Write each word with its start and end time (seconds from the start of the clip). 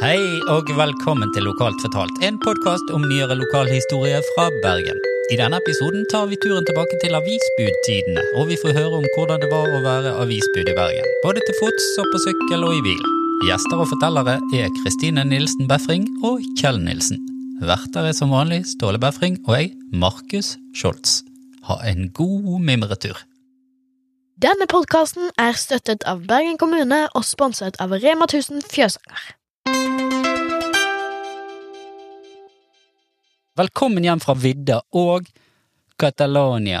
Hei 0.00 0.40
og 0.48 0.70
velkommen 0.72 1.28
til 1.28 1.44
Lokalt 1.44 1.82
fortalt, 1.84 2.22
en 2.24 2.38
podkast 2.40 2.88
om 2.96 3.02
nyere 3.04 3.34
lokalhistorie 3.36 4.16
fra 4.30 4.46
Bergen. 4.62 4.96
I 5.28 5.36
denne 5.36 5.58
episoden 5.60 6.06
tar 6.08 6.30
vi 6.30 6.38
turen 6.40 6.64
tilbake 6.64 6.96
til 7.02 7.12
avisbudtidene, 7.18 8.22
og 8.40 8.46
vi 8.48 8.56
får 8.62 8.78
høre 8.78 8.96
om 8.96 9.04
hvordan 9.12 9.42
det 9.42 9.50
var 9.50 9.66
å 9.68 9.82
være 9.84 10.14
avisbud 10.22 10.70
i 10.72 10.74
Bergen. 10.78 11.10
Både 11.20 11.42
til 11.44 11.58
fots 11.58 11.88
og 12.00 12.08
på 12.14 12.20
sykkel 12.22 12.64
og 12.64 12.78
i 12.78 12.80
bil. 12.86 13.02
Gjester 13.44 13.82
og 13.84 13.90
fortellere 13.90 14.38
er 14.56 14.72
Kristine 14.78 15.26
Nilsen 15.28 15.68
Befring 15.68 16.06
og 16.24 16.40
Kjell 16.56 16.80
Nilsen. 16.80 17.20
Verter 17.60 18.08
er 18.08 18.16
som 18.16 18.32
vanlig 18.32 18.62
Ståle 18.70 19.00
Befring 19.02 19.36
og 19.42 19.58
jeg, 19.58 19.74
Markus 19.92 20.54
Scholz. 20.72 21.18
Ha 21.68 21.76
en 21.90 22.08
god 22.16 22.56
mimretur. 22.70 23.20
Denne 24.40 24.64
podkasten 24.64 25.28
er 25.36 25.60
støttet 25.60 26.08
av 26.08 26.24
Bergen 26.24 26.56
kommune 26.56 27.02
og 27.12 27.28
sponset 27.28 27.76
av 27.84 27.92
Rema 28.00 28.24
1000 28.30 28.64
Fjøsanger. 28.72 29.36
Velkommen 33.60 34.04
hjem 34.04 34.20
fra 34.22 34.32
vidda 34.40 34.78
og 34.96 35.26
Catalonia, 36.00 36.78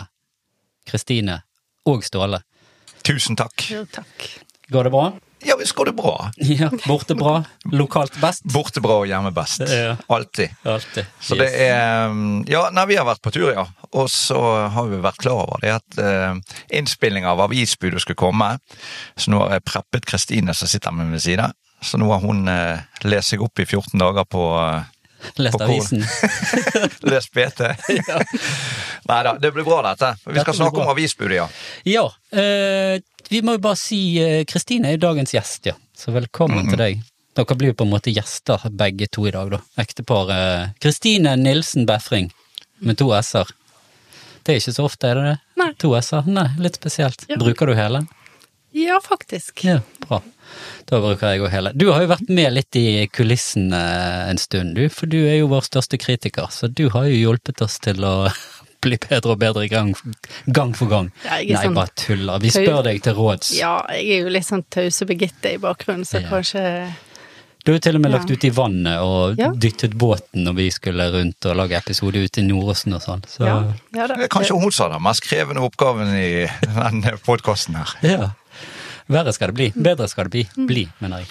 Kristine 0.88 1.34
og 1.84 2.04
Ståle. 2.06 2.38
Tusen 3.04 3.36
takk. 3.36 3.66
Jo, 3.68 3.82
takk. 3.92 4.22
Går 4.72 4.86
det 4.88 4.92
bra? 4.94 5.02
Ja, 5.44 5.58
visst 5.60 5.74
går 5.76 5.90
det 5.90 5.94
bra. 5.98 6.14
Ja, 6.54 6.70
borte 6.86 7.18
bra, 7.18 7.34
lokalt 7.68 8.16
best? 8.22 8.46
Borte 8.54 8.80
bra 8.80 8.96
og 9.02 9.10
hjemme 9.10 9.28
best. 9.36 9.66
Ja. 9.68 9.98
Alltid. 10.08 10.54
Alltid. 10.64 11.10
Så 11.20 11.36
det 11.36 11.50
er 11.66 12.14
um, 12.14 12.46
Ja, 12.48 12.62
nei, 12.72 12.86
vi 12.88 12.96
har 12.96 13.04
vært 13.10 13.20
på 13.26 13.34
tur, 13.34 13.50
ja. 13.52 13.66
Og 13.90 14.08
så 14.14 14.40
har 14.72 14.88
vi 14.88 15.02
vært 15.04 15.20
klar 15.20 15.42
over 15.42 15.60
det 15.60 15.74
at 15.74 15.98
uh, 16.00 16.62
innspilling 16.72 17.28
av 17.28 17.42
avisbudet 17.44 18.00
skulle 18.06 18.22
komme. 18.22 18.54
Så 19.20 19.34
nå 19.34 19.42
har 19.42 19.58
jeg 19.58 19.66
preppet 19.68 20.08
Kristine 20.08 20.56
som 20.56 20.70
sitter 20.70 20.96
med 20.96 21.12
ved 21.12 21.26
siden. 21.26 21.52
Så 21.84 22.00
nå 22.00 22.08
har 22.08 22.24
hun 22.24 22.48
uh, 22.48 22.80
lest 23.04 23.34
seg 23.34 23.44
opp 23.44 23.60
i 23.60 23.68
14 23.68 24.00
dager 24.00 24.24
på 24.32 24.46
uh, 24.56 24.88
Lest 25.36 25.60
avisen. 25.60 26.04
lest 27.02 27.32
BT. 27.34 27.60
Nei 29.08 29.20
da, 29.26 29.34
det 29.40 29.52
blir 29.54 29.64
bra 29.66 29.80
dette. 29.90 30.14
Vi 30.26 30.32
Dette 30.34 30.46
skal 30.46 30.58
snakke 30.62 30.82
om 30.84 30.90
avisbudet, 30.92 31.36
ja. 31.40 31.46
Ja, 31.88 32.04
eh, 32.32 33.00
vi 33.30 33.42
må 33.46 33.56
jo 33.56 33.62
bare 33.64 33.78
si 33.80 34.00
eh, 34.22 34.42
Kristine 34.48 34.90
er 34.90 34.96
jo 34.98 35.02
dagens 35.08 35.34
gjest, 35.36 35.66
ja. 35.72 35.76
Så 35.96 36.12
velkommen 36.14 36.64
Mhm. 36.64 36.70
til 36.74 36.78
deg. 36.78 37.02
Dere 37.36 37.54
blir 37.56 37.70
jo 37.72 37.78
på 37.78 37.86
en 37.86 37.92
måte 37.92 38.12
gjester 38.12 38.58
begge 38.74 39.06
to 39.12 39.26
i 39.28 39.30
dag, 39.34 39.50
da. 39.50 39.60
Ekteparet 39.78 40.74
Kristine 40.82 41.36
Nilsen 41.38 41.86
Befring 41.86 42.30
med 42.80 42.98
to 42.98 43.10
s-er. 43.14 43.46
Det 44.44 44.54
er 44.54 44.58
ikke 44.60 44.74
så 44.74 44.84
ofte, 44.88 45.04
er 45.10 45.14
det 45.14 45.24
det? 45.28 45.36
Nei. 45.60 45.72
To 45.84 45.92
s-er? 46.00 46.26
Nei, 46.26 46.48
litt 46.58 46.76
spesielt. 46.80 47.26
Ja. 47.28 47.36
Bruker 47.36 47.66
du 47.70 47.74
hele? 47.76 48.06
Ja, 48.72 49.00
faktisk. 49.02 49.64
Ja, 49.64 49.80
bra. 50.06 50.20
Da 50.86 51.00
bruker 51.02 51.32
jeg 51.34 51.42
å 51.42 51.48
hele. 51.50 51.72
Du 51.74 51.88
har 51.92 52.02
jo 52.04 52.10
vært 52.12 52.28
med 52.30 52.52
litt 52.54 52.76
i 52.78 53.06
kulissene 53.12 53.80
en 54.30 54.38
stund, 54.38 54.74
du. 54.78 54.88
For 54.88 55.06
du 55.10 55.18
er 55.26 55.40
jo 55.40 55.48
vår 55.50 55.66
største 55.66 55.98
kritiker, 55.98 56.46
så 56.54 56.68
du 56.72 56.88
har 56.94 57.04
jo 57.10 57.18
hjulpet 57.32 57.62
oss 57.66 57.78
til 57.82 58.02
å 58.06 58.14
bli 58.82 58.96
bedre 58.96 59.34
og 59.34 59.38
bedre 59.42 59.66
gang, 59.68 59.92
gang 60.48 60.72
for 60.74 60.86
gang. 60.88 61.10
Ja, 61.26 61.40
Nei, 61.42 61.66
sånn- 61.66 61.74
bare 61.76 61.92
tuller. 62.00 62.38
Vi 62.40 62.50
Tøy- 62.54 62.64
spør 62.64 62.82
deg 62.86 63.02
til 63.02 63.14
råds. 63.18 63.52
Ja, 63.58 63.74
jeg 63.92 64.08
er 64.16 64.22
jo 64.24 64.32
litt 64.38 64.46
sånn 64.48 64.64
tause 64.72 65.06
Birgitte 65.06 65.52
i 65.54 65.58
bakgrunnen, 65.60 66.06
så 66.08 66.22
Ja. 66.22 66.28
kanskje 66.30 66.64
Du 67.62 67.72
har 67.72 67.76
jo 67.76 67.80
til 67.84 67.96
og 67.96 68.00
med 68.00 68.10
Ja. 68.10 68.16
lagt 68.16 68.30
ut 68.30 68.44
i 68.44 68.48
vannet 68.56 68.98
og 69.04 69.36
Ja. 69.38 69.50
dyttet 69.52 69.92
båten 69.92 70.44
når 70.46 70.54
vi 70.56 70.70
skulle 70.70 71.10
rundt 71.12 71.44
og 71.44 71.56
lage 71.56 71.76
episode 71.76 72.16
ute 72.16 72.38
i 72.40 72.42
Nordåsen 72.46 72.94
og 72.94 73.02
sånn. 73.02 73.20
Så 73.28 73.44
Ja, 73.44 73.74
ja. 73.94 74.06
Det 74.06 74.16
er 74.24 74.28
kanskje 74.28 74.58
hun 74.62 74.70
som 74.72 74.84
har 74.90 74.96
den 74.98 75.02
mest 75.04 75.20
krevende 75.22 75.60
oppgaven 75.60 76.08
i 76.08 76.46
denne 76.64 77.18
podkasten 77.20 77.74
her. 77.76 77.92
Ja. 78.02 78.30
Verre 79.10 79.32
skal 79.34 79.50
det 79.52 79.58
bli. 79.58 79.68
Bedre 79.74 80.06
skal 80.08 80.28
det 80.28 80.34
bli. 80.36 80.44
Mm. 80.56 80.66
Bli, 80.70 80.84
mener 81.02 81.24
jeg. 81.24 81.28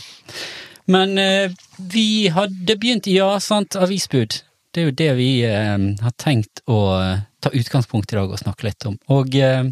Men 0.90 1.18
eh, 1.22 1.52
vi 1.94 2.08
hadde 2.34 2.76
begynt 2.82 3.08
Ja, 3.08 3.32
sant, 3.40 3.76
avisbud. 3.80 4.42
Det 4.74 4.82
er 4.84 4.90
jo 4.90 4.96
det 5.00 5.12
vi 5.18 5.30
eh, 5.48 5.78
har 6.04 6.16
tenkt 6.22 6.62
å 6.70 6.80
eh, 7.00 7.22
ta 7.42 7.50
utgangspunkt 7.56 8.12
i 8.14 8.18
dag 8.20 8.30
og 8.34 8.42
snakke 8.42 8.68
litt 8.68 8.86
om. 8.90 8.98
Og 9.14 9.36
eh, 9.40 9.70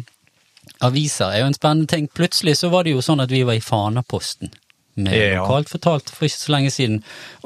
aviser 0.86 1.34
er 1.34 1.42
jo 1.44 1.50
en 1.50 1.56
spennende 1.58 1.90
ting. 1.90 2.08
Plutselig 2.14 2.56
så 2.62 2.70
var 2.72 2.86
det 2.86 2.94
jo 2.96 3.02
sånn 3.04 3.22
at 3.24 3.30
vi 3.34 3.44
var 3.46 3.58
i 3.58 3.62
Fanaposten. 3.64 4.50
Med 4.98 5.14
Ja. 5.14 5.44
lokalt 5.44 5.68
fortalt 5.70 6.08
for 6.10 6.26
ikke 6.26 6.40
så 6.40 6.50
lenge 6.56 6.70
siden. 6.74 6.96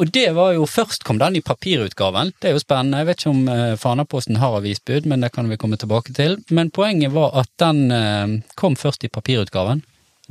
Og 0.00 0.08
det 0.14 0.30
var 0.32 0.54
jo 0.56 0.64
Først 0.64 1.04
kom 1.04 1.18
den 1.20 1.36
i 1.36 1.42
papirutgaven. 1.44 2.30
Det 2.40 2.48
er 2.48 2.54
jo 2.56 2.62
spennende. 2.62 3.02
Jeg 3.02 3.06
vet 3.10 3.20
ikke 3.20 3.32
om 3.34 3.42
eh, 3.52 3.76
Fanaposten 3.76 4.38
har 4.40 4.56
avisbud, 4.56 5.04
men 5.10 5.20
det 5.20 5.32
kan 5.34 5.48
vi 5.52 5.58
komme 5.60 5.76
tilbake 5.76 6.14
til. 6.16 6.38
Men 6.48 6.70
poenget 6.72 7.12
var 7.12 7.34
at 7.42 7.50
den 7.60 7.90
eh, 7.92 8.38
kom 8.56 8.76
først 8.80 9.04
i 9.04 9.12
papirutgaven. 9.12 9.82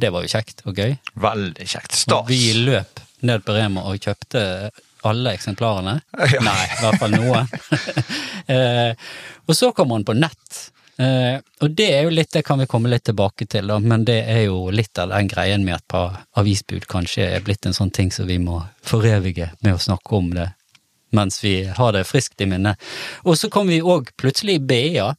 Det 0.02 0.10
var 0.14 0.26
jo 0.26 0.32
kjekt 0.32 0.64
og 0.66 0.78
gøy. 0.82 0.96
Veldig 1.22 1.68
kjekt. 1.68 1.94
Og 1.94 2.02
Stas. 2.04 2.30
vi 2.30 2.42
løp 2.58 3.02
ned 3.28 3.44
på 3.46 3.54
Rema 3.54 3.86
og 3.90 4.02
kjøpte 4.02 4.44
alle 5.08 5.36
eksemplarene. 5.38 6.00
Ja. 6.32 6.44
Nei, 6.46 6.62
i 6.66 6.84
hvert 6.84 7.02
fall 7.02 7.16
noen. 7.16 7.50
eh, 8.54 9.10
og 9.48 9.58
så 9.58 9.72
kommer 9.78 10.00
han 10.00 10.06
på 10.08 10.16
nett. 10.18 10.62
Eh, 11.02 11.38
og 11.62 11.74
det 11.78 11.88
er 11.96 12.06
jo 12.06 12.14
litt, 12.14 12.32
det 12.34 12.44
kan 12.46 12.62
vi 12.62 12.70
komme 12.70 12.92
litt 12.92 13.06
tilbake 13.10 13.48
til, 13.50 13.70
da, 13.72 13.80
men 13.82 14.06
det 14.06 14.20
er 14.30 14.44
jo 14.46 14.70
litt 14.74 14.98
av 15.02 15.14
den 15.14 15.30
greien 15.32 15.66
med 15.66 15.80
at 15.80 15.86
på 15.90 16.04
avisbud 16.42 16.86
kanskje 16.92 17.30
er 17.38 17.46
blitt 17.46 17.66
en 17.66 17.78
sånn 17.78 17.94
ting 17.94 18.12
som 18.14 18.30
vi 18.30 18.38
må 18.42 18.60
forevige 18.86 19.52
med 19.62 19.78
å 19.78 19.82
snakke 19.82 20.18
om 20.18 20.34
det 20.36 20.52
mens 21.12 21.42
vi 21.44 21.66
har 21.66 21.92
det 21.92 22.06
friskt 22.08 22.42
i 22.42 22.48
minnet. 22.48 22.80
Og 23.28 23.36
så 23.36 23.50
kom 23.52 23.68
vi 23.68 23.82
òg 23.84 24.14
plutselig 24.16 24.60
i 24.60 24.64
BA. 24.64 25.10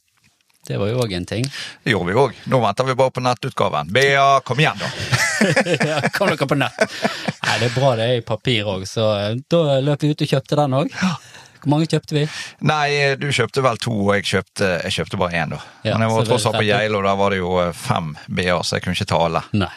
Det 0.67 0.77
var 0.79 0.87
jo 0.93 1.01
òg 1.03 1.11
en 1.17 1.25
ting. 1.27 1.43
Det 1.83 1.91
gjorde 1.91 2.07
vi 2.13 2.19
òg. 2.19 2.35
Nå 2.47 2.59
venter 2.63 2.87
vi 2.87 2.95
bare 2.95 3.11
på 3.11 3.23
nettutgaven. 3.25 3.89
Bea, 3.91 4.39
kom 4.47 4.61
igjen, 4.63 4.79
da. 4.79 4.91
ja, 5.89 5.97
kom 6.15 6.29
dere 6.31 6.47
på 6.47 6.55
nett. 6.55 6.77
Nei, 7.43 7.55
det 7.59 7.67
er 7.67 7.73
bra 7.75 7.89
det 7.99 8.05
er 8.07 8.21
i 8.21 8.25
papir 8.25 8.69
òg, 8.71 8.85
så 8.87 9.09
eh, 9.19 9.33
da 9.51 9.79
løp 9.83 10.05
vi 10.05 10.13
ut 10.13 10.23
og 10.23 10.31
kjøpte 10.35 10.59
den 10.61 10.77
òg. 10.79 10.95
Hvor 11.63 11.71
mange 11.71 11.87
kjøpte 11.91 12.15
vi? 12.15 12.23
Nei, 12.67 12.87
du 13.19 13.29
kjøpte 13.31 13.63
vel 13.63 13.77
to, 13.83 13.91
og 14.05 14.13
jeg 14.17 14.25
kjøpte, 14.33 14.69
jeg 14.87 14.95
kjøpte 14.97 15.19
bare 15.19 15.43
én, 15.43 15.53
da. 15.55 15.59
Ja, 15.87 15.97
Men 15.97 16.07
jeg 16.07 16.15
var 16.17 16.27
tross 16.31 16.47
alt 16.49 16.59
på 16.59 16.65
Geilo, 16.67 16.99
og 16.99 17.07
der 17.07 17.19
var 17.23 17.35
det 17.35 17.39
jo 17.43 17.53
eh, 17.63 17.71
fem 17.75 18.13
BA-er, 18.27 18.63
så 18.67 18.77
jeg 18.79 18.85
kunne 18.87 18.97
ikke 18.99 19.11
ta 19.13 19.19
alle. 19.27 19.43
Nei. 19.55 19.71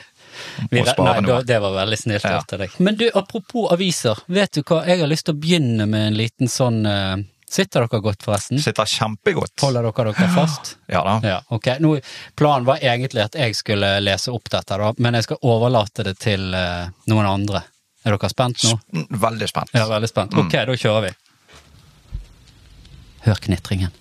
Vi, 0.70 0.82
nei, 0.82 1.20
da, 1.24 1.36
det 1.48 1.56
var 1.64 1.72
veldig 1.78 1.96
snilt 1.98 2.24
Ja. 2.26 2.34
gjort 2.36 2.52
av 2.52 2.60
deg. 2.62 2.74
Men 2.78 2.98
du, 3.00 3.06
apropos 3.16 3.70
aviser, 3.72 4.18
vet 4.26 4.52
du 4.52 4.62
hva, 4.62 4.82
jeg 4.86 5.00
har 5.00 5.08
lyst 5.10 5.26
til 5.26 5.34
å 5.34 5.40
begynne 5.40 5.86
med 5.88 6.10
en 6.10 6.18
liten 6.18 6.50
sånn 6.52 6.82
eh, 6.86 7.16
Sitter 7.50 7.86
dere 7.86 8.00
godt, 8.02 8.24
forresten? 8.26 8.58
Sitter 8.58 8.88
kjempegodt. 8.90 9.54
Holder 9.62 9.86
dere 9.86 10.10
dere 10.10 10.28
fast? 10.34 10.74
Ja 10.90 11.02
da. 11.06 11.14
Ja, 11.26 11.38
ok. 11.54 11.68
Nå, 11.82 11.96
planen 12.38 12.66
var 12.66 12.82
egentlig 12.82 13.22
at 13.24 13.38
jeg 13.38 13.54
skulle 13.58 13.96
lese 14.02 14.34
opp 14.34 14.50
dette, 14.50 14.78
da, 14.78 14.92
men 15.02 15.18
jeg 15.18 15.26
skal 15.28 15.40
overlate 15.46 16.06
det 16.06 16.16
til 16.22 16.50
uh, 16.54 16.90
noen 17.10 17.26
andre. 17.26 17.62
Er 18.06 18.14
dere 18.14 18.30
spent 18.30 18.62
nå? 18.66 18.74
Sp 18.78 19.22
Veldig 19.26 19.48
spent. 19.50 19.74
Ja, 19.74 19.86
veldig 19.90 20.10
spent. 20.10 20.34
Mm. 20.34 20.46
Ok, 20.46 20.58
da 20.68 20.76
kjører 20.82 21.08
vi. 21.08 21.14
Hør 23.26 23.42
knitringen. 23.48 23.94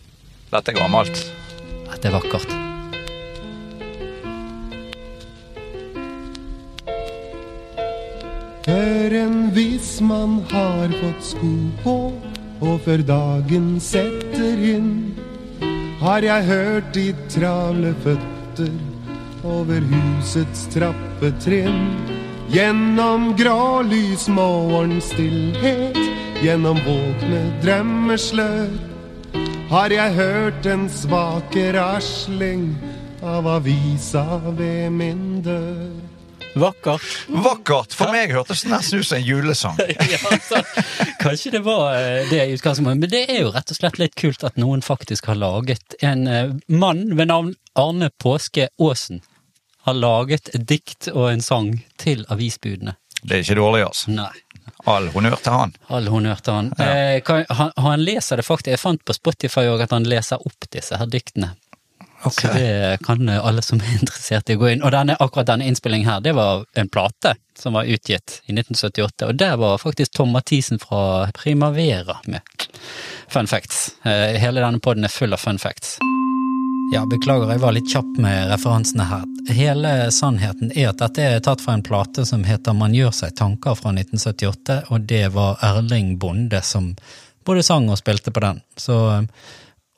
Dette 0.51 0.73
er 0.73 0.77
gammelt. 0.77 1.25
Dette 1.89 2.09
er 2.09 2.13
vakkert. 2.13 2.53
Hør 8.65 9.13
en 9.13 9.35
viss 9.53 9.99
man 10.01 10.39
har 10.49 10.93
fått 11.01 11.25
sko 11.33 11.51
på, 11.83 11.97
og 12.61 12.79
før 12.85 13.03
dagen 13.07 13.75
setter 13.83 14.61
inn, 14.75 14.91
har 15.99 16.23
jeg 16.23 16.47
hørt 16.47 16.91
de 16.95 17.07
travle 17.31 17.93
føtter 18.03 18.71
over 19.45 19.83
husets 19.91 20.67
trappetrinn. 20.73 21.81
Gjennom 22.53 23.31
grålys 23.39 24.27
morgenstillhet, 24.29 25.97
gjennom 26.45 26.77
våkne 26.85 27.41
drømmeslør, 27.63 28.69
har 29.71 29.89
jeg 29.89 30.13
hørt 30.13 30.67
en 30.69 30.85
svake 30.93 31.71
rasling 31.73 32.69
av 33.25 33.49
avisa 33.57 34.27
ved 34.53 34.93
min 34.93 35.41
dør. 35.41 36.04
Vakkert. 36.55 37.03
Vakkert! 37.27 37.93
For 37.93 38.13
meg 38.15 38.31
hørtes 38.31 38.63
det 38.63 38.71
nesten 38.71 39.01
ut 39.01 39.07
som 39.09 39.17
en 39.17 39.25
julesang. 39.27 39.79
ja, 40.13 40.19
altså, 40.31 40.61
kanskje 41.19 41.51
det 41.57 41.61
var 41.65 41.97
eh, 41.99 42.29
det 42.29 42.41
i 42.45 42.55
utgangspunktet, 42.55 43.01
men 43.01 43.11
det 43.11 43.23
er 43.27 43.41
jo 43.43 43.51
rett 43.51 43.73
og 43.73 43.79
slett 43.79 43.99
litt 43.99 44.15
kult 44.15 44.45
at 44.47 44.59
noen 44.61 44.83
faktisk 44.85 45.27
har 45.27 45.39
laget 45.39 45.97
En 46.05 46.27
eh, 46.31 46.53
mann 46.71 47.09
ved 47.17 47.27
navn 47.31 47.55
Arne 47.75 48.07
Påske 48.23 48.69
Aasen 48.79 49.19
har 49.85 49.99
laget 49.99 50.49
et 50.55 50.63
dikt 50.65 51.11
og 51.11 51.27
en 51.33 51.43
sang 51.43 51.73
til 52.01 52.23
avisbudene. 52.31 52.95
Det 53.21 53.35
er 53.35 53.43
ikke 53.43 53.59
dårlig, 53.59 53.83
altså. 53.85 54.13
Nei. 54.15 54.31
All 54.89 55.07
honnør 55.13 55.37
til 55.41 55.53
han. 55.53 55.75
All 55.93 56.07
honnør 56.09 56.41
til 56.45 56.55
han. 56.55 56.71
Eh, 56.81 57.19
kan, 57.25 57.43
han. 57.49 57.71
Han 57.81 58.01
leser 58.05 58.39
det 58.39 58.45
faktisk, 58.47 58.71
jeg 58.71 58.81
fant 58.81 59.03
på 59.05 59.13
Spotify 59.17 59.67
òg 59.69 59.83
at 59.85 59.93
han 59.93 60.07
leser 60.07 60.41
opp 60.45 60.67
disse 60.73 60.97
her 60.97 61.09
diktene. 61.09 61.51
Så 62.33 62.51
det 62.53 62.97
kan 63.05 63.29
alle 63.29 63.61
som 63.65 63.81
er 63.81 63.97
interessert 63.99 64.49
i 64.49 64.57
å 64.57 64.61
gå 64.61 64.71
inn. 64.73 64.83
Og 64.85 64.93
denne, 64.95 65.17
akkurat 65.19 65.49
denne 65.51 65.67
innspillingen 65.69 66.09
her, 66.09 66.23
det 66.25 66.35
var 66.37 66.65
en 66.79 66.89
plate 66.89 67.35
som 67.57 67.77
var 67.77 67.87
utgitt 67.87 68.41
i 68.45 68.55
1978, 68.55 69.29
og 69.29 69.37
der 69.39 69.55
var 69.61 69.77
faktisk 69.79 70.17
Tom 70.17 70.33
Mathisen 70.35 70.81
fra 70.81 71.29
Primavera 71.37 72.17
med. 72.27 72.41
Fun 73.31 73.47
facts. 73.47 73.89
Eh, 74.03 74.35
Hele 74.41 74.63
denne 74.63 74.81
poden 74.83 75.07
er 75.07 75.13
full 75.13 75.33
av 75.33 75.41
fun 75.41 75.59
facts. 75.61 75.97
Ja, 76.93 77.01
beklager, 77.09 77.49
jeg 77.49 77.61
var 77.63 77.73
litt 77.73 77.89
kjapp 77.89 78.17
med 78.21 78.49
referansene 78.51 79.07
her. 79.09 79.23
Hele 79.49 79.93
sannheten 80.13 80.69
er 80.75 80.91
at 80.91 80.99
dette 81.01 81.23
er 81.23 81.41
tatt 81.43 81.63
fra 81.63 81.73
en 81.73 81.83
plate 81.83 82.25
som 82.29 82.43
heter 82.45 82.77
Man 82.77 82.93
gjør 82.93 83.13
seg 83.15 83.33
tanker 83.39 83.77
fra 83.79 83.93
1978, 83.95 84.81
og 84.93 85.07
det 85.09 85.23
var 85.33 85.57
Erling 85.65 86.17
Bonde 86.21 86.61
som 86.61 86.91
både 87.45 87.63
sang 87.65 87.89
og 87.89 87.97
spilte 88.01 88.33
på 88.33 88.43
den. 88.45 88.61
Så 88.77 88.99
eh, 89.15 89.25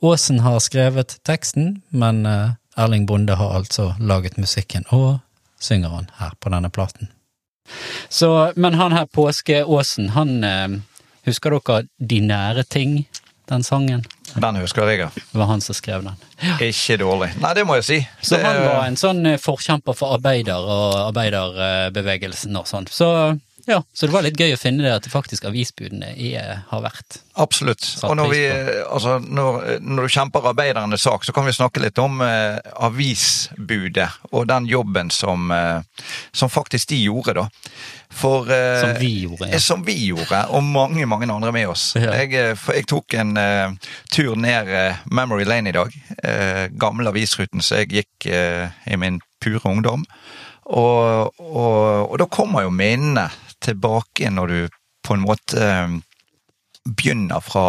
Aasen 0.04 0.40
har 0.46 0.60
skrevet 0.62 1.18
teksten, 1.26 1.82
men 1.90 2.26
eh, 2.26 2.52
Erling 2.78 3.06
Bonde 3.10 3.36
har 3.36 3.56
altså 3.58 3.94
laget 4.00 4.38
musikken, 4.38 4.86
og 4.94 5.20
synger 5.60 5.90
han 5.96 6.10
her 6.20 6.36
på 6.40 6.52
denne 6.54 6.70
platen. 6.70 7.10
Så, 8.10 8.54
men 8.56 8.78
han 8.80 8.94
her 8.96 9.06
Påske 9.12 9.64
Aasen, 9.66 10.10
han 10.16 10.44
eh, 10.44 10.68
Husker 11.28 11.52
dere 11.58 11.82
De 12.00 12.22
nære 12.24 12.64
ting, 12.64 13.02
den 13.50 13.64
sangen? 13.64 14.06
Den 14.38 14.56
husker 14.62 14.88
jeg, 14.88 15.00
ja. 15.02 15.10
Det 15.18 15.40
var 15.40 15.50
han 15.50 15.62
som 15.64 15.76
skrev 15.76 16.04
den. 16.06 16.16
Ikke 16.64 16.96
dårlig. 17.02 17.32
Nei, 17.42 17.52
det 17.58 17.66
må 17.68 17.76
jeg 17.80 17.84
si. 17.88 17.98
Så 18.22 18.38
Det- 18.38 18.46
han 18.46 18.62
var 18.64 18.86
en 18.86 18.96
sånn 18.96 19.26
eh, 19.26 19.38
forkjemper 19.42 19.96
for 19.98 20.14
arbeider 20.16 20.56
og 20.62 20.96
arbeiderbevegelsen 21.10 22.56
og 22.56 22.68
sånn. 22.70 22.88
Så 22.88 23.10
ja, 23.68 23.82
så 23.94 24.08
det 24.08 24.14
var 24.14 24.24
litt 24.24 24.40
gøy 24.40 24.54
å 24.56 24.60
finne 24.60 24.86
det 24.86 24.94
at 24.96 25.04
det 25.04 25.12
faktisk 25.12 25.44
avisbudene 25.50 26.14
er, 26.16 26.62
har 26.70 26.84
vært. 26.86 27.20
Absolutt. 27.38 27.84
Og 28.08 28.16
når, 28.18 28.30
vi, 28.32 28.42
altså, 28.88 29.18
når, 29.20 29.58
når 29.84 30.08
du 30.08 30.14
kjemper 30.16 30.48
arbeidernes 30.54 31.04
sak, 31.04 31.28
så 31.28 31.36
kan 31.36 31.46
vi 31.46 31.54
snakke 31.54 31.84
litt 31.84 32.00
om 32.02 32.22
eh, 32.24 32.56
avisbudet 32.88 34.08
og 34.32 34.48
den 34.50 34.70
jobben 34.72 35.12
som, 35.14 35.52
eh, 35.52 36.08
som 36.32 36.50
faktisk 36.50 36.94
de 36.94 37.02
gjorde, 37.10 37.36
da. 37.38 37.46
For, 38.08 38.48
eh, 38.48 38.80
Som 38.82 38.96
vi 39.02 39.12
gjorde, 39.26 39.52
ja. 39.52 39.60
Som 39.60 39.84
vi 39.86 39.98
gjorde, 40.08 40.46
og 40.56 40.64
mange 40.64 41.06
mange 41.06 41.28
andre 41.28 41.52
med 41.52 41.68
oss. 41.76 41.90
Ja. 42.00 42.16
Jeg, 42.22 42.34
eh, 42.40 42.68
jeg 42.80 42.88
tok 42.88 43.18
en 43.20 43.36
eh, 43.38 43.76
tur 44.16 44.40
ned 44.40 44.72
eh, 44.72 45.04
Memory 45.12 45.44
Lane 45.44 45.74
i 45.74 45.76
dag. 45.76 45.94
Gamle 46.80 47.12
avisruten 47.12 47.62
som 47.62 47.82
jeg 47.82 47.92
gikk 48.00 48.30
eh, 48.32 48.72
i 48.88 48.98
min 49.00 49.20
pure 49.44 49.68
ungdom. 49.68 50.08
Og, 50.68 51.36
og, 51.40 52.10
og 52.12 52.16
da 52.20 52.28
kommer 52.32 52.66
jo 52.66 52.72
minnene 52.74 53.30
tilbake 53.68 54.32
når 54.34 54.54
du 54.56 54.60
på 55.08 55.16
en 55.16 55.24
måte 55.28 55.62
eh, 55.62 55.94
begynner 56.88 57.44
fra 57.44 57.68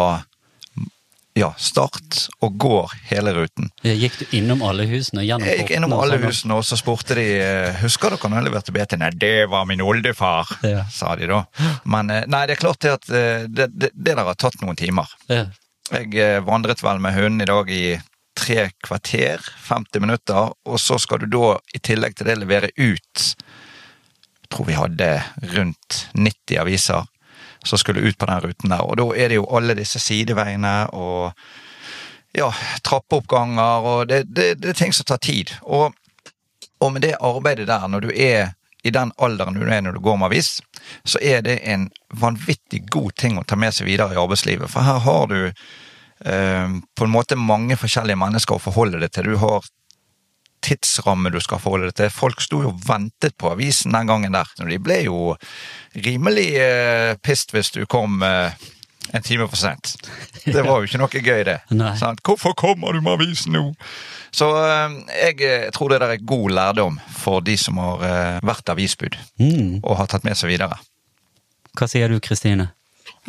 ja, 1.37 1.53
start 1.61 2.25
og 2.43 2.55
går 2.59 2.91
hele 3.11 3.31
ruten. 3.37 3.69
Gikk 3.85 4.17
du 4.19 4.33
innom 4.35 4.63
alle 4.65 4.83
husene 4.89 5.23
Jeg 5.23 5.61
gikk 5.61 5.69
innom 5.77 5.93
alle 5.95 6.17
sånn, 6.17 6.25
husene, 6.27 6.57
og 6.59 6.65
så 6.67 6.75
spurte 6.79 7.15
de 7.15 7.25
eh, 7.39 7.77
husker 7.83 8.11
dere 8.11 8.31
når 8.31 8.41
jeg 8.41 8.47
leverte 8.49 8.73
BT. 8.75 8.97
Nei, 8.99 9.11
det 9.15 9.31
var 9.51 9.67
min 9.69 9.83
oldefar, 9.85 10.49
Ja. 10.67 10.83
sa 10.91 11.13
de 11.15 11.29
da. 11.31 11.43
Men 11.87 12.11
eh, 12.11 12.25
nei, 12.27 12.41
det 12.49 12.57
er 12.57 12.63
klart 12.65 12.81
det 12.83 12.91
at 12.97 13.07
det, 13.07 13.69
det, 13.71 13.91
det 13.93 14.17
der 14.17 14.23
har 14.25 14.35
tatt 14.41 14.59
noen 14.63 14.75
timer. 14.79 15.07
Ja. 15.31 15.45
Jeg 15.95 16.43
vandret 16.45 16.83
vel 16.85 16.99
med 17.01 17.15
hunden 17.15 17.41
i 17.45 17.47
dag 17.49 17.71
i 17.71 17.83
tre 18.39 18.67
kvarter, 18.85 19.41
50 19.69 20.03
minutter, 20.03 20.51
og 20.67 20.77
så 20.81 20.99
skal 21.01 21.23
du 21.23 21.29
da 21.33 21.55
i 21.75 21.79
tillegg 21.83 22.13
til 22.19 22.27
det 22.29 22.35
levere 22.41 22.69
ut 22.77 23.31
tror 24.49 24.67
vi 24.67 24.77
hadde 24.77 25.09
rundt 25.55 26.03
90 26.13 26.59
aviser 26.61 27.07
som 27.63 27.79
skulle 27.79 28.01
ut 28.01 28.17
på 28.17 28.25
den 28.25 28.41
ruten 28.41 28.71
der, 28.71 28.85
og 28.85 28.97
da 28.97 29.07
er 29.15 29.29
det 29.29 29.39
jo 29.39 29.49
alle 29.55 29.75
disse 29.75 29.99
sideveiene 29.99 30.75
og 30.95 31.33
ja, 32.37 32.47
trappeoppganger, 32.85 33.89
og 33.89 34.07
det, 34.07 34.23
det, 34.29 34.53
det 34.61 34.71
er 34.71 34.77
ting 34.77 34.93
som 34.95 35.07
tar 35.09 35.19
tid. 35.21 35.51
Og, 35.61 35.93
og 36.79 36.93
med 36.93 37.03
det 37.03 37.17
arbeidet 37.19 37.67
der, 37.67 37.87
når 37.87 38.05
du 38.05 38.11
er 38.15 38.53
i 38.83 38.91
den 38.95 39.11
alderen 39.19 39.57
du 39.57 39.65
er 39.67 39.81
når 39.81 39.97
du 39.97 40.03
går 40.03 40.17
med 40.17 40.29
avis, 40.29 40.61
så 41.03 41.19
er 41.21 41.41
det 41.43 41.59
en 41.67 41.89
vanvittig 42.15 42.85
god 42.91 43.15
ting 43.19 43.39
å 43.39 43.43
ta 43.43 43.57
med 43.59 43.75
seg 43.75 43.89
videre 43.89 44.15
i 44.15 44.21
arbeidslivet. 44.21 44.71
For 44.71 44.85
her 44.87 45.01
har 45.03 45.27
du 45.27 45.39
eh, 45.49 46.77
på 46.95 47.07
en 47.07 47.11
måte 47.11 47.35
mange 47.35 47.75
forskjellige 47.79 48.19
mennesker 48.19 48.55
å 48.55 48.63
forholde 48.63 49.01
deg 49.03 49.11
til. 49.11 49.33
Du 49.33 49.41
har 49.41 49.67
tidsramme 50.65 51.31
du 51.33 51.39
skal 51.43 51.61
forholde 51.61 51.89
deg 51.91 51.97
til. 52.01 52.09
Folk 52.13 52.41
sto 52.43 52.61
jo 52.65 52.73
og 52.73 52.81
ventet 52.87 53.37
på 53.39 53.51
avisen 53.53 53.95
den 53.95 54.09
gangen 54.09 54.35
der. 54.35 54.49
Så 54.57 54.67
de 54.69 54.77
ble 54.83 55.01
jo 55.05 55.35
rimelig 56.05 56.49
eh, 56.59 57.13
pissed 57.23 57.53
hvis 57.55 57.71
du 57.75 57.83
kom 57.89 58.21
eh, 58.25 58.51
en 59.13 59.23
time 59.25 59.47
for 59.49 59.57
sent. 59.57 59.95
Det 60.45 60.61
var 60.65 60.79
jo 60.81 60.87
ikke 60.89 60.99
noe 61.01 61.21
gøy, 61.23 61.43
det. 61.47 61.57
Sånn, 61.99 62.19
Hvorfor 62.25 62.53
kommer 62.57 62.93
du 62.93 63.01
med 63.01 63.15
avisen 63.17 63.53
nå? 63.57 63.63
Så 64.35 64.49
eh, 64.61 64.97
jeg 65.23 65.39
eh, 65.47 65.69
tror 65.73 65.89
det 65.95 66.01
der 66.03 66.13
er 66.17 66.25
god 66.29 66.51
lærdom 66.53 66.99
for 67.17 67.41
de 67.45 67.55
som 67.57 67.79
har 67.81 68.03
eh, 68.05 68.39
vært 68.45 68.69
avisbud 68.75 69.17
Mm. 69.39 69.79
og 69.83 69.95
har 69.97 70.09
tatt 70.11 70.25
med 70.27 70.37
seg 70.37 70.51
videre. 70.51 70.77
Hva 71.79 71.87
sier 71.89 72.09
du, 72.11 72.19
Kristine? 72.19 72.71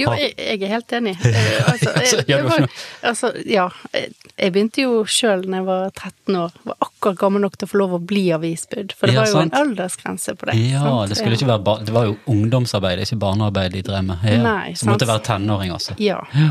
Jo, 0.01 0.13
jeg, 0.19 0.33
jeg 0.39 0.63
er 0.67 0.73
helt 0.77 0.95
enig. 1.01 1.15
Eh, 1.31 1.69
Altså, 1.71 2.23
jeg, 2.27 2.45
var, 2.45 2.65
altså, 3.07 3.31
ja, 3.47 3.67
jeg 3.95 4.53
begynte 4.55 4.83
jo 4.83 5.03
sjøl 5.09 5.45
da 5.47 5.61
jeg 5.61 5.67
var 5.69 5.91
13 5.93 6.39
år. 6.41 6.55
Var 6.67 6.77
akkurat 6.87 7.19
gammel 7.21 7.45
nok 7.45 7.59
til 7.61 7.69
å 7.69 7.71
få 7.71 7.81
lov 7.81 7.95
å 7.99 8.01
bli 8.13 8.25
avisbud. 8.35 8.95
For 8.99 9.11
det 9.11 9.19
var 9.19 9.29
jo 9.31 9.43
en 9.45 9.53
aldersgrense 9.61 10.35
på 10.41 10.49
det. 10.51 10.57
Ja, 10.71 10.83
sant? 10.87 11.13
det 11.13 11.19
skulle 11.21 11.39
ikke 11.39 11.51
være 11.53 11.77
det 11.87 11.95
var 11.95 12.09
jo 12.09 12.17
ungdomsarbeid, 12.33 13.05
ikke 13.05 13.21
barnearbeid 13.23 13.77
de 13.77 13.85
drev 13.87 14.07
med. 14.11 14.25
Ja. 14.27 14.41
Nei, 14.45 14.73
så 14.79 14.89
måtte 14.91 15.09
være 15.11 15.25
tenåring 15.31 15.73
altså. 15.77 15.97
Ja. 16.03 16.19
Ja. 16.37 16.51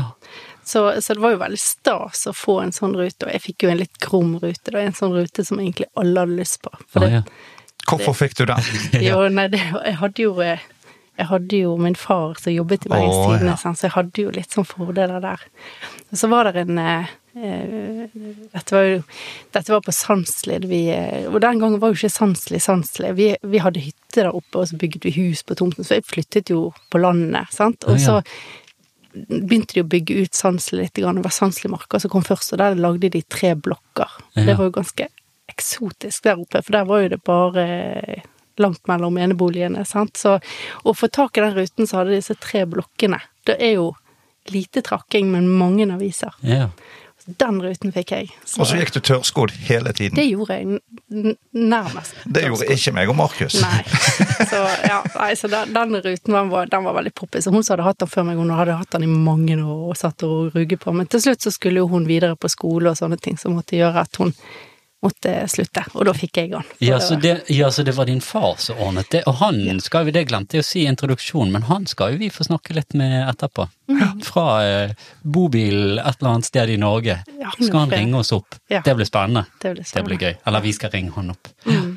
Så, 0.70 0.84
så 1.02 1.14
det 1.16 1.22
var 1.24 1.32
jo 1.34 1.40
veldig 1.40 1.58
stas 1.60 2.26
å 2.30 2.34
få 2.36 2.60
en 2.62 2.70
sånn 2.76 2.92
rute, 2.94 3.26
og 3.26 3.32
jeg 3.34 3.42
fikk 3.42 3.64
jo 3.66 3.70
en 3.72 3.80
litt 3.80 3.96
grom 4.02 4.34
rute. 4.42 4.74
En 4.78 4.94
sånn 4.94 5.14
rute 5.16 5.44
som 5.46 5.58
egentlig 5.58 5.88
alle 5.98 6.22
hadde 6.26 6.36
lyst 6.38 6.60
på. 6.62 6.70
For 6.92 7.02
Ah, 7.02 7.06
det, 7.08 7.22
ja. 7.22 7.22
Hvorfor 7.90 8.14
fikk 8.14 8.36
du 8.38 8.44
den? 8.46 8.68
Jo, 9.08 9.24
nei, 9.32 9.48
det, 9.50 9.58
jeg 9.64 9.96
hadde 9.98 10.22
jo 10.22 10.34
eh, 10.44 10.62
jeg 11.20 11.28
hadde 11.28 11.62
jo 11.66 11.76
min 11.80 11.96
far 11.98 12.38
som 12.40 12.54
jobbet 12.54 12.86
i 12.86 12.90
Bergens 12.92 13.16
oh, 13.16 13.24
Tidende, 13.28 13.56
ja. 13.56 13.72
så 13.76 13.86
jeg 13.86 13.94
hadde 13.96 14.22
jo 14.24 14.30
litt 14.34 14.54
sånn 14.56 14.68
fordeler 14.68 15.20
der. 15.20 15.42
Og 16.08 16.20
så 16.20 16.30
var 16.32 16.48
det 16.48 16.62
en 16.64 16.80
eh, 16.80 17.10
eh, 17.36 18.14
dette, 18.54 18.70
var 18.72 18.86
jo, 18.86 19.02
dette 19.52 19.74
var 19.74 19.84
på 19.84 19.94
Sandslid, 19.94 20.64
vi, 20.70 20.86
eh, 20.94 21.28
og 21.28 21.40
den 21.44 21.60
gangen 21.60 21.80
var 21.82 21.92
jo 21.92 22.00
ikke 22.00 22.12
Sandslid 22.14 22.64
Sandslid. 22.64 23.18
Vi, 23.20 23.28
vi 23.52 23.62
hadde 23.62 23.84
hytte 23.84 24.22
der 24.22 24.32
oppe, 24.32 24.62
og 24.62 24.70
så 24.70 24.80
bygget 24.80 25.06
vi 25.10 25.14
hus 25.18 25.44
på 25.46 25.58
tomten, 25.60 25.86
så 25.86 26.00
jeg 26.00 26.08
flyttet 26.08 26.54
jo 26.54 26.70
på 26.90 27.02
landet, 27.02 27.52
sant. 27.54 27.84
Og 27.90 28.00
ja. 28.00 28.02
så 28.06 28.18
begynte 29.12 29.76
de 29.76 29.84
å 29.84 29.90
bygge 29.90 30.24
ut 30.24 30.38
Sandsli 30.38 30.80
litt, 30.80 30.96
det 30.96 31.04
var 31.04 31.34
Sandslimarka 31.34 32.00
som 32.00 32.12
kom 32.12 32.24
først, 32.26 32.54
og 32.54 32.62
der 32.62 32.78
lagde 32.78 33.12
de 33.12 33.22
tre 33.28 33.52
blokker. 33.58 34.20
Ja. 34.38 34.46
Det 34.48 34.56
var 34.56 34.70
jo 34.70 34.76
ganske 34.80 35.10
eksotisk 35.50 36.24
der 36.24 36.40
oppe, 36.40 36.62
for 36.62 36.78
der 36.78 36.86
var 36.88 37.04
jo 37.04 37.12
det 37.12 37.22
bare 37.26 37.64
langt 38.60 38.86
mellom 38.90 39.18
eneboligene, 39.20 39.84
sant. 39.88 40.20
Så 40.20 40.38
å 40.84 40.94
få 40.96 41.10
tak 41.12 41.38
i 41.38 41.44
den 41.44 41.56
ruten, 41.56 41.88
så 41.88 42.02
hadde 42.02 42.16
disse 42.16 42.36
tre 42.40 42.66
blokkene. 42.68 43.20
Det 43.48 43.58
er 43.58 43.78
jo 43.78 43.92
lite 44.50 44.82
trakking, 44.82 45.30
men 45.32 45.48
mange 45.48 45.88
aviser. 45.92 46.34
Ja. 46.46 46.70
Den 47.38 47.60
ruten 47.62 47.92
fikk 47.94 48.10
jeg. 48.14 48.30
Og 48.58 48.66
så 48.66 48.78
gikk 48.78 48.90
du 48.94 48.98
tørrskodd 49.04 49.52
hele 49.68 49.92
tiden. 49.94 50.16
Det 50.16 50.24
gjorde 50.24 50.56
jeg 50.56 51.34
nærmest. 51.52 52.16
Det 52.24 52.42
gjorde 52.46 52.68
ikke 52.74 52.94
meg 52.96 53.12
og 53.12 53.18
Markus. 53.18 53.58
Nei. 53.60 53.82
Så, 54.50 54.62
ja, 54.88 55.02
nei, 55.14 55.28
så 55.38 55.50
den, 55.52 55.74
den 55.76 55.98
ruten 56.00 56.34
den 56.34 56.50
var, 56.50 56.70
den 56.72 56.86
var 56.88 56.96
veldig 56.96 57.12
poppis. 57.14 57.46
Og 57.46 57.54
Hun 57.54 57.66
som 57.66 57.76
hadde 57.76 57.86
hatt 57.86 58.00
den 58.02 58.10
før 58.10 58.26
meg, 58.26 58.40
hun 58.40 58.50
hadde 58.56 58.78
hatt 58.80 58.96
den 58.96 59.06
i 59.06 59.12
mange 59.12 59.58
år 59.60 59.92
og 59.92 60.00
satt 60.00 60.24
og 60.26 60.56
ruget 60.56 60.80
på. 60.82 60.96
Men 60.96 61.10
til 61.12 61.22
slutt 61.26 61.44
så 61.44 61.52
skulle 61.54 61.84
jo 61.84 61.90
hun 61.92 62.08
videre 62.08 62.40
på 62.40 62.50
skole 62.50 62.90
og 62.90 62.98
sånne 62.98 63.20
ting 63.20 63.38
som 63.38 63.54
måtte 63.58 63.78
gjøre 63.78 64.06
at 64.08 64.20
hun 64.22 64.34
måtte 65.02 65.32
slutte. 65.48 65.82
Og 65.96 66.04
da 66.08 66.12
fikk 66.16 66.36
jeg 66.40 66.50
han. 66.52 66.66
Ja, 66.84 66.98
så 67.00 67.16
det, 67.20 67.34
ja, 67.48 67.70
så 67.72 67.82
det 67.86 67.94
var 67.96 68.06
din 68.10 68.20
far 68.20 68.56
som 68.60 68.78
ordnet 68.84 69.08
det. 69.14 69.22
Og 69.30 69.38
han 69.40 69.80
skal 69.80 70.04
vi, 70.08 70.12
det 70.16 70.26
glemte 70.28 70.58
jeg 70.58 70.64
å 70.64 70.68
si 70.68 70.82
i 70.84 70.88
introduksjonen, 70.90 71.52
men 71.56 71.64
han 71.70 71.86
skal 71.88 72.14
jo 72.14 72.20
vi 72.20 72.28
få 72.32 72.44
snakke 72.48 72.76
litt 72.76 72.94
med 72.98 73.16
etterpå. 73.30 73.68
Mm. 73.90 74.20
Fra 74.22 74.46
eh, 74.66 74.92
bobil 75.22 75.98
et 75.98 76.20
eller 76.20 76.30
annet 76.34 76.48
sted 76.50 76.70
i 76.70 76.76
Norge. 76.80 77.18
Ja, 77.40 77.52
Skal 77.56 77.78
han 77.86 77.88
det- 77.94 77.98
ringe 78.02 78.20
oss 78.20 78.32
opp. 78.36 78.54
Ja. 78.68 78.82
Det 78.84 78.94
blir 78.98 79.08
spennende. 79.08 79.46
Det 79.62 79.74
blir 79.74 79.84
Det 79.94 80.04
blir 80.04 80.18
gøy. 80.18 80.36
Eller 80.46 80.60
vi 80.60 80.72
skal 80.76 80.90
ringe 80.90 81.12
han 81.16 81.30
opp. 81.30 81.48
Mm. 81.66 81.96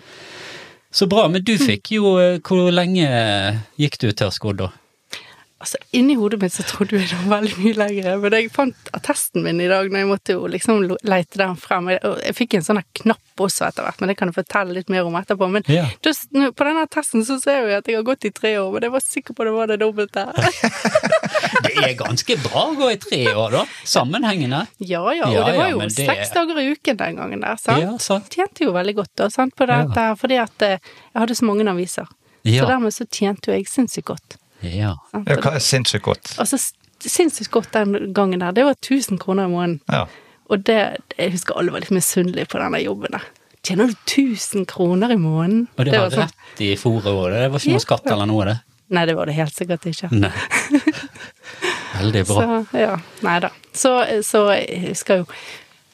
Så 0.93 1.07
bra, 1.09 1.27
men 1.27 1.43
du 1.43 1.55
fikk 1.57 1.91
jo 1.95 2.17
eh, 2.21 2.39
Hvor 2.45 2.69
lenge 2.71 3.07
gikk 3.81 3.97
du 3.99 4.11
tørrskodd 4.11 4.57
da? 4.61 4.67
Altså, 5.63 5.77
inni 5.95 6.17
hodet 6.19 6.41
mitt 6.41 6.51
så 6.51 6.63
trodde 6.67 6.97
jeg 6.99 7.07
det 7.07 7.17
var 7.23 7.37
veldig 7.39 7.53
mye 7.63 7.75
lenger, 7.79 8.17
men 8.19 8.33
jeg 8.35 8.49
fant 8.51 8.89
attesten 8.97 9.45
min 9.45 9.61
i 9.63 9.69
dag 9.71 9.87
når 9.87 10.01
jeg 10.01 10.07
måtte 10.09 10.33
jo 10.35 10.49
liksom 10.51 10.81
leite 11.07 11.39
den 11.39 11.53
frem. 11.55 11.87
Og 12.03 12.17
jeg 12.19 12.35
fikk 12.35 12.57
en 12.59 12.65
sånn 12.67 12.81
knapp 12.99 13.43
også 13.45 13.69
etter 13.69 13.85
hvert, 13.87 14.01
men 14.03 14.11
det 14.11 14.17
kan 14.19 14.27
jeg 14.27 14.35
fortelle 14.41 14.75
litt 14.75 14.91
mer 14.91 15.07
om 15.07 15.15
etterpå. 15.15 15.47
Men 15.53 15.63
Ja. 15.71 15.85
just, 16.03 16.27
på 16.35 16.67
denne 16.67 16.83
attesten 16.83 17.23
så 17.23 17.39
ser 17.41 17.63
jeg 17.69 17.77
at 17.79 17.87
jeg 17.87 17.95
har 17.95 18.03
gått 18.03 18.27
i 18.27 18.33
tre 18.35 18.51
år, 18.59 18.73
men 18.75 18.83
jeg 18.89 18.91
var 18.97 19.05
sikker 19.07 19.33
på 19.39 19.47
det 19.47 19.53
var 19.55 19.71
det 19.71 19.79
dobbelte. 19.79 20.27
Det 21.63 21.73
er 21.79 21.93
ganske 21.97 22.35
bra 22.43 22.63
å 22.69 22.75
gå 22.77 22.89
i 22.93 22.97
tre 23.01 23.21
år, 23.33 23.51
da. 23.55 23.63
Sammenhengende. 23.87 24.65
Ja 24.83 25.01
ja, 25.15 25.25
og 25.29 25.33
det 25.33 25.55
var 25.57 25.63
ja, 25.67 25.69
jo 25.71 25.79
men 25.79 25.89
det- 25.89 26.05
seks 26.07 26.31
dager 26.35 26.59
i 26.59 26.67
uken 26.75 26.97
den 26.99 27.15
gangen 27.21 27.41
der, 27.41 27.55
sant? 27.61 27.81
Ja, 27.81 27.95
sant. 28.03 28.29
Tjente 28.33 28.65
jo 28.67 28.73
veldig 28.75 28.95
godt 28.99 29.13
da, 29.15 29.29
sant, 29.33 29.55
på 29.55 29.67
dette, 29.69 30.05
fordi 30.19 30.37
at 30.43 30.61
eh, 30.67 30.77
jeg 31.13 31.19
hadde 31.23 31.35
så 31.39 31.45
mange 31.47 31.65
aviser. 31.71 32.07
Ja. 32.43 32.63
Så 32.65 32.69
dermed 32.73 32.93
så 32.93 33.05
tjente 33.07 33.47
jo 33.51 33.55
jeg 33.57 33.67
sinnssykt 33.71 34.09
godt. 34.11 34.37
Ja. 34.63 34.95
Ja, 35.13 35.37
hva 35.43 35.53
er 35.57 35.63
sinnssykt 35.63 36.05
godt? 36.07 36.33
Altså, 36.41 36.59
sinnssykt 37.03 37.51
godt 37.51 37.71
den 37.75 38.13
gangen 38.15 38.39
der. 38.43 38.51
Det 38.55 38.65
var 38.67 38.77
1000 38.79 39.19
kroner 39.21 39.47
i 39.49 39.53
måneden. 39.53 39.79
Ja. 39.91 40.05
Og 40.51 40.63
det, 40.67 40.79
jeg 41.17 41.31
husker 41.35 41.57
alle 41.59 41.71
var 41.73 41.83
litt 41.83 41.93
misunnelige 41.95 42.49
på 42.51 42.59
denne 42.61 42.81
jobben 42.83 43.15
der. 43.15 43.25
Tjener 43.63 43.87
du 43.87 43.95
1000 43.95 44.65
kroner 44.67 45.11
i 45.13 45.17
måneden? 45.19 45.67
Og 45.79 45.85
det, 45.87 45.95
var 45.95 46.11
sånn- 46.11 46.27
rett 46.27 46.61
i 46.65 46.73
fòret 46.79 47.07
òg, 47.07 47.29
det 47.31 47.45
var 47.53 47.59
ikke 47.63 47.77
noe 47.77 47.83
skatt 47.85 48.09
eller 48.11 48.27
noe, 48.27 48.45
det? 48.51 48.57
Nei, 48.93 49.05
det 49.07 49.15
var 49.17 49.25
det 49.29 49.35
helt 49.37 49.55
sikkert 49.55 49.85
ikke. 49.89 50.09
Nei. 50.11 50.31
Veldig 51.97 52.23
bra. 52.27 52.43
Så, 52.71 52.77
ja, 52.77 52.95
nei 53.23 53.37
da. 53.43 53.49
Så, 53.73 53.91
så 54.25 54.41
jeg 54.57 54.81
husker 54.89 55.21
jo 55.23 55.27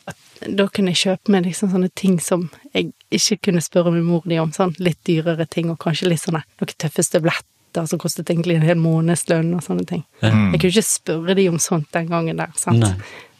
at 0.10 0.18
da 0.58 0.66
kunne 0.74 0.94
jeg 0.96 1.02
kjøpe 1.04 1.34
meg 1.36 1.46
liksom 1.48 1.72
sånne 1.74 1.92
ting 2.00 2.18
som 2.24 2.48
jeg 2.74 2.90
ikke 3.14 3.38
kunne 3.50 3.62
spørre 3.64 3.94
min 3.94 4.08
mor 4.08 4.26
di 4.30 4.40
om, 4.42 4.52
sånn 4.56 4.74
litt 4.82 5.00
dyrere 5.08 5.46
ting, 5.50 5.70
og 5.72 5.80
kanskje 5.84 6.10
litt 6.12 6.24
sånne 6.24 6.42
noen 6.60 6.76
tøffe 6.82 7.06
støvletter 7.06 7.48
som 7.88 8.00
kostet 8.02 8.30
egentlig 8.30 8.56
en 8.58 8.66
hel 8.66 8.78
månedslønn 8.82 9.54
og 9.56 9.64
sånne 9.66 9.86
ting. 9.90 10.04
Mm. 10.22 10.52
Jeg 10.54 10.60
kunne 10.62 10.72
ikke 10.74 10.86
spørre 10.90 11.36
de 11.38 11.48
om 11.50 11.60
sånt 11.60 11.90
den 11.96 12.08
gangen 12.10 12.38
der, 12.42 12.52
sant. 12.58 12.80
Nei. 12.80 12.94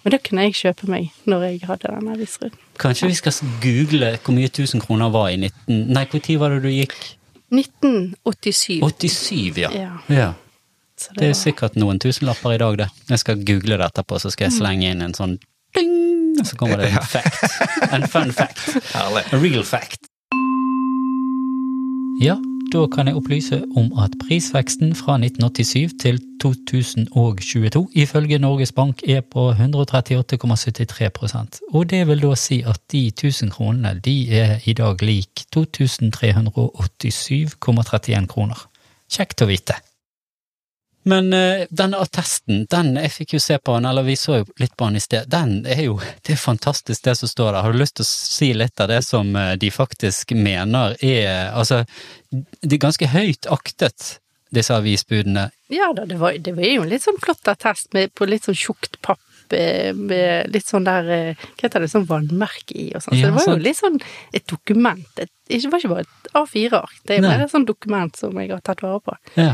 Men 0.04 0.12
det 0.16 0.22
kunne 0.24 0.46
jeg 0.48 0.56
kjøpe 0.56 0.88
meg 0.88 1.10
når 1.28 1.42
jeg 1.48 1.62
hadde 1.68 1.90
den 1.92 2.08
avisruten. 2.14 2.60
Kanskje 2.80 3.10
vi 3.12 3.18
skal 3.20 3.34
google 3.64 4.14
hvor 4.24 4.36
mye 4.38 4.48
1000 4.48 4.82
kroner 4.86 5.10
var 5.12 5.30
i 5.34 5.36
19... 5.42 5.90
Nei, 5.92 6.06
når 6.08 6.38
var 6.40 6.50
det 6.56 6.62
du 6.64 6.70
gikk? 6.72 6.96
1987. 7.52 8.80
87, 8.80 9.58
ja. 9.66 9.72
Ja. 9.76 9.92
ja. 10.08 10.30
Det, 11.00 11.16
Det 11.18 11.24
er 11.26 11.34
var- 11.34 11.40
sikkert 11.42 11.76
noen 11.80 12.00
tusenlapper 12.00 12.54
i 12.56 12.58
dag, 12.62 12.78
det. 12.78 12.90
Jeg 13.10 13.20
skal 13.20 13.44
google 13.44 13.78
det 13.78 13.86
etterpå, 13.92 14.20
så 14.20 14.32
skal 14.32 14.50
jeg 14.50 14.58
slenge 14.60 14.90
inn 14.92 15.02
en 15.02 15.14
sånn 15.16 15.38
ding, 15.76 15.94
og 16.40 16.46
så 16.48 16.56
kommer 16.60 16.78
det 16.82 16.90
en 16.94 17.04
fact. 17.04 17.60
En 17.92 18.08
fun 18.08 18.32
fact. 18.36 18.60
Herlig. 18.96 19.24
A 19.34 19.40
real 19.44 19.64
fact. 19.64 20.08
Ja, 22.20 22.36
da 22.74 22.88
kan 22.88 23.08
jeg 23.08 23.16
opplyse 23.18 23.64
om 23.78 24.00
at 24.04 24.12
prisveksten 24.22 24.96
fra 24.96 25.14
1987 25.18 25.94
til 26.02 26.20
2022 26.42 27.90
ifølge 28.04 28.40
Norges 28.40 28.72
Bank 28.72 29.02
er 29.08 29.22
på 29.22 29.52
138,73% 29.52 29.58
Og 31.74 31.90
det 31.90 32.08
vil 32.08 32.22
da 32.22 32.36
si 32.36 32.62
at 32.62 32.82
de 32.92 33.08
1000 33.08 33.52
kronene 33.52 34.00
de 34.06 34.32
er 34.32 34.60
i 34.66 34.74
dag 34.74 35.02
lik 35.02 35.30
2387,31 35.56 38.26
kroner. 38.30 38.70
Kjekt 39.10 39.42
å 39.42 39.46
vite. 39.50 39.74
Men 41.04 41.34
uh, 41.34 41.66
denne 41.70 42.00
attesten, 42.04 42.66
den 42.70 42.94
jeg 43.00 43.12
fikk 43.14 43.36
jo 43.38 43.42
se 43.44 43.58
på 43.58 43.76
den, 43.78 43.88
eller 43.88 44.04
vi 44.04 44.18
så 44.20 44.42
jo 44.42 44.48
litt 44.60 44.76
på 44.78 44.90
den 44.90 45.00
i 45.00 45.04
sted, 45.04 45.30
den 45.32 45.62
er 45.66 45.86
jo 45.86 46.00
Det 46.26 46.36
er 46.36 46.42
fantastisk 46.42 47.06
det 47.08 47.16
som 47.20 47.32
står 47.32 47.54
der. 47.54 47.62
Har 47.64 47.74
du 47.74 47.80
lyst 47.80 48.00
til 48.00 48.08
å 48.08 48.10
si 48.10 48.52
litt 48.54 48.84
av 48.84 48.92
det 48.92 49.02
som 49.08 49.32
eh, 49.36 49.56
de 49.60 49.72
faktisk 49.74 50.36
mener 50.36 50.98
er 51.06 51.54
Altså, 51.56 51.84
de 52.30 52.76
er 52.76 52.82
ganske 52.82 53.08
høyt 53.10 53.48
aktet, 53.50 54.20
disse 54.54 54.76
avisbudene. 54.76 55.50
Ja 55.72 55.92
da, 55.96 56.06
det 56.10 56.20
var, 56.20 56.36
det 56.38 56.54
var 56.58 56.68
jo 56.68 56.84
en 56.84 56.92
litt 56.92 57.06
sånn 57.06 57.20
flott 57.22 57.48
attest 57.52 57.92
med, 57.96 58.14
på 58.18 58.28
litt 58.30 58.48
sånn 58.50 58.58
tjukt 58.58 59.00
papp 59.06 59.54
eh, 59.56 59.96
med 59.96 60.52
litt 60.54 60.68
sånn 60.68 60.88
der 60.88 61.10
Hva 61.10 61.64
heter 61.64 61.86
det, 61.86 61.92
sånn 61.94 62.08
vannmerke 62.10 62.76
i 62.76 62.90
og 62.98 63.06
sånn. 63.06 63.16
Så 63.16 63.30
det 63.30 63.34
var 63.38 63.52
jo 63.54 63.58
litt 63.62 63.80
sånn 63.80 64.00
et 64.36 64.46
dokument. 64.50 65.10
Et, 65.22 65.32
det 65.50 65.64
var 65.72 65.82
ikke 65.82 65.94
bare 65.96 66.06
et 66.06 66.32
A4-ark, 66.38 67.02
det 67.08 67.18
er 67.18 67.26
mer 67.26 67.46
et 67.46 67.54
sånt 67.54 67.70
dokument 67.70 68.20
som 68.20 68.38
jeg 68.42 68.52
har 68.52 68.66
tatt 68.66 68.84
vare 68.86 69.02
på. 69.06 69.18
Ja, 69.40 69.54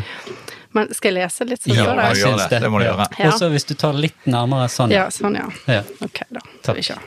Men 0.75 0.91
skal 0.93 1.13
jeg 1.13 1.23
lese 1.23 1.47
litt? 1.47 1.63
Så 1.63 1.73
Ja, 1.73 1.91
jeg 2.09 2.21
syns 2.21 2.47
det. 2.51 2.61
Det 2.65 2.71
må 2.71 2.81
du 2.81 2.87
gjøre. 2.89 3.09
Ja. 3.19 3.31
Og 3.31 3.39
så 3.39 3.49
hvis 3.53 3.67
du 3.67 3.75
tar 3.79 3.95
litt 3.97 4.27
nærmere 4.27 4.67
sånn. 4.71 4.93
Ja, 4.93 5.07
sånn, 5.13 5.37
ja. 5.39 5.47
Ja. 5.71 5.83
Ok, 6.03 6.25
da. 6.29 6.41
Takk. 6.43 6.63
Skal 6.63 6.81
vi 6.81 6.89
se. 6.91 6.97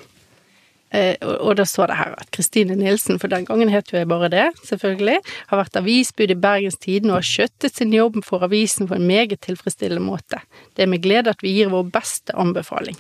Eh, 0.91 1.17
og, 1.21 1.35
og 1.51 1.57
da 1.59 1.67
står 1.69 1.91
det 1.91 1.97
her 1.99 2.15
at 2.17 2.31
Kristine 2.33 2.77
Nilsen, 2.79 3.19
for 3.21 3.29
den 3.29 3.45
gangen 3.45 3.69
het 3.69 3.91
jo 3.93 3.99
jeg 3.99 4.09
bare 4.09 4.31
det, 4.33 4.47
selvfølgelig, 4.65 5.19
har 5.51 5.61
vært 5.61 5.77
avisbud 5.83 6.33
i 6.33 6.39
Bergens 6.41 6.81
Tiden 6.81 7.13
og 7.13 7.19
har 7.19 7.29
skjøttet 7.29 7.77
sin 7.77 7.93
jobb 7.93 8.23
for 8.25 8.47
avisen 8.47 8.89
på 8.89 8.97
en 8.97 9.09
meget 9.09 9.43
tilfredsstillende 9.45 10.05
måte. 10.05 10.41
Det 10.77 10.87
er 10.87 10.93
med 10.95 11.05
glede 11.05 11.35
at 11.35 11.45
vi 11.45 11.53
gir 11.59 11.75
vår 11.75 11.91
beste 11.93 12.33
anbefaling. 12.33 12.97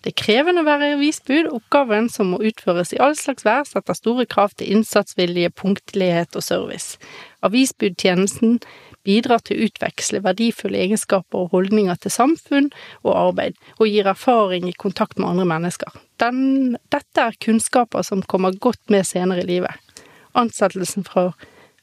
Det 0.00 0.14
er 0.14 0.20
krevende 0.20 0.62
å 0.62 0.68
være 0.68 0.94
avisbud, 0.94 1.48
oppgaven 1.52 2.06
som 2.12 2.30
må 2.32 2.38
utføres 2.48 2.94
i 2.96 3.00
all 3.04 3.16
slags 3.20 3.44
vær, 3.44 3.66
setter 3.68 3.96
store 3.96 4.24
krav 4.28 4.54
til 4.56 4.70
innsatsvilje, 4.76 5.52
punktlighet 5.60 6.36
og 6.40 6.44
service. 6.44 6.96
Avisbudtjenesten 7.44 8.58
bidrar 9.06 9.42
til 9.44 9.56
å 9.56 9.68
utveksle 9.68 10.20
verdifulle 10.24 10.80
egenskaper 10.84 11.44
og 11.44 11.54
holdninger 11.54 11.96
til 12.02 12.12
samfunn 12.14 12.68
og 13.04 13.12
arbeid, 13.14 13.56
og 13.78 13.88
gir 13.88 14.10
erfaring 14.10 14.68
i 14.68 14.76
kontakt 14.76 15.18
med 15.18 15.30
andre 15.32 15.48
mennesker. 15.48 15.96
Den, 16.20 16.76
dette 16.92 17.24
er 17.24 17.38
kunnskaper 17.40 18.04
som 18.06 18.22
kommer 18.22 18.56
godt 18.56 18.82
med 18.92 19.08
senere 19.08 19.44
i 19.44 19.48
livet. 19.48 20.04
Ansettelsen 20.38 21.06
fra 21.08 21.30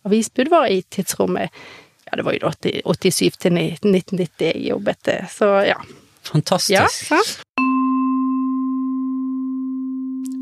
avisbud 0.08 0.52
var 0.54 0.70
i 0.72 0.84
tidsrommet 0.94 1.52
ja, 2.08 2.16
det 2.16 2.24
var 2.24 2.38
jo 2.38 2.48
da 2.48 2.54
87 2.88 3.36
til 3.36 3.58
1990 3.60 4.46
jeg 4.46 4.68
jobbet, 4.70 5.10
så 5.28 5.50
ja. 5.68 5.76
Fantastisk. 6.24 6.72
Ja, 6.72 6.88
sant? 6.88 7.42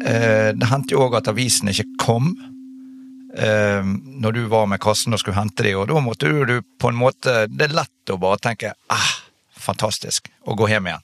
Eh, 0.05 0.51
Det 0.53 0.70
hendte 0.70 0.94
jo 0.94 1.01
òg 1.08 1.17
at 1.17 1.32
avisen 1.32 1.72
ikke 1.72 1.88
kom 2.01 2.36
når 3.36 4.32
du 4.32 4.46
var 4.48 4.65
med 4.72 4.80
kassen 4.80 5.13
og 5.13 5.20
skulle 5.20 5.36
hente 5.36 5.63
de, 5.65 5.74
og 5.75 5.89
da 5.92 6.00
måtte 6.00 6.30
du, 6.32 6.46
du 6.48 6.62
på 6.80 6.88
en 6.92 6.96
måte 6.96 7.46
Det 7.51 7.68
er 7.68 7.74
lett 7.75 8.12
å 8.13 8.18
bare 8.22 8.39
tenke 8.39 8.72
ah, 8.94 9.10
fantastisk, 9.65 10.27
og 10.46 10.60
gå 10.60 10.68
hjem 10.70 10.88
igjen. 10.88 11.04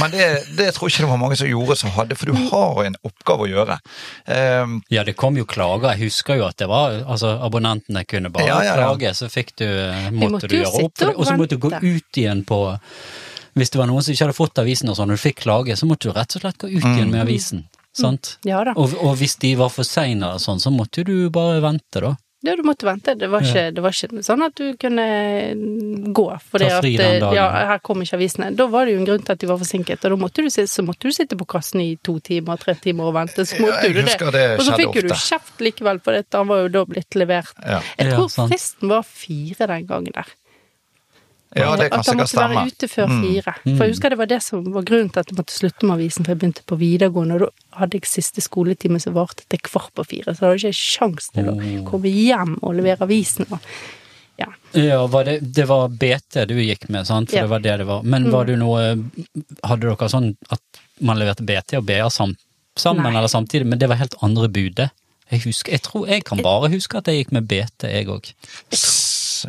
Men 0.00 0.10
det, 0.14 0.26
det 0.56 0.70
tror 0.74 0.88
ikke 0.88 1.04
det 1.04 1.10
var 1.10 1.20
mange 1.20 1.36
som 1.36 1.48
gjorde 1.50 1.76
som 1.76 1.92
hadde, 1.94 2.16
for 2.16 2.30
du 2.30 2.38
har 2.50 2.78
en 2.86 2.96
oppgave 3.06 3.44
å 3.44 3.50
gjøre. 3.50 3.76
Eh, 4.26 4.74
Ja, 4.94 5.04
det 5.04 5.14
kom 5.20 5.36
jo 5.36 5.44
klager. 5.46 5.92
Jeg 5.94 6.08
husker 6.08 6.40
jo 6.40 6.46
at 6.48 6.56
det 6.62 6.68
var 6.70 6.96
altså 7.04 7.34
Abonnentene 7.44 8.02
kunne 8.08 8.32
bare 8.32 8.48
Ja, 8.48 8.60
ja, 8.64 8.70
ja. 8.72 8.76
klage, 8.80 9.12
så 9.18 9.28
fikk 9.30 9.52
du 9.60 9.66
Måtte, 9.66 10.30
måtte 10.36 10.48
du 10.50 10.56
gjøre 10.58 10.84
opp 10.86 10.96
for 10.96 11.10
det, 11.12 11.16
og 11.16 11.28
så 11.28 11.36
måtte 11.36 11.58
du 11.58 11.66
gå 11.68 11.74
ut 11.76 12.22
igjen 12.22 12.42
på 12.48 12.60
Hvis 13.58 13.70
det 13.74 13.78
var 13.82 13.90
noen 13.90 14.02
som 14.06 14.14
ikke 14.14 14.26
hadde 14.30 14.38
fått 14.38 14.62
avisen 14.62 14.88
og 14.90 14.96
sånn, 14.96 15.10
og 15.12 15.18
du 15.20 15.24
fikk 15.28 15.42
klage, 15.44 15.76
så 15.76 15.86
måtte 15.90 16.08
du 16.08 16.14
rett 16.16 16.38
og 16.38 16.44
slett 16.46 16.58
gå 16.62 16.70
ut 16.70 16.86
igjen 16.94 17.10
med 17.12 17.24
avisen. 17.26 17.66
Sant? 17.96 18.36
Ja 18.46 18.62
da. 18.64 18.74
Og, 18.78 18.92
og 19.02 19.16
hvis 19.18 19.36
de 19.42 19.54
var 19.58 19.70
for 19.74 19.86
seine 19.88 20.34
og 20.36 20.42
sånn, 20.42 20.60
så 20.62 20.70
måtte 20.70 21.02
du 21.06 21.30
bare 21.34 21.60
vente, 21.64 22.00
da. 22.04 22.16
Ja, 22.42 22.54
du 22.56 22.62
måtte 22.64 22.86
vente. 22.88 23.12
Det 23.20 23.28
var, 23.28 23.44
ikke, 23.44 23.66
det 23.76 23.82
var 23.84 23.92
ikke 23.92 24.22
sånn 24.24 24.42
at 24.46 24.54
du 24.56 24.70
kunne 24.80 25.02
gå 26.16 26.24
fordi 26.40 26.68
Ta 26.70 26.78
fri 26.80 26.92
at 26.96 27.02
den 27.02 27.18
dagen. 27.20 27.36
ja, 27.36 27.48
her 27.68 27.82
kom 27.84 28.00
ikke 28.00 28.16
avisene. 28.16 28.48
Da 28.56 28.64
var 28.72 28.88
det 28.88 28.94
jo 28.94 29.00
en 29.02 29.08
grunn 29.10 29.26
til 29.26 29.34
at 29.34 29.42
de 29.42 29.50
var 29.50 29.58
forsinket, 29.60 30.06
og 30.06 30.14
da 30.14 30.18
måtte 30.22 30.44
du, 30.46 30.48
så 30.48 30.84
måtte 30.86 31.10
du 31.10 31.12
sitte 31.12 31.36
på 31.36 31.44
kassen 31.52 31.82
i 31.84 31.90
to 32.00 32.16
timer, 32.24 32.56
tre 32.62 32.78
timer 32.80 33.10
og 33.10 33.16
vente. 33.18 33.44
Så 33.44 33.60
måtte 33.60 33.82
Ja, 33.82 33.90
jeg 33.90 33.98
du 33.98 34.00
det. 34.08 34.32
det 34.38 34.46
og 34.56 34.64
så 34.64 34.78
fikk 34.80 34.96
jo 34.96 35.04
du 35.10 35.12
kjeft 35.12 35.60
likevel, 35.60 36.00
for 36.00 36.16
dette 36.16 36.40
han 36.40 36.48
var 36.48 36.64
jo 36.64 36.72
da 36.78 36.84
blitt 36.88 37.18
levert. 37.20 37.52
Ja. 37.60 37.82
Jeg 38.00 38.14
tror 38.14 38.30
ja, 38.30 38.46
fristen 38.48 38.94
var 38.94 39.04
fire 39.04 39.68
den 39.74 39.90
gangen 39.90 40.16
der. 40.16 40.32
Ja, 41.56 41.76
det 41.76 41.90
kan 41.90 42.00
at 42.00 42.06
han 42.06 42.16
måtte 42.20 42.36
være 42.38 42.66
ute 42.70 42.88
før 42.88 43.06
Mm. 43.10 43.22
fire. 43.24 43.54
For 43.64 43.84
jeg 43.84 43.90
husker 43.94 44.08
det 44.10 44.18
var 44.18 44.26
det 44.26 44.42
som 44.42 44.64
var 44.72 44.82
grunnen 44.82 45.10
til 45.12 45.20
at 45.20 45.26
jeg 45.32 45.36
måtte 45.38 45.56
slutte 45.56 45.82
med 45.86 45.96
avisen, 45.98 46.24
for 46.24 46.32
jeg 46.34 46.38
begynte 46.38 46.62
på 46.66 46.78
videregående, 46.78 47.34
og 47.34 47.40
da 47.40 47.78
hadde 47.80 47.98
jeg 47.98 48.06
siste 48.06 48.40
skoletime 48.40 49.00
som 49.00 49.14
varte 49.14 49.42
til 49.48 49.58
kvart 49.58 49.90
på 49.94 50.04
fire, 50.06 50.34
så 50.34 50.40
da 50.40 50.46
hadde 50.52 50.60
jeg 50.62 50.74
ikke 50.74 50.84
sjans 50.98 51.30
til 51.34 51.44
å 51.50 51.56
Oh. 51.58 51.90
komme 51.90 52.06
hjem 52.12 52.58
og 52.62 52.74
levere 52.78 53.02
avisen. 53.02 53.46
Ja. 54.38 54.46
Ja, 54.72 55.06
var 55.06 55.24
det, 55.24 55.40
det 55.52 55.66
var 55.68 55.88
BT 55.88 56.46
du 56.48 56.54
gikk 56.54 56.88
med, 56.88 57.04
sant? 57.06 57.28
For 57.30 57.36
Ja. 57.36 57.42
det 57.42 57.50
var 57.50 57.58
det 57.60 57.78
det 57.78 57.86
var. 57.86 58.02
Men 58.02 58.30
var 58.30 58.44
du 58.46 58.54
noe 58.56 59.04
Hadde 59.64 59.80
dere 59.82 60.08
sånn 60.08 60.36
at 60.50 60.60
man 61.00 61.18
leverte 61.18 61.44
BT 61.44 61.76
og 61.76 61.84
BA 61.86 62.08
sam, 62.10 62.36
sammen 62.76 63.02
Nei. 63.02 63.16
eller 63.18 63.28
samtidig, 63.28 63.66
men 63.66 63.78
det 63.78 63.88
var 63.88 63.96
helt 63.96 64.14
andre 64.22 64.48
budet? 64.48 64.90
Jeg 65.30 65.40
husker, 65.44 65.72
jeg 65.72 65.82
tror 65.82 66.06
jeg 66.08 66.24
kan 66.24 66.38
bare 66.42 66.70
huske 66.70 66.96
at 66.96 67.04
jeg 67.06 67.26
gikk 67.26 67.32
med 67.32 67.46
BT, 67.48 67.82
jeg 67.90 68.06
òg. 68.06 68.32
Jeg, 68.70 68.80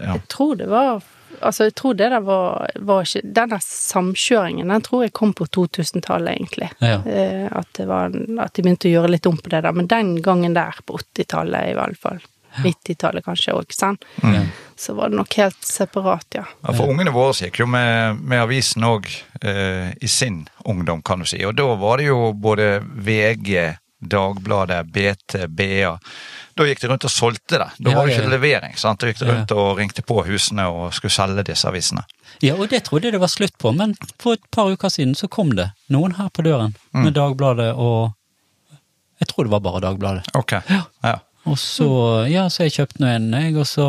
Ja. 0.02 0.14
Jeg 0.14 0.28
tror 0.30 0.56
det 0.58 0.68
var 0.70 1.02
Altså, 1.42 1.64
jeg 1.70 1.76
tror 1.80 1.94
det 1.98 2.10
der 2.12 2.24
var, 2.26 2.68
var 2.80 3.06
ikke 3.08 3.22
Denne 3.38 3.58
samkjøringen, 3.64 4.68
den 4.74 4.82
tror 4.86 5.06
jeg 5.06 5.14
kom 5.18 5.32
på 5.38 5.46
2000-tallet, 5.48 6.36
egentlig. 6.36 6.70
Ja. 6.84 7.00
Eh, 7.06 7.48
at, 7.52 7.70
det 7.78 7.88
var, 7.90 8.12
at 8.44 8.54
de 8.58 8.66
begynte 8.66 8.90
å 8.90 8.96
gjøre 8.98 9.14
litt 9.16 9.30
om 9.30 9.38
på 9.40 9.50
det 9.54 9.64
der. 9.66 9.74
Men 9.78 9.90
den 9.92 10.14
gangen 10.26 10.54
der, 10.58 10.78
på 10.86 11.00
80-tallet 11.00 11.72
i 11.72 11.76
hvert 11.80 12.00
fall, 12.02 12.22
90-tallet 12.62 13.24
kanskje 13.24 13.54
òg, 13.56 13.72
sant, 13.72 14.04
Ja. 14.26 14.42
så 14.76 14.94
var 14.98 15.10
det 15.10 15.16
nok 15.22 15.34
helt 15.40 15.62
separat, 15.64 16.26
ja. 16.36 16.44
Ja, 16.66 16.74
for 16.76 16.92
ungene 16.92 17.14
våre 17.16 17.32
gikk 17.38 17.62
jo 17.64 17.68
med, 17.72 18.20
med 18.20 18.42
avisen 18.44 18.84
òg 18.84 19.08
eh, 19.42 19.94
i 20.04 20.10
sin 20.12 20.44
ungdom, 20.68 21.02
kan 21.02 21.24
du 21.24 21.30
si. 21.30 21.40
Og 21.48 21.56
da 21.56 21.70
var 21.80 22.02
det 22.02 22.10
jo 22.10 22.34
både 22.34 22.82
VG, 22.84 23.78
Dagbladet, 24.02 24.86
BT, 24.90 25.46
BA. 25.48 25.94
Da 26.58 26.66
gikk 26.68 26.82
de 26.84 26.88
rundt 26.92 27.06
og 27.08 27.12
solgte 27.14 27.58
det. 27.62 27.68
Da 27.80 27.90
Ja, 27.92 27.96
var 27.98 28.08
det 28.08 28.16
ikke 28.18 28.24
ja. 28.28 28.32
levering. 28.34 28.74
sant? 28.78 29.00
Da 29.00 29.08
gikk 29.08 29.20
de 29.22 29.30
rundt 29.32 29.52
og 29.56 29.78
ringte 29.78 30.02
på 30.04 30.22
husene 30.28 30.66
og 30.68 30.94
skulle 30.94 31.12
selge 31.16 31.44
disse 31.48 31.68
avisene. 31.70 32.04
Ja, 32.42 32.56
og 32.56 32.70
det 32.70 32.84
trodde 32.88 33.08
jeg 33.08 33.14
det 33.16 33.22
var 33.22 33.32
slutt 33.32 33.58
på, 33.58 33.72
men 33.76 33.96
for 34.20 34.34
et 34.34 34.44
par 34.52 34.72
uker 34.72 34.90
siden 34.90 35.16
så 35.16 35.28
kom 35.30 35.54
det 35.56 35.70
noen 35.90 36.16
her 36.18 36.30
på 36.30 36.44
døren 36.44 36.76
med 36.94 37.14
Dagbladet 37.14 37.74
og 37.76 38.14
Jeg 39.22 39.28
tror 39.30 39.44
det 39.46 39.52
var 39.52 39.60
bare 39.62 39.82
Dagbladet. 39.82 40.24
Ok. 40.34 40.52
Ja. 41.06 41.20
Og 41.46 41.58
så, 41.58 42.26
ja, 42.30 42.48
så 42.50 42.64
jeg 42.66 42.74
kjøpte 42.74 43.02
nå 43.02 43.08
en, 43.08 43.32
jeg, 43.34 43.56
og 43.58 43.66
så 43.70 43.86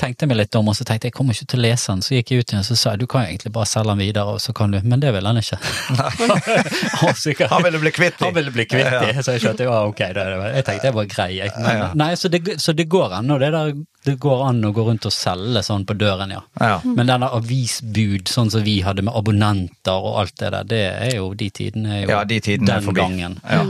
tenkte 0.00 0.24
jeg 0.24 0.30
meg 0.32 0.38
litt 0.42 0.58
om, 0.58 0.68
og 0.68 0.76
så 0.76 0.84
tenkte 0.86 1.08
jeg 1.08 1.12
jeg 1.14 1.16
kommer 1.18 1.36
ikke 1.36 1.50
til 1.52 1.60
å 1.60 1.64
lese 1.64 1.92
den, 1.92 2.02
så 2.04 2.14
gikk 2.16 2.30
jeg 2.32 2.44
ut 2.44 2.52
igjen 2.52 2.62
og 2.62 2.68
så 2.68 2.76
sa 2.80 2.92
jeg 2.94 3.02
du 3.04 3.06
kan 3.10 3.24
jo 3.24 3.32
egentlig 3.32 3.52
bare 3.54 3.70
selge 3.70 3.92
den 3.92 4.02
videre, 4.02 4.34
og 4.34 4.40
så 4.42 4.54
kan 4.56 4.74
du 4.74 4.80
Men 4.84 5.00
det 5.00 5.12
vil 5.14 5.26
han 5.26 5.38
ikke. 5.40 5.58
Han 7.50 7.64
ville 7.64 7.78
bli 7.78 7.90
kvitt 7.94 8.18
dem. 8.18 8.26
Han 8.26 8.34
ville 8.34 8.50
bli 8.54 8.66
kvitt 8.68 8.90
de, 9.00 9.22
så 9.22 9.36
jeg 9.36 9.44
skjønte 9.44 9.66
ja, 9.68 9.80
ok, 9.88 10.04
det, 10.16 10.26
jeg 10.58 10.66
tenkte 10.68 10.90
jeg 10.90 10.96
var 10.98 11.10
grei. 11.10 11.30
Jeg. 11.38 11.52
Men, 11.56 11.64
Ja, 11.64 11.74
ja. 11.80 11.90
Nei, 11.98 12.12
så 12.20 12.28
det, 12.32 12.42
så 12.62 12.74
det 12.76 12.86
går 12.92 13.18
an, 13.20 13.30
og 13.34 13.42
det 13.42 13.50
der 13.54 13.74
det 14.04 14.18
går 14.20 14.42
an 14.50 14.58
å 14.68 14.70
gå 14.76 14.82
rundt 14.84 15.06
og 15.08 15.12
selge 15.16 15.62
sånn 15.64 15.86
på 15.88 15.94
døren, 15.96 16.34
ja. 16.34 16.42
Ja. 16.60 16.74
Men 16.84 17.08
denne 17.08 17.30
avisbud, 17.32 18.28
sånn 18.28 18.50
som 18.52 18.60
vi 18.66 18.82
hadde 18.84 19.00
med 19.06 19.16
abonnenter 19.16 19.96
og 19.96 20.18
alt 20.20 20.34
det 20.42 20.50
der, 20.52 20.66
det 20.68 20.82
er 21.06 21.14
jo 21.16 21.30
de 21.32 21.48
tidene 21.48 21.94
er 21.96 22.02
jo 22.02 22.10
Ja, 22.12 22.18
de 22.28 22.40
tidene 22.44 22.68
er 22.74 22.82
den 22.82 22.88
forbi. 22.90 23.00
gangen. 23.00 23.38
Ja. 23.48 23.62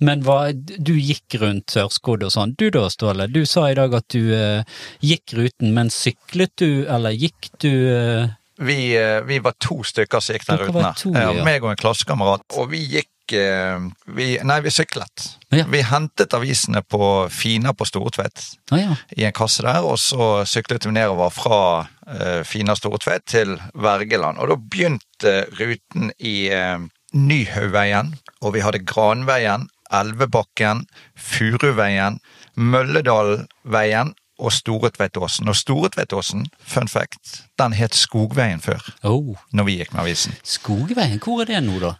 Men 0.00 0.24
hva, 0.24 0.50
du 0.52 0.94
gikk 0.96 1.36
rundt 1.42 1.74
Sørskodd 1.74 2.24
og 2.24 2.32
sånn. 2.32 2.56
Du 2.58 2.70
da, 2.72 2.86
Ståle, 2.92 3.28
du 3.28 3.42
sa 3.48 3.66
i 3.68 3.76
dag 3.76 3.92
at 3.96 4.08
du 4.14 4.32
eh, 4.32 4.64
gikk 5.04 5.36
ruten, 5.36 5.74
men 5.76 5.92
syklet 5.92 6.54
du, 6.60 6.86
eller 6.88 7.12
gikk 7.12 7.50
du 7.60 7.70
eh, 7.92 8.36
Vi, 8.60 8.80
eh, 8.96 9.20
vi 9.28 9.40
var 9.44 9.56
to 9.60 9.82
stykker 9.84 10.24
som 10.24 10.36
gikk 10.36 10.46
den 10.48 10.60
Dere 10.60 10.72
ruten 10.72 11.00
to, 11.02 11.12
ja. 11.12 11.44
Meg 11.44 11.64
og 11.64 11.74
en 11.74 11.80
klassekamerat. 11.80 12.46
Og 12.56 12.70
vi 12.72 12.80
gikk 12.94 13.34
eh, 13.36 13.76
vi, 14.16 14.30
Nei, 14.46 14.56
vi 14.64 14.72
syklet. 14.72 15.26
Ja. 15.52 15.66
Vi 15.68 15.82
hentet 15.84 16.36
avisene 16.36 16.80
på 16.80 17.10
Fina 17.34 17.74
på 17.76 17.88
Stortvedt 17.88 18.40
ah, 18.72 18.80
ja. 18.80 18.96
i 19.18 19.26
en 19.28 19.36
kasse 19.36 19.66
der, 19.66 19.84
og 19.84 19.98
så 20.00 20.46
syklet 20.48 20.88
vi 20.88 20.94
nedover 20.96 21.34
fra 21.34 21.60
eh, 22.08 22.40
Fina 22.48 22.76
Stortvedt 22.78 23.28
til 23.34 23.52
Vergeland. 23.76 24.40
Og 24.40 24.48
da 24.48 24.56
begynte 24.56 25.34
ruten 25.60 26.08
i 26.16 26.48
eh, 26.54 26.80
Nyhaugveien, 27.12 28.14
og 28.40 28.56
vi 28.56 28.64
hadde 28.64 28.80
Granveien, 28.86 29.68
Elvebakken, 29.92 30.86
Furuveien, 31.16 32.20
Mølledalveien 32.56 34.14
og 34.40 34.52
Storetveitåsen. 34.52 35.48
Og 35.48 35.56
Storetveitåsen, 35.56 36.46
fun 36.66 36.88
fact, 36.88 37.42
den 37.58 37.72
het 37.76 37.94
Skogveien 37.94 38.60
før, 38.60 38.80
Oh. 39.04 39.36
når 39.52 39.64
vi 39.64 39.76
gikk 39.78 39.92
med 39.92 40.00
avisen. 40.02 40.34
Skogveien, 40.44 41.18
hvor 41.20 41.40
er 41.42 41.44
det 41.44 41.62
nå, 41.62 41.78
da? 41.80 41.94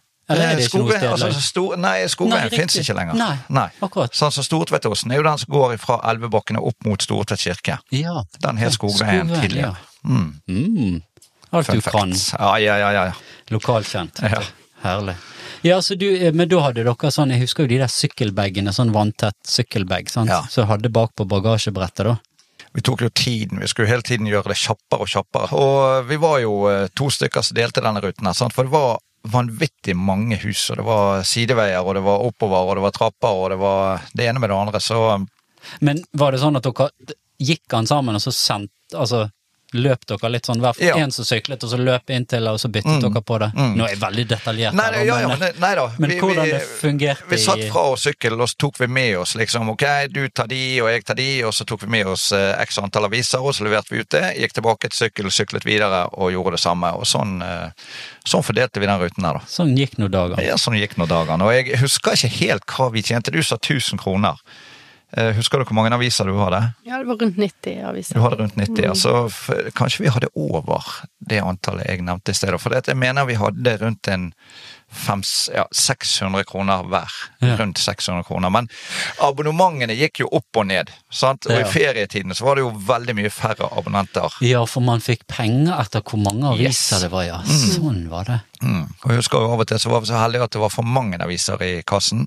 Skogveien, 0.63 1.11
altså, 1.11 1.33
stor, 1.43 1.77
nei, 1.77 2.07
Skogveien 2.07 2.51
fins 2.51 2.77
ikke 2.79 2.95
lenger. 2.95 3.15
Nei, 3.51 3.67
akkurat. 3.83 4.15
Sånn 4.15 4.31
som 4.33 4.45
Stortveitåsen 4.47 5.11
er 5.13 5.17
jo 5.17 5.23
den 5.27 5.39
som 5.39 5.53
går 5.55 5.77
fra 5.83 5.99
Elvebakken 6.11 6.57
og 6.61 6.67
opp 6.71 6.87
mot 6.87 7.03
Stortvedt 7.03 7.41
kirke. 7.41 7.79
ja. 7.91 8.23
Den 8.43 8.57
het 8.59 8.73
Skogveien 8.73 9.29
tidligere. 9.29 9.77
Mm, 10.05 10.41
Mm. 10.49 11.03
Alt 11.53 11.67
fun 11.67 11.75
du 11.77 11.81
kan. 11.83 12.13
fact. 12.15 12.35
Ja, 12.39 12.57
ja, 12.59 12.77
ja, 12.79 12.91
ja. 13.05 13.13
Lokalkjent. 13.51 14.21
Ja. 14.23 14.41
Herlig. 14.83 15.17
Ja, 15.67 15.83
så 15.83 15.95
du, 15.95 16.09
eh, 16.17 16.33
men 16.33 16.49
da 16.49 16.63
hadde 16.65 16.85
dere 16.87 17.13
sånn, 17.13 17.33
jeg 17.35 17.45
husker 17.45 17.67
jo 17.67 17.73
de 17.75 17.81
der 17.83 17.93
sykkelbagene, 17.93 18.73
sånn 18.73 18.95
vanntett 18.95 19.37
sykkelbag, 19.47 20.09
sant? 20.13 20.33
Ja. 20.33 20.43
Så 20.49 20.65
hadde 20.71 20.93
bak 20.93 21.13
på 21.19 21.27
bagasjebrettet 21.29 22.09
da. 22.09 22.17
Vi 22.73 22.85
tok 22.87 23.03
jo 23.03 23.11
tiden, 23.11 23.59
vi 23.61 23.69
skulle 23.69 23.91
hele 23.91 24.07
tiden 24.07 24.29
gjøre 24.31 24.53
det 24.53 24.61
kjappere 24.61 25.05
og 25.05 25.11
kjappere. 25.11 25.59
Og 25.59 26.09
vi 26.09 26.19
var 26.23 26.39
jo 26.45 26.55
eh, 26.71 26.87
to 26.97 27.11
stykker 27.13 27.45
som 27.45 27.59
delte 27.59 27.85
denne 27.85 28.03
ruten 28.05 28.29
her, 28.31 28.37
sant? 28.37 28.57
for 28.57 28.69
det 28.69 28.73
var 28.73 29.01
vanvittig 29.31 29.97
mange 29.99 30.39
hus, 30.41 30.71
og 30.73 30.81
det 30.81 30.87
var 30.87 31.27
sideveier, 31.29 31.83
og 31.85 31.99
det 31.99 32.05
var 32.07 32.25
oppover, 32.25 32.71
og 32.71 32.79
det 32.79 32.87
var 32.87 32.95
trapper, 32.97 33.43
og 33.43 33.51
det 33.53 33.59
var 33.61 34.07
det 34.17 34.31
ene 34.31 34.41
med 34.41 34.49
det 34.49 34.57
andre, 34.57 34.81
så 34.81 35.27
Men 35.85 36.01
var 36.17 36.33
det 36.33 36.41
sånn 36.41 36.57
at 36.57 36.65
dere 36.65 36.89
gikk 37.37 37.77
han 37.77 37.89
sammen, 37.91 38.17
og 38.17 38.25
så 38.25 38.33
sendte, 38.33 38.97
altså 38.97 39.27
løp 39.75 40.05
dere 40.07 40.31
litt 40.31 40.47
sånn 40.47 40.61
hver 40.61 40.75
for 40.75 40.85
Ja. 40.85 40.97
en 40.97 41.11
som 41.11 41.25
syklet, 41.25 41.63
og 41.63 41.71
så 41.71 41.79
løp 41.79 42.11
inntil, 42.11 42.49
og 42.49 42.59
så 42.59 42.69
byttet 42.69 42.99
Mm. 42.99 43.01
dere 43.13 43.23
på 43.23 43.39
det? 43.39 43.53
Mm. 43.57 43.77
Nå 43.77 43.85
er 43.85 43.89
jeg 43.95 43.99
veldig 44.01 44.27
detaljert 44.29 44.75
Nei, 44.75 44.85
her, 44.93 45.05
ja, 45.05 45.19
ja, 45.21 45.29
men, 45.29 45.53
nei 45.61 45.75
da. 45.75 45.91
men 45.99 46.11
hvordan 46.11 46.51
det 46.51 46.63
fungerte 46.81 47.29
Vi 47.31 47.37
satt 47.37 47.65
fra 47.71 47.81
oss 47.93 48.03
sykkelen, 48.05 48.41
og 48.41 48.49
så 48.49 48.57
tok 48.59 48.79
vi 48.79 48.87
med 48.87 49.17
oss 49.19 49.35
liksom 49.35 49.69
ok, 49.71 49.85
du 50.13 50.29
tar 50.29 50.47
de, 50.49 50.81
og 50.81 50.89
jeg 50.91 51.05
tar 51.05 51.15
de, 51.15 51.43
og 51.45 51.53
så 51.53 51.65
tok 51.65 51.83
vi 51.83 51.87
med 51.89 52.07
oss 52.07 52.33
eh, 52.33 52.55
x 52.63 52.79
antall 52.79 53.05
aviser, 53.05 53.39
og 53.41 53.55
så 53.55 53.65
leverte 53.65 53.91
vi 53.91 54.01
ut 54.01 54.09
det, 54.11 54.37
gikk 54.39 54.53
tilbake 54.55 54.91
til 54.91 55.09
sykkel, 55.11 55.31
syklet 55.31 55.65
videre 55.65 56.09
og 56.19 56.33
gjorde 56.33 56.53
det 56.53 56.61
samme. 56.61 56.93
Og 56.97 57.05
sånn, 57.07 57.41
eh, 57.43 57.71
sånn 58.27 58.43
fordelte 58.43 58.81
vi 58.81 58.87
den 58.87 58.99
ruten 59.01 59.25
her, 59.25 59.35
da. 59.35 59.41
Sånn 59.47 59.77
gikk 59.77 59.97
nå 59.99 60.09
dagene. 60.11 60.43
Ja, 60.45 60.55
sånn 60.57 60.75
gikk 60.79 60.97
nå 60.97 61.07
dagene. 61.07 61.43
Og 61.43 61.53
jeg 61.53 61.79
husker 61.79 62.13
ikke 62.13 62.29
helt 62.41 62.67
hva 62.67 62.91
vi 62.93 63.03
tjente. 63.03 63.31
Du 63.31 63.43
sa 63.43 63.57
1000 63.57 63.99
kroner. 63.99 64.35
Eh, 65.17 65.33
Husker 65.35 65.59
du 65.59 65.65
hvor 65.67 65.75
mange 65.75 65.91
aviser 65.97 66.25
du 66.29 66.37
hadde? 66.39 66.61
Ja, 66.87 66.99
det 66.99 67.07
var 67.09 67.17
rundt 67.19 67.37
90 67.37 67.81
aviser. 67.91 68.15
Du 68.15 68.21
hadde 68.23 68.37
rundt 68.45 68.57
90, 68.57 68.85
ja. 68.85 68.93
Så 68.95 69.31
kanskje 69.75 70.05
vi 70.05 70.13
hadde 70.15 70.29
over 70.39 70.85
det 71.19 71.41
antallet 71.43 71.89
jeg 71.89 72.05
nevnte 72.07 72.31
i 72.31 72.39
stedet. 72.39 72.61
For 72.63 72.71
jeg 72.79 72.97
mener 72.97 73.27
vi 73.27 73.35
hadde 73.41 73.77
rundt 73.83 74.07
en 74.09 74.29
fem, 74.91 75.23
ja, 75.55 75.65
600 75.75 76.45
kroner 76.51 76.83
hver. 76.91 77.11
Ja. 77.43 77.57
Rundt 77.59 77.79
600 77.79 78.25
kroner. 78.27 78.51
Men 78.51 78.69
abonnementene 79.23 79.95
gikk 79.99 80.23
jo 80.25 80.29
opp 80.39 80.57
og 80.63 80.67
ned. 80.71 80.91
sant? 81.11 81.47
Og 81.47 81.53
Ja. 81.53 81.61
i 81.67 81.71
ferietiden 81.71 82.35
så 82.35 82.45
var 82.45 82.55
det 82.57 82.63
jo 82.63 82.71
veldig 82.71 83.15
mye 83.19 83.31
færre 83.31 83.67
abonnenter. 83.77 84.31
Ja, 84.43 84.65
for 84.67 84.81
man 84.81 85.01
fikk 85.01 85.27
penger 85.27 85.75
etter 85.81 86.03
hvor 86.03 86.19
mange 86.23 86.47
aviser 86.55 86.69
Yes. 86.97 87.03
det 87.03 87.11
var, 87.11 87.23
ja. 87.25 87.43
Sånn 87.47 88.09
var 88.09 88.25
det. 88.25 88.41
Mm. 88.63 88.87
Og 89.05 89.11
jeg 89.11 89.17
husker 89.17 89.39
jo 89.41 89.53
av 89.53 89.61
og 89.61 89.67
til 89.67 89.79
så 89.79 89.91
var 89.91 90.01
vi 90.01 90.07
så 90.07 90.19
heldige 90.23 90.43
at 90.45 90.51
det 90.51 90.61
var 90.61 90.69
for 90.71 90.83
mange 90.83 91.19
aviser 91.19 91.61
i 91.63 91.83
kassen. 91.83 92.27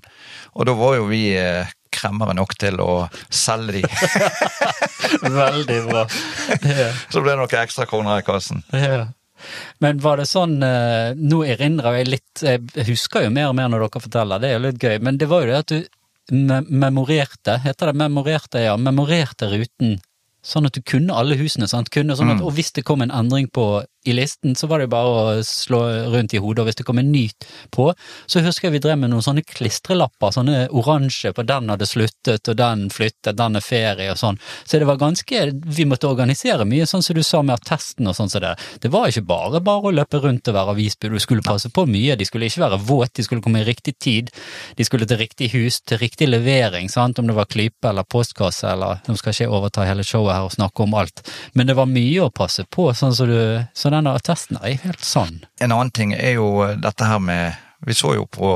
Og 0.54 0.66
da 0.66 0.72
var 0.74 0.96
jo 0.96 1.06
vi 1.06 1.34
eh, 1.36 1.64
kremmere 1.94 2.34
nok 2.36 2.56
til 2.60 2.80
å 2.82 3.06
selge 3.32 3.80
de. 3.80 3.82
Veldig 5.40 5.80
bra. 5.88 6.06
Yeah. 6.64 6.96
så 7.08 7.22
ble 7.22 7.34
det 7.34 7.40
noen 7.40 7.58
ekstra 7.62 7.86
kroner 7.90 8.20
i 8.20 8.26
kassen. 8.26 8.64
Yeah. 8.74 9.12
Men 9.84 9.98
var 10.00 10.20
det 10.22 10.24
sånn 10.30 10.54
eh, 10.64 11.10
Nå 11.18 11.42
erindrer 11.44 11.98
jeg 11.98 12.06
litt 12.08 12.42
Jeg 12.46 12.86
husker 12.86 13.26
jo 13.26 13.32
mer 13.34 13.50
og 13.50 13.56
mer 13.58 13.66
når 13.68 13.82
dere 13.82 14.02
forteller, 14.06 14.40
det 14.40 14.48
er 14.48 14.54
jo 14.54 14.62
litt 14.64 14.80
gøy, 14.80 14.94
men 15.04 15.18
det 15.20 15.28
var 15.28 15.44
jo 15.44 15.50
det 15.50 15.58
at 15.58 15.74
du 15.74 15.82
me 16.32 16.62
memorerte, 16.64 17.58
heter 17.60 17.90
det 17.90 17.98
memorerte, 18.00 18.62
ja, 18.64 18.76
memorerte 18.80 19.50
ruten. 19.50 19.98
Sånn 20.44 20.64
at 20.68 20.76
du 20.76 20.80
kunne 20.84 21.12
alle 21.16 21.36
husene, 21.36 21.68
sant. 21.68 21.90
Kunne 21.92 22.16
sånn 22.16 22.30
at, 22.32 22.38
Mm. 22.40 22.46
Og 22.46 22.54
hvis 22.56 22.72
det 22.72 22.84
kom 22.84 23.02
en 23.02 23.12
endring 23.12 23.48
på 23.52 23.84
i 24.04 24.12
listen, 24.12 24.54
så 24.56 24.68
var 24.68 24.78
det 24.78 24.88
jo 24.88 24.94
bare 24.94 25.12
å 25.12 25.44
slå 25.46 25.80
rundt 26.12 26.34
i 26.34 26.40
hodet, 26.42 26.62
og 26.62 26.68
hvis 26.68 26.78
det 26.80 26.86
kom 26.86 27.00
en 27.00 27.12
ny 27.12 27.24
på, 27.74 27.86
så 28.26 28.42
husker 28.44 28.68
jeg 28.68 28.76
vi 28.76 28.82
drev 28.84 29.00
med 29.00 29.12
noen 29.12 29.24
sånne 29.24 29.44
klistrelapper, 29.48 30.34
sånne 30.36 30.66
oransje 30.76 31.32
på 31.34 31.44
den 31.48 31.72
hadde 31.72 31.88
sluttet, 31.88 32.50
og 32.50 32.58
den 32.58 32.86
flyttet, 32.92 33.36
den 33.38 33.58
er 33.58 33.64
ferie 33.64 34.10
og 34.12 34.20
sånn. 34.20 34.40
Så 34.64 34.80
det 34.80 34.88
var 34.88 35.00
ganske 35.00 35.42
Vi 35.74 35.84
måtte 35.88 36.08
organisere 36.08 36.64
mye, 36.68 36.86
sånn 36.86 37.02
som 37.02 37.16
du 37.16 37.22
sa 37.24 37.40
med 37.42 37.56
attesten 37.56 38.06
og 38.08 38.14
sånn 38.16 38.30
som 38.30 38.42
det. 38.44 38.52
Det 38.82 38.90
var 38.92 39.08
ikke 39.08 39.24
bare 39.26 39.60
bare 39.64 39.88
å 39.88 39.94
løpe 39.94 40.20
rundt 40.22 40.48
og 40.50 40.56
være 40.56 40.74
avisbud, 40.74 41.14
du 41.14 41.22
skulle 41.22 41.44
passe 41.44 41.70
på 41.72 41.86
mye. 41.88 42.16
De 42.18 42.26
skulle 42.28 42.48
ikke 42.50 42.62
være 42.64 42.80
våt, 42.84 43.14
de 43.16 43.24
skulle 43.26 43.42
komme 43.44 43.62
i 43.62 43.66
riktig 43.66 43.96
tid, 43.98 44.30
de 44.76 44.86
skulle 44.86 45.08
til 45.08 45.20
riktig 45.20 45.50
hus, 45.54 45.80
til 45.82 46.00
riktig 46.02 46.28
levering, 46.28 46.90
sant, 46.92 47.18
om 47.18 47.28
det 47.30 47.36
var 47.36 47.48
klype 47.50 47.90
eller 47.90 48.06
postkasse 48.08 48.68
eller 48.70 49.02
Nå 49.08 49.16
skal 49.18 49.34
ikke 49.34 49.44
jeg 49.44 49.52
overta 49.52 49.84
hele 49.86 50.04
showet 50.06 50.34
her 50.34 50.46
og 50.46 50.54
snakke 50.54 50.84
om 50.84 50.94
alt, 50.98 51.22
men 51.54 51.68
det 51.68 51.76
var 51.78 51.90
mye 51.90 52.24
å 52.24 52.32
passe 52.34 52.64
på, 52.70 52.88
sånn 52.96 53.14
som 53.16 53.30
du 53.30 53.38
Så 53.94 53.98
denne 54.00 54.12
attesten 54.18 54.56
er 54.58 54.72
helt 54.82 55.04
sann. 55.06 55.36
En 55.62 55.70
annen 55.70 55.92
ting 55.94 56.16
er 56.16 56.32
jo 56.34 56.48
dette 56.82 57.06
her 57.06 57.20
med 57.22 57.54
Vi 57.86 57.94
så 57.94 58.16
jo 58.16 58.24
på 58.26 58.48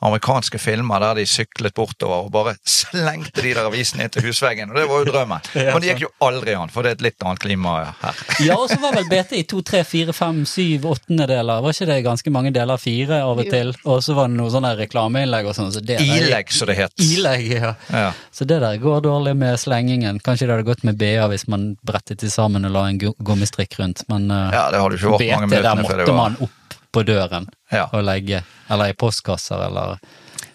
amerikanske 0.00 0.58
filmer 0.60 1.02
der 1.04 1.20
de 1.20 1.26
syklet 1.28 1.74
bortover 1.76 2.26
og 2.26 2.32
bare 2.34 2.54
slengte 2.64 3.42
de 3.44 3.52
der 3.54 3.68
avisene 3.68 4.06
inn 4.06 4.12
til 4.14 4.24
husveggen, 4.28 4.72
og 4.72 4.78
det 4.80 4.86
var 4.90 5.02
jo 5.04 5.08
drømmen. 5.10 5.48
Men 5.54 5.80
det 5.82 5.92
gikk 5.92 6.04
jo 6.06 6.12
aldri 6.26 6.56
an, 6.56 6.72
for 6.72 6.86
det 6.86 6.92
er 6.92 6.98
et 6.98 7.06
litt 7.10 7.26
annet 7.26 7.42
klima 7.44 7.76
her. 7.80 8.22
Ja, 8.46 8.56
og 8.56 8.70
så 8.70 8.78
var 8.80 8.94
vel 8.96 9.08
BT 9.10 9.34
i 9.36 9.42
to, 9.48 9.60
tre, 9.66 9.82
fire, 9.84 10.14
fem, 10.16 10.42
syv, 10.48 10.86
åttendedeler. 10.94 11.60
Var 11.60 11.76
ikke 11.76 11.88
det 11.90 11.98
ganske 12.06 12.32
mange 12.32 12.52
deler? 12.56 12.80
Fire 12.80 13.20
av 13.26 13.42
og 13.42 13.50
til. 13.52 13.74
Og 13.84 14.00
så 14.04 14.16
var 14.16 14.30
det 14.30 14.38
noe 14.38 14.52
sånne 14.52 14.72
reklameinnlegg 14.78 15.50
og 15.50 15.56
sånn. 15.56 15.68
Så 15.74 15.82
Ilegg, 15.84 16.52
som 16.54 16.70
det 16.70 16.78
het. 16.78 16.94
Ilegg, 17.04 17.44
ja. 17.52 17.74
Ja. 17.92 18.08
Så 18.32 18.46
det 18.48 18.62
der 18.64 18.80
går 18.80 19.04
dårlig 19.04 19.34
med 19.36 19.60
slengingen. 19.60 20.22
Kanskje 20.24 20.48
det 20.48 20.56
hadde 20.56 20.68
gått 20.70 20.86
med 20.88 20.96
BA 21.00 21.28
hvis 21.30 21.44
man 21.52 21.74
brettet 21.86 22.24
de 22.24 22.32
sammen 22.32 22.64
og 22.68 22.72
la 22.74 22.86
en 22.88 23.00
gommistrikk 23.00 23.50
gummistrikk 23.50 23.78
rundt, 23.78 24.08
men 24.08 24.30
eh, 24.30 24.50
ja, 24.54 24.70
det 24.70 24.80
hadde 24.80 24.96
ikke 24.96 25.12
vært 25.14 25.28
mange 25.34 25.50
BT, 25.50 25.62
der 25.62 25.76
måtte 25.76 25.92
før 25.92 26.02
det 26.02 26.08
var 26.08 26.18
man 26.20 26.40
opp 26.40 26.59
på 26.92 27.04
døren 27.06 27.48
Ja. 27.72 27.86
og 27.92 28.04
legge. 28.04 28.42
Eller 28.70 28.90
i 28.90 28.92
postkasser, 28.92 29.66
eller 29.66 29.98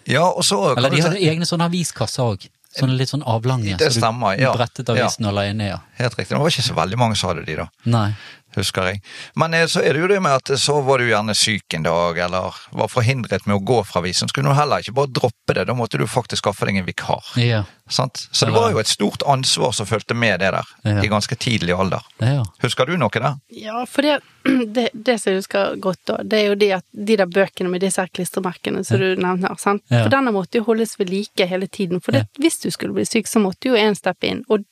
Ja, 0.06 0.22
og 0.28 0.44
så 0.44 0.76
Eller 0.76 0.90
de 0.90 1.00
hadde 1.02 1.18
egne 1.18 1.46
sånne 1.48 1.66
aviskasser 1.70 2.22
òg. 2.22 2.48
Sånne 2.76 2.96
litt 2.96 3.08
sånn 3.08 3.24
avlange. 3.24 3.76
Det 3.80 3.88
så 3.92 4.00
du 4.12 4.44
brettet 4.52 4.88
avisen 4.92 5.24
og 5.26 5.34
la 5.34 5.46
inn 5.48 5.60
i, 5.60 5.68
ja. 5.70 5.78
Helt 5.96 6.14
riktig. 6.18 6.34
Det 6.36 6.38
var 6.42 6.50
ikke 6.52 6.62
så 6.66 6.74
veldig 6.76 6.98
mange 7.00 7.16
som 7.16 7.30
hadde 7.30 7.46
de, 7.46 7.56
da. 7.56 7.68
Nei. 7.86 8.10
Husker 8.56 8.90
jeg. 8.90 9.00
Men 9.36 9.54
eh, 9.54 9.66
så 9.70 9.82
er 9.84 9.92
det 9.96 10.00
jo 10.04 10.08
det 10.10 10.20
med 10.24 10.32
at 10.40 10.52
så 10.60 10.78
var 10.84 10.98
du 11.02 11.06
gjerne 11.10 11.34
syk 11.36 11.74
en 11.76 11.86
dag, 11.86 12.18
eller 12.26 12.56
var 12.72 12.88
forhindret 12.92 13.46
med 13.46 13.56
å 13.58 13.64
gå 13.64 13.78
fra 13.86 14.00
avisen. 14.02 14.28
Skulle 14.32 14.50
du 14.50 14.56
heller 14.58 14.82
ikke 14.84 14.96
bare 14.96 15.12
droppe 15.12 15.54
det, 15.56 15.66
da 15.68 15.74
måtte 15.76 15.98
du 16.00 16.06
faktisk 16.10 16.42
skaffe 16.44 16.66
deg 16.68 16.80
en 16.80 16.88
vikar. 16.88 17.24
Ja. 17.40 17.64
Sant? 17.88 18.24
Så 18.34 18.48
det 18.48 18.54
var 18.56 18.72
jo 18.74 18.80
et 18.82 18.90
stort 18.90 19.22
ansvar 19.30 19.70
som 19.76 19.86
fulgte 19.86 20.14
med 20.18 20.40
det 20.42 20.50
der, 20.56 20.66
Ja. 20.82 20.96
i 21.04 21.08
ganske 21.12 21.36
tidlig 21.38 21.76
alder. 21.76 22.02
ja. 22.18 22.42
Husker 22.64 22.86
du 22.86 22.96
noe 22.98 23.10
der? 23.14 23.36
Ja, 23.54 23.84
for 23.86 24.02
det, 24.02 24.16
det, 24.74 24.88
det 24.92 25.18
som 25.22 25.30
jeg 25.32 25.42
husker 25.44 25.76
godt 25.78 26.00
da, 26.10 26.16
det 26.24 26.40
er 26.40 26.46
jo 26.48 26.54
de, 26.58 26.72
at, 26.80 26.84
de 26.92 27.16
der 27.20 27.26
bøkene 27.30 27.70
med 27.70 27.80
disse 27.84 28.00
her 28.02 28.08
klistremerkene 28.10 28.82
som 28.84 28.98
du 28.98 29.12
nevner, 29.14 29.54
sant. 29.62 29.84
Ja. 29.92 30.02
For 30.06 30.10
denne 30.16 30.32
måtte 30.34 30.58
jo 30.58 30.64
holdes 30.66 30.96
ved 30.98 31.12
like 31.12 31.46
hele 31.46 31.68
tiden. 31.68 32.00
For 32.02 32.16
det, 32.16 32.24
hvis 32.40 32.58
du 32.64 32.70
skulle 32.74 32.96
bli 32.96 33.04
syk, 33.06 33.28
så 33.30 33.38
måtte 33.44 33.68
jo 33.70 33.76
en 33.78 33.94
steppe 33.94 34.26
inn. 34.32 34.42
Og 34.50 34.64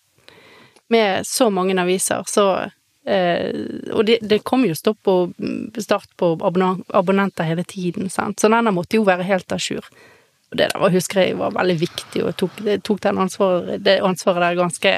med 0.91 1.23
så 1.27 1.51
mange 1.51 1.77
aviser, 1.81 2.23
så 2.29 2.49
eh, 2.65 2.71
Og 3.05 4.05
det, 4.09 4.19
det 4.25 4.41
kom 4.49 4.65
jo 4.65 4.75
stopp 4.79 5.11
og 5.13 5.35
mm, 5.39 5.75
start 5.85 6.09
på 6.21 6.35
abonne- 6.41 6.85
abonnenter 6.97 7.45
hele 7.49 7.65
tiden, 7.69 8.09
sant. 8.11 8.41
Så 8.41 8.49
denne 8.53 8.73
måtte 8.73 8.97
jo 8.97 9.05
være 9.07 9.27
helt 9.29 9.53
à 9.53 9.59
jour. 9.61 9.85
Og 10.53 10.59
det 10.61 10.69
der 10.73 10.79
var, 10.81 10.93
husker 10.95 11.21
jeg 11.25 11.37
var 11.41 11.51
veldig 11.57 11.77
viktig, 11.81 12.21
og 12.25 12.37
tok, 12.39 12.61
det 12.65 12.79
tok 12.87 13.01
den 13.03 13.19
ansvaret, 13.25 13.81
det 13.83 13.97
ansvaret 14.07 14.45
der 14.45 14.59
ganske 14.61 14.93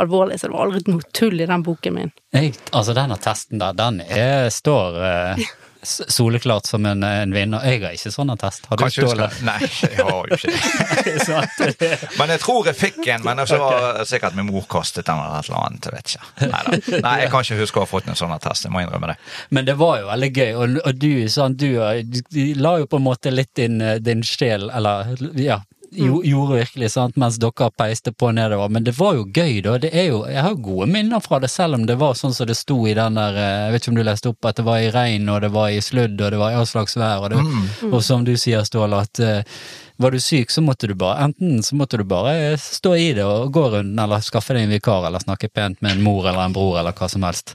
alvorlig, 0.00 0.38
så 0.40 0.48
det 0.48 0.54
var 0.56 0.64
aldri 0.66 0.82
noe 0.94 1.04
tull 1.12 1.40
i 1.44 1.48
den 1.50 1.64
boken 1.66 1.94
min. 1.98 2.12
Nei, 2.34 2.46
altså 2.72 2.94
denne 2.96 3.18
testen 3.20 3.60
der, 3.60 3.76
den 3.76 4.00
er, 4.06 4.48
står 4.54 4.98
eh, 5.04 5.42
s- 5.44 5.52
soleklart 5.84 6.66
som 6.66 6.86
en, 6.86 7.02
en 7.04 7.34
vinner. 7.34 7.64
Jeg 7.68 7.82
har 7.84 7.96
ikke 7.96 8.12
sånn 8.14 8.32
attest. 8.34 8.66
Har 8.70 8.80
du 8.80 8.84
Ståle? 8.94 9.28
Nei, 9.46 9.58
jeg 9.82 9.98
har 9.98 10.30
jo 10.30 10.38
ikke 10.38 10.52
det. 10.52 11.90
Men 12.18 12.34
jeg 12.34 12.42
tror 12.44 12.70
jeg 12.70 12.78
fikk 12.78 13.00
en, 13.14 13.24
men 13.26 13.42
så 13.48 13.58
var 13.60 14.00
sikkert 14.08 14.36
min 14.38 14.48
mor 14.48 14.66
kastet 14.70 15.06
den 15.08 15.20
eller 15.20 15.40
et 15.40 15.48
eller 15.48 15.60
annet. 15.60 15.88
Jeg 15.88 15.96
vet 15.96 16.14
ikke. 16.14 16.50
Neida. 16.54 17.00
Nei, 17.04 17.14
jeg 17.24 17.32
kan 17.32 17.46
ikke 17.46 17.60
huske 17.60 17.80
å 17.80 17.84
ha 17.84 17.90
fått 17.90 18.08
en 18.10 18.18
sånn 18.18 18.34
attest, 18.34 18.66
jeg 18.66 18.74
må 18.74 18.84
innrømme 18.84 19.12
det. 19.12 19.18
Men 19.54 19.68
det 19.68 19.76
var 19.80 20.00
jo 20.00 20.08
veldig 20.10 20.30
gøy, 20.32 20.50
og, 20.54 20.80
og 20.84 21.00
du, 21.00 21.10
sånn, 21.32 21.56
du, 21.60 21.68
du, 22.08 22.20
du 22.30 22.42
la 22.60 22.76
jo 22.82 22.88
på 22.90 23.00
en 23.00 23.06
måte 23.06 23.32
litt 23.34 23.52
din, 23.58 23.80
din 24.04 24.24
sjel, 24.26 24.68
eller 24.74 25.14
ja, 25.40 25.60
jo, 25.94 26.20
gjorde 26.24 26.58
virkelig, 26.58 26.90
sant, 26.94 27.16
mens 27.20 27.36
dere 27.42 27.70
peiste 27.76 28.12
på 28.12 28.30
nedover. 28.34 28.68
Men 28.72 28.84
det 28.86 28.96
var 28.98 29.14
jo 29.18 29.24
gøy, 29.28 29.60
da. 29.64 29.76
Det 29.80 29.90
er 29.94 30.08
jo, 30.10 30.24
jeg 30.30 30.42
har 30.42 30.54
jo 30.54 30.62
gode 30.68 30.88
minner 30.90 31.22
fra 31.24 31.40
det, 31.42 31.50
selv 31.52 31.78
om 31.78 31.86
det 31.88 31.96
var 32.00 32.18
sånn 32.18 32.34
som 32.34 32.48
det 32.48 32.56
sto 32.58 32.78
i 32.88 32.96
den 32.96 33.18
der 33.18 33.38
eh, 33.38 33.54
Jeg 33.64 33.72
vet 33.72 33.82
ikke 33.82 33.92
om 33.92 33.98
du 33.98 34.04
leste 34.08 34.32
opp 34.32 34.50
at 34.50 34.60
det 34.60 34.66
var 34.66 34.82
i 34.82 34.90
regn, 34.94 35.30
og 35.32 35.40
det 35.44 35.52
var 35.54 35.70
i 35.70 35.80
sludd, 35.84 36.18
og 36.18 36.34
det 36.34 36.40
var 36.40 36.52
i 36.52 36.58
all 36.58 36.68
slags 36.68 36.98
vær, 36.98 37.24
og, 37.24 37.34
det, 37.34 37.88
og 37.90 37.98
som 38.04 38.26
du 38.26 38.34
sier, 38.40 38.64
Ståle, 38.66 39.00
at 39.06 39.22
uh, 39.22 39.64
var 40.02 40.14
du 40.14 40.20
syk, 40.20 40.50
så 40.50 40.62
måtte 40.64 40.88
du 40.90 40.94
bare 40.98 41.28
Enten 41.28 41.62
så 41.62 41.76
måtte 41.78 42.00
du 42.00 42.04
bare 42.08 42.56
stå 42.60 42.94
i 42.98 43.10
det 43.16 43.24
og 43.24 43.52
gå 43.54 43.68
rundt, 43.76 43.98
eller 44.00 44.24
skaffe 44.24 44.56
deg 44.56 44.66
en 44.66 44.74
vikar, 44.74 45.08
eller 45.08 45.22
snakke 45.22 45.52
pent 45.52 45.80
med 45.84 45.96
en 45.96 46.06
mor 46.06 46.26
eller 46.26 46.44
en 46.46 46.56
bror, 46.56 46.78
eller 46.80 46.96
hva 46.96 47.10
som 47.10 47.26
helst. 47.26 47.54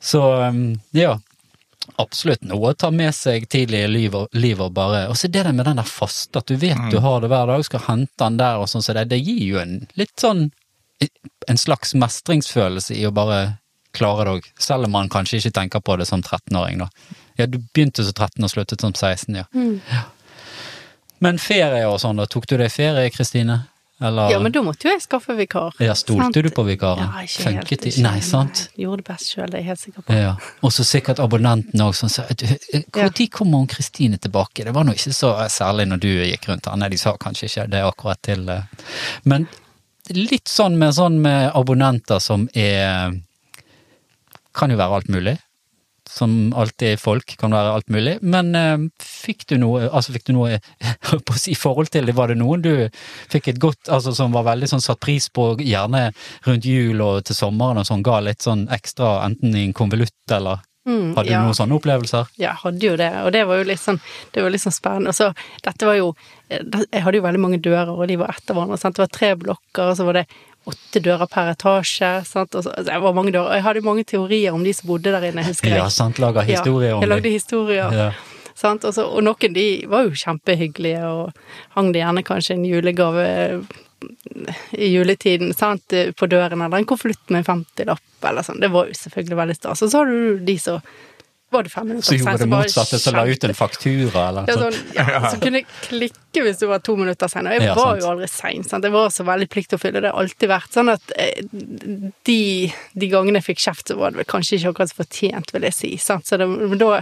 Så 0.00 0.22
um, 0.48 0.64
ja, 0.96 1.18
absolutt 2.00 2.42
noe 2.48 2.72
å 2.72 2.76
ta 2.78 2.90
med 2.94 3.14
seg 3.16 3.46
tidlig 3.52 3.84
i 3.84 3.90
livet, 3.90 4.34
livet 4.36 4.74
bare 4.76 5.06
Og 5.10 5.18
så 5.18 5.28
det 5.28 5.44
der 5.46 5.54
med 5.56 5.66
den 5.68 5.80
der 5.80 5.88
faste, 5.88 6.40
at 6.40 6.50
du 6.50 6.56
vet 6.60 6.90
du 6.92 6.98
har 7.04 7.20
det 7.20 7.30
hver 7.32 7.50
dag, 7.50 7.64
skal 7.66 7.84
hente 7.86 8.18
den 8.24 8.38
der 8.40 8.60
og 8.60 8.68
sånn, 8.70 8.84
så 8.84 8.96
det, 8.96 9.08
det 9.12 9.20
gir 9.20 9.42
jo 9.44 9.60
en 9.62 9.76
litt 10.00 10.16
sånn 10.20 10.48
En 11.48 11.60
slags 11.60 11.94
mestringsfølelse 11.96 12.96
i 12.98 13.06
å 13.08 13.14
bare 13.14 13.56
klare 13.96 14.26
det 14.26 14.32
òg, 14.38 14.48
selv 14.60 14.86
om 14.86 14.92
man 14.94 15.08
kanskje 15.10 15.40
ikke 15.40 15.54
tenker 15.56 15.82
på 15.82 15.96
det 15.98 16.06
som 16.06 16.20
13-åring, 16.22 16.78
da. 16.78 17.16
Ja, 17.40 17.46
du 17.50 17.56
begynte 17.58 18.04
som 18.06 18.14
13 18.14 18.44
og 18.46 18.52
sluttet 18.52 18.84
som 18.84 18.92
16, 18.92 19.38
ja. 19.40 19.46
ja. 19.90 20.02
Men 21.24 21.40
ferie 21.42 21.88
og 21.88 21.98
sånn, 22.02 22.20
da. 22.20 22.28
Tok 22.30 22.46
du 22.46 22.54
deg 22.60 22.70
ferie, 22.70 23.10
Kristine? 23.10 23.56
Eller 24.00 24.30
Ja, 24.30 24.38
men 24.40 24.52
da 24.52 24.62
måtte 24.64 24.88
jo 24.88 24.94
jeg 24.94 25.02
skaffe 25.04 25.34
vikar. 25.36 25.74
Ja, 25.78 25.94
stolte 25.98 26.30
Sant? 26.30 26.38
du 26.46 26.50
på 26.56 26.64
vikaren? 26.64 27.02
Ja, 27.04 27.24
ikke 27.26 27.44
Funket 27.44 27.70
helt. 27.70 27.86
Ikke, 27.90 28.04
Nei, 28.06 28.20
sant? 28.24 28.62
Jeg 28.72 28.86
Gjorde 28.86 29.02
det 29.02 29.06
best 29.10 29.32
sjøl, 29.34 29.50
det 29.50 29.58
er 29.58 29.60
jeg 29.60 29.68
helt 29.68 29.82
sikker 29.82 30.06
på. 30.06 30.16
Ja. 30.16 30.30
Og 30.64 30.72
så 30.72 30.86
sikkert 30.88 31.20
abonnenten 31.20 31.84
òg 31.84 31.92
som 31.98 32.08
sa 32.12 32.24
Når 32.30 33.26
kommer 33.28 33.60
hun 33.60 33.68
Kristine 33.68 34.16
tilbake? 34.16 34.64
Det 34.64 34.72
var 34.74 34.88
nå 34.88 34.96
ikke 34.96 35.12
så 35.12 35.34
særlig 35.52 35.86
når 35.90 36.00
du 36.00 36.08
gikk 36.08 36.48
rundt 36.48 36.70
her. 36.70 36.80
Nei, 36.80 36.88
de 36.88 37.00
sa 37.00 37.12
kanskje 37.20 37.50
ikke 37.50 37.66
det 37.74 37.84
akkurat 37.84 38.22
til 38.24 38.48
eh. 38.48 38.88
Men 39.28 39.46
litt 40.16 40.48
sånn 40.48 40.78
med, 40.80 40.94
sånn 40.96 41.20
med 41.20 41.50
abonnenter 41.54 42.18
som 42.24 42.48
er 42.54 43.12
Kan 44.56 44.72
jo 44.72 44.80
være 44.80 44.96
alt 44.96 45.08
mulig. 45.12 45.36
Som 46.10 46.52
alltid 46.58 46.98
folk 47.00 47.36
kan 47.38 47.54
være 47.54 47.74
alt 47.76 47.90
mulig. 47.92 48.16
Men 48.22 48.54
eh, 48.58 48.86
fikk 49.04 49.46
du 49.52 49.56
noe 49.62 49.86
Altså 49.88 50.14
fikk 50.16 50.26
du 50.30 50.34
noe 50.34 50.58
i 51.54 51.58
forhold 51.58 51.92
til 51.94 52.08
det? 52.08 52.16
Var 52.18 52.32
det 52.32 52.40
noen 52.40 52.64
du 52.64 52.72
fikk 53.30 53.52
et 53.52 53.60
godt 53.62 53.90
Altså 53.92 54.14
som 54.16 54.34
var 54.34 54.48
veldig 54.50 54.68
sånn 54.72 54.82
satt 54.84 55.00
pris 55.00 55.28
på, 55.30 55.52
gjerne 55.62 56.08
rundt 56.46 56.66
jul 56.66 57.00
og 57.04 57.22
til 57.28 57.38
sommeren 57.38 57.80
og 57.80 57.86
sånn, 57.88 58.02
ga 58.06 58.18
litt 58.24 58.42
sånn 58.42 58.66
ekstra 58.74 59.20
enten 59.26 59.54
i 59.54 59.68
en 59.68 59.76
konvolutt 59.76 60.34
eller 60.34 60.66
Mm, 60.88 61.10
Hadde 61.12 61.28
du 61.28 61.34
ja. 61.34 61.40
noen 61.44 61.56
sånne 61.56 61.76
opplevelser? 61.76 62.30
Ja, 62.40 62.54
jeg 62.54 62.60
hadde 62.62 62.86
jo 62.86 62.92
det, 62.96 63.08
og 63.20 63.32
det 63.34 63.42
var 63.46 63.58
jo 63.60 63.66
litt 63.68 63.82
sånn, 63.82 63.98
det 64.32 64.40
var 64.40 64.52
litt 64.54 64.62
sånn 64.62 64.72
spennende. 64.74 65.12
Og 65.12 65.18
så, 65.18 65.26
dette 65.66 65.86
var 65.86 65.98
jo 65.98 66.06
eh, 66.48 66.62
Jeg 66.86 67.02
hadde 67.04 67.20
jo 67.20 67.26
veldig 67.26 67.42
mange 67.42 67.60
dører, 67.60 67.92
og 67.92 68.08
de 68.08 68.16
var 68.20 68.32
etter 68.32 68.56
hverandre. 68.56 68.78
Sant? 68.80 68.96
Det 68.96 69.04
var 69.04 69.12
tre 69.12 69.30
blokker, 69.42 69.90
og 69.92 69.98
så 69.98 70.06
var 70.08 70.22
det 70.22 70.24
åtte 70.68 71.00
dører 71.02 71.28
per 71.30 71.52
etasje. 71.54 72.10
Sant? 72.28 72.54
Og 72.54 72.64
så, 72.64 72.72
altså, 72.72 72.88
det 72.90 73.00
var 73.04 73.16
mange 73.16 73.32
dører. 73.34 73.58
Jeg 73.58 73.66
hadde 73.66 73.84
mange 73.86 74.04
teorier 74.08 74.56
om 74.56 74.64
de 74.66 74.74
som 74.76 74.90
bodde 74.90 75.14
der 75.14 75.30
inne, 75.30 75.44
husker 75.46 75.72
jeg. 75.72 75.80
Ja, 75.80 75.88
sant, 75.92 76.20
lager 76.22 76.46
historier 76.46 76.92
ja, 76.92 76.96
om 76.98 77.04
jeg 77.04 77.12
lagde 77.12 77.34
historier. 77.34 77.96
Ja. 77.96 78.10
Sant? 78.60 78.84
Og, 78.84 78.94
så, 78.96 79.06
og 79.08 79.24
noen 79.24 79.56
de 79.56 79.68
var 79.90 80.08
jo 80.08 80.16
kjempehyggelige, 80.20 81.04
og 81.08 81.76
hang 81.76 81.94
det 81.94 82.02
gjerne 82.02 82.26
kanskje 82.26 82.58
en 82.58 82.66
julegave 82.68 83.28
i 84.72 84.88
juletiden 84.90 85.54
sant? 85.56 85.94
på 86.16 86.28
døren, 86.30 86.60
eller 86.60 86.80
en 86.82 86.88
konvolutt 86.88 87.32
med 87.32 87.44
en 87.44 87.62
50-lapp, 87.64 88.08
eller 88.28 88.44
sånn. 88.44 88.60
Det 88.60 88.72
var 88.72 88.90
jo 88.90 88.98
selvfølgelig 88.98 89.40
veldig 89.44 89.56
stas. 89.56 89.84
Og 89.86 89.92
så 89.92 90.02
har 90.02 90.12
du 90.12 90.44
de 90.44 90.58
som 90.60 90.84
var 91.50 91.66
det 91.66 91.72
fem 91.72 91.86
minutter 91.88 92.06
Så 92.06 92.16
gjorde 92.18 92.38
det 92.38 92.48
motsatte, 92.50 92.98
så 93.02 93.12
la 93.14 93.24
ut 93.26 93.44
en 93.48 93.54
faktura 93.58 94.24
eller 94.30 94.46
ja, 94.50 94.56
noe 94.56 94.70
sånn, 94.70 94.76
sånt. 94.80 94.96
ja, 95.00 95.20
så 95.32 95.40
kunne 95.42 95.60
jeg 95.62 95.66
klikke 95.88 96.44
hvis 96.46 96.60
du 96.62 96.66
var 96.70 96.82
to 96.86 96.94
minutter 96.96 97.30
senere, 97.32 97.56
Og 97.58 97.64
jeg 97.64 97.70
Ja, 97.70 97.74
var 97.78 97.90
sant. 97.94 98.02
jo 98.04 98.10
aldri 98.12 98.28
sein. 98.30 98.64
sant? 98.68 98.84
Jeg 98.86 98.94
var 98.94 99.08
så 99.14 99.26
veldig 99.26 99.48
pliktoppfyllende. 99.50 100.04
Det 100.06 100.12
har 100.14 100.22
alltid 100.24 100.52
vært 100.52 100.76
sånn 100.78 100.92
at 100.94 101.14
eh, 101.18 101.40
de, 102.30 102.38
de 102.94 103.08
gangene 103.12 103.40
jeg 103.42 103.48
fikk 103.50 103.64
kjeft, 103.66 103.88
så 103.90 103.98
var 104.00 104.12
det 104.14 104.22
vel 104.22 104.28
kanskje 104.30 104.58
ikke 104.60 104.74
akkurat 104.74 104.94
fortjent, 105.00 105.54
vil 105.54 105.66
jeg 105.68 105.76
si. 105.76 105.90
sant? 106.00 106.26
Så 106.30 106.38
det, 106.40 106.46
men 106.50 106.78
da, 106.80 107.00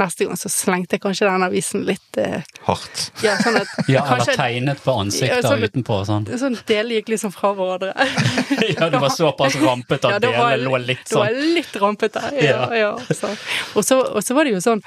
neste 0.00 0.24
gang, 0.26 0.36
så 0.40 0.48
slengte 0.52 0.96
jeg 0.96 1.02
kanskje 1.04 1.26
den 1.28 1.44
avisen 1.46 1.82
litt 1.88 2.18
eh, 2.22 2.42
Hardt. 2.66 3.06
Ja, 3.24 3.34
sånn 3.42 3.58
at 3.60 3.88
Ja, 3.92 4.04
eller 4.16 4.36
tegnet 4.38 4.80
på 4.84 4.94
ansiktet 5.00 5.42
Ja, 5.44 5.50
sånn- 5.50 5.64
utenpå 5.66 5.98
og 6.00 6.06
sånn. 6.08 6.28
Sånn 6.40 6.56
delene 6.68 7.00
gikk 7.00 7.12
liksom 7.14 7.32
fra 7.34 7.52
hverandre. 7.56 7.92
Ja, 8.76 8.88
det 8.92 9.00
var 9.02 9.12
såpass 9.14 9.56
rampete 9.60 10.14
at 10.14 10.22
da 10.24 10.30
var 10.36 10.56
lå 10.60 10.78
litt 10.84 11.04
Da 11.10 11.20
var 11.24 11.34
sånn. 11.34 11.52
litt 11.58 11.76
rampete. 11.82 12.22
Ja, 12.42 12.62
ja. 12.74 12.92
så. 13.10 13.32
Og, 13.74 13.84
så, 13.84 14.00
og 14.16 14.24
så 14.24 14.34
var 14.38 14.44
det 14.48 14.56
jo 14.56 14.62
sånn, 14.64 14.82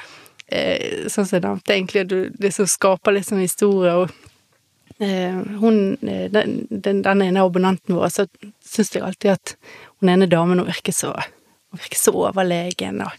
eh, 0.52 1.06
sånn 1.08 1.26
som 1.30 1.38
jeg 1.38 1.46
nevnte, 1.46 1.76
egentlig, 1.76 2.06
at 2.08 2.14
du 2.14 2.44
liksom 2.48 2.68
skaper 2.70 3.16
litt 3.18 3.28
sånn 3.30 3.44
historie, 3.46 3.94
og 3.94 4.10
eh, 5.00 5.38
hun, 5.62 5.98
eh, 6.02 6.26
den, 6.34 6.64
den, 6.70 7.02
den 7.06 7.22
ene 7.30 7.44
abonnenten 7.46 7.96
vår, 7.98 8.10
så 8.14 8.26
syns 8.66 8.94
jeg 8.96 9.04
alltid 9.06 9.36
at 9.38 9.56
hun 10.00 10.10
ene 10.14 10.28
damen, 10.32 10.60
hun 10.62 10.70
virker 10.70 10.96
så, 10.96 11.14
hun 11.70 11.82
virker 11.84 12.00
så 12.02 12.14
overlegen, 12.26 13.02
og 13.06 13.12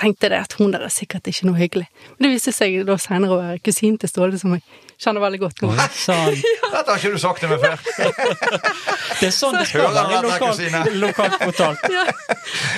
tenkte 0.00 0.30
det 0.32 0.40
at 0.40 0.54
hun 0.58 0.72
der 0.74 0.84
er 0.86 0.92
sikkert 0.92 1.26
ikke 1.30 1.48
noe 1.48 1.58
hyggelig. 1.58 1.88
Men 2.16 2.28
det 2.28 2.34
viste 2.36 2.54
seg 2.54 2.80
da 2.88 2.98
senere 3.00 3.34
å 3.34 3.40
være 3.42 3.62
kusinen 3.64 3.98
til 4.00 4.12
Ståle, 4.12 4.38
som 4.40 4.54
jeg 4.56 4.64
kjenner 4.98 5.22
veldig 5.22 5.38
godt 5.44 5.60
nå. 5.62 5.68
Sånn. 5.94 6.34
Dette 6.74 6.84
har 6.90 6.98
ikke 6.98 7.12
du 7.14 7.20
sagt 7.22 7.42
til 7.44 7.52
meg 7.52 7.62
før. 7.62 7.78
Det 9.18 9.26
er 9.26 9.32
sånn 9.34 9.56
det 9.56 9.64
skal 9.66 9.88
være 9.94 10.18
lokalt, 10.22 10.60
lokalt 11.02 11.40
fortalt. 11.42 11.86
Ja. 11.90 12.04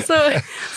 Så, 0.06 0.16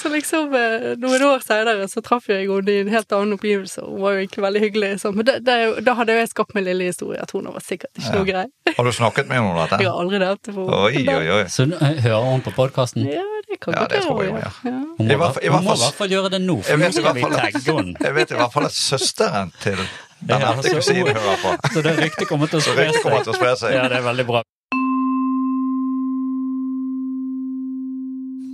så 0.01 0.09
liksom 0.11 0.51
eh, 0.59 0.87
noen 0.99 1.23
år 1.23 1.43
senere 1.45 1.85
så 1.87 2.01
traff 2.03 2.25
jeg 2.27 2.49
henne 2.49 2.73
i 2.73 2.81
en 2.81 2.89
helt 2.91 3.15
annen 3.15 3.37
opplevelse, 3.37 3.79
og 3.85 3.93
hun 3.95 4.01
var 4.03 4.15
jo 4.17 4.23
egentlig 4.25 4.43
veldig 4.43 4.63
hyggelig. 4.65 4.89
Sånn. 5.05 5.15
Men 5.19 5.27
det, 5.29 5.37
det, 5.47 5.55
da 5.87 5.95
hadde 6.01 6.17
jeg 6.17 6.31
skapt 6.33 6.57
min 6.57 6.65
lille 6.67 6.89
historie, 6.89 7.21
at 7.23 7.31
hun 7.35 7.47
var 7.53 7.63
sikkert 7.63 7.95
ikke 8.01 8.11
noe 8.17 8.27
grei. 8.27 8.43
Har 8.75 8.89
du 8.89 8.91
snakket 8.97 9.29
med 9.31 9.39
henne 9.39 9.53
om 9.53 9.61
dette? 9.61 9.79
Jeg 9.85 9.91
har 9.93 10.01
aldri 10.03 10.19
nevnt 10.25 10.43
det 10.49 10.55
for 10.57 10.75
oi. 10.83 11.39
Så 11.53 11.67
eh, 11.69 11.99
hører 12.09 12.27
hun 12.33 12.43
på 12.49 12.55
podkasten? 12.57 13.07
Ja, 13.13 13.23
det 13.47 13.59
kan 13.63 13.77
Ja, 13.77 13.85
det 13.93 14.03
tror 14.03 14.23
jeg 14.25 14.33
hun 14.33 14.41
gjør. 14.41 14.57
Ja. 14.67 14.73
Hun 14.97 14.97
må, 14.97 15.05
i 15.05 15.13
hun 15.13 15.21
hvert 15.21 15.37
må 15.53 15.61
i 15.61 15.67
fall- 15.69 15.83
hvert 15.85 16.01
fall 16.01 16.17
gjøre 16.17 16.33
det 16.35 16.41
nå, 16.43 16.57
for 16.67 16.83
nå 16.83 16.91
skal 16.97 17.15
vi 17.21 17.27
tagge 17.37 17.63
henne. 17.69 17.95
Jeg 18.09 18.17
vet 18.19 18.35
i 18.35 18.41
hvert 18.41 18.57
fall 18.57 18.67
at 18.67 18.75
søsteren 18.83 19.53
til 19.63 19.79
den 20.27 20.41
Ja, 20.41 20.61
så- 20.61 20.75
kusinen 20.75 21.07
hører 21.07 21.37
på. 21.43 21.55
Så 21.73 21.81
det 21.81 21.97
ryktet 21.99 22.27
kommer 22.27 22.47
til 22.47 22.59
å 22.59 22.65
spre 22.65 22.89
seg. 22.91 23.01
kommer 23.03 23.23
til 23.23 23.33
å 23.33 23.37
spre 23.37 23.55
seg. 23.59 23.75
Ja, 23.75 23.87
det 23.91 23.99
er 23.99 24.07
veldig 24.07 24.25
bra. 24.27 24.43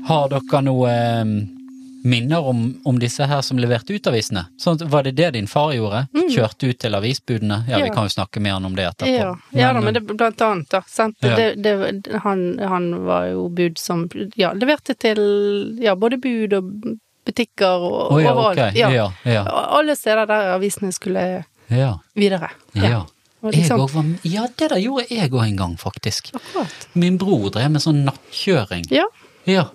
Har 0.09 0.29
dere 0.31 0.61
noe 0.65 0.89
eh, 0.89 1.25
minner 2.09 2.47
om, 2.49 2.61
om 2.85 2.99
disse 2.99 3.27
her 3.29 3.41
som 3.45 3.59
leverte 3.61 3.93
ut 3.93 4.07
avisene? 4.09 4.47
Sånn, 4.57 4.79
var 4.89 5.05
det 5.05 5.11
det 5.19 5.31
din 5.35 5.47
far 5.47 5.73
gjorde? 5.75 6.07
Kjørte 6.33 6.71
ut 6.71 6.79
til 6.81 6.97
avisbudene? 6.97 7.59
Ja, 7.69 7.81
vi 7.83 7.91
kan 7.93 8.07
jo 8.07 8.13
snakke 8.15 8.41
mer 8.41 8.57
om 8.57 8.73
det 8.77 8.87
etterpå. 8.89 9.11
Ja, 9.13 9.35
ja 9.53 9.73
da, 9.75 9.83
men 9.83 9.93
det 9.93 10.01
blant 10.09 10.41
annet, 10.41 10.69
da. 10.71 10.81
Sant? 10.87 11.19
Ja. 11.21 11.35
Det, 11.37 11.51
det, 11.61 12.17
han, 12.23 12.47
han 12.57 12.89
var 13.05 13.29
jo 13.29 13.45
bud 13.53 13.77
som 13.77 14.07
ja, 14.39 14.53
leverte 14.57 14.97
til 14.97 15.21
ja, 15.83 15.93
både 15.99 16.17
bud 16.23 16.57
og 16.57 16.73
butikker 17.29 17.85
og 17.85 18.15
oh, 18.15 18.23
ja, 18.23 18.33
overalt. 18.33 18.59
ok. 18.71 18.79
Ja, 18.79 19.11
ja. 19.29 19.45
Alle 19.77 19.93
steder 19.99 20.25
der 20.29 20.55
avisene 20.55 20.89
skulle 20.95 21.43
Ja. 21.69 21.99
videre. 22.13 22.51
ja. 22.73 23.05
Liksom- 23.41 23.79
var 23.79 24.05
Ja, 24.21 24.47
det 24.57 24.67
der 24.69 24.77
gjorde 24.77 25.05
jeg 25.09 25.31
òg 25.31 25.45
en 25.45 25.55
gang, 25.55 25.77
faktisk. 25.77 26.31
Akkurat. 26.35 26.87
Min 26.93 27.17
bror 27.17 27.49
drev 27.49 27.71
med 27.71 27.81
sånn 27.81 28.03
nattkjøring. 28.05 28.85
Ja. 28.91 29.05
Ja. 29.45 29.69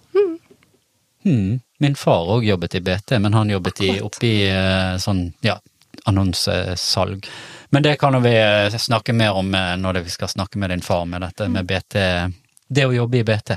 Hmm. 1.25 1.61
Min 1.79 1.95
far 1.95 2.29
òg 2.29 2.45
jobbet 2.45 2.75
i 2.75 2.81
BT, 2.81 3.19
men 3.19 3.33
han 3.33 3.51
jobbet 3.51 3.81
i, 3.81 4.01
oppi 4.01 4.49
eh, 4.49 4.97
sånn, 5.01 5.33
ja, 5.41 5.59
annonsesalg. 6.05 7.27
Men 7.71 7.83
det 7.83 7.97
kan 7.99 8.23
vi 8.23 8.35
eh, 8.37 8.77
snakke 8.79 9.13
mer 9.13 9.33
om 9.33 9.55
eh, 9.55 9.77
når 9.77 10.05
vi 10.05 10.11
skal 10.11 10.29
snakke 10.29 10.59
med 10.59 10.71
din 10.71 10.81
far 10.85 11.05
med 11.05 11.25
dette 11.25 11.49
med 11.49 11.67
BT. 11.67 11.97
Det 12.69 12.87
å 12.87 12.93
jobbe 12.93 13.19
i 13.19 13.25
BT. 13.25 13.57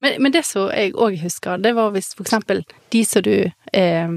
Men, 0.00 0.22
men 0.22 0.32
det 0.32 0.44
som 0.44 0.70
jeg 0.72 0.92
òg 0.96 1.20
husker, 1.22 1.58
det 1.58 1.74
var 1.76 1.92
hvis 1.94 2.14
for 2.16 2.24
eksempel 2.24 2.64
de 2.92 3.04
som 3.04 3.22
du 3.22 3.50
eh, 3.72 4.10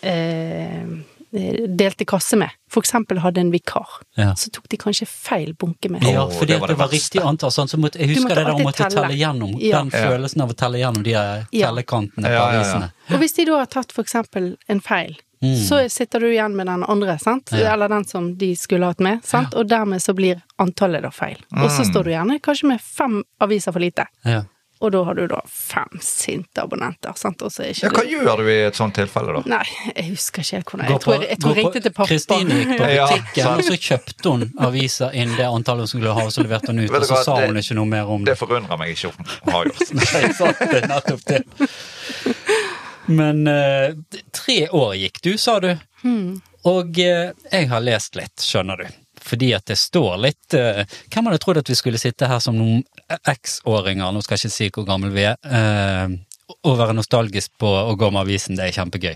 eh, 0.00 0.86
delte 1.34 2.04
kasse 2.06 2.36
med, 2.38 2.50
for 2.70 2.80
eksempel 2.84 3.18
hadde 3.18 3.40
en 3.40 3.50
vikar, 3.50 3.88
Ja. 4.16 4.34
så 4.38 4.50
tok 4.54 4.68
de 4.68 4.76
kanskje 4.76 5.06
feil 5.08 5.52
bunke 5.54 5.90
med. 5.90 6.02
Ja, 6.06 6.28
fordi 6.28 6.46
det 6.46 6.54
at 6.56 6.60
var 6.60 6.68
det 6.68 6.74
det 6.76 6.78
var 6.78 6.88
riktig 6.88 7.20
antall. 7.22 7.50
Sånn, 7.50 7.68
så 7.68 7.76
måtte, 7.78 7.98
jeg 7.98 8.08
husker 8.14 8.34
det 8.34 8.44
der 8.46 8.54
å 8.54 8.62
måtte 8.62 8.88
telle 8.88 9.02
telle. 9.08 9.18
gjennom. 9.18 9.56
Ja. 9.60 9.82
Den 9.82 9.90
Ja. 9.92 10.08
følelsen 10.10 10.42
av 10.42 10.50
å 10.50 10.56
telle 10.56 10.78
gjennom 10.78 11.02
de 11.02 11.12
tellekantene 11.52 12.24
på 12.24 12.30
Ja, 12.30 12.32
ja, 12.32 12.52
ja. 12.52 12.60
avisene. 12.60 12.92
Og 13.10 13.18
hvis 13.20 13.34
de 13.36 13.44
da 13.44 13.58
har 13.58 13.66
tatt 13.66 13.92
for 13.92 14.02
eksempel 14.04 14.56
en 14.68 14.80
feil, 14.80 15.16
Mm. 15.42 15.56
så 15.68 15.90
sitter 15.90 16.20
du 16.20 16.26
igjen 16.32 16.54
med 16.56 16.66
den 16.66 16.84
andre, 16.84 17.18
sant? 17.18 17.50
Ja. 17.52 17.74
Eller 17.74 17.88
den 17.88 18.04
som 18.04 18.34
de 18.36 18.54
skulle 18.56 18.86
hatt 18.86 19.00
med, 19.00 19.22
sant? 19.24 19.52
Og 19.54 19.66
dermed 19.68 20.00
så 20.00 20.14
blir 20.14 20.40
antallet 20.58 21.02
da 21.02 21.10
feil. 21.10 21.36
Og 21.52 21.68
så 21.70 21.82
Mm. 21.84 21.92
står 21.92 22.04
du 22.04 22.10
gjerne 22.10 22.40
kanskje 22.40 22.68
med 22.68 22.80
fem 22.80 23.22
aviser 23.40 23.72
for 23.72 23.80
lite. 23.80 24.06
Ja. 24.24 24.44
Og 24.82 24.90
da 24.92 25.00
har 25.06 25.14
du 25.14 25.22
da 25.30 25.38
fem 25.48 26.00
sinte 26.02 26.60
abonnenter, 26.64 27.14
sant? 27.16 27.40
Og 27.46 27.52
så 27.54 27.62
er 27.64 27.70
ikke 27.72 27.86
Ja, 27.86 27.90
hva 27.94 28.02
du 28.04 28.10
gjør 28.10 28.40
du 28.42 28.48
i 28.50 28.56
et 28.66 28.76
sånt 28.76 28.96
tilfelle, 28.98 29.32
da? 29.38 29.42
Nei, 29.54 29.62
jeg 29.94 30.04
husker 30.10 30.42
ikke 30.42 30.56
helt 30.58 30.72
hvordan 30.72 30.88
jeg, 30.90 30.96
på, 30.98 31.02
tror 31.04 31.14
jeg, 31.14 31.28
jeg 31.30 31.38
tror 31.44 31.54
jeg 31.54 31.64
ringte 31.64 31.82
til 31.86 31.94
pappa. 31.94 32.08
Kristine 32.10 32.58
gikk 32.58 32.72
på 32.74 32.88
butikken, 32.90 33.38
ja, 33.38 33.52
og 33.54 33.62
så 33.68 33.78
kjøpte 33.86 34.32
hun 34.34 34.44
aviser 34.68 35.14
inn 35.22 35.36
det 35.38 35.46
antallet 35.46 35.86
hun 35.86 35.92
skulle 35.94 36.16
ha, 36.18 36.24
og 36.26 36.34
så 36.34 36.44
leverte 36.44 36.72
hun 36.74 36.82
ut, 36.82 36.90
og 36.90 37.06
så 37.06 37.14
hva, 37.14 37.22
sa 37.24 37.36
det- 37.38 37.48
hun 37.52 37.62
ikke 37.62 37.78
noe 37.78 37.90
mer 37.94 38.10
om 38.16 38.24
Det 38.26 38.34
det. 38.34 38.38
forundrer 38.42 38.82
meg 38.82 38.92
ikke 38.96 39.12
om 39.12 39.30
hun 39.46 39.54
har 39.54 39.70
gjort. 39.70 39.94
Nei, 40.00 40.32
sant, 40.42 40.64
det 40.74 40.82
er 40.82 40.90
nettopp 40.90 41.24
det. 41.30 41.42
Men 43.06 43.46
uh, 43.48 43.94
tre 44.32 44.58
år 44.74 44.94
gikk 44.96 45.22
du, 45.24 45.32
sa 45.38 45.58
du. 45.60 45.70
Hmm. 46.02 46.40
Og 46.64 46.96
uh, 46.98 47.32
jeg 47.52 47.68
har 47.70 47.80
lest 47.84 48.16
litt, 48.16 48.36
skjønner 48.40 48.80
du. 48.80 48.86
Fordi 49.24 49.52
at 49.56 49.66
det 49.70 49.78
står 49.80 50.20
litt 50.20 50.56
eh, 50.58 50.84
Hvem 51.12 51.30
hadde 51.30 51.40
trodd 51.42 51.60
at 51.62 51.70
vi 51.70 51.78
skulle 51.78 52.00
sitte 52.00 52.28
her 52.30 52.42
som 52.44 52.56
noen 52.58 52.84
X-åringer, 53.08 54.12
nå 54.12 54.22
skal 54.24 54.36
jeg 54.36 54.46
ikke 54.46 54.56
si 54.56 54.70
hvor 54.74 54.88
gammel 54.88 55.12
vi 55.14 55.26
er, 55.28 55.36
eh, 55.44 56.14
og 56.64 56.78
være 56.78 56.96
nostalgisk 56.96 57.54
på 57.60 57.68
å 57.68 57.94
gå 58.00 58.10
med 58.12 58.24
avisen, 58.24 58.56
det 58.58 58.68
er 58.68 58.76
kjempegøy. 58.76 59.14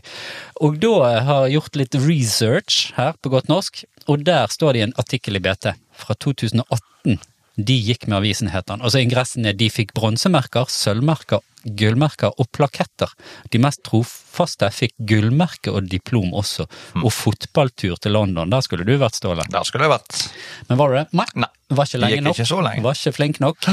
Og 0.64 0.78
da 0.80 0.94
har 1.28 1.46
jeg 1.46 1.58
gjort 1.58 1.80
litt 1.80 1.98
research 2.06 2.78
her 2.96 3.16
på 3.20 3.32
godt 3.32 3.50
norsk, 3.52 3.82
og 4.08 4.24
der 4.24 4.48
står 4.52 4.74
det 4.74 4.80
i 4.80 4.86
en 4.88 4.96
artikkel 5.00 5.36
i 5.36 5.42
BT 5.44 5.74
fra 6.00 6.16
2018. 6.24 7.20
De 7.58 7.74
gikk 7.74 8.06
med 8.06 8.20
avisen, 8.20 8.48
heter 8.52 8.76
den. 8.76 8.84
Altså 8.86 9.00
ingressen 9.02 9.46
er 9.50 9.56
de 9.58 9.66
fikk 9.72 9.90
bronsemerker, 9.96 10.68
sølvmerker, 10.70 11.42
gullmerker 11.78 12.30
og 12.38 12.46
plaketter. 12.54 13.10
De 13.50 13.58
mest 13.60 13.82
trofaste 13.84 14.68
fikk 14.72 14.94
gullmerke 15.10 15.72
og 15.74 15.88
diplom 15.90 16.30
også. 16.38 16.68
Og 17.02 17.10
fotballtur 17.12 17.98
til 17.98 18.14
London, 18.14 18.52
der 18.54 18.62
skulle 18.62 18.86
du 18.86 18.94
vært, 19.00 19.18
Ståle. 19.18 19.42
Der 19.50 19.66
skulle 19.66 19.88
jeg 19.88 19.94
vært. 19.96 20.20
Men 20.70 20.78
var 20.78 20.94
du 20.94 20.98
det? 21.00 21.04
Nei. 21.18 21.26
Nei. 21.34 21.50
Var 21.68 21.90
ikke 21.90 21.98
lenge 22.00 22.22
nok. 22.24 22.38
ikke 22.38 22.48
så 22.48 22.60
lenge. 22.64 22.84
Var 22.86 22.96
ikke 22.96 23.14
flink 23.18 23.40
nok. 23.44 23.66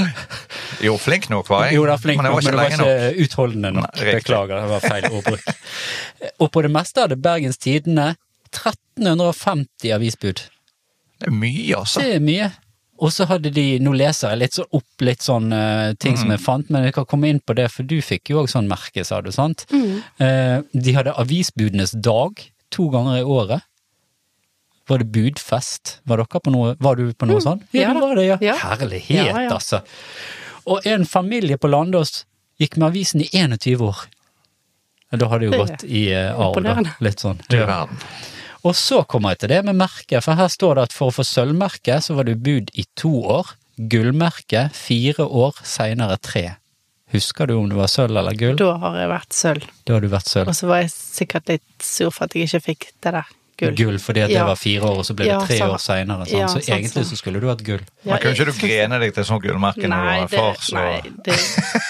Jo, 0.83 0.97
flink 0.99 1.29
nok 1.31 1.47
var 1.53 1.67
jeg. 1.67 1.77
Jo, 1.77 1.85
det 1.87 1.99
flink 2.03 2.19
men 2.19 2.27
jeg 2.27 2.33
nok, 2.33 2.35
var 2.35 2.41
ikke 2.41 2.55
men 2.57 2.59
lenge 2.63 2.75
du 2.75 2.83
var 2.83 2.97
nok. 2.97 3.05
ikke 3.13 3.29
utholdende 3.29 3.71
nok. 3.77 4.01
Nei. 4.01 4.17
Beklager, 4.17 4.57
det 4.65 4.73
var 4.73 4.83
feil 4.89 5.07
ordbruk. 5.13 5.47
Og 6.41 6.51
på 6.51 6.65
det 6.65 6.73
meste 6.73 7.05
hadde 7.05 7.21
Bergens 7.21 7.61
Tidende 7.61 8.09
1350 8.51 9.93
avisbud. 9.95 10.43
Det 11.21 11.29
er 11.29 11.35
mye, 11.37 11.69
altså. 11.77 12.01
Det 12.03 12.17
er 12.17 12.23
mye. 12.25 12.49
Og 13.03 13.11
så 13.11 13.25
hadde 13.27 13.49
de, 13.51 13.63
nå 13.83 13.91
leser 13.91 14.29
jeg 14.31 14.39
litt 14.39 14.53
så 14.55 14.63
opp 14.71 15.01
litt 15.03 15.19
sånn 15.25 15.49
uh, 15.51 15.91
ting 15.99 16.13
Mm. 16.15 16.19
som 16.21 16.29
jeg 16.31 16.39
fant, 16.39 16.69
men 16.71 16.83
jeg 16.87 16.93
kan 16.95 17.05
komme 17.05 17.27
inn 17.27 17.41
på 17.43 17.53
det, 17.57 17.65
for 17.73 17.83
du 17.83 17.97
fikk 18.01 18.29
jo 18.31 18.39
òg 18.43 18.47
sånn 18.47 18.69
merke, 18.71 19.03
sa 19.03 19.19
du, 19.21 19.31
sant? 19.35 19.65
Mm. 19.71 19.97
Uh, 20.21 20.61
de 20.71 20.93
hadde 20.95 21.11
avisbudenes 21.19 21.91
dag 21.91 22.39
to 22.71 22.87
ganger 22.93 23.19
i 23.19 23.23
året. 23.23 23.61
Var 24.87 25.01
det 25.01 25.09
budfest? 25.11 25.99
Var, 26.05 26.17
dere 26.23 26.39
på 26.45 26.51
noe, 26.53 26.75
var 26.79 26.95
du 26.95 27.09
på 27.13 27.27
noe 27.27 27.41
sånn? 27.43 27.63
Ja 27.73 27.91
det 27.93 28.01
var 28.05 28.15
det, 28.15 28.25
ja. 28.29 28.37
Ja. 28.41 28.55
Herlighet, 28.63 29.25
Ja, 29.27 29.41
ja. 29.43 29.49
altså. 29.57 29.81
Og 30.65 30.85
en 30.87 31.03
familie 31.05 31.57
på 31.57 31.67
Landås 31.69 32.23
gikk 32.61 32.77
med 32.77 32.93
avisen 32.93 33.21
i 33.25 33.27
21 33.33 33.81
år. 33.81 34.05
Da 35.15 35.27
hadde 35.31 35.49
Det 35.49 35.51
jo 35.51 35.59
gått 35.65 35.83
i 35.83 36.05
uh, 36.13 36.39
arv, 36.47 36.63
da. 36.63 36.95
Litt 37.03 37.19
sånn. 37.19 37.39
Du 37.49 37.57
Ja. 37.57 37.65
verden. 37.65 37.97
Og 38.65 38.73
så 38.73 39.03
kommer 39.05 39.35
jeg 39.35 39.43
til 39.43 39.53
det 39.53 39.61
med 39.67 39.77
merket, 39.77 40.23
for 40.25 40.39
her 40.39 40.49
står 40.49 40.79
det 40.79 40.87
at 40.87 40.95
for 40.95 41.11
å 41.11 41.15
få 41.19 41.25
sølvmerke 41.27 41.99
så 42.01 42.17
var 42.17 42.25
du 42.25 42.33
bud 42.33 42.71
i 42.73 42.87
to 42.97 43.13
år, 43.37 43.53
gullmerke 43.77 44.67
fire 44.73 45.27
år, 45.27 45.59
seinere 45.61 46.17
tre. 46.17 46.45
Husker 47.13 47.47
du 47.47 47.53
om 47.59 47.69
det 47.69 47.77
var 47.77 47.91
sølv 47.91 48.17
eller 48.17 48.35
gull? 48.39 48.57
Da 48.57 48.73
har 48.81 48.97
jeg 48.97 49.11
vært 49.11 49.37
sølv. 49.37 49.67
Da 49.85 49.95
har 49.95 50.03
du 50.03 50.09
vært 50.09 50.31
sølv. 50.31 50.49
Og 50.49 50.57
så 50.57 50.69
var 50.71 50.81
jeg 50.81 50.91
sikkert 50.95 51.51
litt 51.53 51.85
sur 51.85 52.09
for 52.09 52.25
at 52.25 52.33
jeg 52.33 52.49
ikke 52.49 52.63
fikk 52.71 52.87
det 53.05 53.13
der 53.19 53.35
gull. 53.57 53.75
Gull 53.75 53.97
fordi 54.03 54.21
at 54.25 54.27
det 54.29 54.35
Ja. 54.35 54.45
var 54.45 54.55
fire 54.59 54.81
år, 54.83 54.97
og 54.99 55.05
så 55.07 55.13
ble 55.15 55.25
det 55.29 55.37
tre 55.47 55.59
år 55.65 55.77
seinere. 55.79 56.25
Ja, 56.31 56.47
så 56.47 56.59
sant, 56.59 56.69
egentlig 56.69 57.05
så 57.07 57.15
skulle 57.19 57.39
du 57.41 57.47
hatt 57.47 57.63
gull. 57.63 57.81
Men 58.03 58.17
kunne 58.19 58.33
ikke 58.35 58.45
du 58.45 58.67
grene 58.67 58.99
deg 58.99 59.13
til 59.15 59.23
sånn 59.23 59.41
gullmerke 59.41 59.87
når 59.87 60.03
du 60.03 60.09
var 60.21 60.27
far, 60.27 60.55
så 60.59 60.75
nei 60.75 61.01
det, 61.25 61.37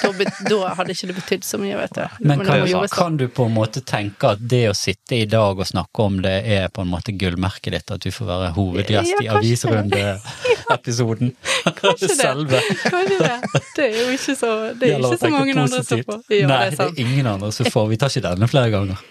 da, 0.04 0.12
da 0.50 0.74
hadde 0.78 0.92
ikke 0.96 1.08
det 1.12 1.16
betydd 1.22 1.44
så 1.44 1.58
mye, 1.60 1.76
vet 1.82 1.94
du. 1.98 2.04
Men 2.22 2.46
kan, 2.46 2.60
må 2.70 2.84
kan 2.94 3.18
du 3.18 3.28
på 3.28 3.46
en 3.50 3.54
måte 3.58 3.82
tenke 3.86 4.30
at 4.36 4.40
det 4.48 4.64
å 4.70 4.76
sitte 4.78 5.16
i 5.18 5.26
dag 5.26 5.58
og 5.60 5.66
snakke 5.68 6.00
om 6.06 6.22
det 6.22 6.36
er 6.46 6.68
på 6.70 6.82
en 6.86 6.92
måte 6.94 7.12
gullmerket 7.18 7.72
ditt, 7.74 7.92
at 7.92 8.00
du 8.06 8.12
får 8.12 8.26
være 8.30 8.54
hovedgjest 8.56 9.16
Ja, 9.16 9.22
i 9.22 9.28
avisrunde-episoden? 9.40 11.34
Kanskje 11.82 12.08
det. 12.08 12.16
Selve. 12.20 12.62
Kanskje 12.84 13.20
det. 13.20 13.40
Det 13.76 13.86
er 13.90 14.00
jo 14.00 14.08
ikke 14.16 14.36
så, 14.38 14.52
det 14.80 14.92
er 14.94 15.00
ikke 15.00 15.18
så 15.20 15.30
mange 15.34 15.56
andre 15.58 15.84
som 15.84 16.04
får. 16.06 16.22
Ja, 16.30 16.48
Nei, 16.48 16.62
det 16.70 16.74
er 16.74 16.76
sant. 16.80 17.00
ingen 17.02 17.28
andre 17.28 17.52
som 17.56 17.66
får. 17.72 17.90
Vi 17.92 17.98
tar 18.02 18.14
ikke 18.14 18.24
denne 18.30 18.48
flere 18.52 18.72
ganger. 18.74 19.02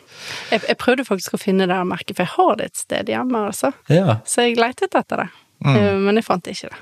Jeg, 0.50 0.62
jeg 0.68 0.76
prøvde 0.80 1.04
faktisk 1.06 1.34
å 1.37 1.40
finne 1.40 1.66
det 1.70 1.78
merket, 1.88 2.16
for 2.16 2.24
jeg 2.24 2.34
har 2.37 2.56
det 2.60 2.66
et 2.70 2.80
sted 2.80 3.10
hjemme, 3.12 3.46
altså. 3.50 3.72
Ja. 3.92 4.18
Så 4.28 4.46
jeg 4.48 4.60
leitet 4.60 4.94
etter 4.94 5.24
det, 5.24 5.30
Mm. 5.64 5.76
Eh, 5.80 5.94
men 5.96 6.18
jeg 6.18 6.24
fant 6.26 6.48
ikke 6.50 6.68
det. 6.68 6.78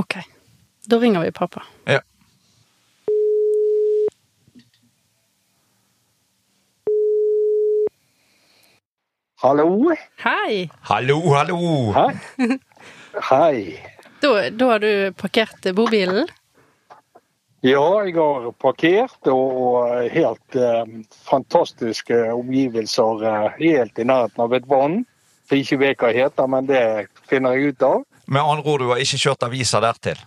Ok, 0.00 0.14
da 0.88 0.96
ringer 1.02 1.24
vi 1.26 1.32
pappa. 1.34 1.60
Ja. 1.84 1.98
Hallo? 9.42 9.92
Hei! 10.24 10.70
Hallo, 10.88 11.18
hallo! 11.34 11.58
Hei. 11.92 12.56
Hei. 13.30 13.58
Da, 14.22 14.30
da 14.50 14.68
har 14.72 14.80
du 14.80 15.12
parkert 15.20 15.68
bobilen? 15.76 16.24
Ja, 17.64 18.04
jeg 18.04 18.14
har 18.14 18.50
parkert 18.60 19.28
og 19.32 19.88
helt 20.12 20.56
eh, 20.60 20.84
fantastiske 21.24 22.18
omgivelser 22.34 23.24
eh, 23.24 23.46
helt 23.62 23.98
i 23.98 24.04
nærheten 24.04 24.44
av 24.44 24.54
et 24.54 24.68
vann. 24.68 25.04
For 25.48 25.56
ikke 25.56 25.78
vet 25.80 26.02
hva 26.02 26.10
det 26.12 26.20
heter, 26.20 26.50
men 26.52 26.68
det 26.68 26.82
finner 27.30 27.56
jeg 27.56 27.72
ut 27.72 27.86
av. 27.86 28.04
Med 28.26 28.42
andre 28.42 28.72
ord, 28.72 28.82
du 28.82 28.90
har 28.90 29.00
ikke 29.00 29.22
kjørt 29.22 29.46
aviser 29.46 29.80
dertil? 29.86 30.20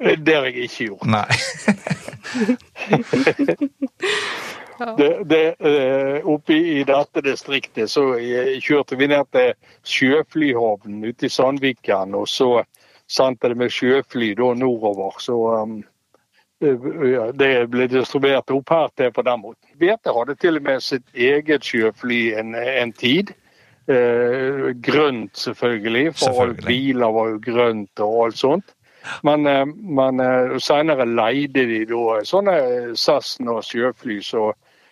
Eh, 0.00 0.16
Det 0.16 0.34
har 0.34 0.48
jeg 0.48 0.70
ikke 0.70 0.84
gjort. 0.88 1.06
Nei. 1.06 1.28
Det, 4.78 5.24
det, 5.26 5.56
eh, 5.58 6.26
oppe 6.26 6.54
i 6.54 6.84
dette 6.86 7.20
distriktet 7.26 7.90
så 7.90 8.12
kjørte 8.62 8.94
vi 8.94 9.08
ned 9.10 9.26
til 9.34 9.48
sjøflyhavnen 9.82 11.02
ute 11.02 11.26
i 11.26 11.32
Sandviken, 11.34 12.14
og 12.14 12.28
så 12.30 12.62
sendte 13.10 13.50
det 13.50 13.58
med 13.58 13.74
sjøfly 13.74 14.36
da 14.38 14.52
nordover. 14.54 15.18
Så 15.18 15.34
um, 15.34 15.80
det 16.58 17.50
ble 17.70 17.86
distribuert 17.90 18.50
opp 18.50 18.72
her 18.74 18.88
til 18.96 19.12
på 19.14 19.22
den 19.26 19.42
måten. 19.44 19.68
BT 19.78 20.10
hadde 20.14 20.34
til 20.42 20.58
og 20.58 20.64
med 20.66 20.82
sitt 20.82 21.06
eget 21.14 21.66
sjøfly 21.66 22.22
en, 22.40 22.54
en 22.54 22.92
tid. 22.92 23.30
Eh, 23.88 24.74
grønt, 24.84 25.38
selvfølgelig, 25.38 26.14
for 26.18 26.42
alle 26.42 26.58
biler 26.66 27.14
var 27.14 27.30
jo 27.30 27.38
grønt 27.40 28.02
og 28.04 28.24
alt 28.26 28.40
sånt. 28.42 28.74
Men, 29.24 29.46
eh, 29.46 29.64
men 29.66 30.20
eh, 30.20 30.58
senere 30.60 31.06
leide 31.08 31.64
de 31.70 31.84
da 31.88 32.18
sånne 32.28 32.56
Sassen 32.98 33.48
og 33.48 33.62
sjøfly, 33.64 34.18
så 34.20 34.50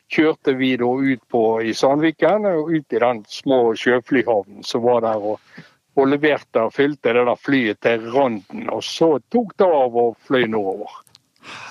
kjørte 0.08 0.54
vi 0.56 0.76
da 0.80 0.88
ut 0.88 1.24
på 1.28 1.42
i 1.66 1.74
Sandviken 1.76 2.46
og 2.46 2.70
ut 2.72 2.94
i 2.94 3.02
den 3.02 3.24
små 3.28 3.74
sjøflyhavnen 3.76 4.64
som 4.64 4.86
var 4.86 5.02
der. 5.04 5.32
og, 5.34 5.64
og 5.96 6.10
leverte 6.12 6.60
og 6.60 6.74
fylte 6.76 7.14
det 7.16 7.24
der 7.24 7.38
flyet 7.40 7.80
til 7.80 8.10
randen, 8.12 8.66
og 8.68 8.82
så 8.84 9.16
tok 9.32 9.54
det 9.58 9.68
av 9.68 9.96
og 9.96 10.16
fløy 10.28 10.44
nordover. 10.44 10.92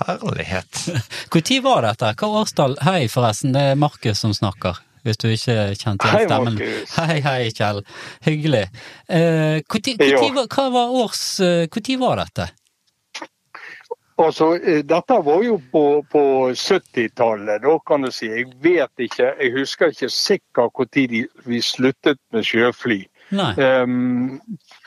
Herlighet. 0.06 0.82
Når 1.34 1.42
var 1.66 1.86
dette? 1.88 2.12
Hva 2.20 2.30
årstall? 2.42 2.76
Hei, 2.86 3.06
forresten, 3.12 3.54
det 3.56 3.64
er 3.72 3.80
Markus 3.80 4.22
som 4.26 4.34
snakker. 4.36 4.82
Hvis 5.06 5.20
du 5.22 5.28
ikke 5.30 5.56
kjente 5.78 6.08
igjen 6.10 6.30
stemmen. 6.30 6.56
Markus. 6.58 6.94
Hei, 7.00 7.20
hei, 7.22 7.50
Kjell. 7.54 7.82
Hyggelig. 8.26 8.64
Eh, 9.06 9.60
tid 9.86 10.00
var- 10.74 10.96
års 11.04 11.24
eh, 11.46 11.68
var 12.02 12.24
dette? 12.24 12.48
Altså, 14.18 14.54
eh, 14.56 14.80
Dette 14.88 15.18
var 15.26 15.44
jo 15.44 15.58
på, 15.72 15.84
på 16.10 16.22
70-tallet, 16.56 17.62
da 17.66 17.74
kan 17.86 18.06
du 18.08 18.12
si. 18.16 18.30
Jeg 18.32 18.48
vet 18.64 19.04
ikke, 19.10 19.34
jeg 19.42 19.52
husker 19.58 19.92
ikke 19.92 20.10
sikkert 20.10 20.72
når 20.80 21.26
vi 21.46 21.60
sluttet 21.62 22.22
med 22.34 22.48
sjøfly. 22.48 23.02
Nei. 23.36 23.52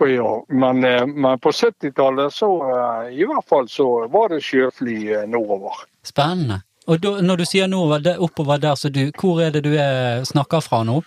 Ehm, 0.01 0.15
ja, 0.15 0.45
men, 0.49 0.85
eh, 0.85 1.07
men 1.07 1.39
på 1.39 1.51
70-tallet 1.51 2.35
så 2.35 2.51
eh, 2.71 3.21
i 3.21 3.25
hvert 3.25 3.49
fall 3.49 3.69
så 3.69 4.09
var 4.09 4.29
det 4.29 4.43
sjøfly 4.45 5.13
eh, 5.13 5.29
nordover. 5.29 5.85
Spennende. 6.07 6.63
Og 6.89 7.01
da, 7.01 7.19
når 7.21 7.37
du 7.37 7.45
sier 7.45 7.69
nordover, 7.69 8.17
oppover 8.19 8.59
der, 8.59 8.75
så 8.75 8.89
du 8.89 9.11
Hvor 9.13 9.43
er 9.45 9.51
det 9.51 9.65
du 9.67 9.75
er, 9.77 10.25
snakker 10.25 10.61
fra 10.65 10.83
nå? 10.85 11.03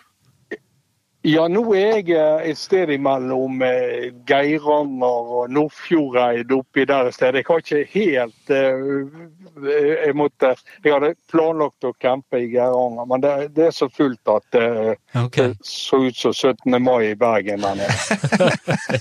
Ja, 1.22 1.44
nå 1.46 1.62
er 1.78 2.00
jeg 2.00 2.16
eh, 2.18 2.48
et 2.50 2.58
sted 2.58 2.90
imellom 2.90 3.62
eh, 3.62 4.08
Geiranger 4.26 5.28
og 5.38 5.52
Nordfjordeid 5.54 6.50
oppi 6.56 6.86
der 6.90 7.12
et 7.12 7.14
sted. 7.14 7.38
Jeg 7.38 7.46
har 7.46 7.62
ikke 7.62 7.82
helt 7.94 8.54
eh, 8.56 9.20
jeg, 9.68 10.16
måtte, 10.18 10.56
jeg 10.82 10.96
hadde 10.96 11.12
planlagt 11.30 11.86
å 11.86 11.94
campe 12.02 12.42
i 12.42 12.50
Geiranger, 12.50 13.06
men 13.06 13.22
det, 13.22 13.36
det 13.54 13.68
er 13.68 13.76
så 13.78 13.90
fullt 13.94 14.34
at 14.34 14.58
eh, 14.58 14.96
okay. 15.22 15.54
det 15.54 15.70
så 15.70 16.02
ut 16.08 16.18
som 16.18 16.34
17. 16.34 16.82
mai 16.82 17.12
i 17.12 17.16
Bergen 17.20 17.68
der 17.68 17.78
nede. 17.84 18.50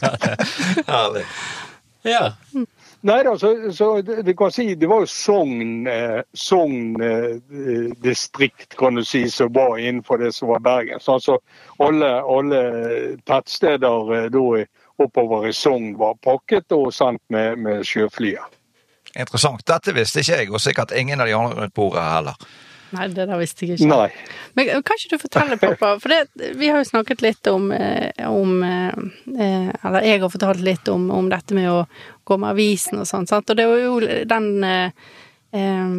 Herlig. 0.92 1.24
Ja. 2.04 2.34
Nei 3.02 3.24
altså, 3.24 3.54
så, 3.54 3.72
så 3.72 4.02
det, 4.02 4.22
det 4.22 4.34
kan 4.36 4.52
si 4.52 4.74
det 4.76 4.88
var 4.90 5.06
jo 5.06 5.08
Sogn, 5.08 5.86
eh, 7.00 7.40
distrikt, 8.04 8.76
kan 8.76 8.94
du 8.94 9.04
si, 9.04 9.24
som 9.30 9.52
var 9.52 9.78
innenfor 9.78 10.20
det 10.20 10.34
som 10.36 10.48
var 10.52 10.60
Bergen. 10.60 11.00
Så 11.00 11.16
altså 11.16 11.38
alle, 11.78 12.12
alle 12.20 12.62
tettsteder 13.24 14.14
eh, 14.18 14.28
da 14.32 14.64
oppover 15.00 15.48
i 15.48 15.52
Sogn 15.56 15.94
var 15.96 16.18
pakket 16.20 16.76
og 16.76 16.92
sendt 16.92 17.22
med, 17.32 17.58
med 17.64 17.86
sjøflyet. 17.88 18.58
Interessant. 19.16 19.64
Dette 19.66 19.96
visste 19.96 20.20
ikke 20.20 20.36
jeg, 20.36 20.50
og 20.52 20.60
sikkert 20.60 20.92
ingen 20.92 21.24
av 21.24 21.30
de 21.30 21.38
andre 21.38 21.64
rundt 21.64 21.74
bordet 21.74 22.04
heller. 22.04 22.50
Nei, 22.90 23.06
det 23.14 23.28
der 23.30 23.38
visste 23.38 23.64
jeg 23.64 23.78
ikke. 23.78 23.88
Nei. 23.88 24.10
Men 24.58 24.68
eh, 24.74 24.84
kan 24.84 25.00
ikke 25.00 25.16
du 25.16 25.24
fortelle, 25.24 25.60
pappa, 25.62 25.94
for 26.02 26.12
det, 26.12 26.52
vi 26.60 26.68
har 26.68 26.84
jo 26.84 26.92
snakket 26.92 27.24
litt 27.24 27.48
om, 27.48 27.70
eh, 27.72 28.12
om 28.28 28.60
Eller 28.60 30.04
jeg 30.04 30.20
har 30.20 30.32
fortalt 30.32 30.60
litt 30.60 30.88
om, 30.92 31.08
om 31.14 31.32
dette 31.32 31.56
med 31.56 31.70
å 31.72 31.84
gå 32.30 32.38
med 32.40 32.54
avisen 32.54 33.02
og 33.02 33.08
sånn, 33.10 33.26
sant. 33.30 33.50
Og 33.52 33.58
det 33.58 33.66
var 33.70 33.82
jo 33.82 33.98
den 34.30 34.48
eh, 34.64 35.06
eh, 35.52 35.94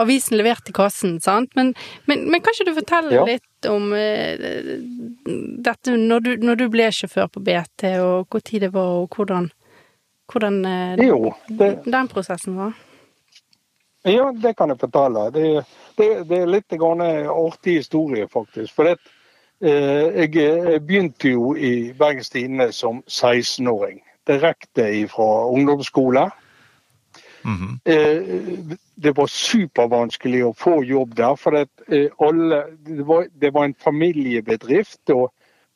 avisen 0.00 0.38
levert 0.38 0.68
i 0.70 0.74
kassen, 0.76 1.18
sant. 1.20 1.50
Men, 1.58 1.74
men, 2.08 2.26
men 2.30 2.40
kan 2.40 2.54
ikke 2.56 2.70
du 2.70 2.76
fortelle 2.80 3.14
Ja. 3.18 3.24
litt 3.28 3.68
om 3.68 3.90
eh, 3.92 4.38
dette 5.60 5.96
når 5.98 6.20
du, 6.24 6.30
når 6.46 6.60
du 6.62 6.68
ble 6.72 6.86
sjåfør 6.94 7.28
på 7.34 7.42
BT, 7.44 7.90
og 8.00 8.30
hvor 8.30 8.40
tid 8.46 8.62
det 8.68 8.72
var, 8.72 9.02
og 9.02 9.16
hvordan, 9.18 9.50
hvordan 10.32 10.60
eh, 10.64 11.02
Jo, 11.10 11.34
det, 11.48 11.74
den 11.84 12.08
prosessen 12.08 12.56
var? 12.56 12.72
ja, 14.08 14.30
det 14.32 14.54
kan 14.56 14.70
jeg 14.72 14.80
fortelle. 14.80 15.26
Det, 15.34 15.46
det, 15.98 16.06
det 16.30 16.38
er 16.40 16.46
litt 16.48 16.72
grann 16.80 17.02
artig 17.04 17.74
historie, 17.82 18.24
faktisk. 18.32 18.72
For 18.78 18.88
det, 18.88 18.94
eh, 19.60 20.22
jeg, 20.22 20.30
jeg 20.40 20.80
begynte 20.88 21.34
jo 21.34 21.50
i 21.56 21.92
Bergens 21.98 22.32
Tidende 22.32 22.70
som 22.72 23.02
16-åring. 23.12 24.00
Direkte 24.30 24.86
fra 25.10 25.30
ungdomsskole. 25.50 26.30
Mhm. 27.42 27.80
Eh, 27.84 28.22
det 28.94 29.12
var 29.16 29.26
supervanskelig 29.26 30.42
å 30.44 30.56
få 30.56 30.82
jobb 30.84 31.14
der, 31.16 31.36
for 31.40 31.56
det, 31.56 31.68
eh, 31.88 32.10
alle, 32.20 32.64
det, 32.84 33.04
var, 33.08 33.26
det 33.32 33.50
var 33.54 33.64
en 33.64 33.74
familiebedrift, 33.74 35.10
og, 35.10 35.30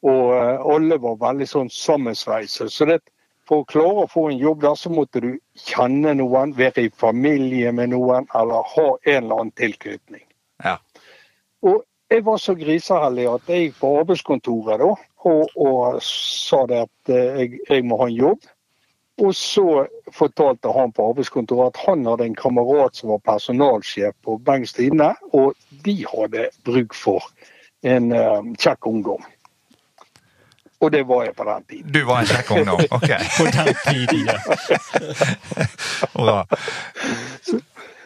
og 0.04 0.34
eh, 0.36 0.66
alle 0.74 0.98
var 1.00 1.16
veldig 1.22 1.48
sånn 1.48 1.72
sammensveiset. 1.72 2.72
Så 2.72 2.88
det, 2.90 3.00
for 3.48 3.62
å 3.62 3.68
klare 3.68 4.04
å 4.04 4.10
få 4.10 4.28
en 4.30 4.40
jobb 4.40 4.62
der, 4.64 4.76
så 4.76 4.92
måtte 4.92 5.24
du 5.24 5.32
kjenne 5.66 6.14
noen, 6.20 6.54
være 6.56 6.86
i 6.86 6.92
familie 6.92 7.72
med 7.72 7.94
noen, 7.96 8.28
eller 8.36 8.68
ha 8.76 8.86
en 8.92 9.24
eller 9.24 9.40
annen 9.40 9.56
tilknytning. 9.60 10.24
Ja. 10.64 10.78
Og 11.64 11.82
jeg 12.12 12.24
var 12.24 12.38
så 12.40 12.54
griseheldig 12.56 13.26
at 13.30 13.48
jeg 13.50 13.72
på 13.78 13.90
arbeidskontoret 14.02 14.80
da, 14.84 14.92
og, 15.24 15.48
og 15.56 16.02
sa 16.04 16.64
det 16.70 16.84
at 16.86 17.12
eh, 17.12 17.40
jeg, 17.40 17.62
jeg 17.70 17.84
må 17.88 17.98
ha 18.02 18.08
en 18.10 18.18
jobb. 18.18 18.50
Og 19.22 19.34
så 19.38 19.86
fortalte 20.12 20.72
han 20.74 20.92
på 20.92 21.10
arbeidskontoret 21.12 21.70
at 21.70 21.84
han 21.86 22.02
hadde 22.08 22.26
en 22.26 22.34
kamerat 22.38 22.98
som 22.98 23.12
var 23.12 23.22
personalsjef 23.22 24.16
på 24.26 24.40
Bengs 24.42 24.74
Tidende, 24.74 25.12
og 25.32 25.54
de 25.86 26.00
hadde 26.10 26.48
bruk 26.66 26.96
for 26.98 27.28
en 27.86 28.10
um, 28.10 28.54
kjekk 28.58 28.88
ungdom. 28.90 29.22
Og 30.82 30.90
det 30.92 31.04
var 31.08 31.22
jeg 31.24 31.36
på 31.38 31.44
den 31.46 31.64
tiden. 31.70 31.92
Du 31.94 32.00
var 32.08 32.24
en 32.24 32.26
kjekk 32.26 32.50
ungdom. 32.50 32.80
Ok. 32.90 33.10
På 33.38 33.44
den 33.54 33.74
tiden, 33.86 34.26
ja. 34.26 34.38
Bra. 36.18 36.38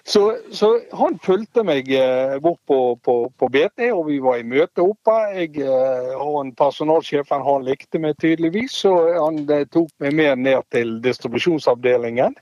Så, 0.09 0.37
så 0.51 0.81
han 0.93 1.19
fulgte 1.21 1.61
meg 1.69 1.91
eh, 1.93 2.39
bort 2.41 2.61
på, 2.67 2.97
på, 3.05 3.15
på 3.37 3.49
BT, 3.53 3.91
og 3.93 4.07
vi 4.07 4.17
var 4.25 4.39
i 4.41 4.47
møte 4.49 4.81
oppe. 4.81 5.17
Jeg 5.37 5.59
eh, 5.61 6.15
og 6.17 6.39
en 6.41 6.53
personalsjefen 6.57 7.43
han 7.45 7.67
likte 7.67 8.01
meg 8.01 8.17
tydeligvis, 8.17 8.79
så 8.87 8.95
han 9.19 9.43
eh, 9.53 9.67
tok 9.69 9.91
meg 10.01 10.15
med 10.17 10.41
ned 10.47 10.65
til 10.73 10.95
distribusjonsavdelingen. 11.05 12.39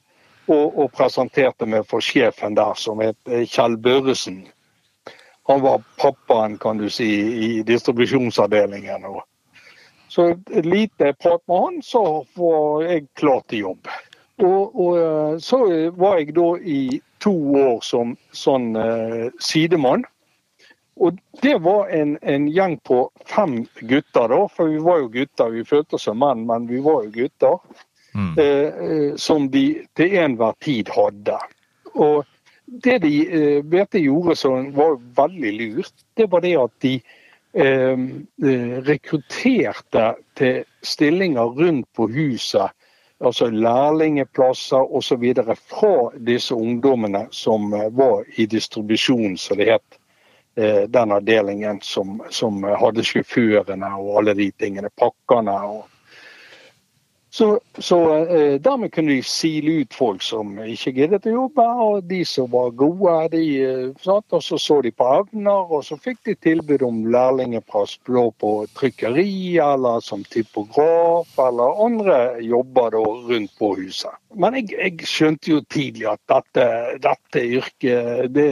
Og, 0.46 0.78
og 0.78 0.92
presenterte 0.94 1.66
meg 1.66 1.88
for 1.90 2.06
sjefen 2.06 2.54
der, 2.54 2.78
som 2.78 3.02
het 3.02 3.18
Kjell 3.50 3.74
Børresen. 3.82 4.44
Han 5.50 5.64
var 5.64 5.82
pappaen, 5.98 6.54
kan 6.62 6.78
du 6.78 6.86
si, 6.86 7.08
i 7.48 7.48
distribusjonsavdelingen. 7.66 9.08
Og 9.10 9.24
så 10.06 10.28
lite 10.62 11.16
prat 11.18 11.42
med 11.50 11.64
han, 11.64 11.82
så 11.82 12.04
var 12.38 12.86
jeg 12.86 13.08
klar 13.18 13.42
til 13.50 13.66
jobb. 13.66 13.90
Og, 14.46 14.80
og 14.86 15.42
så 15.42 15.64
var 15.98 16.22
jeg 16.22 16.38
da 16.38 16.48
i 16.62 16.80
to 17.26 17.34
år 17.60 17.80
som 17.84 18.14
sånn 18.34 18.76
eh, 18.78 19.26
sidemann. 19.42 20.06
Og 20.96 21.18
det 21.42 21.58
var 21.60 21.90
en, 21.92 22.14
en 22.22 22.46
gjeng 22.48 22.78
på 22.88 23.02
fem 23.28 23.58
gutter, 23.82 24.30
da. 24.32 24.38
For 24.48 24.72
vi 24.72 24.78
var 24.80 25.02
jo 25.02 25.10
gutter. 25.12 25.52
Vi 25.52 25.66
følte 25.68 25.98
oss 25.98 26.06
som 26.08 26.22
menn, 26.22 26.46
men 26.48 26.70
vi 26.70 26.80
var 26.84 27.04
jo 27.04 27.12
gutter. 27.18 27.84
Mm. 28.16 28.32
Eh, 28.40 28.80
eh, 28.86 29.10
som 29.20 29.50
de 29.52 29.66
til 29.98 30.16
enhver 30.16 30.56
tid 30.64 30.88
hadde. 30.94 31.36
Og 32.00 32.24
det 32.66 32.98
de 33.04 33.12
eh, 33.28 33.60
BT 33.64 34.00
gjorde 34.06 34.38
som 34.40 34.72
var 34.76 34.96
veldig 35.18 35.52
lurt, 35.60 35.94
det 36.16 36.30
var 36.32 36.42
det 36.46 36.54
at 36.62 36.72
de 36.82 36.94
eh, 36.96 38.06
eh, 38.48 38.72
rekrutterte 38.88 40.06
til 40.38 40.64
stillinger 40.82 41.52
rundt 41.60 41.88
på 41.96 42.08
huset 42.08 42.72
altså 43.24 43.50
lærlingeplasser 43.50 44.94
osv. 44.96 45.34
fra 45.56 46.10
disse 46.18 46.54
ungdommene 46.54 47.26
som 47.30 47.74
eh, 47.74 47.90
var 47.90 48.24
i 48.36 48.46
distribusjon, 48.46 49.36
som 49.36 49.56
det 49.58 49.70
het. 49.72 49.98
eh, 50.56 50.82
Den 50.88 51.12
avdelingen 51.12 51.80
som, 51.82 52.22
som 52.30 52.62
hadde 52.62 53.04
sjåførene 53.04 53.92
og 53.98 54.18
alle 54.18 54.34
de 54.34 54.50
tingene. 54.50 54.90
Pakkene 54.96 55.52
og 55.52 55.84
så, 57.36 57.46
så 57.78 57.98
eh, 58.16 58.54
dermed 58.64 58.92
kunne 58.94 59.12
de 59.12 59.22
sile 59.26 59.82
ut 59.82 59.94
folk 59.94 60.22
som 60.24 60.54
ikke 60.62 60.92
giddet 60.96 61.26
å 61.28 61.34
jobbe, 61.34 61.64
og 61.84 62.06
de 62.08 62.22
som 62.24 62.48
var 62.52 62.70
gode, 62.80 63.16
de 63.34 63.42
eh, 63.60 64.06
og 64.06 64.40
så 64.44 64.56
så 64.60 64.78
de 64.84 64.92
på 64.96 65.08
evner, 65.18 65.68
og 65.68 65.84
så 65.84 65.98
fikk 66.00 66.22
de 66.28 66.34
tilbud 66.46 66.84
om 66.86 67.02
lærlingeplass 67.12 67.98
på 68.06 68.52
trykkeri, 68.78 69.58
eller 69.60 70.00
som 70.00 70.24
typograf, 70.32 71.34
eller 71.48 71.82
andre 71.84 72.16
jobber 72.40 72.96
da 72.96 73.04
rundt 73.28 73.52
på 73.60 73.74
huset. 73.82 74.16
Men 74.32 74.56
jeg, 74.56 74.72
jeg 74.72 75.10
skjønte 75.12 75.52
jo 75.52 75.60
tidlig 75.68 76.08
at 76.14 76.22
dette, 76.32 76.66
dette 77.04 77.44
yrket, 77.58 78.32
det, 78.32 78.48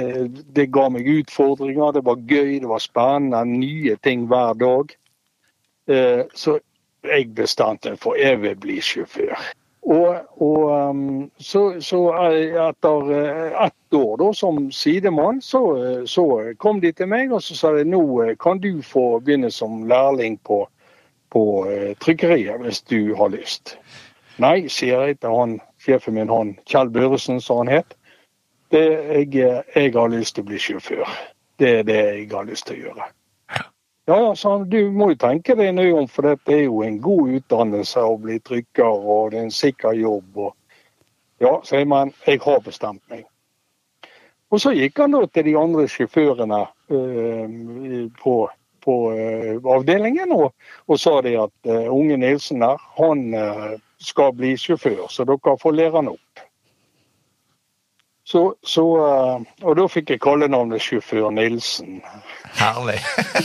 det 0.53 0.69
ga 0.77 0.91
meg 0.93 1.09
utfordringer, 1.23 1.97
det 1.97 2.05
var 2.05 2.21
gøy, 2.21 2.59
det 2.61 2.69
var 2.69 2.85
spennende, 2.85 3.45
nye 3.49 3.97
ting 4.05 4.29
hver 4.29 4.61
dag. 4.61 4.95
Eh, 5.89 6.23
Så 6.37 6.59
jeg 7.09 7.29
meg 7.37 7.97
for 8.01 8.19
jeg 8.21 8.41
vil 8.43 8.57
bli 8.61 8.81
sjåfør. 8.83 9.37
Og, 9.85 10.17
og 10.41 10.91
um, 10.91 11.31
så, 11.37 11.81
så 11.85 11.99
eh, 12.17 12.55
etter 12.57 13.11
eh, 13.13 13.67
ett 13.67 13.95
år 13.95 14.17
da, 14.17 14.31
som 14.33 14.71
sidemann, 14.73 15.43
så, 15.45 15.61
eh, 15.77 16.05
så 16.09 16.55
kom 16.59 16.81
de 16.81 16.93
til 16.93 17.11
meg 17.13 17.33
og 17.33 17.43
så 17.45 17.57
sa 17.59 17.73
de 17.77 17.85
nå 17.85 18.01
kan 18.41 18.63
du 18.63 18.81
få 18.83 19.19
begynne 19.21 19.51
som 19.53 19.83
lærling 19.89 20.39
på, 20.49 20.63
på 21.29 21.45
trykkeriet 22.01 22.65
hvis 22.65 22.81
du 22.89 23.13
har 23.19 23.35
lyst. 23.37 23.77
Nei, 24.41 24.71
sier 24.73 25.05
jeg 25.05 25.21
til 25.21 25.37
han, 25.37 25.59
sjefen 25.85 26.17
min, 26.17 26.33
han 26.33 26.57
Kjell 26.65 26.89
Børresen, 26.89 27.43
som 27.45 27.61
han 27.63 27.77
het. 27.77 27.93
Det, 28.73 28.87
jeg, 29.13 29.37
jeg 29.77 29.93
har 29.93 30.09
lyst 30.11 30.39
til 30.39 30.47
å 30.47 30.49
bli 30.49 30.59
sjåfør. 30.59 31.05
Det 31.61 31.77
er 31.83 31.87
det 31.87 32.01
jeg 32.01 32.33
har 32.33 32.49
lyst 32.49 32.67
til 32.71 32.81
å 32.81 32.87
gjøre. 32.89 33.13
Ja, 34.07 34.35
han, 34.43 34.69
du 34.69 34.91
må 34.93 35.09
jo 35.15 35.17
tenke 35.17 35.55
deg 35.57 35.71
nøye 35.73 35.95
om, 35.97 36.09
for 36.13 36.29
dette 36.29 36.53
er 36.53 36.67
jo 36.67 36.83
en 36.85 36.99
god 37.01 37.39
utdannelse 37.39 38.03
å 38.05 38.19
bli 38.21 38.37
trykker, 38.45 38.85
og 38.85 39.31
det 39.33 39.39
er 39.41 39.47
en 39.47 39.55
sikker 39.55 39.97
jobb. 39.97 40.43
Og... 40.49 40.51
Ja, 41.41 41.55
sier 41.65 41.89
men 41.89 42.13
jeg 42.27 42.43
har 42.45 42.61
bestemt 42.67 43.01
meg. 43.13 43.25
Og 44.53 44.61
så 44.61 44.75
gikk 44.77 45.01
han 45.01 45.17
da 45.17 45.23
til 45.27 45.49
de 45.49 45.57
andre 45.59 45.87
sjåførene 45.89 46.61
øh, 46.93 47.57
på, 48.21 48.35
på 48.85 48.99
øh, 49.17 49.57
avdelingen 49.73 50.37
og, 50.37 50.53
og 50.85 51.01
sa 51.01 51.17
de 51.25 51.33
at 51.41 51.73
øh, 51.73 51.89
unge 51.89 52.21
Nilsen 52.21 52.61
der, 52.63 52.85
han 53.01 53.25
skal 54.05 54.37
bli 54.37 54.53
sjåfør, 54.61 55.09
så 55.09 55.25
dere 55.25 55.57
får 55.63 55.79
lære 55.81 55.97
han 55.97 56.13
opp. 56.13 56.45
Så, 58.25 58.55
så, 58.65 58.85
eh, 59.07 59.65
og 59.69 59.75
da 59.77 59.85
fikk 59.93 60.15
jeg 60.15 60.21
kallenavnet 60.25 60.81
Sjåfør 60.81 61.29
Nilsen. 61.37 61.99
Herlig. 62.57 62.97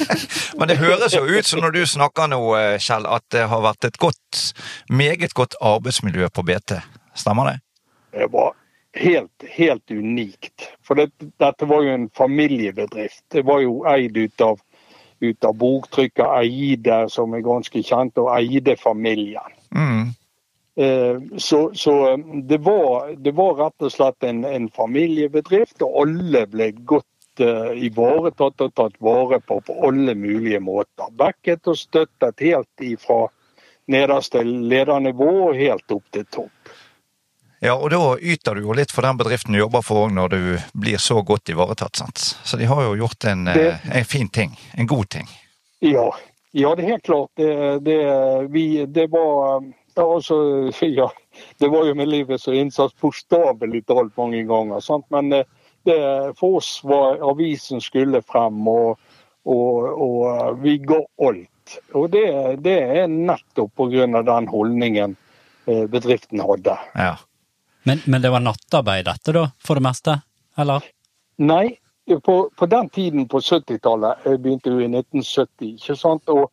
Men 0.60 0.72
det 0.72 0.78
høres 0.80 1.15
jo 1.18 1.26
ut 1.28 1.48
som 1.48 1.60
når 1.65 1.76
du 1.76 1.82
snakker 1.89 2.30
nå, 2.32 2.39
eh, 2.56 2.78
Kjell, 2.80 3.08
at 3.10 3.26
det 3.36 3.44
har 3.52 3.65
vært 3.65 3.89
et 3.89 4.00
godt, 4.00 4.54
meget 4.88 5.36
godt 5.36 5.60
arbeidsmiljø 5.60 6.32
på 6.32 6.46
BT. 6.48 6.78
Stemmer 7.12 7.52
det? 7.52 7.58
Det 8.15 8.30
var 8.32 8.54
helt, 8.94 9.44
helt 9.52 9.92
unikt. 9.92 10.70
For 10.88 10.96
det, 10.96 11.12
dette 11.44 11.68
var 11.68 11.84
jo 11.84 11.98
en 11.98 12.10
familiebedrift. 12.15 13.26
Det 13.32 13.44
var 13.46 13.60
jo 13.65 13.82
eid 13.89 14.18
ut 14.18 14.42
av, 14.48 14.63
ut 15.20 15.46
av 15.46 15.60
boktrykker 15.60 16.38
Eide, 16.39 17.02
som 17.12 17.36
er 17.36 17.44
ganske 17.44 17.84
kjent, 17.84 18.18
og 18.18 18.32
Eide-familien. 18.38 19.60
Mm. 19.76 20.15
Eh, 20.80 21.18
Så, 21.38 21.72
så 21.76 21.94
det, 22.48 22.58
var, 22.63 23.15
det 23.18 23.32
var 23.36 23.56
rett 23.60 23.82
og 23.84 23.92
slett 23.92 24.24
en, 24.24 24.46
en 24.46 24.70
familiebedrift, 24.72 25.82
og 25.84 25.98
alle 26.06 26.46
ble 26.48 26.72
godt 26.88 27.44
eh, 27.44 27.74
ivaretatt 27.89 28.62
og 28.63 28.74
tatt 28.76 28.96
vare 29.04 29.39
på 29.44 29.60
på 29.68 29.76
alle 29.88 30.15
mulige 30.15 30.60
måter. 30.63 31.12
Backet 31.12 31.68
og 31.68 31.76
støttet 31.78 32.39
helt 32.39 32.86
ifra 32.86 33.26
nederste 33.89 34.44
ledernivå 34.46 35.30
og 35.50 35.56
helt 35.58 35.92
opp 35.92 36.06
til 36.13 36.26
topp. 36.32 36.72
Ja, 37.60 37.74
og 37.76 37.89
da 37.92 38.00
yter 38.22 38.56
du 38.56 38.62
jo 38.70 38.72
litt 38.78 38.92
for 38.96 39.04
den 39.04 39.18
bedriften 39.20 39.52
du 39.52 39.60
jobber 39.60 39.82
for 39.84 40.06
òg, 40.06 40.13
når 40.15 40.30
du 40.32 40.42
blir 40.80 40.98
så 41.02 41.20
godt 41.28 41.50
ivaretatt. 41.52 41.96
sant? 42.00 42.22
Så 42.48 42.56
de 42.58 42.70
har 42.70 42.84
jo 42.86 42.94
gjort 43.02 43.26
en, 43.28 43.48
eh, 43.48 43.54
Det- 43.54 43.80
en 44.00 44.06
fin 44.06 44.30
ting. 44.30 44.56
En 44.78 44.88
god 44.88 45.10
ting. 45.10 45.28
Ja, 45.82 46.08
ja 46.54 46.76
det 46.76 46.86
er 46.86 46.92
helt 46.92 47.04
klart. 47.04 47.30
Det, 47.36 47.84
det, 47.84 48.00
vi, 48.52 48.86
det 48.86 49.10
var 49.12 49.60
var, 50.02 50.16
altså, 50.16 50.36
ja, 50.86 51.12
det 51.58 51.69
var 51.71 51.88
jo 51.88 51.96
med 51.96 52.10
livet 52.10 52.42
så 52.42 52.54
innsats 52.54 52.96
bokstavelig 53.02 53.86
talt 53.88 54.17
mange 54.17 54.44
ganger. 54.50 54.84
Sant? 54.84 55.06
Men 55.13 55.34
eh, 55.34 55.48
det, 55.88 56.00
for 56.40 56.60
oss 56.60 56.80
var 56.84 57.21
avisen 57.26 57.82
skulle 57.82 58.21
frem, 58.21 58.62
og, 58.67 59.00
og, 59.46 59.90
og 59.96 60.62
vi 60.63 60.78
ga 60.84 61.02
alt. 61.28 61.80
Og 61.94 62.10
det, 62.13 62.28
det 62.65 62.78
er 63.02 63.10
nettopp 63.12 63.76
pga. 63.78 64.08
den 64.26 64.48
holdningen 64.50 65.17
eh, 65.65 65.86
bedriften 65.86 66.42
hadde. 66.42 66.78
Ja. 66.96 67.17
Men, 67.84 68.02
men 68.06 68.21
det 68.21 68.30
var 68.30 68.44
nattarbeid 68.44 69.06
dette, 69.06 69.34
da, 69.34 69.46
for 69.63 69.80
det 69.80 69.86
meste? 69.86 70.19
Eller? 70.60 70.84
Nei, 71.40 71.80
på, 72.26 72.50
på 72.56 72.65
den 72.65 72.90
tiden 72.90 73.28
på 73.30 73.40
70-tallet, 73.40 74.26
jeg 74.26 74.42
begynte 74.44 74.73
jo 74.73 74.82
i 74.82 74.90
1970, 74.90 75.78
ikke 75.78 75.96
sant? 75.96 76.30
og 76.30 76.50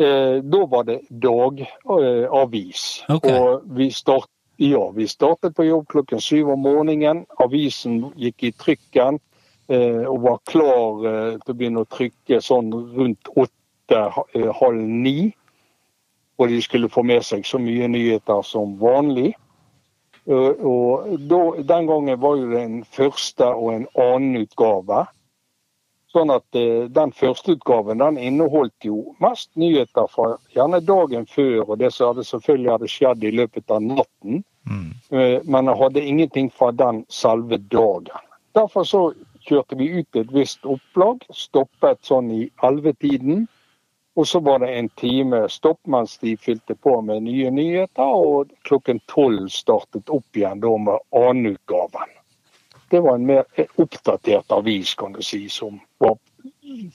eh, 0.00 0.38
da 0.42 0.64
var 0.66 0.84
det 0.88 1.00
dagavis. 1.10 3.04
Ok. 3.08 3.26
Og 3.30 3.64
vi, 3.76 3.90
start, 3.90 4.30
ja, 4.56 4.84
vi 4.94 5.06
startet 5.10 5.56
på 5.56 5.66
jobb 5.66 5.88
klokken 5.88 6.20
syv 6.20 6.52
om 6.54 6.62
morgenen. 6.66 7.24
Avisen 7.42 8.00
gikk 8.16 8.48
i 8.48 8.52
trykken 8.52 9.20
eh, 9.68 10.04
og 10.06 10.22
var 10.26 10.38
klar 10.50 11.04
eh, 11.10 11.34
til 11.42 11.54
å 11.54 11.58
begynne 11.58 11.84
å 11.84 11.90
trykke 11.90 12.40
sånn 12.44 12.72
rundt 12.96 13.32
åtte, 13.36 14.06
eh, 14.34 14.72
ni. 14.78 15.32
Og 16.38 16.48
de 16.48 16.62
skulle 16.62 16.90
få 16.92 17.02
med 17.02 17.24
seg 17.26 17.46
så 17.46 17.58
mye 17.58 17.88
nyheter 17.90 18.42
som 18.46 18.76
vanlig. 18.78 19.32
Og, 20.28 20.60
Og 20.60 21.14
da, 21.24 21.40
den 21.64 21.86
gangen 21.88 22.20
var 22.20 22.36
jo 22.36 22.50
det 22.50 22.60
en 22.60 22.82
første 22.84 23.46
og 23.48 23.72
en 23.72 23.86
annen 23.96 24.42
utgave. 24.44 25.06
Sånn 26.12 26.30
at 26.32 26.56
eh, 26.56 26.86
Den 26.88 27.12
første 27.12 27.52
utgaven 27.56 28.00
den 28.00 28.16
inneholdt 28.16 28.86
jo 28.86 29.14
mest 29.20 29.50
nyheter 29.60 30.08
fra 30.08 30.36
gjerne 30.54 30.80
dagen 30.80 31.26
før, 31.28 31.66
og 31.66 31.78
det 31.82 31.92
som 31.92 32.12
hadde 32.12 32.24
selvfølgelig 32.24 32.72
hadde 32.72 32.92
skjedd 32.92 33.26
i 33.28 33.34
løpet 33.42 33.74
av 33.74 33.84
natten. 33.84 34.42
Mm. 34.68 34.88
Eh, 35.12 35.38
Men 35.44 35.68
jeg 35.68 35.80
hadde 35.82 36.06
ingenting 36.12 36.50
fra 36.50 36.70
den 36.72 37.04
selve 37.12 37.60
dagen. 37.72 38.24
Derfor 38.56 38.88
så 38.88 39.02
kjørte 39.44 39.76
vi 39.76 39.90
ut 40.00 40.16
et 40.16 40.32
visst 40.32 40.64
opplag, 40.66 41.22
stoppet 41.32 42.00
sånn 42.08 42.32
i 42.32 42.48
ellevetiden. 42.64 43.46
Og 44.18 44.26
så 44.26 44.40
var 44.42 44.58
det 44.64 44.72
en 44.74 44.88
time 44.98 45.44
stopp 45.52 45.78
mens 45.86 46.16
de 46.18 46.32
fylte 46.42 46.74
på 46.74 46.96
med 47.06 47.22
nye 47.28 47.52
nyheter, 47.54 48.02
og 48.02 48.50
klokken 48.66 48.98
tolv 49.12 49.46
startet 49.54 50.10
opp 50.10 50.40
igjen 50.40 50.64
da 50.64 50.72
med 50.88 51.04
annenutgaven. 51.14 52.17
Det 52.90 53.00
var 53.04 53.14
en 53.14 53.26
mer 53.26 53.44
oppdatert 53.76 54.52
avis, 54.52 54.94
kan 54.94 55.12
du 55.12 55.22
si, 55.22 55.48
som 55.52 55.80
var 55.98 56.16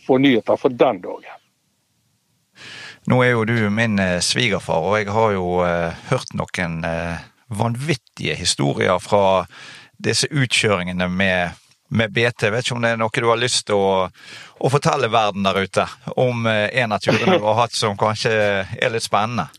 for 0.07 0.19
nyheter 0.19 0.57
for 0.57 0.69
den 0.69 1.01
dagen. 1.01 1.39
Nå 3.05 3.19
er 3.23 3.33
jo 3.33 3.45
du 3.45 3.57
min 3.69 3.99
eh, 3.99 4.19
svigerfar, 4.23 4.85
og 4.85 4.97
jeg 4.99 5.11
har 5.11 5.33
jo 5.35 5.47
eh, 5.65 6.03
hørt 6.09 6.35
noen 6.39 6.83
eh, 6.87 7.25
vanvittige 7.51 8.37
historier 8.39 9.01
fra 9.03 9.43
disse 10.03 10.29
utkjøringene 10.31 11.09
med, 11.11 11.57
med 11.89 12.13
BT. 12.15 12.47
Vet 12.53 12.63
ikke 12.63 12.77
om 12.77 12.85
det 12.85 12.93
er 12.93 13.01
noe 13.01 13.11
du 13.13 13.27
har 13.27 13.41
lyst 13.41 13.67
til 13.67 13.81
å, 13.81 14.07
å 14.07 14.71
fortelle 14.71 15.11
verden 15.11 15.43
der 15.45 15.59
ute 15.65 15.87
om 16.15 16.47
en 16.47 16.95
av 16.95 17.03
turene 17.03 17.37
du 17.37 17.45
har 17.45 17.59
hatt 17.65 17.75
som 17.75 17.99
kanskje 17.99 18.31
er 18.63 18.93
litt 18.93 19.05
spennende? 19.05 19.49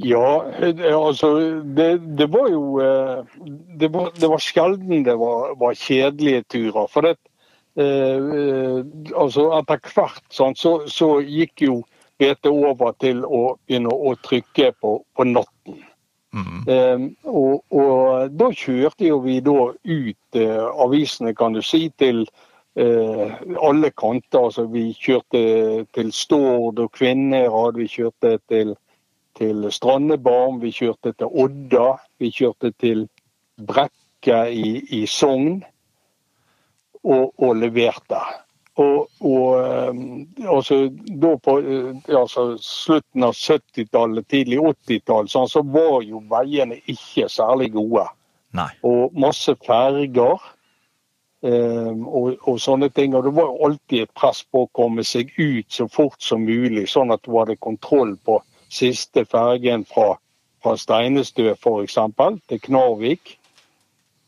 Ja, 0.00 0.44
eh, 0.62 0.96
altså 0.96 1.34
det, 1.76 1.90
det 2.16 2.28
var 2.32 2.48
jo 2.48 2.80
eh, 2.80 3.24
Det 3.80 3.90
var, 3.92 4.10
det 4.16 4.30
var 4.32 4.40
sjelden 4.40 5.04
det 5.04 5.16
var, 5.20 5.54
var 5.60 5.76
kjedelige 5.76 6.44
turer. 6.48 6.86
For 6.88 7.04
det, 7.04 7.16
eh, 7.76 8.16
eh, 8.16 8.80
altså 9.14 9.50
etter 9.58 9.92
hvert 9.92 10.24
sånn, 10.32 10.56
så, 10.56 10.78
så 10.88 11.18
gikk 11.20 11.66
jo 11.66 11.80
BT 12.20 12.48
over 12.52 12.96
til 13.00 13.24
å 13.24 13.56
begynne 13.66 13.92
å 13.92 14.16
trykke 14.24 14.72
på, 14.80 14.98
på 15.16 15.28
natten. 15.28 15.80
Mm. 16.30 16.60
Eh, 16.70 17.06
og, 17.26 17.64
og 17.74 18.36
da 18.38 18.50
kjørte 18.54 19.08
jo 19.08 19.18
vi 19.24 19.40
da 19.44 19.72
ut 19.72 20.38
eh, 20.38 20.66
avisene, 20.84 21.34
kan 21.36 21.56
du 21.56 21.62
si, 21.64 21.88
til 21.98 22.22
eh, 22.78 23.40
alle 23.60 23.90
kanter. 23.90 24.46
Altså 24.46 24.68
vi 24.70 24.90
kjørte 24.96 25.42
til 25.96 26.12
Stord 26.14 26.80
og 26.80 26.92
Kvinner, 26.96 27.50
hadde 27.50 27.82
vi 27.82 27.90
kjørte 27.90 28.38
til 28.52 28.76
til 29.40 29.64
Strandebarm, 29.72 30.60
vi 30.60 30.72
kjørte 30.74 31.14
til 31.16 31.32
Odda, 31.44 31.94
vi 32.20 32.30
kjørte 32.34 32.72
til 32.76 33.06
Brekke 33.56 34.42
i, 34.52 34.76
i 35.00 35.06
Sogn 35.08 35.62
og, 37.02 37.32
og 37.40 37.56
leverte. 37.56 38.20
Og, 38.80 39.08
og 39.20 39.96
og 40.48 40.64
så, 40.64 40.76
da 41.22 41.34
på 41.42 41.56
eh, 41.58 41.96
altså, 42.16 42.44
slutten 42.62 43.24
av 43.26 43.34
70-tallet, 43.36 44.28
tidlig 44.30 44.60
80-tall, 44.60 45.28
sånn, 45.28 45.50
så 45.50 45.64
var 45.66 46.00
jo 46.06 46.22
veiene 46.30 46.78
ikke 46.88 47.28
særlig 47.28 47.72
gode. 47.74 48.06
Nei. 48.56 48.70
Og 48.86 49.16
masse 49.18 49.54
ferger. 49.66 50.40
um, 51.42 52.06
og, 52.08 52.36
og 52.48 52.60
sånne 52.60 52.90
ting. 52.92 53.14
Og 53.16 53.24
det 53.24 53.34
var 53.36 53.48
jo 53.48 53.66
alltid 53.68 54.02
et 54.02 54.14
press 54.16 54.42
på 54.44 54.64
å 54.64 54.70
komme 54.76 55.04
seg 55.04 55.32
ut 55.38 55.68
så 55.72 55.88
fort 55.88 56.20
som 56.22 56.44
mulig, 56.44 56.86
sånn 56.88 57.12
at 57.12 57.22
du 57.24 57.32
hadde 57.38 57.56
kontroll 57.56 58.16
på 58.24 58.40
siste 58.70 59.24
fergen 59.26 59.84
fra, 59.84 60.14
fra 60.62 60.76
Steinestø 60.76 61.52
f.eks. 61.54 61.98
til 62.48 62.60
Knarvik. 62.60 63.36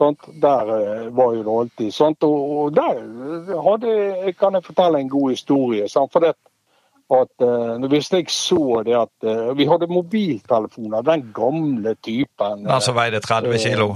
Sånt, 0.03 0.25
Der 0.43 0.71
eh, 0.77 1.17
var 1.17 1.35
jo 1.35 1.43
det 1.43 1.59
alltid. 1.61 1.91
sånt. 1.95 2.23
Og, 2.23 2.51
og 2.59 2.75
der 2.75 2.97
hadde, 3.63 4.33
kan 4.39 4.55
jeg 4.55 4.65
fortelle 4.65 4.99
en 4.99 5.11
god 5.11 5.31
historie. 5.31 5.89
Sant? 5.89 6.13
For 6.13 6.21
det, 6.21 6.35
at 7.13 7.45
uh, 7.45 7.89
Hvis 7.91 8.13
jeg 8.13 8.31
så 8.31 8.83
det 8.87 8.95
at 8.97 9.27
uh, 9.29 9.59
Vi 9.59 9.67
hadde 9.67 9.87
mobiltelefoner, 9.87 11.03
den 11.03 11.33
gamle 11.35 11.95
typen. 11.95 12.65
Den 12.65 12.81
som 12.81 12.97
veide 12.97 13.21
30 13.21 13.59
kilo? 13.59 13.95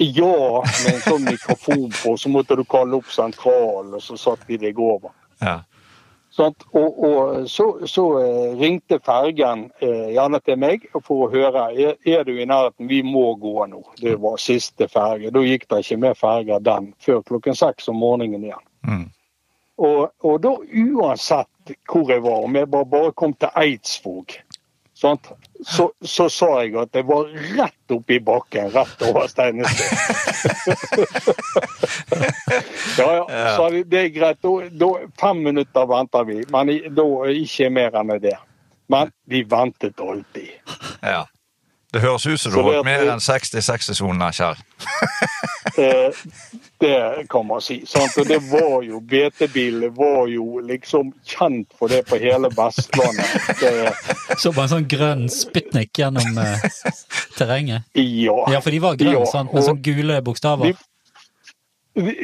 Ja, 0.00 0.62
med 0.64 0.94
en 0.94 1.02
sånn 1.04 1.26
mikrofon 1.28 1.90
på, 1.92 2.14
så 2.16 2.30
måtte 2.32 2.56
du 2.56 2.62
kalle 2.64 2.96
opp 2.96 3.10
sentralen, 3.12 3.92
og 3.92 4.00
så 4.00 4.16
satt 4.16 4.46
de 4.48 4.56
deg 4.56 4.78
over. 4.80 5.12
Ja. 5.44 5.58
Sant? 6.40 6.64
Og, 6.72 7.04
og 7.04 7.48
så, 7.50 7.66
så 7.90 8.04
eh, 8.22 8.52
ringte 8.56 8.96
fergen 9.04 9.66
eh, 9.84 10.08
gjerne 10.14 10.40
til 10.40 10.56
meg 10.60 10.86
for 11.04 11.26
å 11.26 11.30
høre 11.32 11.66
er, 11.74 11.98
er 12.08 12.24
du 12.24 12.32
i 12.32 12.46
nærheten, 12.48 12.88
vi 12.88 13.02
må 13.04 13.34
gå 13.40 13.66
nå. 13.68 13.82
Det 14.00 14.16
var 14.22 14.40
siste 14.40 14.88
ferge. 14.88 15.32
Da 15.34 15.42
gikk 15.44 15.68
det 15.68 15.82
ikke 15.84 16.00
mer 16.00 16.16
ferger 16.16 16.62
den 16.64 16.92
før 17.04 17.20
klokken 17.28 17.58
seks 17.58 17.90
om 17.92 18.00
morgenen 18.00 18.46
igjen. 18.48 18.64
Mm. 18.88 19.08
Og, 19.80 20.00
og 20.24 20.40
da 20.44 20.54
uansett 20.56 21.74
hvor 21.88 22.08
jeg 22.08 22.24
var, 22.24 22.46
om 22.46 22.56
jeg 22.56 22.68
bare, 22.72 22.88
bare 22.88 23.12
kom 23.16 23.36
til 23.36 23.52
Eidsvåg, 23.60 24.38
sant? 25.00 25.30
Så, 25.66 25.90
så 26.04 26.28
sa 26.32 26.48
jeg 26.62 26.76
at 26.80 26.94
jeg 26.96 27.04
var 27.08 27.24
rett 27.56 27.94
oppi 27.94 28.20
bakken, 28.24 28.70
rett 28.74 29.02
over 29.08 29.26
Steinestø. 29.28 29.84
ja, 32.98 33.08
ja, 33.16 33.56
Så 33.56 33.70
de, 33.74 33.84
det 33.84 33.98
er 34.04 34.08
greit. 34.14 34.38
Da, 34.44 34.52
da, 34.84 34.88
fem 35.20 35.38
minutter 35.48 35.84
venter 35.90 36.22
vi, 36.28 36.38
men 36.52 36.64
da 36.96 37.06
ikke 37.32 37.70
mer 37.72 37.90
enn 38.00 38.14
det. 38.22 38.36
Men 38.90 39.12
vi 39.30 39.38
ventet 39.46 40.00
alltid. 40.00 40.50
ja. 41.02 41.26
Det 41.90 41.98
høres 42.04 42.22
ut 42.26 42.38
som 42.38 42.52
du 42.52 42.56
har 42.60 42.68
vært 42.68 42.86
mer 42.86 43.08
enn 43.10 43.22
60 43.22 43.96
soner, 43.98 44.30
Kjell. 44.30 44.54
Eh, 45.78 46.12
det 46.78 47.26
kan 47.28 47.46
man 47.46 47.60
si. 47.60 47.80
Sant? 47.86 48.16
Og 48.18 48.26
det 48.28 48.38
var 48.50 48.82
jo 48.82 49.00
BT-bilen 49.00 49.92
var 49.94 50.26
jo 50.32 50.58
liksom 50.64 51.12
kjent 51.26 51.68
for 51.78 51.88
det 51.92 52.02
på 52.08 52.18
hele 52.20 52.48
Vestlandet. 52.56 53.58
Det, 53.60 53.92
Så 54.38 54.52
bare 54.52 54.66
en 54.68 54.72
sånn 54.76 54.88
grønn 54.88 55.26
spytnik 55.30 55.92
gjennom 56.00 56.38
eh, 56.38 56.62
terrenget. 57.38 57.82
ja. 57.94 58.38
Ja, 58.52 58.60
for 58.60 58.70
de 58.70 58.78
var 58.82 58.96
grønne, 58.96 59.20
Ja, 59.20 59.26
sant? 59.30 59.52
Med 59.54 59.62
sånne 59.66 59.82
gule 59.84 60.22
bokstaver. 60.22 60.72
de- 60.72 60.86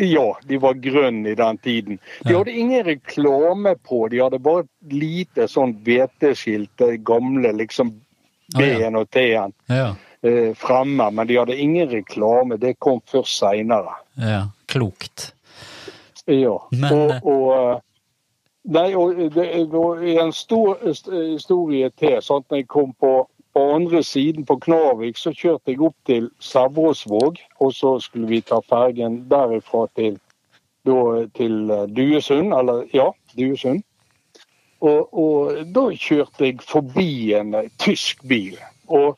Ja, 0.06 0.26
de 0.46 0.58
var 0.62 0.74
grønne 0.78 1.32
i 1.32 1.34
den 1.34 1.58
tiden. 1.58 1.98
De 2.24 2.34
hadde 2.36 2.52
ingen 2.54 2.84
reklame 2.86 3.74
på, 3.82 4.08
de 4.08 4.20
hadde 4.22 4.38
bare 4.38 4.62
et 4.64 4.92
lite 4.92 5.48
sånn 5.50 5.72
det 6.78 7.02
gamle 7.04 7.50
liksom 7.52 7.90
B-en 8.56 8.94
og 8.94 9.10
T-en 9.10 9.52
Ja, 9.68 9.96
eh, 10.26 10.52
fremme, 10.58 11.10
men 11.10 11.28
de 11.28 11.38
hadde 11.38 11.56
ingen 11.56 11.90
reklame. 11.90 12.58
Det 12.60 12.78
kom 12.78 13.00
først 13.10 13.38
seinere. 13.38 13.98
ja. 14.20 14.46
Klokt. 14.66 15.32
Ja. 16.26 16.56
Men, 16.72 16.92
og, 16.92 17.12
og 17.22 17.50
eh, 17.54 17.76
Nei, 18.66 18.94
og 18.98 19.14
det 19.14 19.68
var 19.70 20.00
en 20.02 20.32
stor 20.34 20.78
eh, 20.82 21.32
historie 21.32 21.90
til. 21.98 22.16
Sant? 22.22 22.48
Når 22.50 22.56
jeg 22.56 22.68
kom 22.68 22.94
på, 23.00 23.28
på 23.54 23.62
andre 23.74 24.02
siden 24.02 24.46
på 24.46 24.56
Knarvik, 24.64 25.16
så 25.16 25.30
kjørte 25.30 25.70
jeg 25.70 25.80
opp 25.86 25.94
til 26.06 26.30
Sævråsvåg. 26.42 27.38
Og 27.60 27.74
så 27.74 27.98
skulle 28.02 28.26
vi 28.26 28.40
ta 28.42 28.58
fergen 28.66 29.20
derifra 29.30 29.86
til, 29.94 30.18
da, 30.86 31.26
til 31.38 31.70
eh, 31.70 31.86
Duesund. 31.94 32.54
Eller 32.58 32.82
ja, 32.94 33.12
Duesund. 33.38 33.84
Og, 34.80 35.14
og 35.14 35.62
da 35.74 35.86
kjørte 35.94 36.50
jeg 36.50 36.58
forbi 36.66 37.10
en 37.38 37.54
eh, 37.54 37.70
tysk 37.78 38.26
bil. 38.26 38.58
Og 38.90 39.14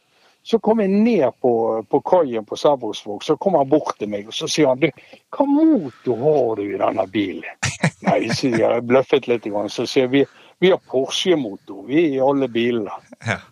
så 0.48 0.58
kom 0.58 0.80
jeg 0.80 0.88
ned 0.88 1.28
på, 1.42 1.50
på 1.90 2.00
kaien 2.08 2.44
på 2.48 2.56
Sabrosvåg, 2.56 3.24
så 3.24 3.36
kom 3.36 3.58
han 3.58 3.68
bort 3.68 3.98
til 4.00 4.08
meg 4.08 4.30
og 4.30 4.36
så 4.36 4.48
sier 4.48 4.70
han, 4.70 4.80
du, 4.80 4.88
hva 5.36 5.44
motor 5.44 6.22
har 6.22 6.56
du 6.56 6.62
i 6.64 6.78
denne 6.80 7.04
bilen? 7.12 7.68
Nei, 8.06 8.30
sier 8.32 8.56
jeg, 8.56 8.62
jeg 8.62 8.86
bløffet 8.88 9.28
litt, 9.28 9.48
så 9.68 9.84
sier 9.84 10.06
jeg, 10.06 10.12
vi, 10.14 10.22
vi 10.64 10.72
har 10.72 10.80
Porsche-motor, 10.88 11.82
vi 11.90 12.06
i 12.14 12.22
alle 12.24 12.48
bilene. 12.48 12.96
Ja. 13.26 13.42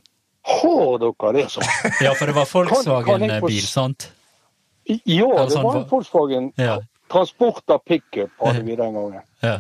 Har 0.47 0.99
dere 1.03 1.35
det 1.37 1.45
sånn? 1.53 1.69
Ja, 2.07 2.15
for 2.17 2.31
det 2.31 2.39
var 2.39 2.49
kan 2.49 2.73
Volkswagen-bil, 2.73 3.63
sant? 3.67 4.11
Ja, 4.87 4.97
Ja, 5.05 5.31
det 5.45 5.53
sånn 5.53 5.67
var 5.67 5.81
en 5.83 5.89
Volkswagen 5.91 6.53
Ja. 6.63 6.81
Transporter 7.13 7.79
pickup 7.85 8.33
hadde 8.41 8.65
vi 8.67 8.75
den 8.79 8.97
gangen. 8.97 9.23
ja. 9.45 9.59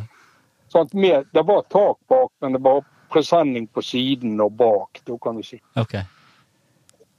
Sånn, 0.72 0.88
med, 0.98 1.28
det 1.36 1.44
var 1.46 1.62
tak 1.70 2.00
bak, 2.10 2.32
men 2.42 2.56
det 2.56 2.64
var 2.64 2.80
presenning 3.12 3.68
på 3.70 3.84
siden 3.84 4.40
og 4.42 4.56
bak, 4.58 5.04
da 5.06 5.18
kan 5.22 5.36
du 5.38 5.44
si. 5.46 5.60
Ok. 5.78 6.00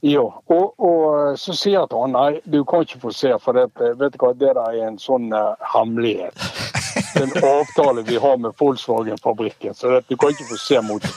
Ja, 0.06 0.22
og, 0.54 0.74
og 0.78 1.40
så 1.42 1.54
sier 1.58 1.80
jeg 1.80 1.90
til 1.90 2.02
han 2.04 2.12
nei, 2.14 2.42
du 2.46 2.60
kan 2.70 2.84
ikke 2.86 3.00
få 3.02 3.12
se, 3.18 3.32
for 3.42 3.58
det, 3.58 3.64
vet 3.98 4.14
du 4.14 4.20
hva, 4.22 4.30
det 4.38 4.52
der 4.54 4.60
er 4.62 4.84
en 4.88 5.00
sånn 5.02 5.32
uh, 5.34 5.56
hemmelighet. 5.74 6.38
en 7.22 7.32
avtale 7.42 8.04
vi 8.06 8.20
har 8.22 8.38
med 8.38 8.54
Volkswagen-fabrikken, 8.60 9.74
så 9.74 9.96
det, 9.96 10.04
du 10.12 10.18
kan 10.22 10.36
ikke 10.36 10.46
få 10.52 10.58
se 10.62 10.82
mot 10.86 11.08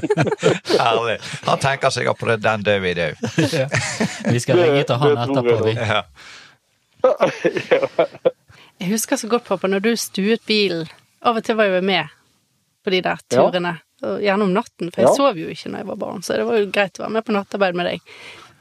Herlig. 0.82 1.16
Han 1.48 1.58
tenker 1.64 1.90
sikkert 1.94 2.20
på 2.20 2.28
det 2.28 2.38
den 2.44 2.66
døde 2.68 2.92
i. 2.92 3.08
Ja. 3.56 3.66
Vi 4.28 4.40
skal 4.44 4.60
ringe 4.60 4.84
til 4.88 5.00
han 5.00 5.18
etterpå, 5.24 5.56
vi. 5.64 5.72
Ja. 5.80 6.02
Jeg 8.80 8.90
husker 8.92 9.16
så 9.16 9.28
godt, 9.28 9.44
pappa, 9.48 9.66
når 9.72 9.78
du 9.88 9.96
stuet 9.96 10.44
bilen. 10.46 10.84
Av 11.22 11.36
og 11.38 11.44
til 11.46 11.56
var 11.58 11.70
jeg 11.70 11.84
med 11.86 12.12
på 12.84 12.90
de 12.92 13.00
der 13.04 13.16
Ja. 13.16 13.38
turene. 13.38 13.76
Og 13.78 13.91
Gjerne 14.02 14.42
om 14.48 14.52
natten, 14.54 14.90
for 14.92 15.02
jeg 15.02 15.08
Ja. 15.10 15.14
sov 15.14 15.36
jo 15.38 15.48
ikke 15.52 15.70
når 15.70 15.78
jeg 15.84 15.86
var 15.86 15.96
barn, 15.96 16.22
så 16.22 16.36
det 16.36 16.46
var 16.46 16.58
jo 16.58 16.70
greit 16.74 16.98
å 16.98 17.04
være 17.06 17.12
med 17.18 17.24
på 17.24 17.32
nattarbeid 17.36 17.74
med 17.78 17.86
deg. 17.86 18.00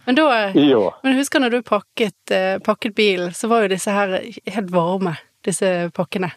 Men 0.06 0.16
da 0.16 0.28
Ja. 0.54 0.92
Men 1.04 1.14
jeg 1.14 1.20
husker 1.24 1.40
når 1.42 1.52
du 1.52 1.62
pakket, 1.62 2.32
eh, 2.32 2.58
pakket 2.60 2.96
bilen, 2.96 3.32
så 3.34 3.48
var 3.50 3.62
jo 3.64 3.68
disse 3.74 3.92
her 3.92 4.20
helt 4.48 4.70
varme, 4.72 5.18
disse 5.44 5.92
pakkene. 5.94 6.32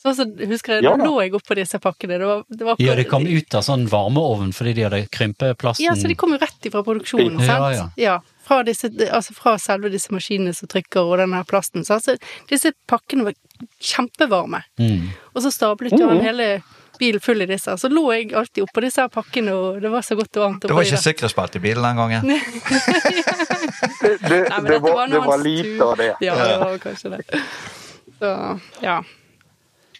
Så, 0.00 0.12
så 0.14 0.22
husker 0.46 0.74
jeg, 0.76 0.84
Ja 0.84 0.96
da 0.96 1.04
lå 1.04 1.16
jeg 1.24 1.32
oppå 1.34 1.56
disse 1.58 1.74
pakkene. 1.82 2.18
Det 2.20 2.26
var, 2.26 2.44
det 2.48 2.64
var 2.64 2.76
Ja, 2.78 2.94
de 2.94 3.02
kom 3.04 3.26
ut 3.26 3.54
av 3.58 3.62
sånn 3.66 3.88
varmeovn 3.90 4.52
fordi 4.54 4.74
de 4.76 4.82
hadde 4.86 5.08
krympet 5.10 5.58
plasten. 5.58 5.84
Ja, 5.84 5.94
så 5.98 6.06
de 6.06 6.14
kom 6.14 6.30
jo 6.30 6.38
rett 6.38 6.62
ifra 6.70 6.84
produksjonen, 6.86 7.40
Ja, 7.42 7.58
sant? 7.74 7.92
ja. 7.98 8.20
fra, 8.46 8.62
disse, 8.62 8.86
altså 9.10 9.34
fra 9.34 9.56
selve 9.58 9.90
disse 9.90 10.08
maskinene 10.14 10.54
som 10.54 10.68
trykker 10.68 11.02
og 11.02 11.18
den 11.18 11.32
her 11.34 11.42
plasten. 11.42 11.82
Så 11.84 11.98
altså, 11.98 12.14
disse 12.48 12.70
pakkene 12.86 13.24
var 13.24 13.34
kjempevarme. 13.82 14.62
Mm. 14.78 15.08
Og 15.34 15.42
så 15.42 15.50
stablet 15.50 15.98
jo 15.98 16.08
han 16.08 16.20
hele 16.22 16.62
bilen 16.98 17.20
full 17.24 17.42
i 17.42 17.46
disse. 17.50 17.74
Så 17.78 17.88
lå 17.92 18.04
jeg 18.14 18.32
alltid 18.36 18.64
oppå 18.66 18.82
disse 18.84 19.04
pakkene, 19.14 19.54
og 19.54 19.80
det 19.82 19.90
var 19.92 20.02
så 20.06 20.16
godt 20.18 20.36
og 20.36 20.44
varmt. 20.44 20.62
Det 20.66 20.74
var 20.76 20.86
ikke 20.88 21.00
sikkerhetsbelte 21.04 21.58
i 21.60 21.64
bilen 21.68 21.86
den 21.86 21.96
gangen. 22.02 22.24
Det, 24.00 24.16
det, 24.22 24.48
Nei, 24.48 24.60
det, 24.70 24.78
var, 24.82 25.06
det 25.10 25.18
var 25.18 25.38
lite 25.42 25.84
av 25.84 25.96
det. 25.98 26.08
Ja, 26.24 26.34
det 26.38 26.58
var 26.62 26.78
kanskje 26.82 27.10
det. 27.10 27.40
Så, 28.18 28.30
ja. 28.82 28.96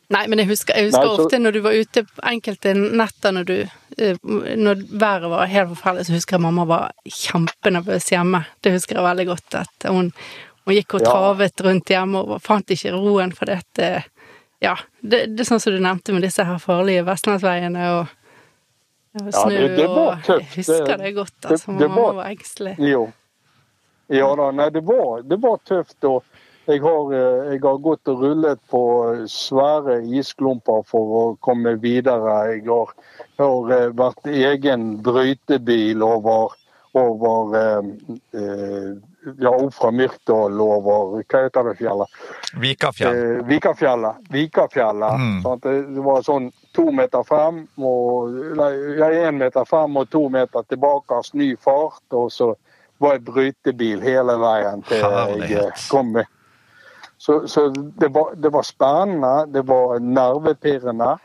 Nei, 0.09 0.23
men 0.31 0.41
jeg 0.41 0.49
husker, 0.49 0.77
jeg 0.79 0.89
husker 0.89 1.05
Nei, 1.05 1.15
så- 1.17 1.25
ofte 1.27 1.39
når 1.43 1.53
du 1.53 1.61
var 1.67 1.77
ute 1.77 2.05
enkelte 2.31 2.73
netter 2.79 3.35
når 3.37 3.45
du 3.51 3.57
eh, 3.99 4.17
Når 4.57 4.85
været 4.99 5.29
var 5.31 5.51
helt 5.53 5.69
forferdelig, 5.75 6.07
så 6.09 6.15
husker 6.17 6.37
jeg 6.39 6.45
mamma 6.47 6.65
var 6.71 6.93
kjempenervøs 7.05 8.09
hjemme. 8.15 8.45
Det 8.65 8.73
husker 8.79 8.97
jeg 9.01 9.05
veldig 9.09 9.27
godt. 9.35 9.59
At 9.65 9.89
hun, 9.93 10.13
hun 10.65 10.75
gikk 10.79 10.95
og 10.97 11.05
Ja. 11.05 11.11
travet 11.13 11.61
rundt 11.67 11.93
hjemme 11.93 12.23
og 12.25 12.41
fant 12.43 12.71
ikke 12.75 12.95
roen 12.97 13.35
for 13.37 13.51
dette. 13.53 13.91
Ja, 14.61 14.75
det, 15.01 15.37
det 15.37 15.45
er 15.45 15.49
sånn 15.53 15.61
som 15.63 15.73
du 15.77 15.79
nevnte 15.85 16.13
med 16.13 16.25
disse 16.27 16.43
her 16.45 16.59
farlige 16.59 17.05
vestlandsveiene 17.07 17.85
og, 17.99 18.09
og 19.19 19.29
Ja, 19.33 19.45
det- 19.49 19.77
det 19.77 19.87
var 19.89 20.17
tøft. 20.27 20.41
Jeg 20.41 20.49
husker 20.57 20.87
Det- 20.87 20.99
det 20.99 21.15
godt, 21.15 21.39
altså. 21.45 21.73
det 21.73 21.79
det 21.79 21.89
var- 21.95 22.15
var 22.15 22.25
engstelig. 22.33 22.75
Jo. 22.79 23.13
Ja 24.11 24.35
da, 24.35 24.51
nei, 24.51 24.69
det 24.71 24.83
var, 24.85 25.23
det 25.23 25.39
var 25.43 25.57
tøft. 25.67 26.05
og 26.05 26.25
jeg 26.67 26.81
har, 26.83 27.13
eh, 27.13 27.53
jeg 27.53 27.61
har 27.63 27.79
gått 27.79 28.09
og 28.09 28.19
rullet 28.23 28.59
på 28.71 28.83
svære 29.27 30.03
isklumper 30.19 30.83
for 30.87 31.01
å 31.21 31.39
komme 31.41 31.77
videre. 31.81 32.53
Jeg 32.53 32.67
har, 32.67 32.93
har 33.39 33.71
eh, 33.73 33.91
vært 33.93 34.25
egen 34.27 35.03
brøytebil 35.03 36.03
over, 36.03 36.53
over 36.95 37.57
eh, 37.57 37.83
eh, 38.35 38.95
ja, 39.39 39.51
opp 39.51 39.75
fra 39.75 39.91
Myrtdal 39.91 40.61
over 40.61 41.19
Hva 41.23 41.43
heter 41.45 41.69
det 41.69 41.75
fjellet? 41.81 42.23
Vikafjell. 42.61 43.19
Eh, 43.19 43.43
Vikafjellet. 43.49 44.23
Vikafjellet. 44.33 45.21
Mm. 45.21 45.43
Sånn 45.43 45.61
Det 45.65 46.07
var 46.07 46.25
sånn 46.27 46.49
to 46.77 46.89
meter 46.95 47.27
frem 47.29 47.65
og 47.79 48.33
Nei, 48.59 48.73
ja, 49.01 49.11
én 49.29 49.39
meter 49.41 49.69
frem 49.69 49.97
og 50.01 50.11
to 50.13 50.27
meter 50.33 50.67
tilbake, 50.69 51.23
ny 51.35 51.53
fart. 51.57 52.03
Og 52.13 52.33
så 52.33 52.53
var 52.99 53.17
jeg 53.17 53.27
brøytebil 53.29 54.03
hele 54.03 54.35
veien 54.41 54.83
til 54.89 55.05
jeg 55.05 55.63
eh, 55.63 55.87
kom 55.91 56.13
med. 56.17 56.27
Så, 57.19 57.49
så 57.51 57.69
det, 57.75 58.09
var, 58.15 58.35
det 58.39 58.51
var 58.55 58.63
spennende, 58.63 59.47
det 59.51 59.65
var 59.67 59.99
nervepirrende. 59.99 61.17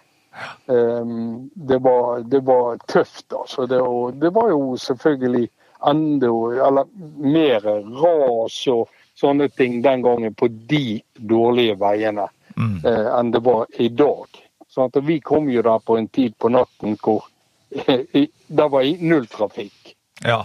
Um, 0.66 1.50
det, 1.54 1.78
var, 1.78 2.24
det 2.26 2.40
var 2.40 2.80
tøft, 2.88 3.34
altså. 3.34 3.68
Det, 3.70 3.78
og 3.82 4.14
det 4.18 4.32
var 4.34 4.50
jo 4.50 4.78
selvfølgelig 4.78 5.50
enda 5.90 6.28
Eller 6.68 6.86
mer 7.18 7.62
ras 8.02 8.68
og 8.68 8.90
sånne 9.16 9.50
ting 9.54 9.82
den 9.82 10.02
gangen 10.02 10.34
på 10.36 10.48
de 10.48 11.02
dårlige 11.20 11.76
veiene 11.80 12.30
Mm. 12.56 12.86
eh, 12.86 13.08
enn 13.20 13.32
det 13.32 13.40
var 13.42 13.66
i 13.82 13.88
dag. 13.90 14.28
Sånn 14.70 14.86
at 14.92 15.04
vi 15.04 15.20
kom 15.20 15.48
jo 15.50 15.62
der 15.66 15.80
på 15.82 15.96
en 15.98 16.08
tid 16.08 16.36
på 16.38 16.50
natten 16.54 16.96
hvor 17.02 17.24
det 17.74 18.68
var 18.70 18.84
null 19.02 19.26
trafikk. 19.28 19.96
Ja. 20.22 20.44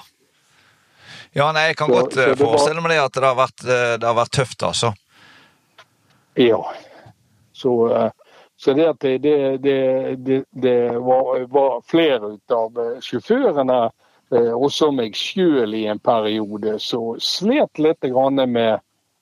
Ja, 1.36 1.52
nei, 1.52 1.66
jeg 1.68 1.76
kan 1.76 1.88
Så- 1.88 1.94
godt 2.00 2.12
så 2.16 2.20
eh, 2.22 2.28
det 2.32 2.38
forestille 2.40 2.80
meg 2.80 2.90
det 2.94 3.02
at 3.02 3.12
det 3.12 3.24
har 3.28 3.36
vært, 3.36 3.60
eh, 3.68 3.96
det 4.00 4.06
har 4.08 4.16
vært 4.16 4.30
tøft, 4.38 4.62
altså. 4.64 4.94
Ja. 6.34 6.62
Så, 7.52 7.72
så 8.56 8.72
det 8.74 8.88
at 8.88 9.00
det, 9.00 9.18
det, 9.60 10.44
det, 10.50 10.76
var, 10.98 11.44
var 11.52 11.80
flere 11.90 12.38
av 12.54 12.80
sjåførene, 13.04 13.90
også 14.30 14.90
meg 14.92 15.16
sjøl 15.16 15.74
i 15.74 15.86
en 15.88 16.00
periode, 16.02 16.76
så 16.82 17.00
slet 17.22 17.80
litt 17.80 18.04
med, 18.48 18.80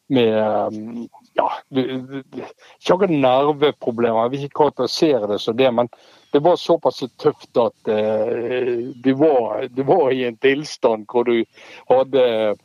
med 0.08 0.34
um, 0.72 1.06
ja, 1.36 1.48
ikke 1.70 2.94
akkurat 2.94 3.14
nerveproblemer, 3.14 4.26
jeg 4.26 4.32
vil 4.32 4.46
ikke 4.46 4.60
karakterisere 4.62 5.30
det 5.30 5.40
som 5.42 5.56
det, 5.56 5.70
men 5.72 5.90
det 6.32 6.42
var 6.44 6.56
såpass 6.56 7.04
tøft 7.22 7.56
at 7.56 7.88
eh, 7.88 8.90
du, 9.04 9.12
var, 9.14 9.68
du 9.70 9.82
var 9.86 10.10
i 10.12 10.24
en 10.26 10.36
tilstand 10.36 11.06
hvor 11.08 11.28
du 11.28 11.44
hadde 11.88 12.56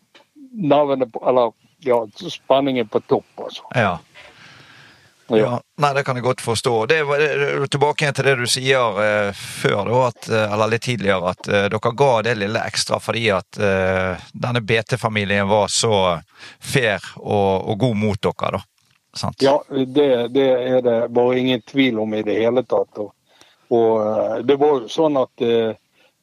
nervene 0.51 1.07
eller 1.21 1.53
ja, 1.85 2.01
spenningen 2.15 2.87
på 2.87 2.99
topp, 3.07 3.29
altså. 3.37 3.63
Ja. 3.75 3.97
Ja, 5.37 5.61
nei, 5.77 5.93
det 5.93 6.03
kan 6.03 6.17
jeg 6.17 6.25
godt 6.25 6.41
forstå. 6.41 6.73
Det 6.89 6.99
tilbake 7.71 8.03
igjen 8.05 8.17
til 8.17 8.27
det 8.27 8.35
du 8.39 8.47
sier 8.49 8.99
eh, 9.03 9.37
før, 9.37 9.83
da, 9.87 10.01
at, 10.09 10.29
eh, 10.29 10.53
eller 10.53 10.73
litt 10.73 10.85
tidligere, 10.87 11.33
at 11.35 11.47
eh, 11.49 11.67
dere 11.71 11.93
ga 12.03 12.11
det 12.27 12.35
lille 12.39 12.63
ekstra 12.67 12.99
fordi 13.01 13.27
at 13.35 13.59
eh, 13.61 14.25
denne 14.33 14.63
BT-familien 14.65 15.47
var 15.49 15.71
så 15.71 16.19
fair 16.59 16.99
og, 17.21 17.69
og 17.71 17.79
god 17.85 17.97
mot 18.01 18.21
dere, 18.21 18.57
da. 18.57 18.63
Sant? 19.13 19.43
Ja, 19.43 19.57
det, 19.69 20.27
det 20.31 20.47
er 20.47 20.81
det 20.81 20.97
bare 21.11 21.39
ingen 21.39 21.61
tvil 21.67 21.99
om 21.99 22.13
i 22.15 22.23
det 22.23 22.37
hele 22.39 22.63
tatt. 22.63 23.01
Og, 23.01 23.11
og 23.71 23.89
eh, 24.05 24.37
det 24.47 24.59
var 24.61 24.77
jo 24.79 24.91
sånn 24.91 25.19
at 25.19 25.45
eh, 25.45 25.73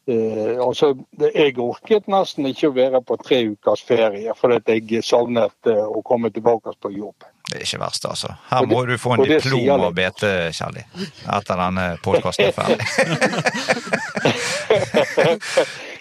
eh, 0.08 0.56
altså, 0.64 0.94
det- 1.18 1.34
Jeg 1.36 1.58
orket 1.58 2.06
nesten 2.08 2.46
ikke 2.48 2.68
å 2.70 2.74
være 2.76 3.00
på 3.04 3.16
tre 3.22 3.44
ukers 3.52 3.82
ferie 3.84 4.32
fordi 4.36 4.80
jeg 4.96 5.02
savnet 5.04 5.52
eh, 5.66 5.86
å 5.86 6.02
komme 6.02 6.30
tilbake 6.30 6.72
på 6.80 6.90
jobb. 6.96 7.14
Det 7.48 7.56
er 7.56 7.60
ikke 7.64 7.78
verst, 7.80 8.04
altså. 8.04 8.28
Her 8.50 8.66
må 8.68 8.82
det- 8.84 8.88
du 8.90 8.98
få 8.98 9.12
en 9.14 9.22
diplom 9.28 9.80
og 9.86 9.94
bete, 9.96 10.50
Kjelli, 10.52 10.82
etter 11.38 11.56
denne 11.56 11.96
podkasten 12.04 12.44
er 12.48 12.52
ferdig. 12.52 12.78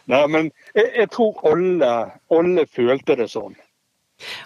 Nei, 0.07 0.23
men 0.31 0.49
jeg, 0.75 0.87
jeg 1.01 1.09
tror 1.11 1.39
alle, 1.47 1.89
alle 2.31 2.63
følte 2.71 3.15
det 3.19 3.27
sånn. 3.31 3.55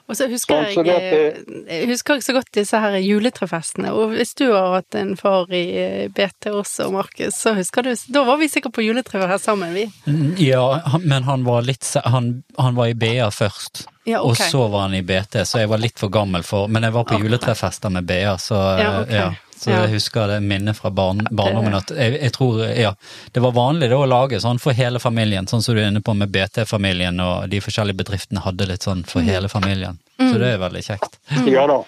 Og 0.10 0.18
så 0.18 0.28
husker 0.32 0.66
Sånn, 0.66 0.74
så 0.74 0.84
jeg, 0.84 1.02
det 1.02 1.60
eh, 1.66 1.82
jeg 1.82 1.90
husker 1.94 2.20
ikke 2.20 2.28
så 2.28 2.36
godt 2.36 2.50
disse 2.58 2.80
her 2.84 2.98
juletrefestene. 3.00 3.94
Og 3.96 4.16
hvis 4.18 4.34
du 4.40 4.46
har 4.52 4.76
hatt 4.78 4.98
en 5.00 5.14
far 5.20 5.52
i 5.56 5.64
eh, 5.80 6.08
BT 6.12 6.52
også, 6.52 6.90
Markus, 6.94 7.38
så 7.40 7.54
husker 7.58 7.88
du 7.88 7.94
Da 8.12 8.24
var 8.28 8.40
vi 8.42 8.50
sikkert 8.52 8.76
på 8.76 8.84
juletre 8.86 9.22
her 9.28 9.38
sammen, 9.42 9.74
vi. 9.78 9.88
Mm, 10.06 10.36
Ja, 10.42 10.66
men 11.04 11.24
han 11.24 11.46
var 11.48 11.64
litt 11.68 11.88
Han, 12.06 12.44
han 12.58 12.76
var 12.76 12.92
i 12.92 12.94
BA 12.98 13.30
først, 13.32 13.86
Ja, 14.10 14.20
og 14.26 14.36
så 14.38 14.66
var 14.72 14.88
han 14.90 14.96
i 14.98 15.02
BT, 15.06 15.44
så 15.48 15.62
jeg 15.64 15.70
var 15.72 15.82
litt 15.82 16.00
for 16.00 16.10
gammel 16.10 16.44
for 16.44 16.68
Men 16.68 16.84
jeg 16.88 16.96
var 16.98 17.08
på 17.08 17.16
Ok. 17.16 17.24
juletrefester 17.26 17.90
med 17.94 18.04
BA, 18.10 18.36
så 18.42 18.60
Ja, 18.80 18.92
okay. 19.02 19.16
ja. 19.16 19.32
Så 19.62 19.70
Ja. 19.70 19.84
jeg 19.86 19.92
husker 19.94 20.28
det 20.28 20.40
minnet 20.42 20.76
fra 20.76 20.90
barn, 20.90 21.20
barndommen 21.30 21.76
at 21.78 21.92
jeg, 21.94 22.16
jeg 22.18 22.32
tror 22.34 22.64
Ja, 22.74 22.96
det 23.32 23.42
var 23.44 23.52
vanlig 23.54 23.92
da 23.92 24.00
å 24.02 24.08
lage 24.10 24.40
sånn 24.42 24.58
for 24.60 24.74
hele 24.74 24.98
familien, 25.00 25.46
sånn 25.46 25.62
som 25.62 25.76
du 25.76 25.82
er 25.84 25.92
inne 25.92 26.02
på 26.02 26.16
med 26.18 26.32
BT-familien, 26.34 27.20
og 27.22 27.50
de 27.52 27.60
forskjellige 27.62 28.00
bedriftene 28.02 28.42
hadde 28.42 28.66
litt 28.72 28.82
sånn 28.88 29.04
for 29.06 29.22
hele 29.22 29.48
familien. 29.52 30.00
Så 30.18 30.40
det 30.42 30.56
er 30.56 30.58
veldig 30.64 30.82
kjekt. 30.88 31.20
Ja 31.46 31.68
da. 31.70 31.84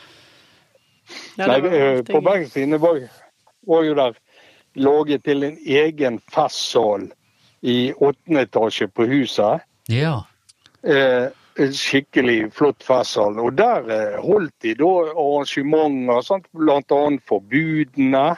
Ja, 1.38 1.48
Nei, 1.48 1.58
eh, 1.58 2.02
på 2.06 2.20
gøy. 2.22 2.24
Bergenstine 2.24 2.80
var, 2.80 3.00
var 3.68 3.84
jo 3.84 3.94
der 3.98 4.14
laget 4.76 5.24
til 5.26 5.44
en 5.44 5.58
egen 5.66 6.20
festsal 6.34 7.10
i 7.64 7.92
åttende 7.94 8.46
etasje 8.46 8.88
på 8.94 9.06
huset. 9.10 9.62
Ja. 9.90 10.24
Eh, 10.84 11.30
en 11.56 11.74
skikkelig 11.74 12.54
flott 12.54 12.84
festsal. 12.84 13.38
Og 13.42 13.54
der 13.58 13.90
eh, 13.92 14.18
holdt 14.24 14.54
de 14.66 14.74
da 14.80 14.90
arrangementer, 15.12 16.24
sant? 16.26 16.50
blant 16.58 16.92
annet 16.94 17.24
for 17.30 17.44
budene. 17.52 18.34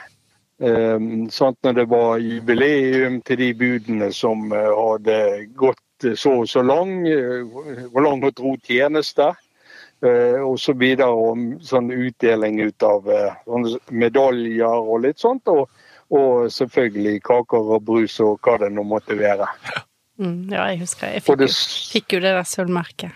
Um, 0.56 1.26
sant? 1.30 1.58
Når 1.64 1.72
det 1.76 1.86
var 1.92 2.22
jubileum 2.22 3.20
til 3.28 3.42
de 3.42 3.50
budene 3.56 4.12
som 4.14 4.52
eh, 4.52 4.70
hadde 4.72 5.18
gått 5.56 5.82
så 6.16 6.42
og 6.42 6.48
så 6.48 6.60
lang, 6.60 7.06
hvor 7.88 8.04
lang 8.04 8.24
og 8.24 8.34
tro 8.36 8.50
tjeneste. 8.60 9.32
Uh, 10.04 10.42
og 10.44 10.58
så 10.60 10.74
videre 10.76 11.08
om 11.08 11.54
sånn 11.64 11.88
utdeling 11.88 12.58
ut 12.60 12.84
av 12.84 13.06
uh, 13.08 13.78
medaljer 13.88 14.76
og 14.76 15.06
litt 15.06 15.24
sånt. 15.24 15.48
Og, 15.48 15.72
og 16.12 16.52
selvfølgelig 16.52 17.22
kaker 17.24 17.72
og 17.78 17.86
brus 17.88 18.20
og 18.20 18.36
hva 18.44 18.58
det 18.60 18.74
nå 18.76 18.84
måtte 18.84 19.16
være. 19.16 19.48
Mm, 20.18 20.48
ja, 20.52 20.66
jeg 20.72 20.80
husker. 20.80 21.10
Jeg 21.12 21.22
fikk 21.26 21.38
det, 21.42 21.48
jo, 21.50 21.56
fikk 21.92 22.14
jo 22.16 22.20
det 22.24 22.32
der 22.38 22.46
sølvmerket. 22.48 23.12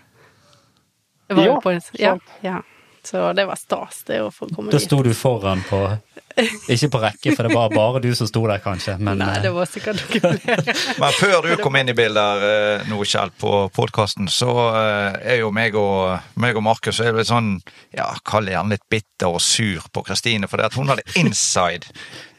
Ja, 1.30 1.44
jo 1.46 1.55
på 1.62 1.70
en, 1.72 1.80
ja, 1.96 2.16
sant. 2.16 2.32
ja. 2.44 2.59
Så 3.07 3.32
det 3.32 3.46
var 3.48 3.57
stas, 3.57 4.03
det 4.05 4.18
å 4.20 4.28
få 4.34 4.48
komme 4.53 4.68
Da 4.72 4.76
dit. 4.76 4.84
sto 4.84 4.98
du 5.03 5.14
foran 5.16 5.62
på 5.64 5.78
Ikke 6.74 6.91
på 6.93 7.03
rekke, 7.03 7.34
for 7.36 7.47
det 7.47 7.57
var 7.57 7.72
bare 7.74 8.03
du 8.05 8.11
som 8.16 8.28
sto 8.30 8.43
der, 8.49 8.62
kanskje. 8.64 8.97
Men 9.01 9.20
Nei, 9.20 9.32
eh, 9.36 9.45
det 9.47 9.53
var 9.55 9.68
sikkert 9.70 10.01
noe 10.01 10.20
flere. 10.36 10.76
Men 11.03 11.16
før 11.18 11.47
du 11.47 11.55
kom 11.62 11.78
inn 11.80 11.93
i 11.93 11.97
bildet 11.97 12.47
eh, 12.47 12.88
nå, 12.91 13.01
Kjell, 13.11 13.32
på 13.41 13.55
podkasten, 13.76 14.30
så 14.32 14.51
eh, 14.70 15.20
er 15.34 15.41
jo 15.43 15.53
meg 15.55 15.76
og, 15.78 16.18
meg 16.41 16.59
og 16.59 16.66
Markus 16.66 17.03
er 17.05 17.16
litt 17.16 17.30
sånn, 17.30 17.57
ja, 17.97 18.11
kall 18.26 18.49
det 18.49 18.57
gjerne 18.57 18.76
litt 18.76 18.88
bitter 18.93 19.36
og 19.36 19.43
sur 19.45 19.86
på 19.93 20.05
Kristine, 20.07 20.51
for 20.51 20.61
det 20.61 20.70
at 20.70 20.78
hun 20.80 20.91
hadde 20.93 21.07
inside 21.20 21.88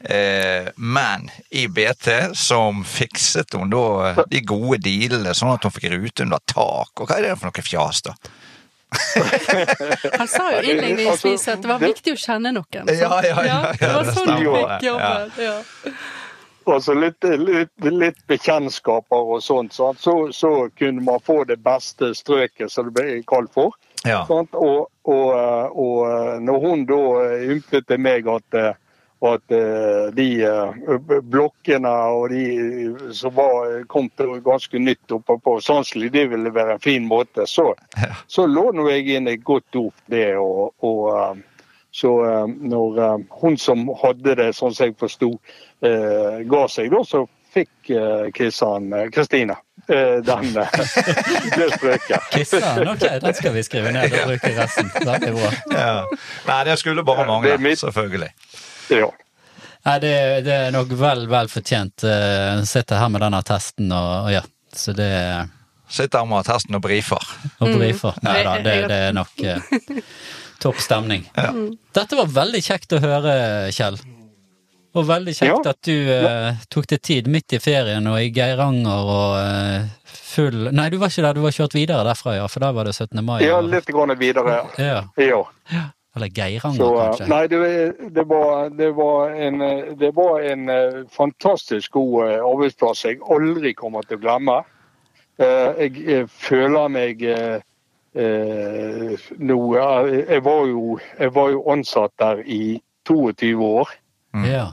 eh, 0.03 0.69
man 0.75 1.29
i 1.49 1.67
BT 1.67 2.35
som 2.37 2.83
fikset 2.85 3.53
hun 3.53 3.69
da 3.69 3.85
eh, 4.09 4.21
de 4.31 4.41
gode 4.45 4.81
dealene, 4.85 5.33
sånn 5.37 5.53
at 5.55 5.65
hun 5.65 5.73
fikk 5.73 5.91
rute 5.93 6.25
under 6.25 6.41
tak. 6.45 6.93
Og 6.97 7.07
hva 7.07 7.19
er 7.19 7.29
det 7.29 7.37
for 7.39 7.51
noe 7.51 7.65
fjas, 7.65 8.03
da? 8.07 8.15
Han 10.19 10.27
sa 10.27 10.51
jo 10.51 10.61
innledningsvis 10.71 11.47
at 11.47 11.61
det 11.63 11.69
var 11.69 11.79
viktig 11.79 12.15
å 12.15 12.19
kjenne 12.19 12.51
noen. 12.55 12.89
Ja, 12.91 13.21
ja, 13.23 13.43
ja, 13.45 13.45
ja, 13.47 13.59
det 13.79 13.91
var 13.93 14.09
sånn 14.15 14.33
du 14.35 14.49
fikk 14.51 14.87
jobben. 14.89 15.31
Ja. 15.39 15.55
Altså 16.71 16.93
litt, 16.93 17.23
litt, 17.41 17.71
litt 17.87 18.19
bekjentskaper 18.29 19.31
og 19.35 19.41
sånt. 19.43 19.73
Så, 19.73 19.93
så 20.35 20.51
kunne 20.77 21.01
man 21.03 21.23
få 21.23 21.41
det 21.49 21.57
beste 21.63 22.11
strøket, 22.17 22.69
som 22.71 22.91
det 22.91 22.95
ble 22.99 23.21
kalt 23.27 23.53
for. 23.55 23.73
Ja. 24.05 24.21
Og, 24.29 24.53
og, 24.57 25.25
eh, 25.37 25.67
og 25.71 25.97
eh, 26.09 26.37
når 26.41 26.63
hun 26.65 26.85
da 26.89 27.01
ympet 27.55 27.87
til 27.89 28.01
meg 28.01 28.29
at, 28.29 28.61
eh, 29.21 29.33
at 29.33 29.51
eh, 29.51 30.07
de 30.17 30.27
eh, 30.43 31.21
blokkene 31.21 31.91
og 32.15 32.29
de 32.33 33.13
som 33.13 33.35
var, 33.35 33.83
kom 33.87 34.09
til 34.17 34.39
ganske 34.45 34.81
nytt 34.81 35.13
oppe 35.17 35.37
på 35.43 35.59
Sandsli, 35.61 36.09
det 36.09 36.27
ville 36.31 36.53
være 36.53 36.77
en 36.77 36.83
fin 36.83 37.05
måte, 37.07 37.45
så, 37.47 37.71
så 38.27 38.47
lå 38.49 38.71
nå 38.75 38.89
jeg 38.89 39.17
inn 39.17 39.29
et 39.31 39.43
godt 39.43 39.75
ord 39.75 40.05
det. 40.11 40.35
og, 40.37 40.73
og 40.81 41.09
eh, 41.15 41.47
så 41.91 42.13
eh, 42.25 42.47
når 42.47 43.03
eh, 43.03 43.17
hun 43.41 43.57
som 43.57 43.85
hadde 44.03 44.35
det, 44.39 44.53
sånn 44.55 44.73
som 44.73 44.89
jeg 44.89 44.97
forsto, 44.99 45.35
eh, 45.83 46.41
ga 46.47 46.65
seg, 46.71 46.91
da, 46.93 47.03
så 47.07 47.25
fikk 47.51 47.91
eh, 47.91 48.31
Kristian, 48.35 48.93
eh, 48.95 49.09
Kristine 49.11 49.57
eh, 49.91 50.23
den 50.23 50.57
eh, 50.57 50.79
det 51.57 51.69
strøket. 51.75 52.29
Kristian, 52.31 52.87
ok, 52.87 53.05
den 53.21 53.33
skal 53.35 53.53
vi 53.53 53.63
skrive 53.67 53.91
ned 53.91 54.07
og 54.07 54.33
bruke 54.33 54.53
resten. 54.55 54.91
Det 54.95 55.33
bra. 55.35 55.53
Ja. 55.75 55.93
Nei, 56.47 56.61
det 56.71 56.79
skulle 56.79 57.03
bare 57.03 57.27
mangle, 57.27 57.59
er 57.59 58.70
mitt- 58.91 59.07
år. 59.07 59.15
Nei, 59.85 59.95
det, 60.03 60.11
det 60.45 60.53
er 60.67 60.71
nok 60.75 60.91
vel, 60.99 61.23
vel 61.31 61.47
fortjent. 61.49 62.03
Uh, 62.05 62.61
sitter 62.69 62.99
her 63.01 63.09
med 63.09 63.23
denne 63.23 63.39
testen 63.47 63.89
og, 63.89 64.11
og 64.27 64.31
ja, 64.35 64.43
så 64.77 64.93
det 64.93 65.09
Sitter 65.91 66.21
her 66.21 66.27
med 66.29 66.45
testen 66.47 66.77
og 66.77 66.83
brifer. 66.85 67.25
Og 67.59 67.73
brifer. 67.75 68.15
Nei 68.23 68.37
da, 68.47 68.53
det, 68.63 68.75
det 68.87 68.99
er 69.09 69.15
nok 69.17 69.41
eh, 69.43 69.59
topp 70.63 70.77
stemning. 70.79 71.25
Dette 71.91 72.15
var 72.15 72.29
veldig 72.31 72.61
kjekt 72.63 72.93
å 72.95 72.99
høre, 73.03 73.33
Kjell. 73.75 73.97
Og 74.95 75.05
veldig 75.07 75.33
kjekt 75.35 75.67
Ja. 75.67 75.71
at 75.73 75.81
du 75.87 75.91
eh, 76.15 76.61
tok 76.71 76.87
deg 76.93 77.01
tid 77.03 77.27
midt 77.31 77.53
i 77.55 77.59
ferien 77.63 78.07
og 78.11 78.17
i 78.21 78.29
Geiranger 78.35 79.11
og 79.17 79.35
eh, 79.39 79.85
full 80.11 80.69
Nei, 80.71 80.87
du 80.91 80.97
var 80.99 81.11
ikke 81.11 81.23
der, 81.27 81.35
du 81.35 81.43
var 81.43 81.55
kjørt 81.55 81.75
videre 81.75 82.03
derfra, 82.07 82.37
ja, 82.39 82.47
for 82.51 82.63
da 82.63 82.71
var 82.75 82.87
det 82.87 82.95
17. 82.95 83.19
mai. 83.23 83.41
ja, 83.43 83.59
litt 83.63 83.87
grann 83.91 84.15
videre. 84.19 84.61
Ja. 84.79 85.01
Ja. 85.19 85.41
Eller 86.15 86.27
Geiranger, 86.27 86.75
Så, 86.77 86.89
kanskje. 86.97 87.27
nei, 87.31 87.47
det, 87.47 87.59
det, 88.15 88.23
var, 88.27 88.69
det, 88.75 88.89
var 88.97 89.29
en, 89.31 89.59
det 89.99 90.09
var 90.15 90.41
en 90.43 90.69
eh, 90.69 90.97
fantastisk 91.09 91.91
god 91.95 92.25
eh, 92.27 92.41
arbeidsplass 92.43 93.05
jeg 93.05 93.21
aldri 93.31 93.71
kommer 93.73 94.03
til 94.03 94.19
å 94.19 94.23
glemme. 94.25 94.57
Eh, 95.39 95.87
Jeg 95.87 96.27
føler 96.27 96.91
meg 96.91 97.23
eh, 97.23 97.63
nå 99.39 99.57
eh, 99.79 100.11
jeg 100.33 100.43
var, 100.43 100.65
jo, 100.67 100.99
jeg 101.19 101.33
var 101.33 101.49
jo 101.55 101.63
ansatt 101.71 102.11
der 102.19 102.43
i 102.43 102.81
22 103.07 103.55
år. 103.71 103.95
Ja. 104.45 104.67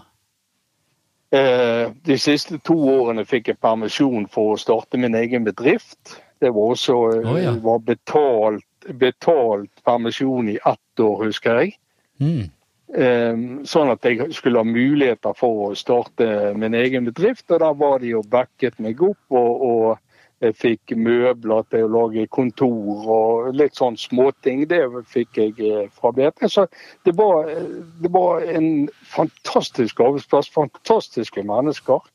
Eh, 1.30 1.90
De 2.04 2.18
siste 2.18 2.58
to 2.66 2.74
årene 2.98 3.24
fikk 3.28 3.52
jeg 3.52 3.60
permisjon 3.62 4.26
for 4.32 4.54
å 4.56 4.60
starte 4.60 4.98
min 4.98 5.14
egen 5.14 5.46
bedrift. 5.46 6.18
Det 6.42 6.50
var 6.54 6.74
også 6.74 6.94
oh, 7.22 7.38
ja. 7.38 7.54
var 7.62 7.78
betalt, 7.86 8.66
betalt 8.94 9.84
permisjon 9.84 10.48
i 10.48 10.58
ett 10.58 11.00
år, 11.00 11.24
husker 11.24 11.62
jeg. 11.62 11.76
Mm. 12.20 12.48
Eh, 12.88 13.40
Sånn 13.68 13.92
at 13.92 14.04
jeg 14.08 14.32
skulle 14.36 14.62
ha 14.62 14.66
muligheter 14.66 15.36
for 15.36 15.68
å 15.68 15.78
starte 15.78 16.54
min 16.56 16.74
egen 16.74 17.08
bedrift. 17.08 17.46
Og 17.50 17.62
da 17.64 17.72
var 17.76 17.98
de 18.04 18.14
og 18.18 18.28
backet 18.32 18.78
meg 18.82 19.02
opp. 19.02 19.24
og, 19.30 19.64
og 19.70 19.96
jeg 20.38 20.54
fikk 20.54 20.92
møbler 20.94 21.64
til 21.66 21.88
å 21.88 21.90
lage 21.90 22.28
kontor 22.30 23.08
og 23.10 23.48
litt 23.58 23.74
sånn 23.74 23.96
småting. 23.98 24.68
Det 24.70 24.84
fikk 25.10 25.40
jeg 25.40 25.56
eh, 25.58 25.88
fra 25.90 26.12
BT. 26.14 26.46
Så 26.46 26.68
det 27.06 27.16
var, 27.18 27.50
det 27.98 28.10
var 28.14 28.46
en 28.46 28.86
fantastisk 29.02 29.98
arbeidsplass. 30.04 30.50
Fantastiske 30.54 31.42
mennesker. 31.42 32.06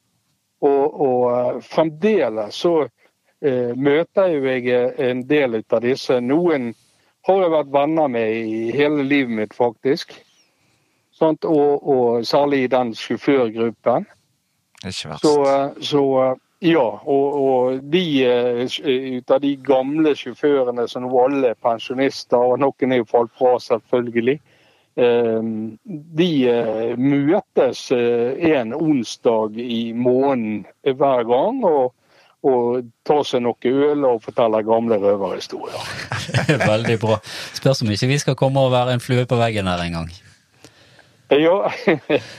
Og, 0.64 0.86
og 0.88 1.26
eh, 1.34 1.60
fremdeles 1.68 2.62
så 2.64 2.78
eh, 2.86 2.92
møter 3.76 4.32
jo 4.32 4.46
jeg 4.48 4.68
eh, 4.72 5.10
en 5.10 5.24
del 5.28 5.60
av 5.62 5.82
disse. 5.84 6.20
Noen 6.24 6.72
har 7.28 7.42
jeg 7.42 7.52
vært 7.54 7.74
venner 7.74 8.08
med 8.12 8.36
i 8.36 8.72
hele 8.76 9.04
livet 9.04 9.36
mitt, 9.40 9.56
faktisk. 9.56 10.16
Og, 11.24 11.44
og 11.48 12.26
særlig 12.28 12.64
i 12.64 12.72
den 12.72 12.92
sjåførgruppen. 12.98 14.08
Ikke 14.84 15.14
verst. 15.14 15.24
Så, 15.24 15.36
eh, 15.48 15.84
så 15.84 16.04
eh, 16.24 16.34
ja, 16.74 16.88
og, 17.06 17.38
og 17.44 17.84
de 17.94 18.04
eh, 18.28 18.64
ut 19.18 19.32
av 19.32 19.44
de 19.44 19.54
gamle 19.64 20.16
sjåførene 20.20 20.88
som 20.92 21.06
nå 21.06 21.14
alle 21.20 21.54
er 21.54 21.60
pensjonister, 21.64 22.40
og 22.40 22.60
noen 22.64 22.92
er 22.92 23.04
jo 23.04 23.08
falt 23.12 23.32
fra 23.40 23.56
selvfølgelig, 23.64 24.38
eh, 25.00 25.50
de 26.20 26.30
eh, 26.52 26.94
møtes 27.00 27.90
eh, 27.96 28.56
en 28.56 28.76
onsdag 28.76 29.60
i 29.60 29.84
måneden 29.96 30.64
hver 30.84 31.28
gang. 31.32 31.64
og 31.64 31.94
og 32.44 32.84
ta 33.08 33.22
seg 33.24 33.46
noe 33.46 33.72
øl 33.72 34.04
og 34.08 34.22
fortelle 34.26 34.60
gamle 34.68 35.00
røverhistorier. 35.00 35.88
Veldig 36.74 37.00
bra. 37.00 37.18
Spørs 37.56 37.84
om 37.86 37.92
ikke 37.94 38.12
vi 38.12 38.20
skal 38.20 38.38
komme 38.40 38.64
og 38.64 38.74
være 38.76 38.98
en 38.98 39.04
flue 39.04 39.26
på 39.30 39.40
veggen 39.40 39.70
her 39.72 39.84
en 39.86 40.00
gang. 40.00 40.12
Ja, 41.34 41.72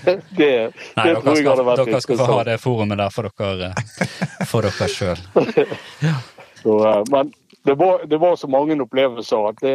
det, 0.05 0.21
det 0.37 0.51
Nei, 0.95 1.07
dere 1.09 1.23
tror 1.23 1.39
jeg 1.39 1.49
hadde 1.49 1.65
vært 1.67 1.89
dere 1.89 2.03
skal 2.05 2.21
få 2.21 2.29
ha 2.31 2.43
det 2.47 2.59
forumet 2.63 3.01
der 3.01 3.15
for 3.15 3.31
dere, 3.31 3.73
eh, 3.73 4.45
for 4.51 4.69
dere 4.69 4.91
sjøl. 4.93 5.25
Eh, 6.65 7.03
men 7.13 7.29
det 7.69 7.75
var, 7.77 8.07
det 8.09 8.17
var 8.17 8.39
så 8.41 8.49
mange 8.49 8.73
opplevelser 8.81 9.49
at 9.51 9.59
det, 9.61 9.75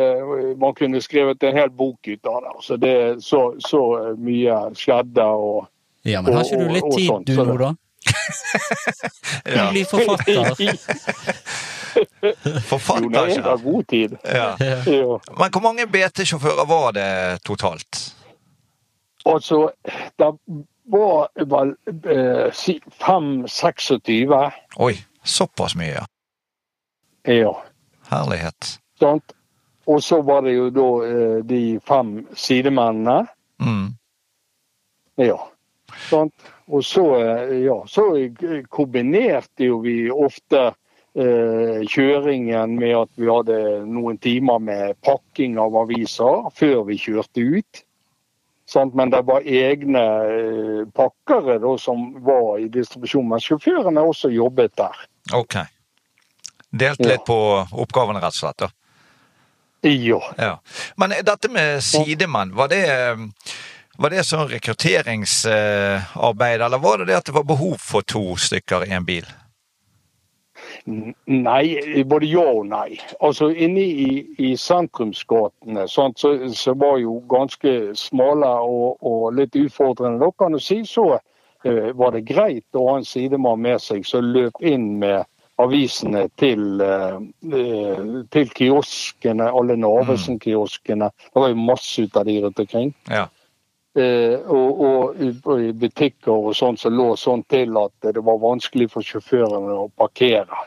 man 0.57 0.73
kunne 0.73 0.97
skrevet 1.05 1.43
en 1.45 1.53
hel 1.53 1.69
bok 1.69 2.07
ut 2.07 2.25
av 2.25 2.39
det. 2.41 2.53
Så, 2.65 2.77
det, 2.81 2.95
så, 3.21 3.41
så 3.61 3.81
mye 4.17 4.55
skjedde. 4.73 5.21
og 5.21 5.67
Ja, 6.09 6.23
men 6.25 6.33
har 6.33 6.49
ikke 6.49 6.63
du 6.63 6.73
litt 6.73 6.89
tid 6.95 7.29
du 7.29 7.35
nå, 7.37 7.59
da? 7.61 7.69
Du 9.45 9.69
blir 9.71 9.85
forfatter. 9.93 10.33
Jo, 10.33 10.43
nei, 10.43 10.73
Forfatter, 12.69 13.27
jeg 13.27 13.43
har 13.43 13.57
god 13.63 13.83
tid. 13.89 14.15
Ja. 14.23 14.49
Ja. 14.59 15.19
Men 15.39 15.51
hvor 15.53 15.61
mange 15.63 15.85
BT-sjåfører 15.87 16.65
var 16.69 16.91
det 16.95 17.09
totalt? 17.47 18.01
Altså, 19.25 19.69
det 20.19 20.29
var 20.93 21.27
vel 21.53 21.73
eh, 22.09 22.51
si- 22.55 22.81
5-26. 23.01 24.51
Oi, 24.79 24.93
såpass 25.23 25.75
mye, 25.75 25.97
ja. 25.99 26.05
Ja. 27.29 27.53
Herlighet. 28.09 28.77
Sånt. 28.99 29.33
Og 29.89 30.03
så 30.05 30.21
var 30.21 30.41
det 30.45 30.53
jo 30.55 30.69
da 30.73 30.87
eh, 31.05 31.37
de 31.49 31.61
fem 31.87 32.15
sidemennene. 32.37 33.23
Mm. 33.61 33.87
Ja. 35.19 35.37
Sant? 36.09 36.33
Og 36.69 36.83
så, 36.85 37.03
eh, 37.17 37.55
ja, 37.65 37.79
så 37.89 38.05
kombinerte 38.69 39.65
jo 39.65 39.79
vi 39.81 40.09
ofte 40.11 40.67
eh, 41.17 41.81
kjøringen 41.89 42.75
med 42.77 42.95
at 42.95 43.09
vi 43.17 43.29
hadde 43.29 43.59
noen 43.89 44.19
timer 44.21 44.61
med 44.61 44.97
pakking 45.05 45.57
av 45.61 45.75
aviser 45.81 46.49
før 46.55 46.83
vi 46.91 46.99
kjørte 47.01 47.41
ut. 47.57 47.83
Men 48.93 49.09
det 49.09 49.23
var 49.25 49.41
egne 49.49 50.03
eh, 50.29 50.83
pakkere 50.93 51.57
da, 51.63 51.73
som 51.81 52.11
var 52.21 52.59
i 52.61 52.67
distribusjon, 52.69 53.25
men 53.31 53.41
sjåførene 53.41 54.03
også 54.05 54.29
jobbet 54.29 54.75
der. 54.77 55.05
Ok. 55.33 55.57
Delt 56.69 56.99
Ja. 57.01 57.07
litt 57.15 57.25
på 57.25 57.39
oppgavene, 57.73 58.21
rett 58.21 58.37
og 58.37 58.43
slett. 58.43 58.57
da. 58.57 58.69
Ja. 59.81 60.19
Ja. 60.37 60.59
Men 60.97 61.09
dette 61.25 61.49
med 61.49 61.81
sidemann, 61.83 62.53
var 62.55 62.67
det, 62.67 62.83
var 63.99 64.13
det 64.13 64.23
sånn 64.23 64.47
rekrutteringsarbeid, 64.47 66.61
eller 66.63 66.79
var 66.79 67.01
det 67.01 67.09
det 67.09 67.17
at 67.19 67.27
det 67.27 67.35
var 67.35 67.43
behov 67.47 67.75
for 67.83 68.01
to 68.07 68.37
stykker 68.39 68.87
i 68.87 68.95
en 68.95 69.07
bil? 69.07 69.27
Nei, 70.85 72.03
både 72.07 72.25
ja 72.29 72.45
og 72.51 72.67
nei. 72.69 72.99
Altså 73.23 73.49
Inne 73.51 73.81
i, 73.83 74.25
i 74.39 74.57
sentrumsgatene 74.59 75.87
så, 75.91 76.11
så 76.15 76.73
var 76.79 76.97
jo 77.03 77.19
ganske 77.31 77.95
smale 77.99 78.47
og, 78.65 78.97
og 79.03 79.33
litt 79.37 79.55
utfordrende, 79.59 80.19
da 80.23 80.31
kan 80.39 80.51
du 80.55 80.59
si, 80.63 80.85
så 80.87 81.19
uh, 81.19 81.89
var 81.99 82.11
det 82.15 82.29
greit 82.29 82.75
å 82.75 82.87
ha 82.89 82.97
en 82.99 83.07
sidemann 83.07 83.61
med 83.63 83.79
seg 83.83 84.07
som 84.07 84.31
løp 84.33 84.55
inn 84.63 84.99
med 85.03 85.27
avisene 85.59 86.29
til, 86.39 86.79
eh, 86.79 87.19
til 88.31 88.47
kioskene, 88.55 89.49
alle 89.51 89.75
Narvesen-kioskene. 89.75 91.09
Det 91.33 91.39
var 91.43 91.51
jo 91.51 91.57
masse 91.59 92.05
ut 92.05 92.15
av 92.15 92.23
de 92.29 92.37
rundt 92.45 92.61
omkring. 92.63 92.93
Ja. 93.11 93.25
Eh, 93.97 94.35
og, 94.45 94.81
og, 94.85 95.21
i- 95.21 95.71
butikker 95.73 96.29
og 96.31 96.53
sånn 96.55 96.77
som 96.77 96.93
lå 96.93 97.15
sånn 97.17 97.41
til 97.49 97.73
at 97.81 97.91
det 98.13 98.21
var 98.21 98.37
vanskelig 98.37 98.91
for 98.93 99.01
sjåførene 99.01 99.73
å 99.73 99.87
parkere. 99.97 100.59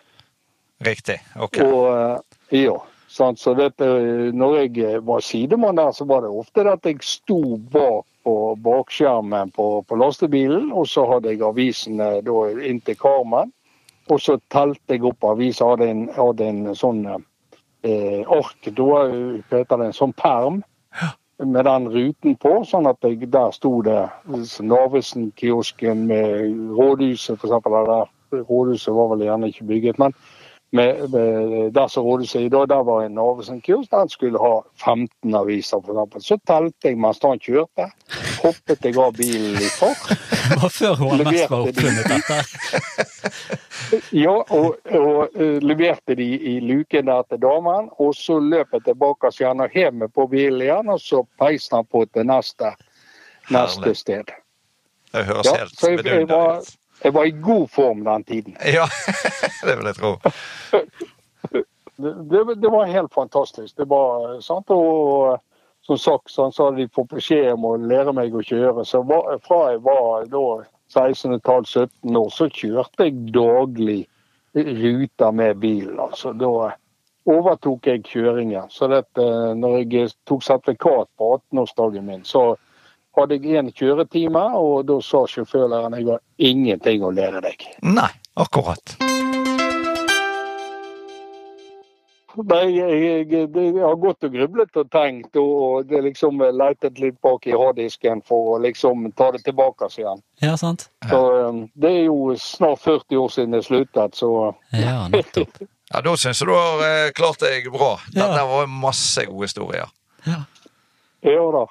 Riktig. 0.82 1.20
Ok. 1.38 1.60
Og 1.62 1.84
eh, 1.94 2.64
ja, 2.64 2.74
så 3.06 3.54
dette, 3.54 3.86
når 4.34 4.56
jeg 4.66 5.02
var 5.06 5.20
sidemann 5.22 5.78
der, 5.78 5.92
så 5.94 6.04
var 6.08 6.24
det 6.24 6.32
ofte 6.34 6.64
at 6.66 6.82
jeg 6.88 6.98
sto 7.06 7.58
bak 7.70 8.06
på 8.26 8.34
bakskjermen 8.62 9.50
på, 9.54 9.68
på 9.86 9.98
lastebilen, 10.00 10.72
og 10.72 10.86
så 10.90 11.04
hadde 11.10 11.30
jeg 11.30 11.42
avisene 11.46 12.22
da 12.26 12.36
inntil 12.58 12.98
karmen. 12.98 13.52
Og 14.10 14.18
så 14.18 14.34
telte 14.50 14.96
jeg 14.96 15.04
opp 15.06 15.22
aviser, 15.30 15.76
hadde 15.76 15.88
en, 15.92 16.02
hadde 16.16 16.48
en 16.50 16.62
sånn 16.74 17.04
eh, 17.06 18.22
ark, 18.26 18.66
da 18.66 19.04
heter 19.52 19.76
det, 19.78 19.86
en 19.92 19.94
sånn 19.94 20.14
perm. 20.18 20.62
Med 21.42 21.64
den 21.66 21.88
ruten 21.90 22.36
på, 22.38 22.50
sånn 22.68 22.86
at 22.86 23.02
jeg, 23.02 23.26
der 23.32 23.50
sto 23.50 23.80
det 23.82 23.98
Narvesen-kiosken 24.62 26.04
med 26.06 26.52
rådhuset. 26.76 27.42
Der. 27.42 28.10
Rådhuset 28.32 28.94
var 28.94 29.10
vel 29.10 29.24
gjerne 29.26 29.50
ikke 29.50 29.66
bygget, 29.66 29.98
men 29.98 30.14
med, 30.72 31.10
med, 31.10 31.72
det 31.72 31.90
som 31.90 32.04
rådhuset 32.04 32.40
i 32.40 32.48
dag, 32.48 32.68
der 32.68 32.82
var 32.84 33.02
en 33.04 33.14
Narvesen-kurs 33.14 33.88
der 33.90 33.98
han 33.98 34.08
skulle 34.08 34.38
ha 34.40 34.62
15 34.84 35.34
aviser, 35.34 35.82
for 35.84 35.92
eksempel. 35.92 36.22
Så 36.24 36.38
telte 36.48 36.88
jeg 36.88 36.98
mens 36.98 37.20
han 37.22 37.40
kjørte. 37.40 37.90
Hoppet 38.40 38.86
jeg 38.88 38.96
av 38.96 39.12
bilen 39.16 39.58
i 39.60 39.68
fart. 39.76 40.14
Det 40.48 40.56
var 40.62 40.72
før 40.72 40.96
HMS 41.02 41.50
var 41.50 41.66
oppfunnet 41.68 42.08
dette. 42.14 42.38
Ja, 44.16 44.32
og, 44.32 44.78
og 44.88 45.36
eh, 45.36 45.58
leverte 45.60 46.16
de 46.16 46.28
i 46.54 46.54
luken 46.64 47.10
der 47.10 47.26
til 47.28 47.42
damen. 47.42 47.90
Og 48.00 48.14
så 48.16 48.38
løp 48.40 48.72
jeg 48.72 48.86
tilbake 48.86 49.32
igjen 49.36 49.60
og 49.60 49.76
hev 49.76 49.98
meg 50.00 50.14
på 50.16 50.26
bilen 50.32 50.64
igjen, 50.64 50.88
og 50.88 51.00
så 51.00 51.20
peiste 51.40 51.76
han 51.76 51.88
på 51.92 52.06
til 52.08 52.24
neste, 52.28 52.72
neste 53.52 53.92
sted. 53.98 54.32
Det 55.12 55.26
høres 55.28 55.50
Ja, 55.52 55.58
helt 55.60 56.06
jeg, 56.08 56.24
ut. 56.24 56.78
Jeg 57.04 57.14
var 57.14 57.24
i 57.26 57.34
god 57.42 57.68
form 57.68 58.04
den 58.04 58.24
tiden. 58.24 58.56
Ja, 58.76 58.86
det 59.66 59.76
vil 59.78 59.86
jeg 59.90 59.98
tro. 59.98 60.12
Det, 61.96 62.54
det, 62.54 62.70
var 62.70 62.84
helt 62.84 63.14
fantastisk. 63.14 63.76
Det 63.76 63.88
var 63.88 64.40
sant, 64.40 64.70
og 64.70 65.38
som 65.86 65.98
sagt 65.98 66.30
så 66.30 66.50
så 66.50 66.64
hadde 66.64 66.82
de 66.82 66.88
fått 66.94 67.10
beskjed 67.14 67.52
om 67.52 67.66
å 67.68 67.76
lære 67.76 68.14
meg 68.14 68.34
å 68.34 68.42
kjøre. 68.42 68.84
Så 68.84 69.02
var, 69.06 69.36
fra 69.46 69.72
jeg 69.72 69.82
var 69.84 70.26
da 70.30 70.46
16,5-17 70.94 72.16
år, 72.18 72.30
så 72.30 72.48
kjørte 72.48 73.08
jeg 73.08 73.32
daglig 73.34 74.00
ruter 74.54 75.30
med 75.32 75.60
bilen. 75.62 76.00
Altså. 76.00 76.32
Da 76.32 76.72
overtok 77.32 77.86
jeg 77.86 78.04
kjøringen. 78.08 78.70
Så 78.70 78.88
dette, 78.92 79.28
når 79.58 79.78
jeg 79.82 80.12
tok 80.28 80.44
sertifikat 80.44 81.10
på 81.18 81.34
18-årsdagen 81.38 82.06
min, 82.06 82.24
så 82.24 82.54
hadde 83.16 83.38
jeg 83.38 83.60
én 83.60 83.70
kjøretime, 83.76 84.44
og 84.58 84.84
da 84.88 84.98
sa 85.04 85.24
sjåførlæreren 85.28 85.98
jeg 86.00 86.10
har 86.10 86.22
ingenting 86.38 87.04
å 87.04 87.14
lære 87.14 87.42
deg. 87.44 87.66
Nei, 87.84 88.10
akkurat. 88.40 88.96
Nei, 92.32 92.64
jeg, 92.72 93.26
jeg, 93.28 93.48
jeg 93.52 93.82
har 93.82 93.98
gått 94.00 94.24
og 94.24 94.32
grublet 94.32 94.78
og 94.80 94.88
tenkt 94.92 95.36
og, 95.36 95.50
og 95.66 95.90
det 95.90 96.00
liksom 96.06 96.40
letet 96.56 97.00
litt 97.02 97.18
bak 97.24 97.44
i 97.44 97.52
harddisken 97.52 98.22
for 98.24 98.54
å 98.54 98.60
liksom 98.64 99.10
ta 99.18 99.28
det 99.34 99.42
tilbake 99.44 99.90
igjen. 99.98 100.22
Ja, 100.40 100.54
sant? 100.56 100.86
Så 101.10 101.20
um, 101.20 101.66
Det 101.74 101.90
er 101.90 102.06
jo 102.06 102.32
snart 102.40 102.80
40 102.86 103.20
år 103.20 103.34
siden 103.34 103.58
det 103.58 103.62
sluttet, 103.66 104.16
så 104.16 104.32
Ja, 104.86 105.04
nettopp. 105.12 105.60
Ja, 105.92 106.00
Da 106.00 106.16
syns 106.16 106.40
jeg 106.40 106.48
du 106.48 106.54
har 106.56 106.86
eh, 106.86 107.12
klart 107.12 107.44
deg 107.44 107.68
bra. 107.72 107.98
Ja. 108.14 108.24
Dette 108.24 108.48
var 108.48 108.72
masse 108.80 109.26
gode 109.28 109.50
historier. 109.50 109.92
Ja. 110.24 110.40
ja 111.20 111.46
da. 111.52 111.66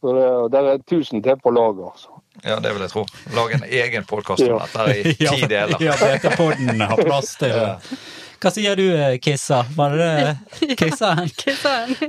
Så 0.00 0.12
det, 0.12 0.26
det 0.52 0.60
er 0.74 0.82
tusen 0.90 1.22
til 1.24 1.38
på 1.40 1.50
lager. 1.56 1.88
Altså. 1.92 2.08
Ja, 2.44 2.58
det 2.60 2.72
vil 2.74 2.82
jeg 2.84 2.92
tro. 2.92 3.04
Lag 3.34 3.52
en 3.56 3.64
egen 3.64 4.04
podkast 4.04 4.42
om 4.44 4.48
Ja. 4.48 4.58
dette 4.66 4.98
i 5.08 5.14
ti 5.32 5.46
deler. 5.48 5.80
Ja, 5.80 5.94
BT-podden 5.96 6.80
har 6.84 7.00
plass 7.00 7.32
til 7.40 7.54
det. 7.56 7.70
Hva 8.42 8.50
sier 8.52 8.76
du, 8.76 8.84
eh, 8.92 9.14
Kissa? 9.24 9.62
Var 9.76 9.94
det 9.96 10.08
det? 10.60 10.90
Sa 10.98 11.14
han? 11.16 11.30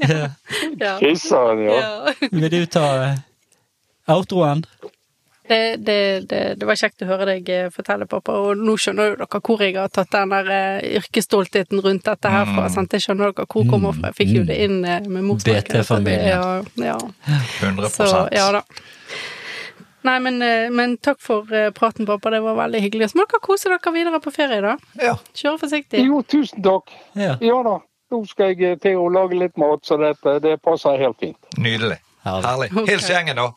Ja. 0.04 0.28
Ja. 0.80 0.98
Kissan, 1.00 1.64
ja. 1.64 1.78
ja. 1.80 2.28
Vil 2.32 2.50
du 2.52 2.66
ta 2.66 2.84
eh, 3.06 3.16
outroen? 4.12 4.66
Det, 5.48 5.78
det, 5.80 6.28
det, 6.28 6.40
det 6.60 6.68
var 6.68 6.76
kjekt 6.76 7.04
å 7.06 7.08
høre 7.08 7.26
deg 7.30 7.50
eh, 7.54 7.70
fortelle, 7.72 8.08
pappa. 8.10 8.36
Og 8.44 8.60
nå 8.60 8.76
skjønner 8.82 9.14
jo 9.14 9.16
dere 9.22 9.40
hvor 9.48 9.64
jeg 9.64 9.78
har 9.78 9.92
tatt 9.96 10.12
den 10.12 10.34
der 10.34 10.50
eh, 10.52 10.98
yrkesstoltheten 11.00 11.82
rundt 11.86 12.04
dette 12.10 12.32
her 12.34 12.50
fra. 12.52 12.68
sant? 12.74 12.92
Jeg 12.98 13.06
skjønner 13.06 13.32
dere 13.32 13.48
hvor 13.48 13.68
kommer 13.72 13.96
fra. 13.96 14.12
Jeg 14.12 14.18
fikk 14.20 14.34
jo 14.36 14.44
det 14.50 14.60
inn 14.66 14.82
eh, 14.84 15.08
med 15.08 15.24
morsmelken. 15.30 15.80
BT-familien. 15.80 16.28
Ja, 16.84 16.92
ja. 16.92 16.98
100 17.64 17.92
Så 17.96 18.10
ja 18.36 18.50
da. 18.58 18.64
Nei, 20.08 20.18
men, 20.24 20.38
men 20.72 20.94
takk 21.04 21.20
for 21.20 21.48
praten, 21.76 22.06
pappa. 22.08 22.32
Det 22.32 22.40
var 22.44 22.56
veldig 22.60 22.80
hyggelig. 22.84 23.10
Så 23.12 23.20
må 23.20 23.26
dere 23.28 23.44
kose 23.44 23.72
dere 23.72 23.92
videre 23.96 24.22
på 24.24 24.32
ferie, 24.36 24.60
da. 24.64 24.76
Ja. 25.04 25.16
Kjøre 25.36 25.62
forsiktig. 25.64 26.04
Jo, 26.08 26.22
tusen 26.28 26.64
takk. 26.64 26.92
Ja. 27.20 27.36
Ja 27.44 27.58
da. 27.66 27.80
Nå 28.14 28.22
skal 28.30 28.54
jeg 28.56 28.78
til 28.80 29.00
å 29.02 29.10
lage 29.12 29.36
litt 29.36 29.58
mat, 29.60 29.84
så 29.84 29.98
dette, 30.00 30.38
det 30.44 30.54
passer 30.64 30.96
helt 31.02 31.18
fint. 31.20 31.40
Nydelig. 31.60 31.98
Herlig. 32.24 32.46
Herlig. 32.48 32.88
Hils 32.88 33.10
gjengen, 33.12 33.36
da. 33.40 33.50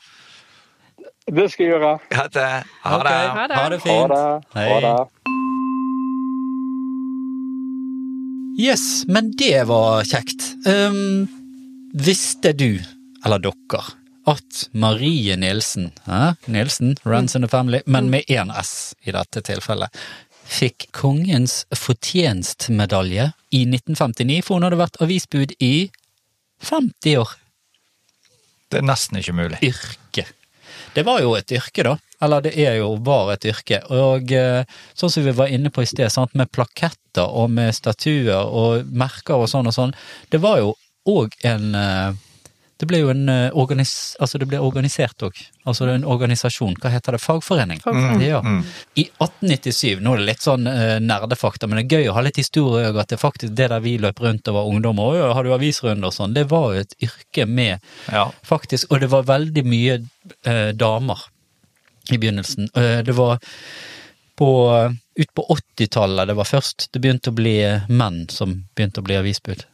Det 1.31 1.47
skal 1.53 1.65
jeg 1.67 1.73
gjøre. 1.77 1.93
Ha 2.17 2.25
det. 2.35 2.49
Ha 2.83 2.97
det. 2.99 3.05
det. 3.07 3.19
Ha 3.37 3.47
det. 3.47 3.57
Ha 3.57 3.69
det 3.71 3.79
Ha 3.79 3.85
fint. 3.87 4.15
det. 4.15 4.61
Ha 4.61 4.81
det. 4.87 4.95
Yes, 8.61 9.05
men 9.09 9.31
det 9.39 9.63
var 9.71 10.05
kjekt. 10.05 10.43
Um, 10.67 11.29
visste 11.95 12.53
du, 12.53 12.81
eller 13.25 13.39
dere, 13.41 13.83
at 14.29 14.65
Marie 14.77 15.37
Nilsen, 15.41 15.93
eh? 16.07 16.35
Nilsen, 16.51 16.97
runs 17.09 17.37
in 17.37 17.43
the 17.47 17.49
family, 17.49 17.81
men 17.87 18.11
med 18.11 18.29
én 18.29 18.53
S 18.61 18.95
i 19.07 19.15
dette 19.17 19.41
tilfellet, 19.47 19.89
fikk 20.51 20.89
kongens 20.93 21.63
fortjenstmedalje 21.73 23.31
i 23.55 23.63
1959, 23.71 24.43
for 24.45 24.59
hun 24.59 24.67
hadde 24.67 24.83
vært 24.83 25.01
avisbud 25.01 25.55
i 25.63 25.89
50 26.67 27.17
år. 27.23 27.33
Det 28.71 28.83
er 28.83 28.87
nesten 28.87 29.23
ikke 29.23 29.35
mulig. 29.39 29.63
yrke. 29.65 30.27
Det 30.95 31.05
var 31.07 31.21
jo 31.23 31.35
et 31.39 31.53
yrke, 31.55 31.85
da. 31.87 31.97
Eller 32.21 32.43
det 32.45 32.53
er 32.59 32.81
jo 32.81 32.95
var 33.07 33.33
et 33.35 33.47
yrke. 33.49 33.81
Og 33.95 34.33
eh, 34.35 34.65
sånn 34.99 35.13
som 35.13 35.25
vi 35.25 35.35
var 35.37 35.53
inne 35.53 35.71
på 35.73 35.85
i 35.85 35.89
sted, 35.89 36.11
sant? 36.13 36.35
med 36.35 36.51
plaketter 36.53 37.27
og 37.27 37.51
med 37.55 37.75
statuer 37.77 38.43
og 38.45 38.91
merker 38.91 39.41
og 39.41 39.49
sånn 39.51 39.71
og 39.71 39.77
sånn, 39.77 39.95
det 40.33 40.43
var 40.43 40.61
jo 40.61 40.75
òg 41.09 41.37
en 41.49 41.75
eh, 41.79 42.19
Det 42.81 42.87
ble 42.89 43.03
jo 43.03 43.11
en 43.13 43.29
eh, 43.29 43.57
organis... 43.61 44.17
Altså 44.25 44.39
det 44.41 44.47
ble 44.49 44.61
organisert 44.65 45.21
òg. 45.27 45.37
Altså 45.69 45.85
det 45.85 45.93
er 45.93 45.99
en 46.01 46.07
organisasjon. 46.09 46.79
Hva 46.81 46.93
heter 46.95 47.17
det? 47.17 47.21
Fagforening. 47.21 47.83
Fagforening. 47.85 48.25
Ja. 48.31 48.41
I 48.97 49.05
1897, 49.21 50.01
nå 50.01 50.15
er 50.15 50.23
det 50.23 50.29
litt 50.31 50.47
sånn 50.47 50.65
uh, 50.65 50.97
nerdefakta, 51.05 51.69
men 51.69 51.81
det 51.81 51.85
er 51.85 52.01
gøy 52.01 52.09
å 52.09 52.17
ha 52.17 52.25
litt 52.25 52.41
historie 52.41 52.89
òg, 52.89 53.03
at 53.03 53.13
det 53.13 53.21
faktisk 53.21 53.53
det 53.59 53.69
der 53.73 53.85
vi 53.85 53.99
løp 54.01 54.23
rundt 54.25 54.49
og 54.49 54.57
var 54.57 54.73
ungdommer, 54.73 55.11
og 55.13 55.21
hadde 55.21 55.37
har 55.37 55.49
du 55.49 55.55
avisrunde 55.59 56.09
og 56.09 56.17
sånn, 56.17 56.37
det 56.37 56.47
var 56.49 56.73
jo 56.73 56.87
et 56.87 56.97
yrke 57.05 57.47
med 57.47 57.85
Ja. 58.09 58.31
faktisk, 58.49 58.89
og 58.91 59.05
det 59.05 59.11
var 59.13 59.29
veldig 59.29 59.65
mye 59.69 60.01
uh, 60.01 60.71
damer 60.73 61.29
i 62.11 62.17
begynnelsen. 62.17 62.73
Uh, 62.77 63.01
det 63.05 63.17
var 63.19 63.45
på, 64.41 64.51
ut 65.21 65.35
på 65.37 65.47
80-tallet 65.53 66.31
det 66.31 66.39
var 66.39 66.49
først 66.49 66.89
det 66.95 67.03
begynte 67.05 67.29
å 67.29 67.37
bli 67.37 67.59
menn 67.93 68.23
som 68.33 68.63
begynte 68.73 69.03
å 69.03 69.05
bli 69.05 69.19
avisbud. 69.21 69.67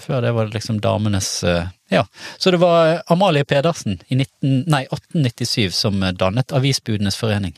Før 0.00 0.22
det 0.24 0.32
var 0.36 0.48
det 0.48 0.56
liksom 0.58 0.80
damenes 0.80 1.30
eh, 1.44 1.68
Ja. 1.90 2.04
Så 2.38 2.50
det 2.54 2.60
var 2.62 3.02
Amalie 3.10 3.44
Pedersen 3.44 4.00
i 4.08 4.16
19, 4.16 4.64
nei, 4.70 4.84
1897 4.88 5.74
som 5.74 6.00
dannet 6.16 6.52
Avisbudenes 6.56 7.18
forening. 7.18 7.56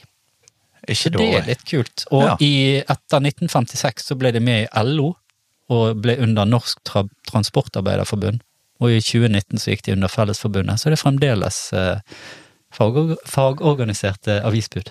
Ikke 0.89 1.13
Det 1.15 1.27
er 1.39 1.47
litt 1.47 1.65
kult. 1.69 2.07
Og 2.11 2.23
Ja. 2.25 2.37
i, 2.41 2.79
etter 2.81 3.21
1956 3.23 4.09
så 4.09 4.17
ble 4.19 4.33
de 4.33 4.41
med 4.41 4.65
i 4.65 4.83
LO, 4.83 5.13
og 5.71 6.01
ble 6.03 6.17
under 6.19 6.45
Norsk 6.45 6.83
tra 6.85 7.05
Transportarbeiderforbund. 7.31 8.41
Og 8.83 8.91
i 8.91 9.01
2019 9.01 9.59
så 9.63 9.71
gikk 9.71 9.85
de 9.87 9.93
under 9.93 10.11
Fellesforbundet, 10.11 10.81
så 10.81 10.91
det 10.91 10.99
er 10.99 11.05
fremdeles 11.05 11.59
eh, 11.73 12.01
fagorganiserte 12.73 14.41
avisbud. 14.45 14.91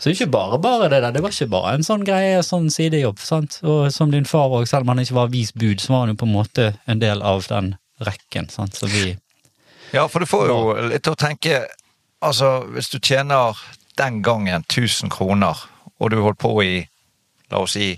Så 0.00 0.12
ikke 0.12 0.30
bare 0.32 0.58
bare 0.62 0.88
det 0.92 1.00
der, 1.02 1.14
det 1.14 1.22
var 1.24 1.34
ikke 1.34 1.50
bare 1.52 1.74
en 1.78 1.86
sånn 1.86 2.04
greie, 2.06 2.42
sånn 2.46 2.70
sidejobb, 2.72 3.20
sant. 3.22 3.58
Og 3.62 3.88
som 3.94 4.12
din 4.12 4.28
far 4.28 4.52
òg, 4.54 4.66
selv 4.70 4.86
om 4.86 4.94
han 4.94 5.04
ikke 5.04 5.16
var 5.18 5.30
avisbud, 5.30 5.82
så 5.82 5.92
var 5.92 6.04
han 6.04 6.14
jo 6.14 6.20
på 6.22 6.28
en 6.28 6.36
måte 6.36 6.66
en 6.90 7.02
del 7.02 7.22
av 7.24 7.46
den 7.50 7.74
rekken, 8.04 8.50
sant. 8.52 8.76
Så 8.78 8.90
vi 8.92 9.16
Ja, 9.94 10.08
for 10.08 10.20
du 10.20 10.26
får 10.26 10.48
jo 10.50 10.60
litt 10.90 11.06
å 11.06 11.16
tenke 11.18 11.64
Altså, 12.24 12.64
hvis 12.72 12.88
du 12.88 12.96
tjener 13.04 13.58
den 14.00 14.22
gangen 14.24 14.62
1000 14.64 15.10
kroner, 15.12 15.58
og 16.00 16.10
du 16.10 16.22
holdt 16.24 16.38
på 16.40 16.54
i, 16.64 16.78
la 17.52 17.60
oss 17.60 17.74
si, 17.76 17.90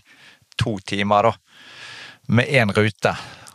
to 0.58 0.72
timer, 0.82 1.28
da, 1.28 1.32
med 2.26 2.50
én 2.50 2.72
rute. 2.74 3.12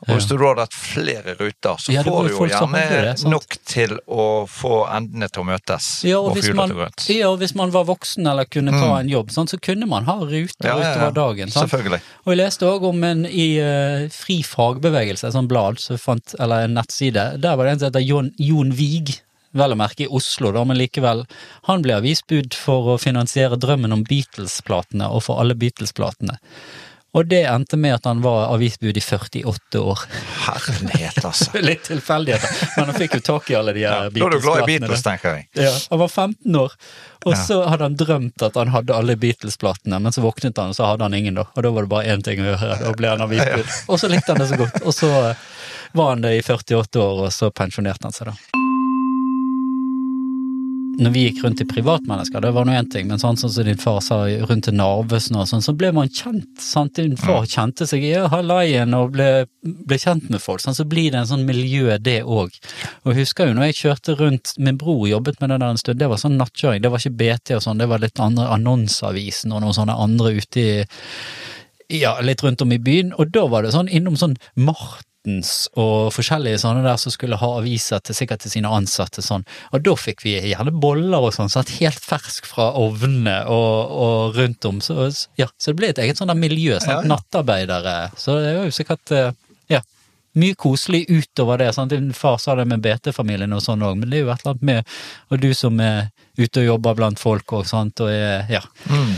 Og 0.07 0.15
hvis 0.17 0.25
du 0.25 0.33
hadde 0.41 0.63
hatt 0.65 0.73
flere 0.73 1.35
ruter, 1.37 1.77
så 1.77 1.93
Ja, 1.93 2.01
får 2.01 2.27
du 2.27 2.31
jo 2.33 2.45
gjerne 2.49 2.81
det, 2.89 3.13
nok 3.29 3.57
til 3.69 3.93
å 4.09 4.25
få 4.49 4.79
endene 4.89 5.29
til 5.29 5.43
å 5.43 5.45
møtes. 5.45 5.89
Ja, 6.07 6.17
og 6.17 6.31
og 6.31 6.39
hvis 6.39 6.49
man, 6.57 6.73
ja, 7.11 7.29
og 7.29 7.37
hvis 7.41 7.53
man 7.57 7.73
var 7.73 7.85
voksen 7.89 8.27
eller 8.31 8.49
kunne 8.49 8.73
ta 8.73 8.91
en 8.97 9.11
jobb, 9.11 9.31
sånn, 9.35 9.49
så 9.51 9.59
kunne 9.61 9.85
man 9.89 10.07
ha 10.09 10.17
ruter 10.23 10.69
ja. 10.71 10.77
utover 10.79 11.15
dagen. 11.17 11.53
Sånn. 11.53 11.67
Selvfølgelig. 11.67 12.01
Og 12.25 12.33
jeg 12.33 12.41
leste 12.41 12.69
òg 12.69 12.87
om 12.89 13.07
en 13.07 13.25
i 13.29 13.47
uh, 13.61 14.07
Fri 14.15 14.41
fagbevegelse, 14.47 15.29
et 15.29 15.37
sånt 15.37 15.51
blad, 15.51 15.81
så 15.81 15.99
fant, 16.01 16.35
eller 16.41 16.65
en 16.65 16.77
nettside. 16.79 17.27
Der 17.43 17.59
var 17.59 17.67
det 17.67 17.75
en 17.75 17.83
som 17.83 17.91
heter 17.91 18.07
Jon, 18.07 18.31
Jon 18.41 18.73
Vig. 18.77 19.19
vel 19.51 19.73
å 19.73 19.75
merke 19.75 20.05
i 20.05 20.07
Oslo, 20.07 20.53
da, 20.55 20.63
men 20.63 20.79
likevel. 20.79 21.25
Han 21.67 21.83
ble 21.83 21.97
avisbud 21.99 22.55
for 22.55 22.93
å 22.93 23.01
finansiere 23.01 23.59
drømmen 23.59 23.91
om 23.91 24.05
Beatles-platene, 24.07 25.09
og 25.11 25.25
for 25.27 25.43
alle 25.43 25.57
Beatles-platene. 25.59 26.37
Og 27.13 27.25
det 27.27 27.41
endte 27.43 27.75
med 27.75 27.91
at 27.97 28.05
han 28.07 28.21
var 28.23 28.53
avisbud 28.53 28.95
i 28.95 29.01
48 29.03 29.79
år. 29.83 29.99
Herlighet, 30.45 31.17
altså. 31.27 31.49
Litt 31.69 31.83
tilfeldigheter, 31.89 32.53
men 32.77 32.85
han 32.87 32.95
fikk 33.01 33.17
jo 33.17 33.21
tak 33.33 33.49
i 33.51 33.57
alle 33.59 33.73
de 33.75 33.83
Ja, 33.83 33.97
her 34.05 34.13
da 34.15 34.29
er 34.29 34.31
du 34.31 34.39
glad 34.45 34.61
i 34.61 34.67
Beatles-platene. 34.69 35.01
Tenker 35.19 35.35
jeg. 35.41 35.49
Ja, 35.67 35.73
han 35.91 35.99
var 35.99 36.07
15 36.13 36.55
år, 36.61 36.77
og 37.25 37.35
Ja. 37.35 37.41
så 37.43 37.59
hadde 37.67 37.89
han 37.89 37.97
drømt 37.99 38.47
at 38.47 38.55
han 38.61 38.71
hadde 38.71 38.95
alle 38.95 39.17
Beatles-platene, 39.19 39.99
men 39.99 40.15
så 40.15 40.23
våknet 40.23 40.55
han, 40.63 40.71
og 40.71 40.79
så 40.79 40.87
hadde 40.87 41.03
han 41.09 41.19
ingen, 41.19 41.35
da. 41.41 41.49
Og 41.51 41.67
da 41.67 41.73
var 41.75 41.83
det 41.89 41.91
bare 41.97 42.15
én 42.15 42.23
ting 42.23 42.39
å 42.39 42.47
gjøre, 42.53 42.79
da 42.85 42.95
ble 42.95 43.11
han 43.11 43.27
avisbud. 43.27 43.75
Og 43.91 43.99
så 43.99 44.07
likte 44.07 44.31
han 44.31 44.39
det 44.39 44.47
så 44.53 44.61
godt, 44.63 44.79
og 44.87 44.95
så 44.95 45.11
eh, 45.33 45.45
var 45.99 46.13
han 46.15 46.23
det 46.23 46.37
i 46.39 46.41
48 46.47 46.95
år, 47.03 47.25
og 47.27 47.33
så 47.35 47.51
pensjonerte 47.51 48.07
han 48.07 48.15
seg, 48.15 48.31
da. 48.31 48.70
Når 50.99 51.13
vi 51.13 51.23
gikk 51.23 51.43
rundt 51.43 51.59
til 51.61 51.67
privatmennesker, 51.69 52.43
det 52.43 52.51
var 52.55 52.65
nå 52.67 52.73
én 52.75 52.89
ting, 52.91 53.07
men 53.07 53.19
sånn, 53.21 53.37
sånn 53.39 53.53
som 53.53 53.67
din 53.67 53.79
far 53.79 54.01
sa, 54.03 54.19
rundt 54.49 54.65
til 54.67 54.75
Narvesen 54.75 55.37
og 55.39 55.47
sånn, 55.49 55.63
så 55.63 55.73
ble 55.77 55.91
man 55.95 56.09
kjent. 56.11 56.49
sant? 56.61 56.95
Din 56.99 57.15
far 57.19 57.47
kjente 57.49 57.87
seg 57.89 58.03
i 58.05 58.11
hallaien 58.33 58.93
og 58.97 59.13
ble, 59.15 59.29
ble 59.61 59.99
kjent 60.01 60.27
med 60.33 60.43
folk. 60.43 60.63
Sånn, 60.63 60.77
så 60.77 60.85
blir 60.89 61.13
det 61.13 61.21
en 61.21 61.29
sånn 61.29 61.45
miljø, 61.47 61.95
det 62.01 62.21
òg. 62.23 62.57
Og 63.05 63.13
jeg 63.13 63.21
husker 63.21 63.49
jo 63.49 63.55
når 63.57 63.69
jeg 63.69 63.79
kjørte 63.81 64.17
rundt, 64.19 64.55
min 64.59 64.79
bror 64.81 65.07
jobbet 65.09 65.39
med 65.39 65.53
det 65.53 65.61
der 65.63 65.75
en 65.75 65.81
stund, 65.81 66.01
det 66.01 66.11
var 66.11 66.21
sånn 66.21 66.39
nattkjøring, 66.41 66.83
det 66.83 66.91
var 66.91 67.03
ikke 67.03 67.19
BT 67.21 67.55
og 67.57 67.63
sånn, 67.67 67.81
det 67.81 67.89
var 67.91 68.03
litt 68.03 68.21
andre 68.21 68.49
Annonsavisen 68.57 69.55
og 69.55 69.63
noen 69.63 69.77
sånne 69.77 69.95
andre 69.95 70.35
ute 70.41 70.61
i 70.61 70.71
ja, 71.91 72.13
litt 72.23 72.43
rundt 72.43 72.61
om 72.63 72.71
i 72.71 72.79
byen, 72.79 73.11
og 73.19 73.31
da 73.35 73.45
var 73.51 73.65
det 73.65 73.73
sånn 73.75 73.89
innom 73.91 74.15
sånn 74.19 74.37
Martens 75.21 75.69
og 75.77 76.11
forskjellige 76.15 76.57
sånne 76.63 76.81
der 76.83 76.97
som 76.97 77.11
skulle 77.13 77.37
ha 77.37 77.49
aviser 77.59 77.99
til 78.01 78.15
sikkert 78.15 78.41
til 78.41 78.51
sine 78.55 78.69
ansatte 78.73 79.21
sånn, 79.21 79.43
og 79.71 79.83
da 79.85 79.93
fikk 79.95 80.23
vi 80.25 80.33
gjerne 80.49 80.71
boller 80.73 81.21
og 81.21 81.33
sånn, 81.35 81.49
satt 81.49 81.69
helt 81.77 82.01
fersk 82.01 82.45
fra 82.49 82.71
ovnene 82.73 83.43
og, 83.45 83.91
og 83.91 84.35
rundt 84.39 84.65
om, 84.65 84.81
så 84.81 85.11
ja, 85.37 85.47
så 85.57 85.71
det 85.71 85.77
ble 85.77 85.91
et 85.93 86.01
eget 86.01 86.17
sånn 86.17 86.31
der 86.31 86.39
miljø, 86.39 86.79
sant, 86.79 86.89
Ja, 86.91 87.01
ja. 87.03 87.07
nattarbeidere, 87.13 88.11
så 88.17 88.39
det 88.41 88.55
var 88.57 88.65
jo 88.65 88.73
sikkert, 88.73 89.11
eh, 89.13 89.31
ja, 89.69 89.81
mye 90.33 90.55
koselig 90.55 91.05
utover 91.09 91.57
det, 91.57 91.73
sant, 91.75 91.91
din 91.91 92.13
far 92.13 92.37
sa 92.37 92.55
det 92.55 92.65
med 92.65 92.79
BT-familien 92.81 93.51
og 93.53 93.61
sånn 93.61 93.81
òg, 93.83 93.97
men 93.99 94.09
det 94.09 94.19
er 94.21 94.23
jo 94.25 94.29
et 94.31 94.43
eller 94.45 94.53
annet 94.55 94.61
med, 94.69 94.93
og 95.29 95.41
du 95.41 95.49
som 95.53 95.79
er 95.83 96.07
ute 96.37 96.61
og 96.61 96.65
jobber 96.65 96.95
blant 96.95 97.19
folk 97.19 97.53
og 97.53 97.65
sant, 97.67 97.99
og 97.99 98.09
er, 98.09 98.45
ja, 98.49 98.61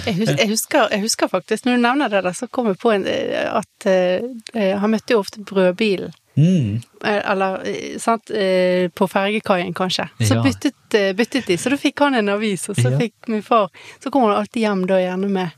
Jeg 0.05 0.16
husker, 0.18 0.38
jeg, 0.39 0.49
husker, 0.49 0.88
jeg 0.91 1.01
husker 1.05 1.28
faktisk, 1.30 1.66
når 1.66 1.78
du 1.78 1.82
nevner 1.86 2.09
det 2.09 2.24
der, 2.26 2.34
så 2.34 2.47
kom 2.47 2.68
jeg 2.72 2.80
på 2.82 2.91
en, 2.95 3.05
eh, 3.07 3.45
at 3.53 3.88
uh, 3.88 4.80
han 4.82 4.91
møtte 4.91 5.14
jo 5.14 5.20
ofte 5.22 5.43
brødbilen. 5.45 6.11
mm, 6.36 6.82
Eller, 7.05 7.59
sant, 7.99 8.32
eh, 8.32 8.89
på 8.89 9.07
fergekaien 9.07 9.74
kanskje. 9.74 10.07
Så 10.20 10.34
Ja. 10.34 10.41
byttet, 10.41 11.16
byttet 11.16 11.45
de, 11.45 11.57
så 11.57 11.70
da 11.70 11.78
fikk 11.78 11.99
han 11.99 12.16
en 12.16 12.30
avis, 12.30 12.70
og 12.70 12.76
så 12.76 12.89
Ja. 12.91 12.97
fikk 12.97 13.14
min 13.28 13.41
far 13.43 13.70
Så 14.01 14.09
kom 14.11 14.24
han 14.24 14.32
alltid 14.38 14.61
hjem 14.64 14.88
da 14.88 14.95
gjerne 14.97 15.30
med 15.30 15.51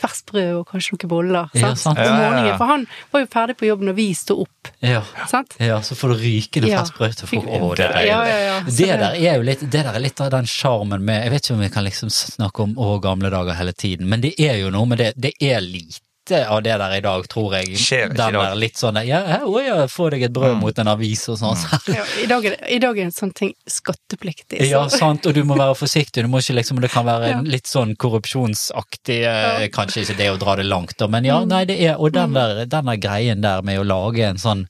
ferskt 0.00 0.26
brød 0.32 0.52
og 0.60 0.66
kanskje 0.70 0.96
noen 0.96 1.08
boller. 1.12 1.50
Ja, 1.54 1.60
Sant? 1.74 1.78
sant. 1.84 1.98
Om 1.98 2.04
Ja, 2.04 2.10
ja, 2.10 2.20
ja. 2.20 2.30
morgenen, 2.30 2.58
for 2.58 2.66
han 2.72 2.86
var 3.12 3.20
jo 3.20 3.26
ferdig 3.34 3.56
på 3.60 3.66
jobb 3.68 3.82
når 3.88 3.94
vi 4.00 4.08
sto 4.14 4.38
opp. 4.42 4.68
ja. 4.80 5.02
Sant? 5.28 5.56
Ja, 5.60 5.80
så 5.84 5.94
får 5.94 6.14
du 6.14 6.14
rykende 6.24 6.68
Ja. 6.70 6.80
ferskt 6.82 6.96
brød 6.98 7.16
til 7.20 7.26
folk. 7.28 7.46
Å, 7.46 7.76
det 7.76 7.84
er 7.86 7.92
deilig. 7.92 8.08
Ja, 8.08 8.20
ja, 8.24 8.38
ja. 8.48 8.60
Det 8.60 8.76
det- 8.76 8.98
der 9.00 9.14
er 9.14 9.36
jo 9.36 9.42
litt, 9.42 9.60
det 9.60 9.70
der 9.84 9.92
er 9.94 9.98
litt 10.00 10.20
av 10.20 10.30
den 10.30 10.44
sjarmen 10.46 11.00
med 11.04 11.22
Jeg 11.24 11.30
vet 11.32 11.42
ikke 11.44 11.54
om 11.54 11.60
vi 11.60 11.68
kan 11.68 11.84
liksom 11.84 12.08
snakke 12.10 12.60
om 12.62 12.74
å 12.76 13.00
gamle 13.00 13.30
dager 13.30 13.54
hele 13.54 13.72
tiden, 13.72 14.08
men 14.08 14.20
det 14.20 14.34
er 14.40 14.56
jo 14.58 14.70
noe 14.70 14.86
med 14.86 14.98
det. 14.98 15.14
Det 15.16 15.32
er 15.40 15.60
lite 15.60 16.00
av 16.30 16.62
det 16.62 16.76
der 16.78 16.92
i 16.96 17.00
dag, 17.00 17.24
tror 17.28 17.54
jeg. 17.56 17.72
Skjer 17.80 18.10
ikke 18.12 18.28
i 18.28 18.32
dag. 18.32 18.56
litt 18.56 18.76
sånn 18.76 18.98
Ja, 19.06 19.38
å 19.46 19.58
ja, 19.64 19.86
få 19.90 20.10
deg 20.10 20.22
et 20.22 20.32
brød 20.32 20.56
Mm. 20.56 20.60
mot 20.60 20.78
en 20.78 20.88
avis 20.88 21.28
og 21.28 21.38
sånn. 21.38 21.56
Ja, 21.88 22.04
i, 22.22 22.26
dag 22.26 22.44
er, 22.44 22.50
det- 22.56 22.70
I 22.70 22.78
dag 22.78 22.98
er 22.98 23.02
en 23.04 23.10
sånn 23.10 23.32
ting 23.34 23.54
skattepliktig. 23.68 24.60
Ja, 24.68 24.86
sant, 24.88 25.26
og 25.26 25.34
du 25.34 25.42
må 25.44 25.56
være 25.56 25.74
forsiktig. 25.74 26.22
Du 26.22 26.28
må 26.28 26.38
ikke 26.38 26.54
liksom, 26.60 26.80
Det 26.80 26.90
kan 26.90 27.04
være 27.06 27.28
Ja. 27.30 27.40
litt 27.40 27.64
sånn 27.66 27.96
korrupsjonsaktig, 27.96 29.22
eh, 29.24 29.60
Ja. 29.62 29.68
kanskje 29.68 30.02
ikke 30.04 30.16
det 30.16 30.30
å 30.30 30.38
dra 30.38 30.56
det 30.56 30.66
langt, 30.66 30.96
da, 30.98 31.06
men 31.08 31.24
ja, 31.24 31.44
nei, 31.44 31.64
det 31.64 31.80
er 31.80 31.96
Og 31.98 32.12
den 32.12 32.32
der, 32.32 32.64
den 32.66 32.84
der 32.86 32.96
greien 32.96 33.40
der 33.40 33.62
med 33.62 33.78
å 33.80 33.84
lage 33.86 34.20
en 34.28 34.36
sånn 34.36 34.66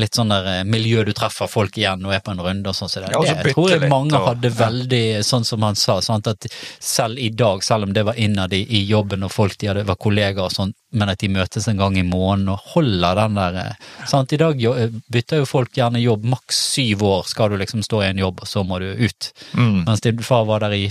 Litt 0.00 0.14
sånn 0.16 0.30
der 0.32 0.46
eh, 0.48 0.64
miljø 0.64 1.02
du 1.04 1.12
treffer 1.12 1.46
folk 1.52 1.76
igjen 1.76 2.06
og 2.06 2.14
er 2.16 2.20
på 2.24 2.32
en 2.32 2.40
runde 2.40 2.70
og 2.70 2.74
sånn 2.74 2.88
Så 2.88 3.02
det. 3.02 3.10
Ja, 3.12 3.18
og 3.18 3.26
så 3.26 3.34
det 3.36 3.42
bytte 3.44 3.54
tror 3.58 3.70
jeg 3.70 3.90
mange 3.90 4.14
og- 4.16 4.28
hadde 4.30 4.50
veldig, 4.56 5.00
sånn 5.28 5.44
som 5.44 5.62
han 5.62 5.74
sa, 5.76 6.00
sant, 6.00 6.26
at 6.26 6.46
selv 6.80 7.18
i 7.18 7.28
dag, 7.28 7.62
selv 7.62 7.84
om 7.84 7.92
det 7.92 8.04
var 8.08 8.14
innad 8.16 8.52
i, 8.56 8.62
i 8.72 8.82
jobben 8.88 9.22
og 9.22 9.30
folk 9.32 9.58
de 9.58 9.66
hadde, 9.68 9.84
var 9.84 9.96
kollegaer 10.00 10.46
og 10.46 10.52
sånn, 10.54 10.72
men 10.92 11.08
at 11.12 11.18
de 11.18 11.28
møtes 11.28 11.68
en 11.68 11.76
gang 11.76 11.96
i 12.00 12.02
måneden 12.02 12.48
og 12.54 12.58
holder 12.72 13.14
den 13.20 13.34
der 13.34 13.60
eh, 13.66 13.86
sant, 14.08 14.32
I 14.32 14.40
dag 14.40 14.60
jo, 14.60 14.72
eh, 14.74 14.88
bytter 15.12 15.42
jo 15.44 15.44
folk 15.52 15.72
gjerne 15.76 16.00
jobb, 16.00 16.24
maks 16.24 16.56
syv 16.72 17.02
år 17.02 17.24
skal 17.28 17.50
du 17.52 17.58
liksom 17.60 17.82
stå 17.84 18.02
i 18.02 18.10
en 18.14 18.18
jobb, 18.24 18.40
og 18.40 18.48
så 18.48 18.64
må 18.64 18.80
du 18.80 18.88
ut. 19.04 19.32
Mm. 19.52 19.84
Mens 19.84 20.00
din 20.00 20.18
far 20.24 20.44
var 20.48 20.60
der 20.64 20.72
i 20.72 20.86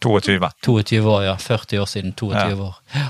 22. 0.00 0.38
22 0.64 1.04
år, 1.10 1.24
ja. 1.24 1.36
40 1.36 1.80
år 1.82 1.86
siden 1.90 2.12
22 2.14 2.32
Ja. 2.32 2.56
år. 2.56 2.74
Ja. 2.94 3.08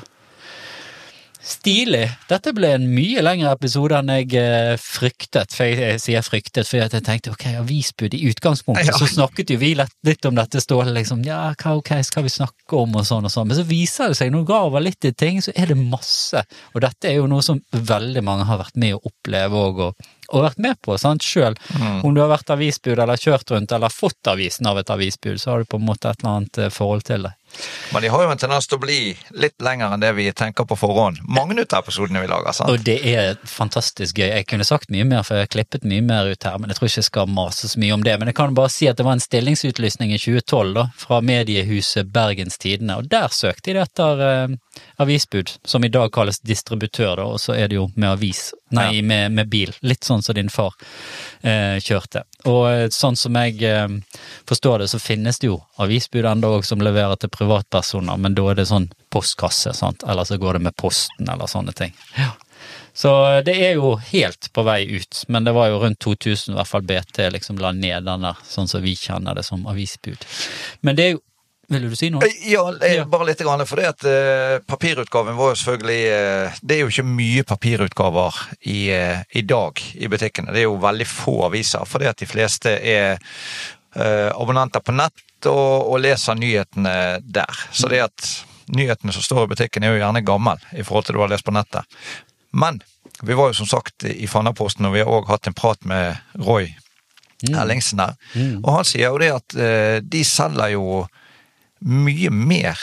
Stilig. 1.49 2.05
Dette 2.29 2.53
ble 2.53 2.75
en 2.77 2.83
mye 2.93 3.23
lengre 3.25 3.49
episode 3.57 3.97
enn 3.97 4.11
jeg 4.13 4.35
eh, 4.37 4.75
fryktet. 4.83 5.55
For 5.57 5.65
jeg, 5.71 5.97
sier 6.03 6.25
fryktet 6.27 6.69
fordi 6.69 6.83
jeg 6.99 7.05
tenkte 7.07 7.33
ok, 7.33 7.47
avisbud 7.63 8.17
i 8.19 8.21
utgangspunktet, 8.29 8.91
Ja. 8.91 8.99
så 9.01 9.09
snakket 9.09 9.55
jo 9.55 9.57
vi 9.63 9.71
litt, 9.79 9.95
litt 10.05 10.29
om 10.29 10.37
dette 10.37 10.61
Ståle, 10.61 10.93
liksom. 10.99 11.23
Ja, 11.25 11.55
hva 11.57 11.73
ok, 11.79 11.95
skal 12.05 12.27
vi 12.27 12.35
snakke 12.35 12.77
om 12.83 12.99
og 13.01 13.07
sånn 13.09 13.25
og 13.25 13.33
sånn. 13.33 13.49
Men 13.49 13.57
så 13.63 13.65
viser 13.65 14.13
det 14.13 14.21
seg, 14.21 14.35
når 14.35 14.45
du 14.45 14.51
graver 14.53 14.85
litt 14.85 15.09
i 15.09 15.15
ting, 15.17 15.41
så 15.45 15.57
er 15.57 15.73
det 15.73 15.79
masse. 15.81 16.45
Og 16.75 16.85
dette 16.85 17.09
er 17.09 17.17
jo 17.23 17.27
noe 17.33 17.45
som 17.47 17.63
veldig 17.73 18.25
mange 18.29 18.45
har 18.51 18.61
vært 18.61 18.77
med 18.77 18.99
å 18.99 19.03
oppleve 19.09 19.65
òg, 19.65 19.83
og, 19.89 20.09
og 20.29 20.45
vært 20.51 20.61
med 20.69 20.77
på 20.85 21.01
sant, 21.01 21.25
sjøl. 21.25 21.57
Mm. 21.81 22.05
Om 22.05 22.13
du 22.13 22.21
har 22.21 22.33
vært 22.35 22.53
avisbud 22.53 22.99
eller 22.99 23.17
kjørt 23.17 23.57
rundt 23.57 23.73
eller 23.73 23.89
fått 23.89 24.29
avisen 24.29 24.69
av 24.69 24.83
et 24.85 24.93
avisbud, 24.93 25.41
så 25.41 25.55
har 25.55 25.65
du 25.65 25.73
på 25.73 25.81
en 25.81 25.89
måte 25.89 26.13
et 26.13 26.21
eller 26.21 26.43
annet 26.43 26.61
eh, 26.67 26.73
forhold 26.75 27.09
til 27.09 27.25
det. 27.25 27.38
Men 27.93 28.05
de 28.05 28.11
har 28.13 28.23
jo 28.25 28.31
en 28.33 28.41
tendens 28.41 28.69
til 28.69 28.79
å 28.79 28.83
bli 28.83 28.99
litt 29.41 29.57
lenger 29.65 29.95
enn 29.95 30.03
det 30.03 30.11
vi 30.19 30.27
tenker 30.37 30.67
på 30.69 30.77
forhånd. 30.79 31.23
Mange 31.25 31.57
ut 31.59 31.73
av 31.73 31.87
episodene 31.87 32.23
vi 32.23 32.31
lager, 32.31 32.55
sant? 32.55 32.71
Og 32.71 32.85
det 32.85 32.99
er 33.09 33.39
fantastisk 33.49 34.21
gøy. 34.21 34.29
Jeg 34.29 34.49
kunne 34.51 34.67
sagt 34.69 34.93
mye 34.95 35.07
mer, 35.09 35.25
for 35.27 35.39
jeg 35.39 35.49
har 35.49 35.53
klippet 35.57 35.87
mye 35.89 36.05
mer 36.05 36.31
ut 36.31 36.47
her, 36.47 36.59
men 36.61 36.71
jeg 36.71 36.79
tror 36.79 36.91
ikke 36.91 37.01
jeg 37.01 37.09
skal 37.09 37.33
mase 37.33 37.73
så 37.73 37.81
mye 37.81 37.97
om 37.97 38.05
det. 38.07 38.19
Men 38.21 38.31
jeg 38.31 38.39
kan 38.39 38.57
bare 38.59 38.73
si 38.73 38.91
at 38.91 39.01
det 39.01 39.07
var 39.09 39.17
en 39.17 39.25
stillingsutlysning 39.25 40.15
i 40.15 40.21
2012 40.21 40.75
da, 40.77 40.87
fra 41.01 41.21
mediehuset 41.25 42.13
Bergens 42.15 42.61
Tidende, 42.61 43.01
og 43.01 43.11
der 43.11 43.33
søkte 43.35 43.75
de 43.75 43.83
etter 43.83 44.25
eh, 44.29 44.57
avisbud, 45.03 45.57
som 45.65 45.85
i 45.85 45.93
dag 45.93 46.13
kalles 46.15 46.43
distributør, 46.45 47.17
da, 47.23 47.29
og 47.33 47.43
så 47.43 47.57
er 47.57 47.73
det 47.73 47.81
jo 47.81 47.89
med 47.97 48.13
avis, 48.13 48.51
nei, 48.77 49.03
med, 49.03 49.33
med 49.33 49.49
bil. 49.49 49.73
Litt 49.81 50.05
sånn 50.05 50.23
som 50.23 50.37
din 50.37 50.51
far 50.53 50.75
eh, 51.41 51.79
kjørte. 51.83 52.25
Og 52.49 52.63
eh, 52.71 52.87
sånn 52.95 53.17
som 53.17 53.39
jeg 53.41 53.63
eh, 53.67 53.87
forstår 54.49 54.85
det, 54.85 54.91
så 54.93 55.01
finnes 55.03 55.41
det 55.41 55.51
jo 55.51 55.61
avisbud 55.83 56.29
òg 56.29 56.67
som 56.67 56.83
leverer 56.85 57.17
til 57.17 57.33
privatpersoner, 57.33 58.17
men 58.17 58.37
da 58.39 58.51
er 58.51 58.61
det 58.61 58.69
sånn 58.71 58.91
postkasse, 59.13 59.73
sant, 59.75 60.05
eller 60.09 60.29
så 60.29 60.37
går 60.41 60.59
det 60.59 60.69
med 60.69 60.77
posten 60.77 61.29
eller 61.29 61.51
sånne 61.51 61.73
ting. 61.77 61.95
Ja. 62.19 62.35
Så 62.99 63.13
eh, 63.31 63.41
det 63.47 63.55
er 63.63 63.79
jo 63.79 63.95
helt 64.11 64.51
på 64.53 64.65
vei 64.67 64.83
ut, 64.91 65.23
men 65.29 65.47
det 65.47 65.55
var 65.57 65.71
jo 65.71 65.79
rundt 65.85 66.01
2000 66.03 66.53
i 66.53 66.59
hvert 66.59 66.71
fall 66.71 66.87
BT 66.89 67.29
liksom 67.35 67.61
la 67.63 67.73
ned 67.73 68.09
den 68.09 68.27
der, 68.27 68.41
sånn 68.49 68.71
som 68.71 68.83
vi 68.83 68.97
kjenner 68.99 69.39
det 69.39 69.47
som 69.47 69.67
avisbud. 69.71 70.27
Men 70.83 70.99
det 70.99 71.07
er 71.07 71.17
jo 71.17 71.25
Ville 71.69 71.91
du 71.91 71.97
si 71.97 72.09
noe? 72.09 72.25
Ja, 72.49 72.63
eh, 72.85 73.03
bare 73.05 73.29
litt, 73.29 73.43
grann, 73.45 73.65
for 73.69 73.81
det 73.81 73.89
at 73.91 74.05
eh, 74.09 74.57
papirutgaven 74.65 75.37
var 75.37 75.53
jo 75.53 75.59
selvfølgelig 75.61 75.99
eh, 76.15 76.61
Det 76.63 76.77
er 76.77 76.81
jo 76.81 76.93
ikke 76.93 77.05
mye 77.05 77.45
papirutgaver 77.45 78.39
i, 78.61 78.79
eh, 78.95 79.21
i 79.37 79.45
dag 79.45 79.83
i 79.95 80.09
butikkene. 80.09 80.55
Det 80.55 80.63
er 80.63 80.69
jo 80.69 80.79
veldig 80.81 81.09
få 81.09 81.43
aviser, 81.51 81.85
fordi 81.89 82.09
at 82.09 82.23
de 82.23 82.29
fleste 82.31 82.73
er 82.73 83.19
eh, 83.19 84.31
abonnenter 84.33 84.81
på 84.81 84.97
nett 84.97 85.51
og, 85.51 85.93
og 85.93 86.01
leser 86.01 86.41
nyhetene 86.41 86.95
der. 87.23 87.61
Så 87.71 87.93
det 87.93 88.01
at 88.07 88.31
nyhetene 88.73 89.13
som 89.13 89.25
står 89.25 89.45
i 89.45 89.53
butikken 89.53 89.85
er 89.85 89.93
jo 89.93 90.03
gjerne 90.03 90.25
gammel 90.25 90.65
i 90.73 90.85
forhold 90.85 91.05
til 91.05 91.17
det 91.17 91.21
du 91.21 91.25
har 91.27 91.33
lest 91.37 91.47
på 91.47 91.57
nettet. 91.57 92.01
Men 92.57 92.81
vi 93.23 93.37
var 93.37 93.53
jo 93.53 93.61
som 93.61 93.69
sagt 93.69 94.09
i 94.09 94.27
Fannaposten, 94.31 94.89
og 94.89 94.97
vi 94.97 95.05
har 95.05 95.13
òg 95.13 95.29
hatt 95.29 95.49
en 95.51 95.57
prat 95.57 95.85
med 95.85 96.17
Roy 96.41 96.71
Ellingsen 97.45 98.01
her. 98.03 98.17
Og 98.65 98.73
han 98.73 98.87
sier 98.89 99.13
jo 99.13 99.21
det 99.21 99.31
at 99.37 99.55
eh, 99.55 99.97
de 100.03 100.25
selger 100.27 100.75
jo 100.75 101.05
mye 101.81 102.31
mer 102.35 102.79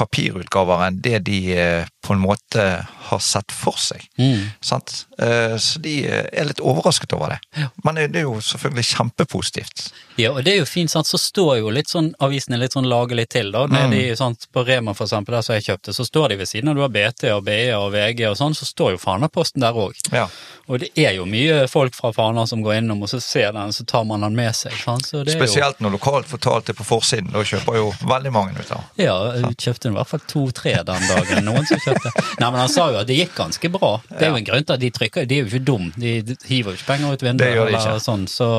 papirutgaver 0.00 0.86
enn 0.86 1.00
det 1.04 1.18
de 1.26 1.38
eh, 1.52 1.88
på 2.00 2.14
en 2.14 2.22
måte 2.22 2.62
har 3.10 3.20
sett 3.20 3.52
for 3.52 3.76
seg. 3.76 4.06
Mm. 4.16 4.46
Sant? 4.64 5.06
Eh, 5.20 5.56
Så 5.60 5.80
de 5.84 5.96
eh, 6.08 6.24
er 6.32 6.46
litt 6.48 6.62
overrasket 6.64 7.12
over 7.12 7.34
det. 7.34 7.66
Men 7.84 7.98
det 8.00 8.22
er 8.22 8.24
jo 8.24 8.38
selvfølgelig 8.44 8.86
kjempepositivt. 8.94 9.90
Ja, 10.20 10.30
og 10.32 10.44
det 10.46 10.54
er 10.54 10.62
jo 10.62 10.68
fint, 10.68 10.92
sant, 10.92 11.08
så 11.08 11.20
står 11.20 11.58
jo 11.60 11.72
litt 11.74 11.92
sånn, 11.92 12.12
avisene 12.24 12.58
litt 12.60 12.76
sånn 12.76 12.88
lagelig 12.88 13.26
til, 13.34 13.52
da. 13.52 13.66
Mm. 13.68 13.92
De, 13.92 14.00
sant, 14.16 14.48
på 14.54 14.64
Rema 14.64 14.94
for 14.96 15.08
eksempel, 15.08 15.36
der 15.36 15.44
som 15.44 15.58
jeg 15.58 15.68
kjøpte, 15.68 15.96
så 15.96 16.06
står 16.08 16.32
de 16.32 16.40
ved 16.40 16.48
siden 16.48 16.72
av, 16.72 16.78
du 16.80 16.84
har 16.86 16.94
BT 16.96 17.26
og 17.34 17.44
BE 17.50 17.60
og 17.76 17.90
VG 17.96 18.24
og 18.30 18.38
sånn, 18.40 18.56
så 18.56 18.68
står 18.68 18.96
jo 18.96 19.02
Fanaposten 19.04 19.64
der 19.64 19.76
òg. 19.76 20.00
Ja. 20.14 20.26
Og 20.70 20.78
det 20.78 20.88
er 21.02 21.16
jo 21.16 21.24
mye 21.26 21.64
folk 21.70 21.96
fra 21.98 22.12
Fana 22.14 22.44
som 22.46 22.60
går 22.62 22.76
innom, 22.78 23.00
og 23.02 23.10
så 23.10 23.18
ser 23.22 23.50
den, 23.56 23.72
så 23.74 23.82
tar 23.90 24.04
man 24.06 24.22
den 24.22 24.36
med 24.38 24.54
seg. 24.54 24.74
Sant? 24.78 25.08
Så 25.08 25.24
det 25.26 25.34
Spesielt 25.34 25.80
når 25.82 25.96
lokalt 25.96 26.28
fortalt 26.30 26.70
er 26.70 26.76
på 26.78 26.86
forsiden. 26.86 27.32
Da 27.34 27.42
kjøper 27.46 27.78
jo 27.80 27.88
veldig 28.06 28.32
mange 28.34 28.54
ut 28.54 28.70
av. 28.76 28.84
Jo, 29.00 29.06
ja, 29.10 29.16
jeg 29.42 29.58
kjøpte 29.66 29.90
i 29.90 29.96
hvert 29.96 30.12
fall 30.12 30.22
to-tre 30.30 30.76
den 30.86 31.08
dagen. 31.10 31.42
Noen 31.48 31.66
som 31.66 31.82
kjøpte. 31.82 32.12
Nei, 32.38 32.46
men 32.52 32.60
han 32.62 32.70
sa 32.70 32.86
jo 32.94 33.00
at 33.02 33.10
det 33.10 33.18
gikk 33.18 33.34
ganske 33.40 33.72
bra. 33.74 33.92
Det 34.12 34.28
er 34.28 34.30
jo 34.30 34.38
en 34.40 34.48
grunn 34.52 34.68
til 34.68 34.76
at 34.78 34.84
de 34.84 34.92
trykker, 34.94 35.26
de 35.26 35.40
er 35.40 35.42
jo 35.42 35.50
ikke 35.50 35.64
dum. 35.72 35.90
De 35.98 36.14
hiver 36.46 36.70
jo 36.70 36.78
ikke 36.78 36.90
penger 36.92 37.18
ut 37.18 37.26
vinduet 37.26 37.64
eller 37.66 37.98
sånn, 38.06 38.28
så 38.30 38.50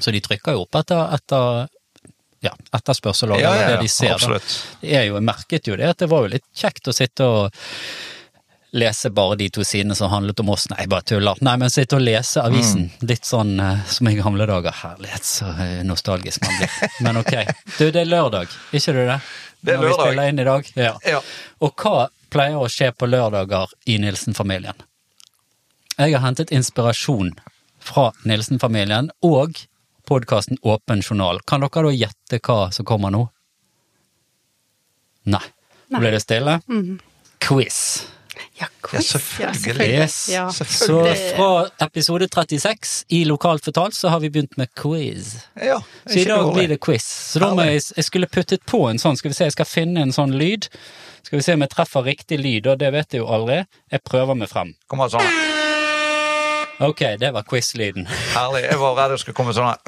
Så 0.00 0.10
de 0.10 0.18
trykker 0.20 0.56
jo 0.56 0.64
opp 0.64 0.74
etter, 0.80 0.98
etter 1.14 1.68
ja, 2.44 2.50
etterspørsel 2.74 3.32
og 3.32 3.40
Ja, 3.40 3.52
ja, 3.56 3.68
det 3.72 3.84
de 3.84 3.88
ser. 3.88 4.08
da. 4.12 4.14
absolutt. 4.18 4.56
Det 4.82 4.90
er 4.98 5.04
jo, 5.08 5.14
jeg 5.16 5.24
merket 5.24 5.68
jo 5.70 5.76
det, 5.80 5.86
at 5.94 6.02
det 6.02 6.08
var 6.10 6.26
jo 6.26 6.32
litt 6.34 6.44
kjekt 6.52 6.90
å 6.90 6.94
sitte 6.96 7.24
og 7.24 7.62
lese 8.74 9.10
bare 9.14 9.36
de 9.38 9.46
to 9.54 9.64
sidene 9.64 9.94
som 9.94 10.10
handlet 10.10 10.40
om 10.42 10.50
oss. 10.50 10.66
Nei, 10.72 10.86
bare 10.90 11.06
tuller. 11.06 11.38
Nei, 11.46 11.54
men 11.62 11.70
sitte 11.70 11.98
og 11.98 12.02
lese 12.02 12.42
avisen. 12.42 12.88
Mm. 12.90 13.06
Litt 13.10 13.28
sånn 13.28 13.52
uh, 13.62 13.84
som 13.86 14.08
i 14.10 14.16
gamle 14.18 14.46
dager. 14.50 14.74
Herlighet, 14.74 15.24
så 15.28 15.52
eh, 15.62 15.80
nostalgisk 15.86 16.42
man 16.42 16.56
blir. 16.58 16.96
Men 17.06 17.20
ok. 17.22 17.34
Du, 17.78 17.84
det 17.94 18.02
er 18.02 18.10
lørdag, 18.10 18.50
ikke 18.74 18.96
du 18.96 19.04
det? 19.06 19.20
Det 19.64 19.76
er 19.76 19.78
Når 19.78 19.84
vi 19.84 19.90
lørdag. 19.92 20.08
spiller 20.08 20.32
inn 20.32 20.42
i 20.42 20.46
dag. 20.48 20.72
Ja. 20.74 20.94
Ja. 21.06 21.20
Og 21.62 21.84
hva 21.84 22.08
pleier 22.34 22.58
å 22.58 22.70
skje 22.72 22.90
på 22.98 23.06
lørdager 23.06 23.70
i 23.86 24.00
Nilsen-familien? 24.02 24.82
Jeg 25.94 26.16
har 26.16 26.24
hentet 26.26 26.50
inspirasjon 26.50 27.30
fra 27.84 28.08
Nilsen-familien 28.26 29.12
og 29.22 29.60
podkasten 30.10 30.58
Åpen 30.66 31.00
journal. 31.06 31.38
Kan 31.46 31.62
dere 31.62 31.86
da 31.86 31.94
gjette 31.94 32.42
hva 32.42 32.72
som 32.74 32.88
kommer 32.88 33.14
nå? 33.14 33.22
Nei. 35.30 35.44
Nei. 35.94 36.00
Ble 36.02 36.10
det 36.16 36.24
stille? 36.24 36.58
Quiz. 37.44 37.78
Ja, 38.60 38.66
quiz. 38.82 39.06
selvfølgelig. 39.10 39.98
Yes. 39.98 40.28
Ja. 40.28 40.50
Så 40.52 41.00
fra 41.36 41.86
episode 41.86 42.28
36 42.28 43.04
i 43.08 43.24
Lokalt 43.24 43.64
fortalt, 43.64 43.94
så 43.94 44.08
har 44.08 44.20
vi 44.20 44.30
begynt 44.30 44.56
med 44.56 44.68
quiz. 44.82 45.34
Ja, 45.56 45.80
Så 46.06 46.18
i 46.18 46.24
dag 46.24 46.52
blir 46.54 46.68
det 46.68 46.80
quiz. 46.80 47.02
Så 47.32 47.38
da 47.42 47.54
må 47.54 47.62
jeg, 47.66 47.82
jeg 47.96 48.04
skulle 48.04 48.26
puttet 48.30 48.62
på 48.66 48.84
en 48.90 48.98
sånn, 49.02 49.16
skal 49.18 49.32
vi 49.32 49.34
se, 49.34 49.44
jeg 49.50 49.56
skal 49.56 49.66
finne 49.66 50.02
en 50.06 50.12
sånn 50.14 50.36
lyd. 50.38 50.68
Skal 51.24 51.38
vi 51.38 51.42
se 51.42 51.54
om 51.56 51.64
jeg 51.64 51.70
treffer 51.72 52.06
riktig 52.06 52.38
lyd, 52.38 52.66
og 52.70 52.78
det 52.78 52.92
vet 52.94 53.16
jeg 53.16 53.24
jo 53.24 53.26
aldri. 53.32 53.64
Jeg 53.90 54.04
prøver 54.06 54.34
meg 54.38 54.48
frem. 54.52 54.74
Kommer 54.86 55.08
sånn. 55.10 55.26
Ok, 56.84 57.00
det 57.18 57.30
var 57.34 57.42
quiz-lyden. 57.48 58.06
Herlig. 58.34 58.64
Jeg 58.68 58.78
var 58.78 58.96
redd 58.98 59.10
det 59.14 59.20
skulle 59.22 59.38
komme 59.38 59.54
sånn 59.54 59.70
her. 59.72 59.78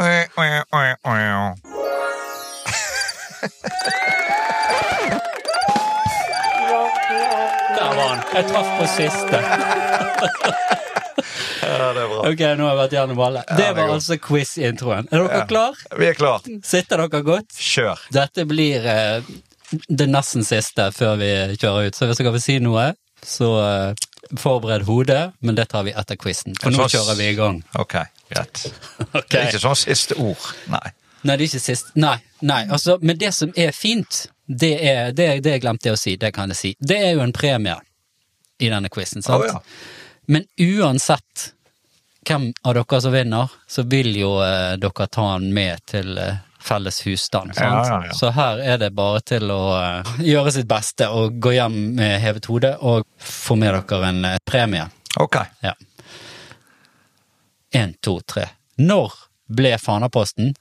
Der 7.96 8.02
var 8.02 8.08
han. 8.12 8.24
Jeg 8.36 8.46
traff 8.50 8.68
på 8.78 8.86
siste. 8.92 9.38
Ja, 11.66 11.92
det 11.92 12.02
er 12.02 12.08
bra. 12.10 12.18
Ok, 12.28 12.42
nå 12.58 12.66
har 12.66 12.72
jeg 12.74 12.78
vært 12.82 12.94
gjennom 12.96 13.20
alle. 13.26 13.42
Det 13.48 13.56
det 13.58 13.68
var 13.76 13.88
godt. 13.88 13.94
altså 13.96 14.16
quiz-introen. 14.22 15.08
Er 15.10 15.22
dere 15.22 15.38
Ja. 15.40 15.46
klar? 15.48 15.78
Vi 15.98 16.06
er 16.06 16.14
klar. 16.14 16.40
Sitter 16.64 16.96
dere 17.02 17.22
godt? 17.24 17.48
Kjør. 17.56 17.98
Dette 18.12 18.44
blir 18.46 18.84
eh, 18.86 19.22
det 19.88 20.08
nesten 20.12 20.44
siste 20.44 20.90
før 20.92 21.16
vi 21.18 21.30
kjører 21.56 21.88
ut, 21.88 21.96
så 21.96 22.06
hvis 22.10 22.20
dere 22.20 22.32
vil 22.36 22.44
si 22.44 22.58
noe, 22.62 22.92
så 23.24 23.48
eh, 23.64 23.94
forbered 24.38 24.84
hodet, 24.86 25.32
men 25.40 25.54
det 25.58 25.68
tar 25.72 25.82
vi 25.88 25.92
etter 25.96 26.16
quizen. 26.20 26.54
For 26.60 26.70
nå 26.70 26.86
kjører 26.92 27.16
vi 27.18 27.30
i 27.32 27.34
gang. 27.38 27.62
Ok, 27.80 27.96
greit. 28.30 28.66
okay. 29.14 29.24
Det 29.30 29.40
er 29.40 29.48
ikke 29.54 29.64
sånn 29.64 29.80
siste 29.86 30.14
ord. 30.20 30.52
Nei. 30.68 30.84
Nei, 31.24 31.36
det 31.36 31.42
er 31.42 31.48
ikke 31.48 31.64
sist. 31.64 31.90
Nei, 31.96 32.18
nei, 32.42 32.66
altså, 32.70 32.98
men 33.02 33.18
det 33.18 33.32
som 33.34 33.50
er 33.56 33.72
fint, 33.74 34.26
det 34.46 34.72
er 34.88 35.12
det, 35.12 35.28
det 35.44 35.58
glemte 35.62 35.90
jeg 35.90 35.98
å 35.98 36.00
si, 36.00 36.16
det 36.16 36.32
kan 36.34 36.52
jeg 36.54 36.58
si. 36.58 36.72
Det 36.78 36.98
er 37.08 37.14
jo 37.16 37.24
en 37.24 37.34
premie 37.34 37.76
i 38.62 38.70
denne 38.72 38.88
quizen, 38.92 39.22
sant? 39.22 39.42
Oh, 39.42 39.46
ja. 39.46 39.60
Men 40.26 40.46
uansett 40.58 41.50
hvem 42.26 42.50
av 42.62 42.74
dere 42.74 43.00
som 43.00 43.14
vinner, 43.14 43.52
så 43.66 43.84
vil 43.86 44.16
jo 44.18 44.36
eh, 44.42 44.74
dere 44.82 45.06
ta 45.06 45.26
den 45.36 45.52
med 45.54 45.82
til 45.86 46.18
eh, 46.18 46.38
felles 46.66 47.00
husstand. 47.06 47.54
Sant? 47.54 47.66
Ja, 47.66 47.86
ja, 47.88 48.06
ja. 48.06 48.14
Så 48.16 48.32
her 48.34 48.62
er 48.62 48.80
det 48.82 48.90
bare 48.98 49.22
til 49.26 49.50
å 49.54 49.60
eh, 49.78 50.14
gjøre 50.26 50.54
sitt 50.56 50.68
beste 50.70 51.08
og 51.14 51.38
gå 51.42 51.54
hjem 51.56 51.78
med 51.98 52.18
hevet 52.22 52.48
hode 52.50 52.72
og 52.82 53.06
få 53.22 53.58
med 53.60 53.76
dere 53.76 54.10
en 54.10 54.24
eh, 54.32 54.40
premie. 54.44 54.88
Ok. 55.22 55.38
Ja. 55.62 55.76
Én, 57.76 57.94
to, 58.00 58.18
tre. 58.26 58.48
Når 58.80 59.14
ble 59.46 59.76
Fanaposten, 59.78 60.54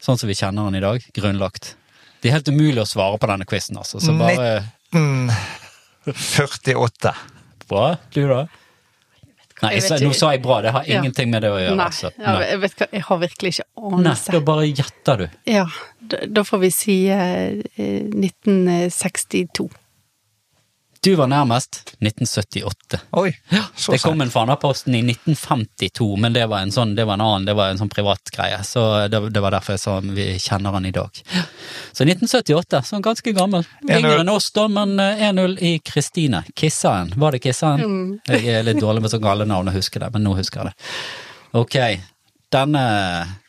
sånn 0.00 0.18
som 0.18 0.30
vi 0.30 0.38
kjenner 0.38 0.70
den 0.70 0.80
i 0.80 0.84
dag, 0.84 1.04
grunnlagt? 1.16 1.74
Det 2.20 2.28
er 2.28 2.32
helt 2.36 2.48
umulig 2.52 2.80
å 2.82 2.86
svare 2.88 3.16
på 3.20 3.26
denne 3.30 3.46
quizen, 3.48 3.76
altså. 3.80 3.96
Så 4.02 4.12
bare 4.18 4.62
1948. 4.92 7.14
Bra. 7.70 7.86
Du, 8.12 8.22
da? 8.28 8.42
Nei, 9.60 9.74
jeg, 9.76 9.82
Jeg 9.92 10.00
nå 10.08 10.12
sa 10.16 10.30
jeg 10.34 10.40
bra. 10.42 10.60
Det 10.64 10.70
har 10.72 10.84
Ja. 10.88 10.98
ingenting 11.00 11.28
med 11.30 11.42
det 11.44 11.50
å 11.52 11.58
gjøre. 11.60 11.76
Nei, 11.76 11.84
altså. 11.90 12.08
Nei. 12.18 12.46
jeg 12.48 12.58
vet 12.62 12.74
hva, 12.80 12.86
jeg 12.96 13.02
har 13.08 13.18
virkelig 13.20 13.48
ikke 13.54 13.66
anelse. 13.90 14.32
da 14.32 14.40
bare 14.40 14.64
gjetter 14.70 15.16
du. 15.18 15.26
Ja, 15.52 15.66
da, 16.00 16.16
da 16.26 16.42
får 16.48 16.58
vi 16.64 16.70
si 16.72 16.96
eh, 17.12 17.60
eh, 17.76 18.02
1962. 18.08 19.68
Du 21.02 21.14
var 21.14 21.26
nærmest 21.26 21.94
1978. 21.98 22.98
Oi, 23.10 23.36
Ja, 23.48 23.62
så 23.76 23.92
det 23.92 24.02
kom 24.02 24.20
en 24.20 24.26
en 24.26 24.30
Fanaposten 24.30 24.94
i 24.94 24.98
1952, 25.02 26.16
men 26.16 26.32
det 26.32 26.46
var 26.46 26.60
en 26.60 26.72
sånn, 26.72 26.92
det 26.94 27.06
var 27.08 27.16
en 27.16 27.20
annen, 27.24 27.46
det 27.48 27.54
var 27.56 27.70
en 27.72 27.78
sånn 27.80 27.88
privat 27.88 28.28
greie. 28.34 28.58
Så 28.64 29.08
det, 29.08 29.20
det 29.32 29.40
var 29.40 29.56
derfor 29.56 29.78
jeg 29.78 29.80
sa 29.80 29.94
vi 30.04 30.26
kjenner 30.38 30.76
han 30.76 30.86
i 30.86 30.92
dag. 30.92 31.22
Så 31.92 32.04
1978, 32.04 32.82
så 32.84 33.00
ganske 33.00 33.32
gammel. 33.32 33.64
1-0. 33.88 33.96
Yngre 33.96 34.20
enn 34.20 34.28
oss 34.28 34.50
da, 34.52 34.68
men 34.68 35.00
eh, 35.00 35.24
1-0 35.30 35.56
i 35.64 35.72
Kristine. 35.78 36.42
Kissaen, 36.54 37.14
var 37.16 37.32
det 37.32 37.40
Kissaen? 37.48 38.20
Jeg 38.28 38.58
er 38.60 38.68
litt 38.68 38.84
dårlig 38.84 39.06
med 39.06 39.14
så 39.14 39.22
gale 39.24 39.48
navn 39.48 39.72
å 39.72 39.76
huske 39.78 40.04
det, 40.04 40.12
men 40.12 40.28
nå 40.28 40.36
husker 40.36 40.60
jeg 40.60 40.74
det. 40.74 40.90
Ok, 41.56 41.78
denne 42.52 42.84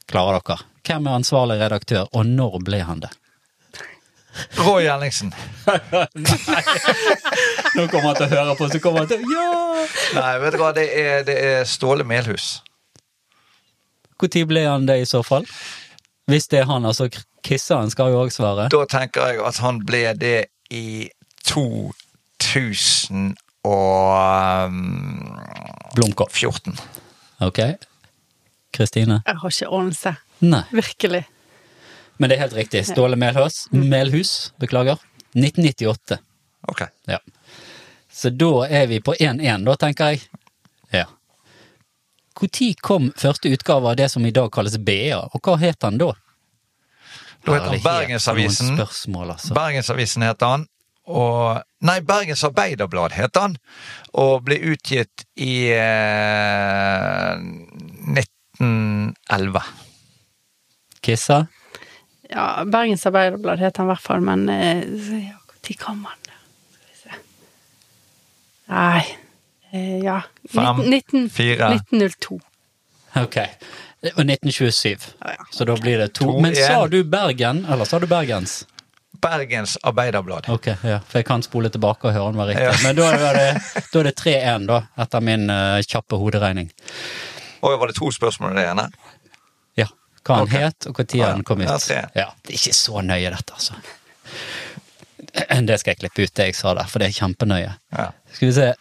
klarer 0.07 0.39
dere. 0.39 0.63
Hvem 0.87 1.07
er 1.07 1.19
ansvarlig 1.19 1.59
redaktør, 1.59 2.07
og 2.15 2.31
når 2.31 2.61
ble 2.63 2.79
han 2.87 3.03
det? 3.03 3.11
Roy 4.57 4.87
Ellingsen. 4.87 5.33
Nå 7.75 7.87
kommer 7.91 8.07
han 8.07 8.15
til 8.17 8.25
å 8.25 8.31
høre 8.31 8.55
på, 8.59 8.67
så 8.71 8.79
kommer 8.83 8.99
han 9.03 9.09
til 9.11 9.21
Ja! 9.31 9.51
Nei, 10.15 10.33
vet 10.43 10.55
du 10.55 10.59
hva, 10.61 10.71
det 10.75 10.87
er, 10.97 11.23
det 11.27 11.37
er 11.39 11.63
Ståle 11.67 12.03
Melhus. 12.07 12.61
Når 14.21 14.45
ble 14.47 14.61
han 14.67 14.85
det 14.87 14.97
i 15.01 15.05
så 15.09 15.23
fall? 15.25 15.45
Hvis 16.29 16.47
det 16.51 16.59
er 16.61 16.67
han, 16.69 16.85
altså 16.85 17.09
Kisseren 17.41 17.89
skal 17.89 18.11
jo 18.13 18.21
òg 18.21 18.31
svare. 18.33 18.67
Da 18.69 18.85
tenker 18.89 19.21
jeg 19.31 19.39
at 19.41 19.57
han 19.63 19.79
ble 19.85 20.13
det 20.21 20.45
i 20.69 21.09
2014. 21.49 23.33
Blomkopf. 25.97 26.43
Ok. 27.41 27.59
Kristine? 28.71 29.21
Jeg 29.25 29.35
har 29.41 29.49
ikke 29.49 29.67
anelse. 29.73 30.15
Nei. 30.45 30.63
Virkelig. 30.71 31.25
Men 32.21 32.29
det 32.29 32.37
er 32.37 32.43
helt 32.43 32.53
riktig. 32.53 32.83
Ståle 32.85 33.17
Melhus. 33.17 33.63
Melhus, 33.73 34.53
beklager. 34.61 34.99
1998. 35.33 36.19
Ok. 36.69 36.83
Ja. 37.09 37.17
Så 38.13 38.29
da 38.29 38.67
er 38.69 38.85
vi 38.91 38.99
på 39.01 39.15
1-1, 39.17 39.65
da, 39.65 39.73
tenker 39.81 40.11
jeg. 40.13 40.21
Ja. 40.93 41.07
Når 42.41 42.75
kom 42.85 43.07
første 43.17 43.49
utgave 43.49 43.89
av 43.89 43.95
det 43.97 44.11
som 44.13 44.25
i 44.25 44.31
dag 44.35 44.51
kalles 44.53 44.77
BA, 44.77 45.17
og 45.17 45.41
hva 45.41 45.55
het 45.63 45.81
han 45.81 45.97
da? 45.97 46.11
Da 47.41 47.55
Herlighet, 47.55 47.71
han 47.71 47.81
Bergensavisen. 47.87 48.77
altså. 48.77 49.53
Bergensavisen 49.57 50.21
het 50.27 50.45
han. 50.45 50.67
Og 51.09 51.57
Nei, 51.81 51.97
Bergens 52.05 52.43
Arbeiderblad 52.45 53.11
het 53.17 53.35
han. 53.41 53.57
Og 54.13 54.43
ble 54.45 54.59
utgitt 54.75 55.25
i 55.41 55.73
eh, 55.73 57.33
1911. 58.13 59.65
Kissa? 61.01 61.47
Ja, 62.31 62.63
Bergens 62.65 63.05
Arbeiderblad 63.05 63.59
het 63.59 63.77
han 63.77 63.89
i 63.89 63.91
hvert 63.91 64.03
fall, 64.05 64.23
men 64.23 64.47
eh, 64.49 64.83
ja, 65.27 65.39
når 65.67 65.77
kom 65.81 66.05
han? 66.07 66.29
Skal 66.71 66.87
vi 66.87 66.99
se. 67.01 67.19
Nei 68.71 69.03
eh, 69.71 69.97
Ja. 70.05 70.21
Fem, 70.49 70.83
19, 70.89 71.29
fire. 71.29 71.73
1902. 71.75 72.39
Ok. 73.21 73.37
Og 74.01 74.23
1927. 74.25 75.11
Ja, 75.21 75.35
ja. 75.37 75.45
Så 75.51 75.65
da 75.65 75.75
blir 75.77 75.97
det 75.97 76.13
to. 76.13 76.25
To 76.25 76.39
Men 76.41 76.55
sa 76.55 76.87
du 76.87 77.03
Bergen, 77.03 77.65
eller 77.69 77.85
sa 77.85 77.99
du 77.99 78.07
Bergens? 78.07 78.61
Bergens 79.21 79.77
Arbeiderblad. 79.83 80.49
Ok, 80.49 80.67
ja, 80.67 80.97
for 81.05 81.19
jeg 81.19 81.27
kan 81.27 81.43
spole 81.45 81.69
tilbake 81.69 82.09
og 82.09 82.15
høre 82.15 82.31
om 82.31 82.33
det 82.33 82.41
var 82.41 82.49
riktig. 82.49 82.65
Ja. 82.65 82.77
Men 82.87 82.97
da 82.97 83.09
er 83.11 83.37
det, 83.37 83.83
da 83.91 83.99
er 83.99 84.07
det 84.09 84.15
3-1, 84.17 84.65
da, 84.71 84.79
etter 85.05 85.25
min 85.27 85.45
uh, 85.51 85.77
kjappe 85.85 86.17
hoderegning. 86.17 86.71
Og 87.61 87.77
var 87.77 87.91
det 87.91 87.99
to 87.99 88.09
spørsmål 88.09 88.55
i 88.55 88.61
det 88.63 88.69
ene? 88.71 88.87
Hva 90.27 90.41
han 90.41 90.49
okay. 90.49 90.67
het, 90.67 90.87
og 90.87 90.99
når 91.01 91.17
Ja, 91.17 91.31
han 91.31 91.43
kom 91.43 91.63
ut. 91.63 91.89
Ja, 91.89 92.29
det 92.43 92.53
er 92.53 92.59
ikke 92.59 92.77
så 92.77 93.01
nøye, 93.01 93.33
dette, 93.33 93.57
altså. 93.57 93.79
Det 95.67 95.77
skal 95.79 95.93
jeg 95.93 95.99
klippe 96.01 96.25
ut, 96.25 96.33
det 96.35 96.47
jeg 96.49 96.55
sa 96.57 96.73
der, 96.75 96.87
for 96.91 97.01
det 97.01 97.07
er 97.11 97.15
kjempenøye. 97.15 97.75
Ja. 97.95 98.07
Skal 98.33 98.49
vi 98.49 98.55
se. 98.57 98.71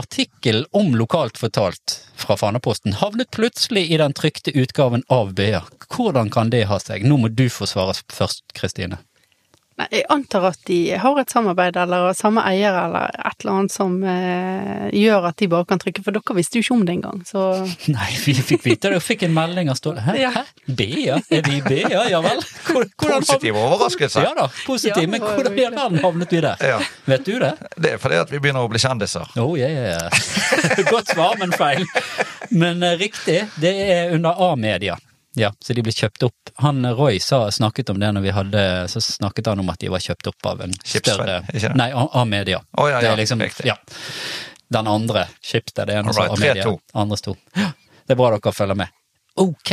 Artikkel 0.00 0.62
om 0.70 0.94
Lokalt 0.96 1.38
fortalt 1.38 1.96
fra 2.16 2.36
Fanaposten 2.38 2.94
havnet 3.00 3.30
plutselig 3.34 3.82
i 3.90 3.98
den 4.00 4.14
trykte 4.16 4.54
utgaven 4.56 5.02
av 5.12 5.34
BA. 5.36 5.60
Hvordan 5.90 6.30
kan 6.32 6.52
det 6.54 6.62
ha 6.70 6.78
seg? 6.80 7.04
Nå 7.04 7.18
må 7.20 7.28
du 7.28 7.48
få 7.52 7.68
svare 7.68 7.96
først, 8.08 8.46
Kristine. 8.56 9.00
Nei, 9.80 9.86
jeg 9.94 10.04
antar 10.12 10.44
at 10.50 10.58
de 10.68 10.78
har 11.00 11.18
et 11.22 11.30
samarbeid 11.32 11.76
eller 11.80 12.10
samme 12.18 12.42
eier 12.44 12.74
eller 12.82 13.14
et 13.16 13.44
eller 13.44 13.54
annet 13.54 13.72
som 13.72 13.94
eh, 14.04 14.90
gjør 14.92 15.30
at 15.30 15.38
de 15.40 15.48
bare 15.48 15.64
kan 15.70 15.80
trykke, 15.80 16.02
for 16.04 16.12
dere 16.12 16.36
visste 16.36 16.60
jo 16.60 16.66
ikke 16.66 16.76
om 16.76 16.82
det 16.84 16.96
engang, 16.98 17.22
så 17.24 17.44
Nei, 17.94 18.10
vi 18.26 18.34
fikk 18.36 18.66
vite 18.66 18.92
det 18.92 19.00
og 19.00 19.06
fikk 19.06 19.24
en 19.24 19.32
melding 19.38 19.72
av 19.72 19.78
Ståle. 19.80 20.04
Hæ? 20.04 20.18
Ja. 20.20 20.34
Hæ? 20.36 20.44
BA? 20.66 21.16
Er 21.32 21.48
vi 21.48 21.56
i 21.56 21.64
BA? 21.64 22.04
Ja 22.12 22.20
vel? 22.24 22.44
Hvordan 22.68 23.24
Positiv 23.24 23.56
overraskelse. 23.56 24.26
Ja 24.26 24.36
da, 24.36 24.50
positiv. 24.66 25.00
Ja, 25.00 25.08
Men 25.16 25.24
hvordan 25.24 25.56
i 25.56 25.64
all 25.64 25.76
verden 25.78 26.04
havnet 26.04 26.32
vi 26.36 26.44
der? 26.44 26.60
Ja. 26.74 26.80
Vet 27.08 27.24
du 27.24 27.38
det? 27.40 27.54
Det 27.80 27.94
er 27.96 28.02
fordi 28.02 28.20
at 28.20 28.32
vi 28.32 28.40
begynner 28.42 28.68
å 28.68 28.70
bli 28.72 28.80
kjendiser. 28.82 29.32
Oh 29.40 29.56
yeah. 29.60 30.12
Godt 30.90 31.14
svar, 31.14 31.38
men 31.40 31.56
feil. 31.56 31.86
Men 32.52 32.84
eh, 32.84 32.98
riktig, 33.00 33.46
det 33.62 33.76
er 33.96 34.18
under 34.18 34.36
A-media. 34.50 35.00
Ja, 35.38 35.52
så 35.62 35.74
de 35.76 35.82
ble 35.86 35.92
kjøpt 35.94 36.24
opp. 36.26 36.50
Han 36.64 36.82
Roy 36.98 37.20
sa, 37.22 37.44
snakket 37.54 37.90
om 37.92 38.00
det 38.02 38.08
når 38.12 38.24
vi 38.24 38.32
hadde 38.34 38.62
Så 38.90 38.98
snakket 39.04 39.46
han 39.46 39.60
om 39.62 39.68
at 39.70 39.78
de 39.78 39.90
var 39.92 40.02
kjøpt 40.02 40.26
opp 40.26 40.46
av 40.50 40.64
en 40.66 40.74
større? 40.82 41.40
Nei, 41.78 41.92
av 41.94 42.26
media. 42.26 42.58
Oh, 42.74 42.88
ja, 42.90 42.98
det 43.00 43.12
er 43.12 43.20
liksom, 43.20 43.42
riktig. 43.42 43.68
ja. 43.70 43.76
Den 44.70 44.86
andre 44.86 45.28
Schibsted, 45.42 45.86
det 45.86 45.94
ene 45.98 46.10
noe 46.10 46.14
Alright, 46.14 46.32
av 46.32 46.40
media. 46.40 46.64
3-2. 46.64 46.78
Andre 46.92 47.36
Det 48.06 48.14
er 48.14 48.18
bra 48.18 48.30
dere 48.34 48.52
følger 48.54 48.78
med. 48.78 48.98
Ok, 49.40 49.72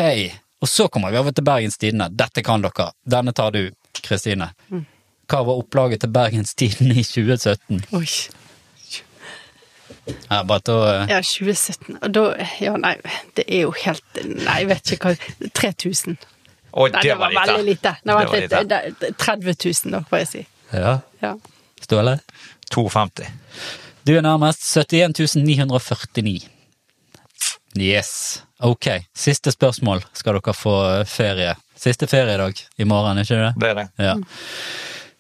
og 0.62 0.70
så 0.70 0.88
kommer 0.94 1.14
vi 1.14 1.20
over 1.22 1.34
til 1.38 1.46
Bergens 1.46 1.78
Tidende. 1.78 2.10
Dette 2.14 2.42
kan 2.46 2.62
dere. 2.66 2.92
Denne 3.06 3.34
tar 3.34 3.54
du, 3.54 3.64
Kristine. 4.02 4.52
Mm. 4.70 4.86
Hva 5.28 5.44
var 5.44 5.62
opplaget 5.62 6.02
til 6.02 6.14
Bergens 6.14 6.56
Tidende 6.58 6.98
i 6.98 7.06
2017? 7.06 7.84
Oi. 7.98 8.06
Ja, 10.30 10.44
bare 10.44 10.60
til 10.62 10.74
å 10.74 11.10
Ja, 11.10 11.20
2017. 11.22 11.98
Og 12.04 12.12
da 12.14 12.24
Ja, 12.62 12.76
nei, 12.78 12.96
det 13.36 13.46
er 13.48 13.62
jo 13.68 13.72
helt 13.72 14.04
Nei, 14.26 14.60
jeg 14.64 14.68
vet 14.68 14.92
ikke 14.98 15.14
hva 15.16 15.52
3000. 15.54 16.18
Oi, 16.78 16.90
Nei, 16.92 17.02
det 17.02 17.10
det 17.10 17.18
var 17.18 17.30
lite. 17.32 17.46
veldig 17.48 17.66
lite. 17.66 17.96
Det 18.04 18.14
var 18.14 18.26
Det 18.26 18.52
var 18.52 18.64
litt, 18.64 19.00
det- 19.00 19.18
30 19.18 19.56
000, 19.86 19.92
da, 19.92 20.00
får 20.10 20.18
jeg 20.20 20.28
si. 20.28 20.48
Ja, 20.74 21.00
Ja. 21.22 21.36
Ståle? 21.82 22.20
52. 22.72 23.26
Du 24.06 24.16
er 24.18 24.22
nærmest 24.22 24.62
71 24.62 25.36
949. 25.36 26.48
Yes. 27.78 28.42
Ok, 28.60 28.88
siste 29.16 29.52
spørsmål 29.54 30.04
skal 30.18 30.34
dere 30.40 30.54
få 30.54 31.06
ferie. 31.06 31.56
Siste 31.78 32.08
feriedag 32.10 32.58
i 32.80 32.84
morgen, 32.90 33.18
ikke 33.22 33.38
det? 33.38 33.54
Det 33.62 33.70
er 33.70 33.74
det. 33.76 33.88
Ja. 34.02 34.16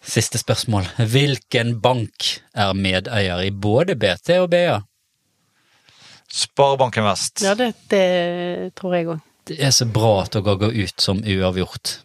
Siste 0.07 0.39
spørsmål. 0.39 0.85
Hvilken 1.11 1.75
bank 1.83 2.29
er 2.55 2.73
medeier 2.77 3.41
i 3.43 3.49
både 3.51 3.95
BT 3.99 4.29
og 4.39 4.49
BA? 4.53 4.77
Sparebanken 6.31 7.03
Vest. 7.07 7.41
Ja, 7.43 7.53
det, 7.59 7.73
det 7.91 8.73
tror 8.79 8.95
jeg 8.95 9.07
òg. 9.11 9.19
Det 9.47 9.59
er 9.63 9.71
så 9.71 9.87
bra 9.87 10.13
at 10.25 10.33
dere 10.35 10.57
går 10.59 10.73
ut 10.75 10.99
som 11.03 11.19
uavgjort 11.23 11.97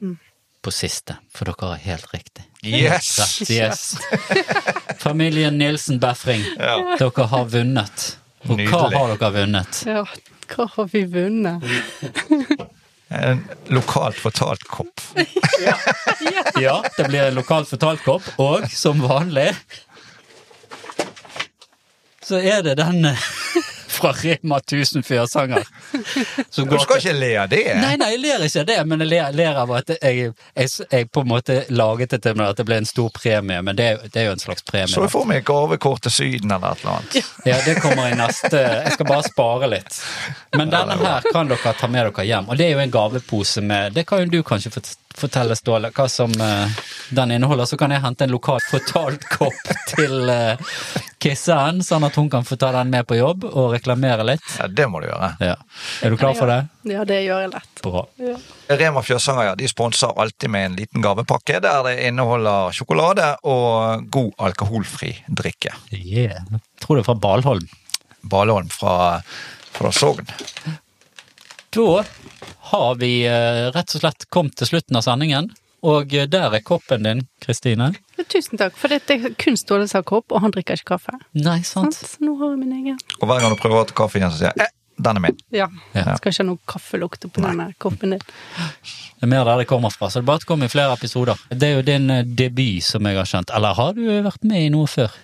på 0.62 0.70
siste, 0.74 1.16
for 1.34 1.50
dere 1.50 1.72
har 1.72 1.80
helt 1.82 2.10
riktig. 2.14 2.44
Yes! 2.62 3.08
Rett, 3.18 3.50
yes. 3.50 3.80
Familien 5.02 5.56
Nilsen 5.58 5.98
Befring, 6.02 6.44
Ja. 6.58 6.76
dere 7.00 7.26
har 7.32 7.48
vunnet. 7.50 8.04
Og 8.46 8.62
hva 8.70 8.84
har 8.94 9.16
dere 9.16 9.32
vunnet? 9.40 9.82
Ja, 9.86 10.04
hva 10.54 10.68
har 10.76 10.86
vi 10.92 11.02
vunnet? 11.10 11.66
En 13.12 13.42
lokalt 13.68 14.18
fortalt 14.18 14.64
kopp. 14.68 15.00
Ja, 16.60 16.78
det 16.96 17.04
blir 17.08 17.26
en 17.26 17.34
lokalt 17.36 17.68
fortalt 17.68 18.02
kopp, 18.04 18.26
og 18.40 18.64
som 18.72 19.02
vanlig 19.04 19.50
så 22.22 22.38
er 22.38 22.62
det 22.64 22.76
den 22.78 23.04
eh, 23.04 23.24
fra 24.02 24.12
Rema 24.18 24.58
1000 24.62 25.04
Fjørsanger. 25.06 25.64
Du 26.52 26.78
skal 26.82 27.00
til 27.00 27.12
ikke 27.12 27.14
le 27.18 27.30
av 27.42 27.48
det! 27.52 27.62
Nei, 27.78 27.94
nei, 28.00 28.08
jeg 28.14 28.22
ler 28.22 28.44
ikke 28.46 28.62
av 28.64 28.68
det, 28.70 28.78
men 28.90 29.04
jeg 29.04 29.10
ler, 29.12 29.36
ler 29.38 29.60
av 29.62 29.72
at 29.78 29.92
jeg, 29.94 30.32
jeg, 30.58 30.72
jeg 30.92 31.08
på 31.14 31.24
en 31.24 31.30
måte 31.32 31.58
laget 31.72 32.14
det 32.16 32.22
til 32.26 32.36
meg 32.38 32.52
at 32.52 32.60
det 32.60 32.66
ble 32.68 32.80
en 32.82 32.88
stor 32.88 33.12
premie, 33.16 33.60
men 33.64 33.78
det, 33.78 33.88
det 34.14 34.22
er 34.24 34.28
jo 34.30 34.36
en 34.36 34.42
slags 34.42 34.66
premie. 34.68 34.90
Så 34.92 35.04
jeg 35.06 35.12
får 35.14 35.28
meg 35.30 35.46
gavekort 35.48 36.02
til 36.06 36.14
Syden 36.18 36.52
eller 36.56 36.74
et 36.76 36.84
eller 36.84 36.98
annet. 36.98 37.30
Ja, 37.52 37.56
det 37.66 37.74
kommer 37.82 38.06
i 38.06 38.14
neste 38.16 38.58
Jeg 38.60 38.92
skal 38.94 39.08
bare 39.08 39.24
spare 39.26 39.68
litt. 39.72 39.96
Men 40.56 40.70
denne 40.72 40.94
her 41.00 41.24
kan 41.32 41.50
dere 41.50 41.72
ta 41.78 41.88
med 41.90 42.06
dere 42.10 42.26
hjem, 42.28 42.50
og 42.52 42.58
det 42.60 42.68
er 42.68 42.76
jo 42.76 42.82
en 42.84 42.92
gavepose 42.94 43.62
med 43.66 43.96
Det 43.96 44.04
kan 44.08 44.22
jo 44.22 44.30
du 44.32 44.42
kanskje 44.46 44.70
fort- 44.74 44.94
fortelle, 45.18 45.56
Ståle, 45.58 45.90
hva 45.94 46.08
som 46.10 46.32
uh, 46.40 46.82
den 47.10 47.34
inneholder. 47.36 47.68
Så 47.68 47.78
kan 47.80 47.92
jeg 47.94 48.02
hente 48.04 48.26
en 48.26 48.32
lokal 48.34 48.60
fortalt 48.64 49.26
kopp 49.32 49.72
til 49.92 50.30
uh, 50.30 50.72
Kissen, 51.22 51.82
sånn 51.86 52.06
at 52.08 52.16
hun 52.18 52.30
kan 52.32 52.46
få 52.46 52.58
ta 52.60 52.72
den 52.74 52.90
med 52.92 53.06
på 53.06 53.18
jobb 53.18 53.46
og 53.48 53.72
reklamere 53.76 54.26
litt. 54.26 54.46
Ja, 54.58 54.66
det 54.68 54.88
må 54.90 55.02
du 55.02 55.08
gjøre. 55.10 55.32
Ja. 55.42 55.56
Er 56.02 56.12
du 56.12 56.18
klar 56.20 56.34
for 56.38 56.50
det? 56.50 56.60
Ja, 56.90 57.04
det 57.08 57.20
gjør 57.22 57.44
jeg 57.44 57.52
lett. 57.52 57.82
Bra. 57.84 58.04
Ja. 58.22 58.36
Rema 58.80 59.02
Fjøsanger 59.06 59.50
ja, 59.50 59.54
de 59.58 59.68
sponser 59.70 60.18
alltid 60.18 60.50
med 60.50 60.70
en 60.70 60.78
liten 60.80 61.04
gavepakke 61.04 61.60
der 61.62 61.86
det 61.86 61.96
inneholder 62.08 62.74
sjokolade 62.74 63.28
og 63.46 64.06
god 64.12 64.32
alkoholfri 64.48 65.14
drikke. 65.28 65.76
Yeah. 65.94 66.42
Jeg 66.50 66.62
tror 66.82 66.98
det 66.98 67.04
er 67.04 67.10
fra 67.12 67.18
Balholm. 67.22 67.68
Balholm 68.22 68.70
fra, 68.72 69.20
fra 69.74 69.92
Sogn. 69.94 70.26
Da 71.72 72.02
har 72.72 72.94
vi 73.00 73.12
eh, 73.28 73.68
rett 73.74 73.96
og 73.96 74.04
slett 74.04 74.28
kommet 74.32 74.56
til 74.60 74.70
slutten 74.72 74.98
av 74.98 75.06
sendingen, 75.06 75.50
og 75.82 76.14
eh, 76.14 76.28
der 76.30 76.54
er 76.54 76.64
koppen 76.66 77.06
din, 77.06 77.24
Kristine. 77.42 77.92
Tusen 78.22 78.60
takk, 78.60 78.76
for 78.78 78.92
det 78.92 79.02
er 79.10 79.32
kun 79.40 79.58
Ståle 79.58 79.88
som 79.90 80.00
har 80.00 80.06
kopp, 80.08 80.30
og 80.30 80.44
han 80.44 80.54
drikker 80.54 80.78
ikke 80.78 80.94
kaffe. 80.94 81.16
Nei, 81.34 81.60
sant? 81.66 81.96
Så 81.98 82.22
nå 82.22 82.36
har 82.40 82.54
jeg 82.54 82.62
min 82.62 82.76
egen. 82.78 83.00
Og 83.18 83.26
hver 83.26 83.42
gang 83.42 83.54
du 83.54 83.58
prøver 83.60 83.82
å 83.82 83.88
ta 83.90 83.96
kaffe 84.04 84.20
igjen, 84.20 84.30
så 84.32 84.44
sier 84.44 84.52
jeg 84.54 84.68
eh, 84.68 84.78
den 85.02 85.18
er 85.18 85.24
min. 85.24 85.38
Ja. 85.50 85.66
Ja. 85.96 86.14
Skal 86.18 86.30
ikke 86.30 86.44
ha 86.44 86.48
noe 86.50 86.60
kaffelukt 86.68 87.26
på 87.32 87.42
denne 87.42 87.70
koppen 87.82 88.14
din. 88.14 88.22
Det 88.22 89.26
er 89.26 89.30
mer 89.30 89.46
der 89.48 89.62
det 89.62 89.68
kommer 89.70 89.90
fra, 89.94 90.10
så 90.10 90.20
det 90.22 90.28
bare 90.28 90.46
kommer 90.46 90.68
i 90.68 90.72
flere 90.72 90.94
episoder. 90.94 91.40
Det 91.50 91.68
er 91.68 91.78
jo 91.80 91.84
din 91.86 92.10
eh, 92.12 92.24
debut, 92.26 92.84
som 92.86 93.08
jeg 93.08 93.18
har 93.18 93.28
skjønt. 93.28 93.52
Eller 93.56 93.78
har 93.78 93.94
du 93.98 94.04
vært 94.28 94.46
med 94.46 94.68
i 94.68 94.72
noe 94.74 94.90
før? 94.90 95.14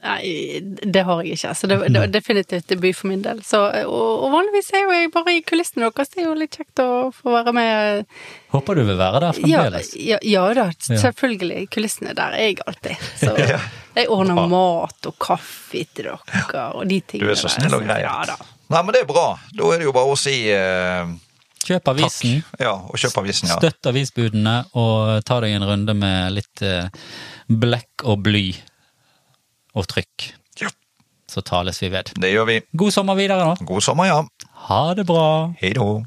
Nei, 0.00 0.60
det 0.64 1.02
har 1.04 1.20
jeg 1.22 1.36
ikke. 1.36 1.52
Så 1.54 1.68
det, 1.68 1.76
var 1.80 1.96
er 2.02 2.12
definitivt 2.12 2.68
debut 2.72 2.96
for 2.96 3.10
min 3.10 3.20
del. 3.24 3.42
Så, 3.44 3.60
og, 3.84 4.24
og 4.24 4.32
vanligvis 4.32 4.70
er 4.72 4.86
jo 4.86 4.94
jeg 4.96 5.10
bare 5.12 5.34
i 5.36 5.42
kulissene 5.44 5.90
deres. 5.90 6.12
Det 6.14 6.22
er 6.22 6.28
jo 6.28 6.36
litt 6.40 6.56
kjekt 6.56 6.80
å 6.80 6.88
få 7.14 7.34
være 7.34 7.54
med. 7.56 8.06
Håper 8.54 8.80
du 8.80 8.84
vil 8.88 8.98
være 9.00 9.20
der 9.26 9.36
fremdeles. 9.36 9.92
ja, 10.00 10.20
ja 10.24 10.46
da, 10.56 10.68
selvfølgelig. 10.88 11.66
Kulissene 11.74 12.14
der 12.16 12.38
er 12.38 12.48
jeg 12.48 12.60
alltid. 12.64 13.08
Så 13.20 13.34
jeg 13.98 14.08
ordner 14.08 14.46
mat 14.50 15.10
og 15.10 15.18
kaffe 15.20 15.84
til 15.94 16.08
dere 16.10 16.70
og 16.70 16.86
de 16.88 17.00
tingene 17.04 17.28
Du 17.28 17.34
er 17.34 17.40
så 17.40 17.52
snill 17.52 17.76
og 17.76 17.84
grei. 17.84 18.00
Ja 18.06 18.20
da. 18.28 18.38
Nei, 18.70 18.84
men 18.86 18.94
det 18.94 19.02
er 19.02 19.10
bra. 19.10 19.26
Da 19.52 19.74
er 19.74 19.82
det 19.82 19.88
jo 19.88 19.92
bare 19.94 20.14
å 20.14 20.18
si 20.18 20.36
eh, 20.54 21.10
Kjøp 21.66 21.84
takk. 21.84 21.92
avisen, 21.92 22.40
Ja, 22.62 22.72
og 22.88 22.96
kjøp 22.96 23.18
avisen, 23.20 23.50
ja. 23.50 23.58
støtt 23.60 23.90
avisbudene, 23.90 24.56
og 24.80 25.20
ta 25.28 25.40
deg 25.44 25.58
en 25.58 25.66
runde 25.68 25.94
med 25.98 26.36
litt 26.38 26.62
eh, 26.64 26.86
blekk 27.50 28.06
og 28.08 28.22
bly 28.24 28.46
og 29.74 29.88
trykk. 29.88 30.32
ja. 30.60 30.68
Så 31.30 31.40
tales 31.46 31.78
vi 31.82 31.88
ved. 31.92 32.10
Det 32.18 32.32
gjør 32.32 32.46
vi. 32.48 32.60
God 32.74 32.90
sommer 32.90 33.14
videre, 33.14 33.44
nå. 33.46 33.66
God 33.66 33.80
sommer, 33.86 34.04
ja. 34.10 34.22
Ha 34.66 34.94
det 34.98 35.04
bra. 35.06 35.54
Hei 35.60 35.72
då. 35.72 36.02